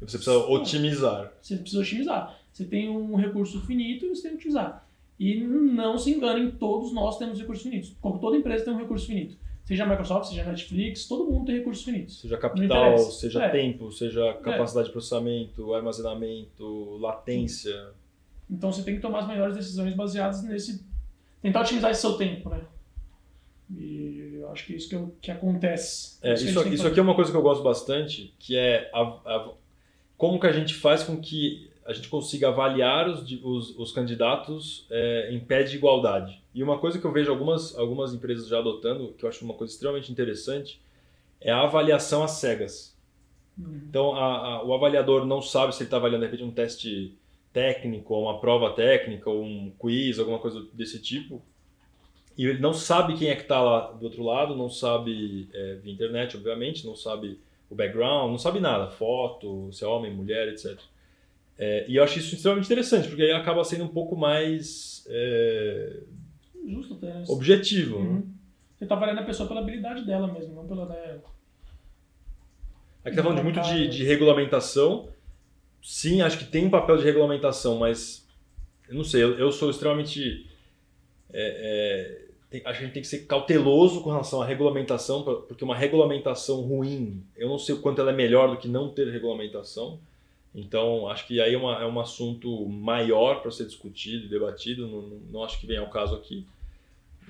Você 0.01 0.17
precisa 0.17 0.39
otimizar. 0.47 1.33
Você 1.41 1.57
precisa 1.57 1.83
otimizar. 1.83 2.39
Você 2.53 2.65
tem 2.65 2.89
um 2.89 3.17
recurso 3.17 3.61
finito 3.63 4.07
e 4.07 4.11
você 4.11 4.23
tem 4.23 4.31
que 4.31 4.37
utilizar. 4.37 4.87
E 5.19 5.41
não 5.41 5.99
se 5.99 6.13
enganem, 6.13 6.53
todos 6.53 6.93
nós 6.93 7.19
temos 7.19 7.41
recursos 7.41 7.65
finitos. 7.65 7.97
Como 8.01 8.21
toda 8.21 8.37
empresa 8.37 8.65
tem 8.65 8.75
um 8.75 8.79
recurso 8.79 9.09
finito. 9.09 9.37
Seja 9.65 9.85
a 9.85 9.87
Microsoft, 9.87 10.29
seja 10.31 10.45
Netflix, 10.45 11.07
todo 11.07 11.31
mundo 11.31 11.47
tem 11.47 11.57
recursos 11.59 11.85
finitos. 11.85 12.21
Seja 12.21 12.37
capital, 12.37 12.99
seja 12.99 13.45
É. 13.45 13.49
tempo, 13.49 13.93
seja 13.93 14.35
capacidade 14.35 14.89
de 14.89 14.93
processamento, 14.93 15.73
armazenamento, 15.73 16.97
latência. 16.99 17.91
Então 18.51 18.73
você 18.73 18.83
tem 18.83 18.97
que 18.97 19.01
tomar 19.01 19.21
as 19.21 19.29
melhores 19.29 19.57
decisões 19.57 19.95
baseadas 19.95 20.43
nesse. 20.43 20.85
tentar 21.41 21.63
otimizar 21.63 21.91
esse 21.91 22.01
seu 22.01 22.13
tempo, 22.17 22.49
né? 22.51 22.61
E 23.77 24.39
eu 24.41 24.51
acho 24.53 24.67
que 24.67 24.75
é 24.75 24.77
isso 24.77 24.89
que, 24.89 24.95
eu- 24.95 25.15
que 25.21 25.31
acontece. 25.31 26.19
É, 26.23 26.29
que 26.29 26.33
a 26.33 26.37
gente 26.37 26.51
isso, 26.51 26.59
isso 26.69 26.77
fazer. 26.79 26.89
aqui 26.89 27.01
é 27.01 27.03
uma 27.03 27.15
coisa 27.15 27.31
que 27.31 27.37
eu 27.37 27.43
gosto 27.43 27.63
bastante, 27.63 28.33
que 28.39 28.57
é 28.57 28.91
a- 28.93 29.01
a- 29.25 29.51
como 30.19 30.39
que 30.39 30.47
a 30.47 30.53
gente 30.53 30.75
faz 30.75 31.03
com 31.03 31.17
que 31.21 31.69
a 31.85 31.93
gente 31.93 32.09
consiga 32.09 32.49
avaliar 32.49 33.09
os, 33.09 33.23
os, 33.43 33.79
os 33.79 33.93
candidatos 33.93 34.87
é, 34.91 35.31
em 35.33 35.41
pé 35.41 35.63
de 35.63 35.77
igualdade. 35.77 36.41
E 36.55 36.63
uma 36.63 36.79
coisa 36.79 36.99
que 36.99 37.05
eu 37.05 37.13
vejo 37.13 37.31
algumas, 37.31 37.77
algumas 37.77 38.15
empresas 38.15 38.49
já 38.49 38.59
adotando, 38.59 39.15
que 39.19 39.25
eu 39.25 39.29
acho 39.29 39.45
uma 39.45 39.55
coisa 39.55 39.73
extremamente 39.73 40.11
interessante, 40.13 40.81
é 41.41 41.51
a 41.51 41.63
avaliação 41.63 42.23
às 42.23 42.33
cegas. 42.33 42.97
Uhum. 43.59 43.83
Então, 43.89 44.15
a- 44.15 44.37
a- 44.59 44.65
o 44.65 44.73
avaliador 44.75 45.25
não 45.27 45.43
sabe 45.43 45.75
se 45.75 45.83
ele 45.83 45.89
está 45.89 45.97
avaliando, 45.97 46.25
de 46.25 46.31
repente, 46.31 46.47
um 46.49 46.53
teste 46.53 47.17
técnico, 47.53 48.15
ou 48.15 48.23
uma 48.25 48.39
prova 48.41 48.71
técnica, 48.73 49.29
ou 49.29 49.43
um 49.45 49.73
quiz, 49.79 50.19
alguma 50.19 50.39
coisa 50.39 50.65
desse 50.73 51.01
tipo. 51.01 51.43
E 52.37 52.47
ele 52.47 52.61
não 52.61 52.73
sabe 52.73 53.15
quem 53.15 53.29
é 53.29 53.37
que 53.37 53.43
está 53.43 53.61
lá 53.61 53.93
do 53.93 54.05
outro 54.05 54.23
lado, 54.23 54.57
não 54.57 54.71
sabe 54.71 55.49
é, 55.53 55.75
via 55.83 55.93
internet, 55.93 56.37
obviamente, 56.37 56.87
não 56.87 56.97
sabe 56.97 57.39
o 57.69 57.75
background, 57.75 58.31
não 58.31 58.39
sabe 58.39 58.59
nada, 58.61 58.91
foto, 58.91 59.71
se 59.73 59.85
é 59.85 59.87
homem, 59.87 60.13
mulher, 60.15 60.49
etc. 60.49 60.79
É, 61.59 61.85
e 61.89 61.97
eu 61.97 62.03
acho 62.03 62.19
isso 62.19 62.35
extremamente 62.35 62.65
interessante, 62.67 63.09
porque 63.09 63.23
aí 63.23 63.33
acaba 63.33 63.63
sendo 63.65 63.85
um 63.85 63.89
pouco 63.89 64.17
mais 64.17 65.05
é, 65.09 66.01
Justo 66.67 66.95
até. 66.95 67.07
né? 67.13 67.25
objetivo. 67.29 67.99
né? 67.99 68.09
Uhum. 68.09 68.35
Você 68.79 68.87
tá 68.87 68.95
avaliando 68.97 69.21
a 69.21 69.25
pessoa 69.25 69.49
pela 69.49 69.61
habilidade 69.61 70.05
dela 70.05 70.27
mesmo, 70.33 70.55
não 70.55 70.67
pela. 70.67 70.87
Né? 70.87 71.21
Aqui 73.05 73.17
tá 73.17 73.23
falando 73.23 73.39
de 73.39 73.45
muito 73.45 73.61
de, 73.63 73.89
de 73.89 74.05
regulamentação. 74.05 75.09
Sim, 75.83 76.23
acho 76.23 76.39
que 76.39 76.45
tem 76.45 76.67
um 76.67 76.71
papel 76.71 76.97
de 76.97 77.05
regulamentação, 77.05 77.79
mas 77.79 78.27
eu 78.89 78.95
não 78.95 79.05
sei, 79.05 79.23
eu, 79.23 79.39
eu 79.39 79.51
sou 79.53 79.71
extremamente. 79.71 80.47
é, 81.33 82.23
é, 82.23 82.29
tem- 82.51 82.63
acho 82.65 82.79
que 82.79 82.85
a 82.85 82.87
gente 82.87 82.93
tem 82.95 83.03
que 83.03 83.09
ser 83.09 83.27
cauteloso 83.27 84.03
com 84.03 84.11
relação 84.11 84.41
à 84.43 84.47
regulamentação, 84.47 85.23
porque 85.25 85.65
uma 85.65 85.77
regulamentação 85.77 86.61
ruim, 86.61 87.25
eu 87.37 87.49
não 87.49 87.59
sei 87.59 87.75
o 87.75 87.81
quanto 87.81 88.01
ela 88.01 88.11
é 88.11 88.15
melhor 88.15 88.51
do 88.51 88.57
que 88.57 88.69
não 88.69 88.89
ter 88.91 89.09
regulamentação. 89.11 89.99
Então, 90.55 91.09
acho 91.09 91.27
que 91.27 91.41
aí 91.41 91.55
é, 91.55 91.59
uma, 91.59 91.81
é 91.83 91.87
um 91.87 91.99
assunto 91.99 92.67
maior 92.69 93.41
para 93.41 93.51
ser 93.51 93.65
discutido 93.65 94.27
e 94.27 94.29
debatido, 94.29 94.87
não, 94.87 95.03
não- 95.31 95.45
acho 95.45 95.59
que 95.59 95.67
venha 95.67 95.81
ao 95.81 95.89
caso 95.89 96.15
aqui. 96.15 96.47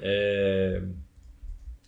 É, 0.01 0.83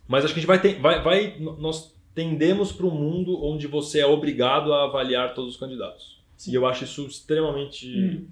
Mas 0.06 0.24
acho 0.24 0.34
que 0.34 0.38
a 0.38 0.42
gente 0.42 0.46
vai 0.48 0.60
ter, 0.60 0.78
vai, 0.80 1.02
vai 1.02 1.36
nós 1.40 1.92
tendemos 2.14 2.70
para 2.70 2.86
um 2.86 2.90
mundo 2.90 3.42
onde 3.44 3.66
você 3.66 4.00
é 4.00 4.06
obrigado 4.06 4.72
a 4.72 4.84
avaliar 4.84 5.34
todos 5.34 5.54
os 5.54 5.60
candidatos. 5.60 6.22
Sim. 6.36 6.52
E 6.52 6.54
eu 6.54 6.66
acho 6.66 6.84
isso 6.84 7.06
extremamente 7.06 7.88
Uhum. 7.88 8.26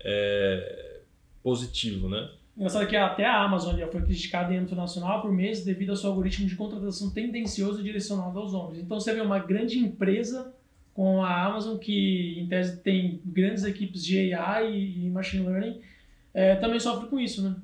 é, 0.00 1.00
positivo, 1.42 2.08
né? 2.08 2.30
Engraçado 2.56 2.86
que 2.88 2.96
até 2.96 3.24
a 3.24 3.42
Amazon 3.42 3.76
já 3.76 3.86
foi 3.88 4.02
criticada 4.02 4.52
em 4.52 4.58
âmbito 4.58 4.74
nacional 4.74 5.22
por 5.22 5.30
meses 5.32 5.64
devido 5.64 5.90
ao 5.90 5.96
seu 5.96 6.10
algoritmo 6.10 6.46
de 6.48 6.56
contratação 6.56 7.10
tendencioso 7.10 7.80
e 7.80 7.84
direcionado 7.84 8.38
aos 8.38 8.52
homens. 8.54 8.78
Então 8.80 8.98
você 8.98 9.14
vê 9.14 9.20
uma 9.20 9.38
grande 9.38 9.78
empresa 9.78 10.52
com 10.98 11.22
a 11.22 11.44
Amazon 11.46 11.78
que 11.78 12.40
em 12.40 12.48
tese 12.48 12.78
tem 12.78 13.20
grandes 13.24 13.62
equipes 13.62 14.04
de 14.04 14.34
AI 14.34 14.74
e 14.76 15.08
machine 15.10 15.46
learning 15.46 15.80
é, 16.34 16.56
também 16.56 16.80
sofre 16.80 17.08
com 17.08 17.20
isso, 17.20 17.40
né? 17.48 17.54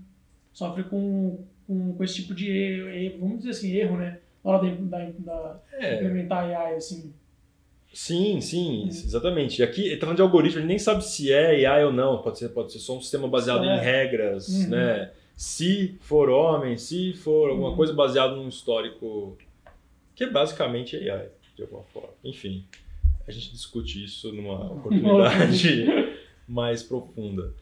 Sofre 0.52 0.84
com, 0.84 1.42
com, 1.66 1.94
com 1.96 2.04
esse 2.04 2.14
tipo 2.14 2.32
de 2.32 2.48
erro, 2.48 3.18
vamos 3.18 3.38
dizer 3.38 3.50
assim, 3.50 3.72
erro, 3.74 3.96
né? 3.96 4.20
Na 4.44 4.52
hora 4.52 4.70
de, 4.70 4.76
da, 4.82 4.98
da 5.18 5.60
É, 5.72 5.96
implementar 5.96 6.44
AI, 6.44 6.76
assim. 6.76 7.12
sim, 7.92 8.40
sim, 8.40 8.86
exatamente. 8.86 9.60
E 9.60 9.64
aqui, 9.64 9.82
ele 9.86 9.96
tá 9.96 10.02
falando 10.06 10.16
de 10.18 10.22
algoritmo, 10.22 10.58
a 10.58 10.60
gente 10.60 10.68
nem 10.68 10.78
sabe 10.78 11.04
se 11.04 11.32
é 11.32 11.66
AI 11.66 11.84
ou 11.86 11.92
não. 11.92 12.22
Pode 12.22 12.38
ser, 12.38 12.50
pode 12.50 12.70
ser 12.72 12.78
só 12.78 12.96
um 12.96 13.00
sistema 13.00 13.26
baseado 13.26 13.64
É. 13.64 13.76
em 13.76 13.80
regras, 13.80 14.46
Uhum. 14.48 14.68
né? 14.68 15.10
Se 15.34 15.96
for 16.00 16.28
homem, 16.28 16.76
se 16.78 17.12
for 17.14 17.50
alguma 17.50 17.70
Uhum. 17.70 17.76
coisa 17.76 17.92
baseada 17.92 18.36
num 18.36 18.46
histórico 18.48 19.36
que 20.14 20.22
é 20.22 20.30
basicamente 20.30 20.96
AI, 21.10 21.26
de 21.56 21.62
alguma 21.62 21.82
forma. 21.92 22.10
Enfim, 22.22 22.64
a 23.26 23.32
gente 23.32 23.50
discute 23.52 24.04
isso 24.04 24.32
numa 24.32 24.72
oportunidade 24.72 25.86
mais 26.46 26.82
profunda. 26.82 27.52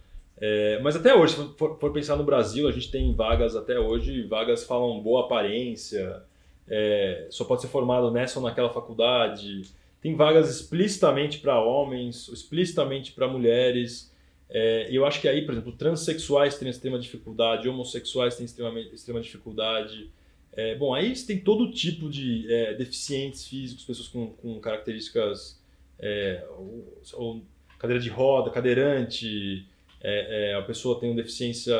É, 0.44 0.80
mas 0.82 0.96
até 0.96 1.14
hoje, 1.14 1.34
se 1.34 1.48
for, 1.56 1.78
for 1.78 1.92
pensar 1.92 2.16
no 2.16 2.24
Brasil, 2.24 2.66
a 2.66 2.72
gente 2.72 2.90
tem 2.90 3.14
vagas 3.14 3.54
até 3.54 3.78
hoje, 3.78 4.22
vagas 4.22 4.64
falam 4.64 5.00
boa 5.00 5.26
aparência, 5.26 6.22
é, 6.68 7.28
só 7.30 7.44
pode 7.44 7.62
ser 7.62 7.68
formado 7.68 8.10
nessa 8.10 8.38
ou 8.38 8.44
naquela 8.44 8.70
faculdade. 8.70 9.62
Tem 10.00 10.16
vagas 10.16 10.50
explicitamente 10.50 11.38
para 11.38 11.60
homens, 11.60 12.28
explicitamente 12.28 13.12
para 13.12 13.28
mulheres. 13.28 14.12
É, 14.50 14.88
eu 14.90 15.06
acho 15.06 15.20
que 15.20 15.28
aí, 15.28 15.46
por 15.46 15.52
exemplo, 15.52 15.72
transexuais 15.72 16.58
têm 16.58 16.68
extrema 16.68 16.98
dificuldade, 16.98 17.68
homossexuais 17.68 18.36
têm 18.36 18.44
extrema, 18.44 18.80
extrema 18.80 19.20
dificuldade. 19.20 20.10
É, 20.54 20.74
bom, 20.74 20.94
aí 20.94 21.16
você 21.16 21.26
tem 21.26 21.38
todo 21.38 21.70
tipo 21.72 22.10
de 22.10 22.52
é, 22.52 22.74
deficientes 22.74 23.46
físicos, 23.46 23.84
pessoas 23.84 24.08
com, 24.08 24.28
com 24.34 24.60
características, 24.60 25.58
é, 25.98 26.44
ou, 26.50 27.02
ou, 27.14 27.42
cadeira 27.78 28.02
de 28.02 28.10
roda, 28.10 28.50
cadeirante, 28.50 29.66
é, 30.00 30.50
é, 30.50 30.54
a 30.54 30.62
pessoa 30.62 31.00
tem 31.00 31.08
uma 31.10 31.16
deficiência 31.16 31.74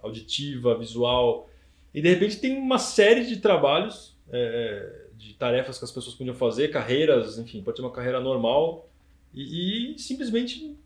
auditiva, 0.00 0.78
visual, 0.78 1.50
e 1.92 2.00
de 2.00 2.08
repente 2.08 2.38
tem 2.38 2.56
uma 2.56 2.78
série 2.78 3.26
de 3.26 3.38
trabalhos, 3.38 4.14
de 5.16 5.34
tarefas 5.34 5.78
que 5.78 5.84
as 5.84 5.92
pessoas 5.92 6.16
podiam 6.16 6.34
fazer, 6.34 6.68
carreiras, 6.68 7.38
enfim, 7.38 7.62
pode 7.62 7.76
ser 7.76 7.82
uma 7.82 7.92
carreira 7.92 8.20
normal, 8.20 8.88
e, 9.32 9.94
e 9.94 9.98
simplesmente 9.98 10.76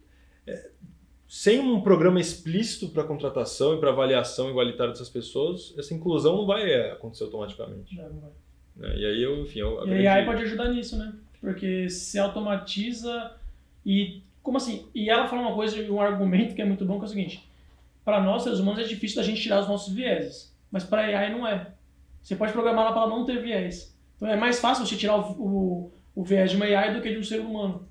sem 1.28 1.60
um 1.60 1.82
programa 1.82 2.18
explícito 2.18 2.88
para 2.88 3.04
contratação 3.04 3.74
e 3.74 3.78
para 3.78 3.90
avaliação 3.90 4.48
igualitária 4.48 4.92
dessas 4.92 5.10
pessoas, 5.10 5.74
essa 5.76 5.92
inclusão 5.92 6.38
não 6.38 6.46
vai 6.46 6.70
é, 6.70 6.92
acontecer 6.92 7.24
automaticamente. 7.24 7.94
Não, 7.94 8.08
não 8.08 8.20
vai. 8.20 8.90
É, 8.90 8.98
e 8.98 9.06
aí 9.06 9.22
eu, 9.22 9.42
enfim, 9.42 9.58
eu 9.58 9.86
E 9.86 10.06
a 10.06 10.14
AI 10.14 10.24
pode 10.24 10.42
ajudar 10.42 10.70
nisso, 10.70 10.96
né? 10.96 11.12
Porque 11.38 11.90
se 11.90 12.18
automatiza 12.18 13.32
e 13.84 14.22
como 14.42 14.56
assim? 14.56 14.86
E 14.94 15.10
ela 15.10 15.28
fala 15.28 15.42
uma 15.42 15.54
coisa, 15.54 15.78
um 15.92 16.00
argumento 16.00 16.54
que 16.54 16.62
é 16.62 16.64
muito 16.64 16.84
bom, 16.86 16.98
que 16.98 17.04
é 17.04 17.06
o 17.06 17.10
seguinte: 17.10 17.46
para 18.04 18.22
nós 18.22 18.42
seres 18.42 18.58
humanos 18.58 18.80
é 18.80 18.84
difícil 18.84 19.18
da 19.18 19.22
gente 19.22 19.42
tirar 19.42 19.60
os 19.60 19.68
nossos 19.68 19.92
vieses, 19.92 20.56
mas 20.70 20.82
para 20.82 21.02
a 21.02 21.04
AI 21.04 21.30
não 21.30 21.46
é. 21.46 21.72
Você 22.22 22.34
pode 22.34 22.52
programar 22.52 22.86
ela 22.86 22.94
para 22.94 23.06
não 23.06 23.26
ter 23.26 23.42
viés. 23.42 23.94
Então 24.16 24.28
é 24.28 24.36
mais 24.36 24.58
fácil 24.58 24.86
você 24.86 24.96
tirar 24.96 25.16
o, 25.16 25.32
o, 25.32 25.92
o 26.14 26.24
viés 26.24 26.50
de 26.50 26.56
uma 26.56 26.64
AI 26.64 26.94
do 26.94 27.02
que 27.02 27.12
de 27.12 27.18
um 27.18 27.22
ser 27.22 27.40
humano. 27.40 27.86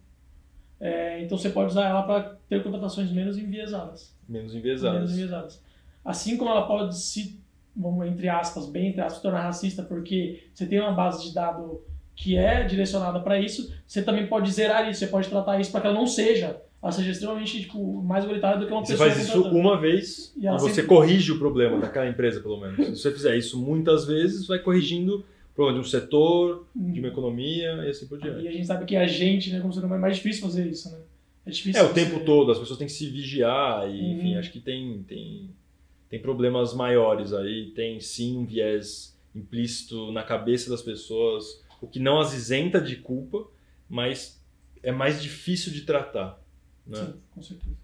É, 0.79 1.21
então 1.21 1.37
você 1.37 1.49
pode 1.49 1.69
usar 1.69 1.87
ela 1.87 2.03
para 2.03 2.36
ter 2.49 2.63
contratações 2.63 3.11
menos 3.11 3.37
enviesadas. 3.37 4.15
Menos 4.27 4.53
enviesadas. 4.55 4.95
Menos 4.95 5.13
enviesadas. 5.13 5.63
Assim 6.03 6.37
como 6.37 6.49
ela 6.49 6.65
pode 6.65 6.97
se, 6.97 7.39
vamos 7.75 8.07
entre 8.07 8.29
aspas, 8.29 8.67
bem 8.67 8.89
entre 8.89 9.01
aspas, 9.01 9.21
tornar 9.21 9.43
racista, 9.43 9.83
porque 9.83 10.43
você 10.53 10.65
tem 10.65 10.79
uma 10.79 10.93
base 10.93 11.27
de 11.27 11.33
dados 11.33 11.79
que 12.15 12.35
é 12.35 12.63
direcionada 12.63 13.19
para 13.19 13.39
isso, 13.39 13.71
você 13.85 14.01
também 14.01 14.25
pode 14.25 14.51
zerar 14.51 14.89
isso, 14.89 14.99
você 14.99 15.07
pode 15.07 15.29
tratar 15.29 15.59
isso 15.59 15.71
para 15.71 15.81
que 15.81 15.87
ela 15.87 15.95
não 15.95 16.07
seja, 16.07 16.59
ela 16.81 16.91
seja 16.91 17.11
extremamente 17.11 17.61
tipo, 17.61 18.01
mais 18.01 18.23
igualitária 18.23 18.59
do 18.59 18.65
que 18.65 18.71
uma 18.71 18.83
você 18.83 18.93
pessoa. 18.93 19.09
Você 19.09 19.15
faz 19.15 19.27
isso 19.29 19.43
uma 19.49 19.79
vez 19.79 20.33
e, 20.35 20.47
e 20.47 20.49
você 20.49 20.73
sempre... 20.73 20.87
corrige 20.87 21.31
o 21.31 21.37
problema 21.37 21.77
daquela 21.79 22.07
empresa, 22.07 22.39
pelo 22.41 22.59
menos. 22.59 22.77
Se 22.77 23.03
você 23.03 23.11
fizer 23.11 23.37
isso 23.37 23.59
muitas 23.59 24.05
vezes, 24.05 24.47
vai 24.47 24.57
corrigindo 24.57 25.23
problema 25.53 25.79
de 25.81 25.87
um 25.87 25.89
setor, 25.89 26.67
de 26.75 26.99
uma 26.99 27.09
economia 27.09 27.83
e 27.83 27.89
assim 27.89 28.07
por 28.07 28.19
diante. 28.19 28.43
E 28.43 28.47
a 28.47 28.51
gente 28.51 28.67
sabe 28.67 28.85
que 28.85 28.95
a 28.95 29.07
gente, 29.07 29.51
né, 29.51 29.59
como 29.59 29.73
ser 29.73 29.79
humano, 29.79 29.95
é 29.95 29.99
mais 29.99 30.17
difícil 30.17 30.43
fazer 30.43 30.67
isso, 30.67 30.91
né? 30.91 30.99
É 31.47 31.49
difícil. 31.49 31.81
É, 31.81 31.85
o 31.85 31.93
tempo 31.93 32.19
todo, 32.25 32.51
as 32.51 32.59
pessoas 32.59 32.77
têm 32.77 32.87
que 32.87 32.93
se 32.93 33.09
vigiar 33.09 33.89
e, 33.89 34.01
uhum. 34.01 34.17
enfim, 34.17 34.35
acho 34.35 34.51
que 34.51 34.59
tem, 34.59 35.01
tem, 35.03 35.49
tem 36.09 36.21
problemas 36.21 36.73
maiores 36.73 37.33
aí, 37.33 37.71
tem 37.71 38.01
sim 38.01 38.37
um 38.37 38.45
viés 38.45 39.17
implícito 39.33 40.11
na 40.11 40.23
cabeça 40.23 40.69
das 40.69 40.81
pessoas, 40.81 41.63
o 41.81 41.87
que 41.87 41.99
não 41.99 42.19
as 42.19 42.33
isenta 42.33 42.81
de 42.81 42.97
culpa, 42.97 43.47
mas 43.87 44.43
é 44.83 44.91
mais 44.91 45.21
difícil 45.21 45.71
de 45.71 45.81
tratar. 45.81 46.41
Né? 46.85 46.97
Sim, 46.97 47.13
com 47.31 47.41
certeza. 47.41 47.77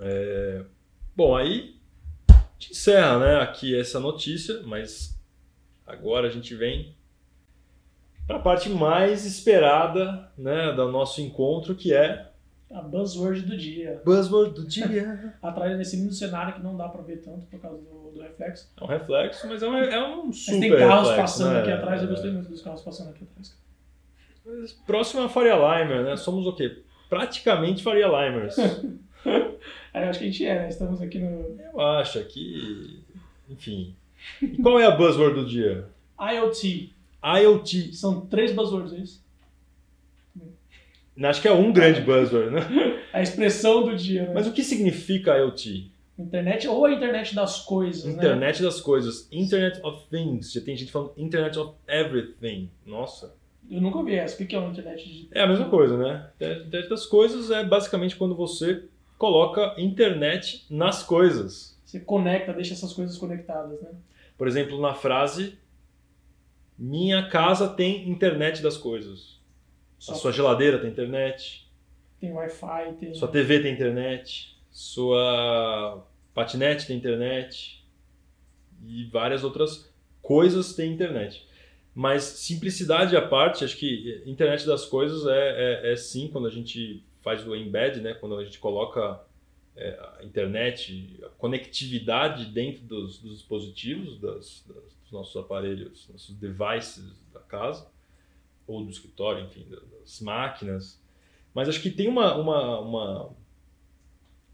É... 0.00 0.64
Bom, 1.14 1.36
aí 1.36 1.76
a 2.28 2.34
gente 2.58 2.72
encerra 2.72 3.18
né, 3.18 3.36
aqui 3.42 3.78
essa 3.78 4.00
notícia, 4.00 4.62
mas 4.62 5.20
agora 5.86 6.28
a 6.28 6.30
gente 6.30 6.54
vem 6.54 6.94
para 8.26 8.36
a 8.36 8.40
parte 8.40 8.70
mais 8.70 9.26
esperada 9.26 10.32
né, 10.38 10.72
do 10.72 10.90
nosso 10.90 11.20
encontro, 11.20 11.74
que 11.74 11.92
é 11.92 12.31
a 12.72 12.80
buzzword 12.80 13.42
do 13.42 13.56
dia. 13.56 14.00
Buzzword 14.04 14.54
do 14.54 14.66
dia. 14.66 15.34
Atrás 15.42 15.76
desse 15.76 15.96
lindo 15.96 16.12
cenário 16.12 16.54
que 16.54 16.62
não 16.62 16.76
dá 16.76 16.88
para 16.88 17.02
ver 17.02 17.18
tanto 17.18 17.46
por 17.46 17.60
causa 17.60 17.78
do, 17.78 18.10
do, 18.12 18.22
reflexo. 18.22 18.70
É 18.80 18.84
um 18.84 18.86
reflexo, 18.86 19.46
mas 19.46 19.62
é 19.62 19.68
um, 19.68 19.76
é 19.76 20.08
um 20.16 20.32
super 20.32 20.58
mas 20.58 20.60
tem 20.60 20.70
carros 20.70 21.08
reflexo, 21.08 21.38
passando 21.38 21.54
né? 21.54 21.60
aqui 21.60 21.70
atrás, 21.72 22.02
eu 22.02 22.08
gostei 22.08 22.30
muito 22.30 22.48
dos 22.48 22.62
carros 22.62 22.82
passando 22.82 23.10
aqui 23.10 23.24
atrás. 23.24 23.56
Mas 24.44 24.72
próximo 24.72 25.22
é 25.22 25.24
a 25.26 25.28
Faria 25.28 25.54
Limer, 25.54 26.02
né? 26.02 26.16
Somos 26.16 26.46
o 26.46 26.52
quê? 26.54 26.82
Praticamente 27.08 27.82
Faria 27.82 28.06
Limers. 28.06 28.58
é, 29.94 30.04
eu 30.04 30.08
acho 30.08 30.18
que 30.18 30.24
a 30.24 30.28
gente 30.28 30.46
é, 30.46 30.54
né? 30.54 30.68
Estamos 30.68 31.00
aqui 31.00 31.18
no... 31.18 31.58
Eu 31.72 31.80
acho 31.80 32.24
que... 32.24 33.02
Enfim. 33.48 33.94
E 34.40 34.56
qual 34.62 34.80
é 34.80 34.86
a 34.86 34.90
buzzword 34.90 35.40
do 35.40 35.46
dia? 35.46 35.86
IoT. 36.18 36.92
IoT. 37.22 37.94
São 37.94 38.22
três 38.26 38.52
buzzwords, 38.52 38.92
é 38.94 38.96
isso? 38.96 39.21
Acho 41.20 41.42
que 41.42 41.48
é 41.48 41.52
um 41.52 41.72
grande 41.72 42.00
buzzword, 42.00 42.50
né? 42.50 42.60
A 43.12 43.20
expressão 43.20 43.84
do 43.84 43.94
dia. 43.94 44.26
Né? 44.26 44.32
Mas 44.34 44.46
o 44.46 44.52
que 44.52 44.62
significa 44.62 45.36
IoT? 45.36 45.90
Internet 46.18 46.68
ou 46.68 46.84
a 46.84 46.92
internet 46.92 47.34
das 47.34 47.60
coisas, 47.60 48.04
Internet 48.04 48.60
né? 48.60 48.66
das 48.66 48.80
coisas. 48.80 49.28
Internet 49.30 49.80
of 49.82 50.06
Things. 50.10 50.52
Já 50.52 50.60
tem 50.60 50.76
gente 50.76 50.92
falando 50.92 51.12
Internet 51.16 51.58
of 51.58 51.74
Everything. 51.86 52.70
Nossa. 52.86 53.34
Eu 53.70 53.80
nunca 53.80 53.98
ouvi 53.98 54.14
essa. 54.14 54.42
O 54.42 54.46
que 54.46 54.54
é 54.54 54.58
uma 54.58 54.70
internet 54.70 55.08
de... 55.08 55.28
É 55.32 55.42
a 55.42 55.46
mesma 55.46 55.68
coisa, 55.68 55.96
né? 55.96 56.28
Internet 56.40 56.88
das 56.88 57.06
coisas 57.06 57.50
é 57.50 57.64
basicamente 57.64 58.16
quando 58.16 58.34
você 58.34 58.84
coloca 59.18 59.74
internet 59.78 60.64
nas 60.68 61.02
coisas. 61.02 61.78
Você 61.84 62.00
conecta, 62.00 62.52
deixa 62.52 62.74
essas 62.74 62.92
coisas 62.92 63.16
conectadas, 63.16 63.80
né? 63.80 63.90
Por 64.36 64.48
exemplo, 64.48 64.80
na 64.80 64.94
frase 64.94 65.58
minha 66.78 67.28
casa 67.28 67.68
tem 67.68 68.08
internet 68.08 68.60
das 68.60 68.76
coisas. 68.76 69.31
Só 70.02 70.14
a 70.14 70.14
sua 70.16 70.32
geladeira 70.32 70.80
tem 70.80 70.90
internet. 70.90 71.64
Tem 72.18 72.32
Wi-Fi, 72.32 72.94
tem. 72.98 73.14
Sua 73.14 73.28
TV 73.28 73.60
tem 73.60 73.72
internet. 73.72 74.58
Sua 74.68 76.04
patinete 76.34 76.88
tem 76.88 76.96
internet. 76.96 77.86
E 78.84 79.04
várias 79.04 79.44
outras 79.44 79.88
coisas 80.20 80.74
têm 80.74 80.92
internet. 80.92 81.46
Mas 81.94 82.24
simplicidade 82.24 83.16
à 83.16 83.22
parte, 83.22 83.64
acho 83.64 83.76
que 83.76 84.20
internet 84.26 84.66
das 84.66 84.84
coisas 84.84 85.24
é, 85.24 85.90
é, 85.90 85.92
é 85.92 85.96
sim 85.96 86.26
quando 86.26 86.48
a 86.48 86.50
gente 86.50 87.04
faz 87.20 87.46
o 87.46 87.54
embed, 87.54 88.00
né? 88.00 88.12
quando 88.14 88.36
a 88.36 88.44
gente 88.44 88.58
coloca 88.58 89.20
é, 89.76 90.16
a 90.18 90.24
internet, 90.24 91.20
a 91.22 91.28
conectividade 91.28 92.46
dentro 92.46 92.82
dos, 92.82 93.18
dos 93.18 93.34
dispositivos, 93.34 94.18
das, 94.18 94.64
das, 94.66 94.96
dos 95.00 95.12
nossos 95.12 95.36
aparelhos, 95.36 96.08
nossos 96.08 96.34
devices 96.34 97.24
da 97.32 97.38
casa, 97.38 97.86
ou 98.66 98.84
do 98.84 98.90
escritório, 98.90 99.44
enfim, 99.44 99.66
das 99.68 100.20
máquinas. 100.20 101.00
Mas 101.54 101.68
acho 101.68 101.80
que 101.80 101.90
tem 101.90 102.08
uma, 102.08 102.34
uma, 102.36 102.80
uma 102.80 103.36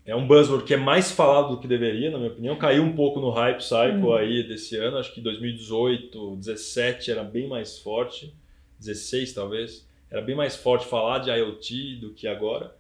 é 0.08 0.16
um 0.16 0.26
buzzword 0.26 0.64
que 0.64 0.72
é 0.72 0.76
mais 0.78 1.12
falado 1.12 1.50
do 1.50 1.60
que 1.60 1.68
deveria, 1.68 2.10
na 2.10 2.16
minha 2.16 2.30
opinião. 2.30 2.56
Caiu 2.56 2.82
um 2.82 2.94
pouco 2.94 3.20
no 3.20 3.28
hype 3.28 3.60
cycle 3.60 4.06
hum. 4.06 4.14
aí 4.14 4.42
desse 4.42 4.74
ano. 4.76 4.96
Acho 4.96 5.12
que 5.12 5.20
2018, 5.20 6.36
17 6.36 7.10
era 7.10 7.22
bem 7.22 7.46
mais 7.46 7.78
forte. 7.78 8.34
16 8.78 9.34
talvez. 9.34 9.86
Era 10.10 10.22
bem 10.22 10.34
mais 10.34 10.56
forte 10.56 10.86
falar 10.86 11.18
de 11.18 11.30
IoT 11.30 11.96
do 11.96 12.14
que 12.14 12.26
agora. 12.26 12.74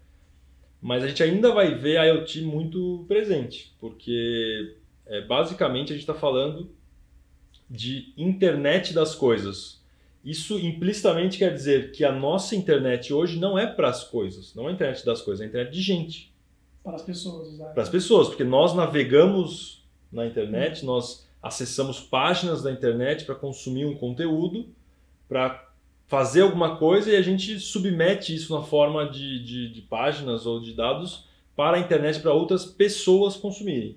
Mas 0.80 1.04
a 1.04 1.08
gente 1.08 1.22
ainda 1.22 1.52
vai 1.52 1.74
ver 1.74 1.98
a 1.98 2.04
IoT 2.04 2.40
muito 2.42 3.04
presente, 3.06 3.74
porque 3.78 4.76
é, 5.04 5.20
basicamente 5.20 5.92
a 5.92 5.96
gente 5.96 6.04
está 6.04 6.14
falando 6.14 6.70
de 7.68 8.12
internet 8.16 8.94
das 8.94 9.14
coisas. 9.14 9.77
Isso 10.28 10.58
implicitamente 10.58 11.38
quer 11.38 11.54
dizer 11.54 11.90
que 11.90 12.04
a 12.04 12.12
nossa 12.12 12.54
internet 12.54 13.14
hoje 13.14 13.38
não 13.38 13.58
é 13.58 13.66
para 13.66 13.88
as 13.88 14.04
coisas, 14.04 14.54
não 14.54 14.66
é 14.66 14.68
a 14.68 14.72
internet 14.74 15.02
das 15.02 15.22
coisas, 15.22 15.40
é 15.40 15.46
a 15.46 15.48
internet 15.48 15.72
de 15.72 15.80
gente. 15.80 16.30
Para 16.84 16.96
as 16.96 17.02
pessoas, 17.02 17.48
usar. 17.48 17.68
Para 17.68 17.82
as 17.82 17.88
pessoas, 17.88 18.28
porque 18.28 18.44
nós 18.44 18.74
navegamos 18.74 19.88
na 20.12 20.26
internet, 20.26 20.84
nós 20.84 21.26
acessamos 21.42 21.98
páginas 21.98 22.62
da 22.62 22.70
internet 22.70 23.24
para 23.24 23.34
consumir 23.34 23.86
um 23.86 23.96
conteúdo, 23.96 24.68
para 25.26 25.66
fazer 26.06 26.42
alguma 26.42 26.76
coisa 26.76 27.10
e 27.10 27.16
a 27.16 27.22
gente 27.22 27.58
submete 27.58 28.34
isso 28.34 28.54
na 28.54 28.62
forma 28.62 29.08
de, 29.08 29.42
de, 29.42 29.72
de 29.72 29.80
páginas 29.80 30.44
ou 30.44 30.60
de 30.60 30.74
dados 30.74 31.24
para 31.56 31.78
a 31.78 31.80
internet 31.80 32.20
para 32.20 32.34
outras 32.34 32.66
pessoas 32.66 33.34
consumirem. 33.34 33.96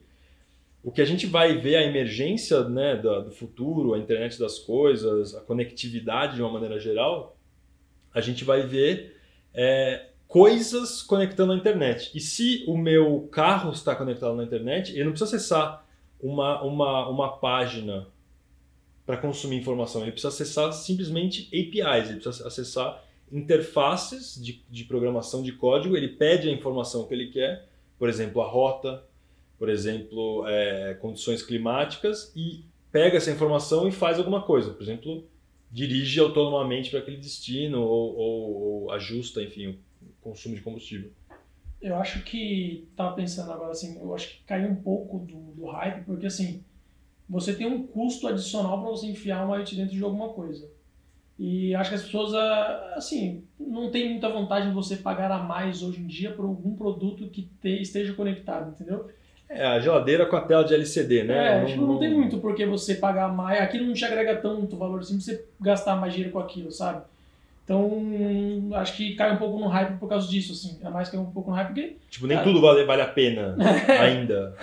O 0.84 0.92
que 0.92 1.02
a 1.02 1.06
gente 1.06 1.28
vai 1.28 1.58
ver 1.58 1.76
a 1.76 1.84
emergência 1.84 2.64
né, 2.68 2.96
do, 2.96 3.26
do 3.26 3.32
futuro, 3.32 3.94
a 3.94 4.00
internet 4.00 4.40
das 4.40 4.58
coisas, 4.60 5.36
a 5.36 5.42
conectividade 5.42 6.36
de 6.36 6.42
uma 6.42 6.52
maneira 6.52 6.80
geral, 6.80 7.38
a 8.14 8.20
gente 8.20 8.44
vai 8.44 8.66
ver 8.66 9.16
é, 9.54 10.08
coisas 10.28 11.02
conectando 11.04 11.52
à 11.52 11.56
internet. 11.56 12.12
E 12.16 12.20
se 12.20 12.64
o 12.68 12.78
meu 12.78 13.28
carro 13.32 13.72
está 13.72 13.96
conectado 13.96 14.36
na 14.36 14.44
internet, 14.44 14.92
ele 14.94 15.04
não 15.04 15.12
precisa 15.12 15.36
acessar 15.36 15.86
uma, 16.22 16.62
uma, 16.64 17.10
uma 17.10 17.38
página 17.38 18.08
para 19.06 19.18
consumir 19.18 19.58
informação. 19.58 20.02
Ele 20.02 20.12
precisa 20.12 20.30
acessar 20.30 20.72
simplesmente 20.74 21.48
APIs, 21.48 22.10
ele 22.10 22.20
precisa 22.20 22.48
acessar 22.48 23.04
interfaces 23.32 24.42
de, 24.42 24.64
de 24.70 24.84
programação 24.84 25.44
de 25.44 25.52
código. 25.52 25.96
Ele 25.98 26.10
pede 26.10 26.50
a 26.50 26.52
informação 26.52 27.06
que 27.06 27.14
ele 27.14 27.28
quer, 27.28 27.68
por 28.00 28.10
exemplo, 28.10 28.42
a 28.42 28.48
rota, 28.48 29.04
por 29.62 29.70
exemplo, 29.70 30.44
é, 30.48 30.96
condições 30.96 31.44
climáticas, 31.44 32.34
e 32.36 32.66
pega 32.92 33.18
essa 33.18 33.30
informação 33.30 33.88
e 33.88 33.92
faz 33.92 34.18
alguma 34.18 34.42
coisa. 34.42 34.74
Por 34.74 34.82
exemplo, 34.82 35.24
dirige 35.72 36.20
autonomamente 36.20 36.90
para 36.90 36.98
aquele 36.98 37.18
destino 37.18 37.80
ou, 37.80 38.18
ou, 38.18 38.54
ou, 38.54 38.92
ajusta, 38.92 39.40
enfim, 39.40 39.78
o 40.02 40.08
consumo 40.20 40.56
de 40.56 40.62
combustível. 40.62 41.12
Eu 41.80 41.96
acho 41.98 42.24
que, 42.24 42.88
tava 42.96 43.16
pensando 43.16 43.52
agora 43.52 43.70
assim, 43.70 44.00
eu 44.02 44.16
acho 44.16 44.30
que 44.30 44.44
caiu 44.46 44.68
um 44.68 44.78
pouco 44.78 45.20
do, 45.20 45.54
do 45.54 45.66
hype, 45.68 46.06
porque 46.06 46.26
assim, 46.26 46.64
você 47.30 47.54
tem 47.54 47.68
um 47.68 47.86
custo 47.86 48.28
adicional 48.28 48.82
para 48.82 48.90
você 48.90 49.06
enfiar 49.06 49.46
uma 49.46 49.58
IoT 49.58 49.76
dentro 49.76 49.96
de 49.96 50.04
alguma 50.04 50.30
coisa. 50.30 50.68
E 51.38 51.76
acho 51.76 51.92
que 51.92 51.96
as 51.98 52.02
pessoas, 52.02 52.34
ah, 52.34 52.94
assim, 52.96 53.44
não 53.60 53.92
tem 53.92 54.10
muita 54.10 54.28
vantagem 54.28 54.74
você 54.74 54.96
pagar 54.96 55.30
a 55.30 55.44
mais 55.44 55.84
hoje 55.84 56.02
em 56.02 56.08
dia 56.08 56.32
por 56.34 56.46
algum 56.46 56.76
produto 56.76 57.30
que 57.30 57.44
te, 57.62 57.80
esteja 57.80 58.16
conectado, 58.16 58.72
entendeu? 58.72 59.08
É, 59.54 59.66
a 59.66 59.80
geladeira 59.80 60.26
com 60.26 60.36
a 60.38 60.42
tela 60.42 60.64
de 60.64 60.74
LCD, 60.74 61.24
né? 61.24 61.64
É, 61.64 61.76
não, 61.76 61.76
não, 61.76 61.88
não 61.94 62.00
tem 62.00 62.14
muito 62.14 62.38
porque 62.38 62.66
você 62.66 62.96
pagar 62.96 63.28
mais. 63.28 63.62
Aquilo 63.62 63.86
não 63.86 63.94
te 63.94 64.06
agrega 64.06 64.38
tanto 64.38 64.78
valor 64.78 65.02
assim 65.02 65.16
pra 65.16 65.24
você 65.24 65.44
gastar 65.60 65.98
mais 65.98 66.14
dinheiro 66.14 66.32
com 66.32 66.40
aquilo, 66.40 66.72
sabe? 66.72 67.02
Então, 67.66 68.70
acho 68.76 68.96
que 68.96 69.14
cai 69.16 69.34
um 69.34 69.38
pouco 69.38 69.60
no 69.60 69.68
hype 69.68 69.98
por 69.98 70.08
causa 70.08 70.28
disso, 70.28 70.54
assim. 70.54 70.78
É 70.84 70.90
mais 70.90 71.10
que 71.10 71.18
um 71.18 71.26
pouco 71.26 71.50
no 71.50 71.56
hype 71.56 71.68
porque. 71.68 71.96
Tipo, 72.10 72.28
nem 72.28 72.42
tudo 72.42 72.62
vale, 72.62 72.86
vale 72.86 73.02
a 73.02 73.08
pena 73.08 73.56
ainda. 74.00 74.56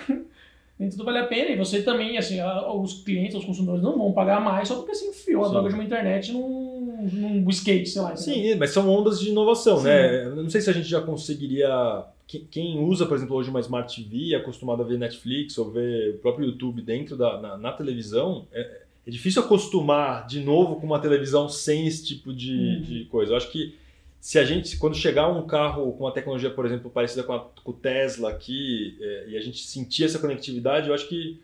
nem 0.77 0.89
tudo 0.89 1.05
vale 1.05 1.19
a 1.19 1.27
pena. 1.27 1.51
E 1.51 1.55
você 1.55 1.81
também, 1.83 2.17
assim, 2.17 2.39
os 2.75 3.03
clientes, 3.03 3.35
os 3.35 3.45
consumidores 3.45 3.83
não 3.83 3.97
vão 3.97 4.11
pagar 4.11 4.41
mais 4.41 4.67
só 4.67 4.75
porque 4.75 4.95
você 4.95 5.07
enfiou 5.07 5.45
a 5.45 5.49
droga 5.49 5.69
de 5.69 5.75
uma 5.75 5.83
internet 5.83 6.31
num, 6.31 7.07
num 7.11 7.49
skate, 7.49 7.89
sei 7.89 8.01
lá. 8.01 8.13
Entendeu? 8.13 8.33
Sim, 8.33 8.55
mas 8.55 8.71
são 8.71 8.89
ondas 8.89 9.19
de 9.19 9.29
inovação? 9.29 9.77
Sim. 9.77 9.85
né? 9.85 10.25
Não 10.35 10.49
sei 10.49 10.61
se 10.61 10.69
a 10.69 10.73
gente 10.73 10.87
já 10.87 11.01
conseguiria 11.01 12.03
quem 12.37 12.79
usa, 12.79 13.07
por 13.07 13.17
exemplo, 13.17 13.35
hoje 13.35 13.49
uma 13.49 13.59
Smart 13.59 14.03
TV, 14.03 14.35
é 14.35 14.37
acostumado 14.37 14.83
a 14.83 14.85
ver 14.85 14.99
Netflix 14.99 15.57
ou 15.57 15.71
ver 15.71 16.15
o 16.15 16.17
próprio 16.19 16.45
YouTube 16.45 16.81
dentro 16.81 17.17
da 17.17 17.41
na, 17.41 17.57
na 17.57 17.71
televisão, 17.71 18.47
é, 18.51 18.81
é, 19.07 19.09
difícil 19.09 19.41
acostumar 19.41 20.27
de 20.27 20.39
novo 20.41 20.75
com 20.75 20.85
uma 20.85 20.99
televisão 20.99 21.49
sem 21.49 21.87
esse 21.87 22.05
tipo 22.05 22.31
de, 22.31 22.53
uhum. 22.53 22.81
de 22.81 23.05
coisa. 23.05 23.33
Eu 23.33 23.37
acho 23.37 23.51
que 23.51 23.73
se 24.21 24.37
a 24.37 24.45
gente, 24.45 24.77
quando 24.77 24.95
chegar 24.95 25.27
um 25.27 25.47
carro 25.47 25.91
com 25.93 26.03
uma 26.03 26.11
tecnologia, 26.11 26.51
por 26.51 26.67
exemplo, 26.67 26.91
parecida 26.91 27.23
com, 27.23 27.33
a, 27.33 27.39
com 27.63 27.71
o 27.71 27.73
Tesla 27.73 28.29
aqui, 28.29 28.95
é, 29.01 29.29
e 29.29 29.37
a 29.37 29.41
gente 29.41 29.65
sentir 29.65 30.03
essa 30.03 30.19
conectividade, 30.19 30.87
eu 30.87 30.93
acho 30.93 31.07
que 31.07 31.39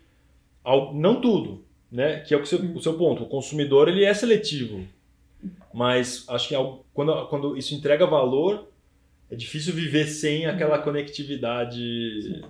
não 0.94 1.20
tudo, 1.20 1.64
né? 1.90 2.20
Que 2.20 2.32
é 2.32 2.36
o 2.36 2.46
seu, 2.46 2.60
o 2.60 2.80
seu 2.80 2.94
ponto. 2.94 3.24
O 3.24 3.28
consumidor 3.28 3.88
ele 3.88 4.04
é 4.04 4.14
seletivo, 4.14 4.86
mas 5.74 6.24
acho 6.28 6.48
que 6.48 6.54
quando, 6.94 7.26
quando 7.26 7.56
isso 7.56 7.74
entrega 7.74 8.06
valor 8.06 8.68
é 9.30 9.36
difícil 9.36 9.74
viver 9.74 10.06
sem 10.06 10.46
aquela 10.46 10.78
conectividade 10.78 12.22
Sim. 12.22 12.42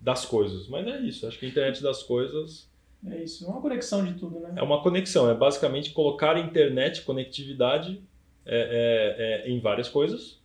das 0.00 0.24
coisas. 0.24 0.68
Mas 0.68 0.86
é 0.86 1.00
isso, 1.00 1.26
acho 1.26 1.38
que 1.38 1.46
a 1.46 1.48
internet 1.48 1.82
das 1.82 2.02
coisas. 2.02 2.68
É 3.06 3.22
isso, 3.22 3.44
é 3.44 3.48
uma 3.48 3.60
conexão 3.60 4.04
de 4.04 4.14
tudo, 4.14 4.40
né? 4.40 4.54
É 4.56 4.62
uma 4.62 4.82
conexão, 4.82 5.30
é 5.30 5.34
basicamente 5.34 5.90
colocar 5.90 6.38
internet, 6.38 7.02
conectividade 7.02 8.00
é, 8.44 9.44
é, 9.44 9.48
é, 9.48 9.50
em 9.50 9.60
várias 9.60 9.88
coisas. 9.88 10.40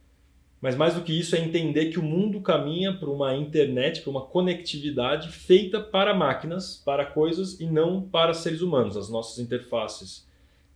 Mas 0.60 0.76
mais 0.76 0.94
do 0.94 1.02
que 1.02 1.18
isso 1.18 1.36
é 1.36 1.40
entender 1.40 1.88
que 1.88 1.98
o 1.98 2.04
mundo 2.04 2.40
caminha 2.40 2.94
para 2.94 3.10
uma 3.10 3.36
internet, 3.36 4.02
para 4.02 4.12
uma 4.12 4.26
conectividade 4.26 5.30
feita 5.30 5.82
para 5.82 6.14
máquinas, 6.14 6.80
para 6.86 7.04
coisas 7.04 7.60
e 7.60 7.66
não 7.66 8.04
para 8.04 8.34
seres 8.34 8.62
humanos. 8.62 8.96
As 8.96 9.10
nossas 9.10 9.40
interfaces 9.40 10.28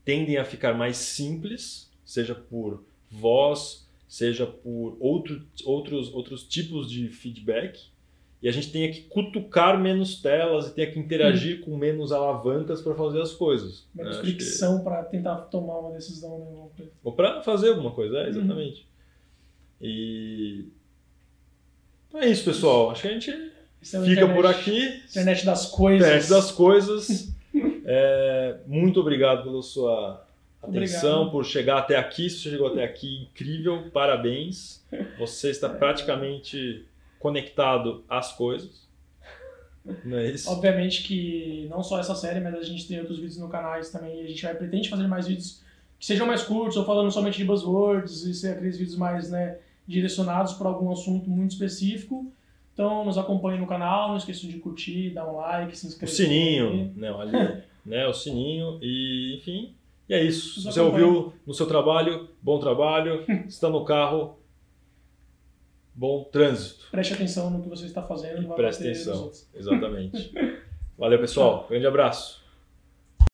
tendem 0.04 0.38
a 0.38 0.46
ficar 0.46 0.74
mais 0.74 0.98
simples, 0.98 1.92
seja 2.04 2.34
por 2.34 2.84
voz, 3.12 3.85
seja 4.16 4.46
por 4.46 4.96
outro, 4.98 5.46
outros, 5.66 6.14
outros 6.14 6.44
tipos 6.46 6.90
de 6.90 7.10
feedback, 7.10 7.78
e 8.42 8.48
a 8.48 8.52
gente 8.52 8.72
tenha 8.72 8.90
que 8.90 9.02
cutucar 9.02 9.78
menos 9.78 10.22
telas 10.22 10.68
e 10.68 10.74
tenha 10.74 10.90
que 10.90 10.98
interagir 10.98 11.60
com 11.66 11.76
menos 11.76 12.14
alavancas 12.14 12.82
para 12.82 12.96
fazer 12.96 13.22
as 13.22 13.34
coisas. 13.34 13.86
Menos 13.94 14.16
né? 14.16 14.22
fricção 14.22 14.78
que... 14.78 14.86
para 14.86 15.04
tentar 15.04 15.36
tomar 15.36 15.80
uma 15.80 15.92
decisão. 15.92 16.70
Né? 16.80 16.86
Ou 17.04 17.12
para 17.12 17.42
fazer 17.42 17.70
alguma 17.70 17.92
coisa, 17.92 18.20
é, 18.20 18.30
exatamente. 18.30 18.88
Uhum. 19.82 19.88
E 19.88 20.66
é 22.14 22.30
isso, 22.30 22.46
pessoal. 22.46 22.92
Acho 22.92 23.02
que 23.02 23.08
a 23.10 23.12
gente 23.12 23.32
fica 23.82 23.98
internet, 23.98 24.34
por 24.34 24.46
aqui. 24.46 25.02
Internet 25.10 25.46
das 25.46 25.66
coisas. 25.66 26.08
Internet 26.08 26.30
das 26.30 26.52
coisas. 26.52 27.36
é, 27.84 28.60
muito 28.66 29.02
obrigado 29.02 29.44
pela 29.44 29.62
sua 29.62 30.25
atenção, 30.66 31.22
Obrigado. 31.22 31.32
por 31.32 31.46
chegar 31.46 31.78
até 31.80 31.98
aqui. 31.98 32.30
Se 32.30 32.40
você 32.40 32.50
chegou 32.52 32.68
até 32.68 32.84
aqui, 32.84 33.24
incrível, 33.24 33.90
parabéns. 33.92 34.84
Você 35.18 35.50
está 35.50 35.70
praticamente 35.70 36.86
conectado 37.20 38.04
às 38.10 38.34
coisas. 38.34 38.86
Não 40.04 40.18
é 40.18 40.32
isso? 40.32 40.50
Obviamente 40.50 41.04
que 41.04 41.68
não 41.70 41.84
só 41.84 42.00
essa 42.00 42.16
série, 42.16 42.40
mas 42.40 42.56
a 42.56 42.64
gente 42.64 42.88
tem 42.88 43.00
outros 43.00 43.18
vídeos 43.18 43.38
no 43.38 43.50
canal 43.50 43.80
também. 43.92 44.22
A 44.22 44.28
gente 44.28 44.44
vai 44.44 44.56
pretende 44.56 44.90
fazer 44.90 45.08
mais 45.08 45.28
vídeos 45.28 45.62
que 46.00 46.06
sejam 46.06 46.28
mais 46.28 46.44
curtos, 46.44 46.76
ou 46.76 46.86
falando 46.86 47.12
somente 47.12 47.38
de 47.38 47.46
buzzwords, 47.46 48.24
e 48.24 48.34
ser 48.34 48.54
aqueles 48.54 48.78
vídeos 48.78 48.98
mais 48.98 49.30
né, 49.30 49.58
direcionados 49.88 50.54
para 50.54 50.68
algum 50.68 50.92
assunto 50.92 51.30
muito 51.30 51.52
específico. 51.52 52.32
Então, 52.74 53.06
nos 53.06 53.18
acompanhe 53.18 53.60
no 53.60 53.68
canal, 53.68 54.10
não 54.10 54.18
esqueçam 54.18 54.50
de 54.50 54.58
curtir, 54.58 55.12
dar 55.12 55.26
um 55.32 55.38
like, 55.38 55.78
se 55.78 55.88
inscrever. 55.88 56.14
O 56.14 56.18
sininho, 56.18 56.94
né, 56.96 57.10
ali, 57.10 57.64
né, 57.86 58.08
o 58.08 58.14
sininho 58.14 58.78
e, 58.82 59.38
enfim, 59.38 59.74
e 60.08 60.14
é 60.14 60.24
isso. 60.24 60.62
Se 60.62 60.66
você 60.66 60.80
ouviu 60.80 61.34
no 61.46 61.54
seu 61.54 61.66
trabalho, 61.66 62.30
bom 62.42 62.60
trabalho. 62.60 63.26
Se 63.26 63.48
está 63.56 63.70
no 63.70 63.84
carro, 63.84 64.38
bom 65.94 66.24
trânsito. 66.26 66.88
Preste 66.92 67.14
atenção 67.14 67.50
no 67.50 67.62
que 67.62 67.70
você 67.70 67.86
está 67.86 68.04
fazendo. 68.04 68.48
Preste 68.54 68.84
atenção. 68.84 69.32
Exatamente. 69.54 70.32
Valeu, 70.98 71.20
pessoal. 71.20 71.66
Grande 71.70 71.88
abraço. 71.88 72.45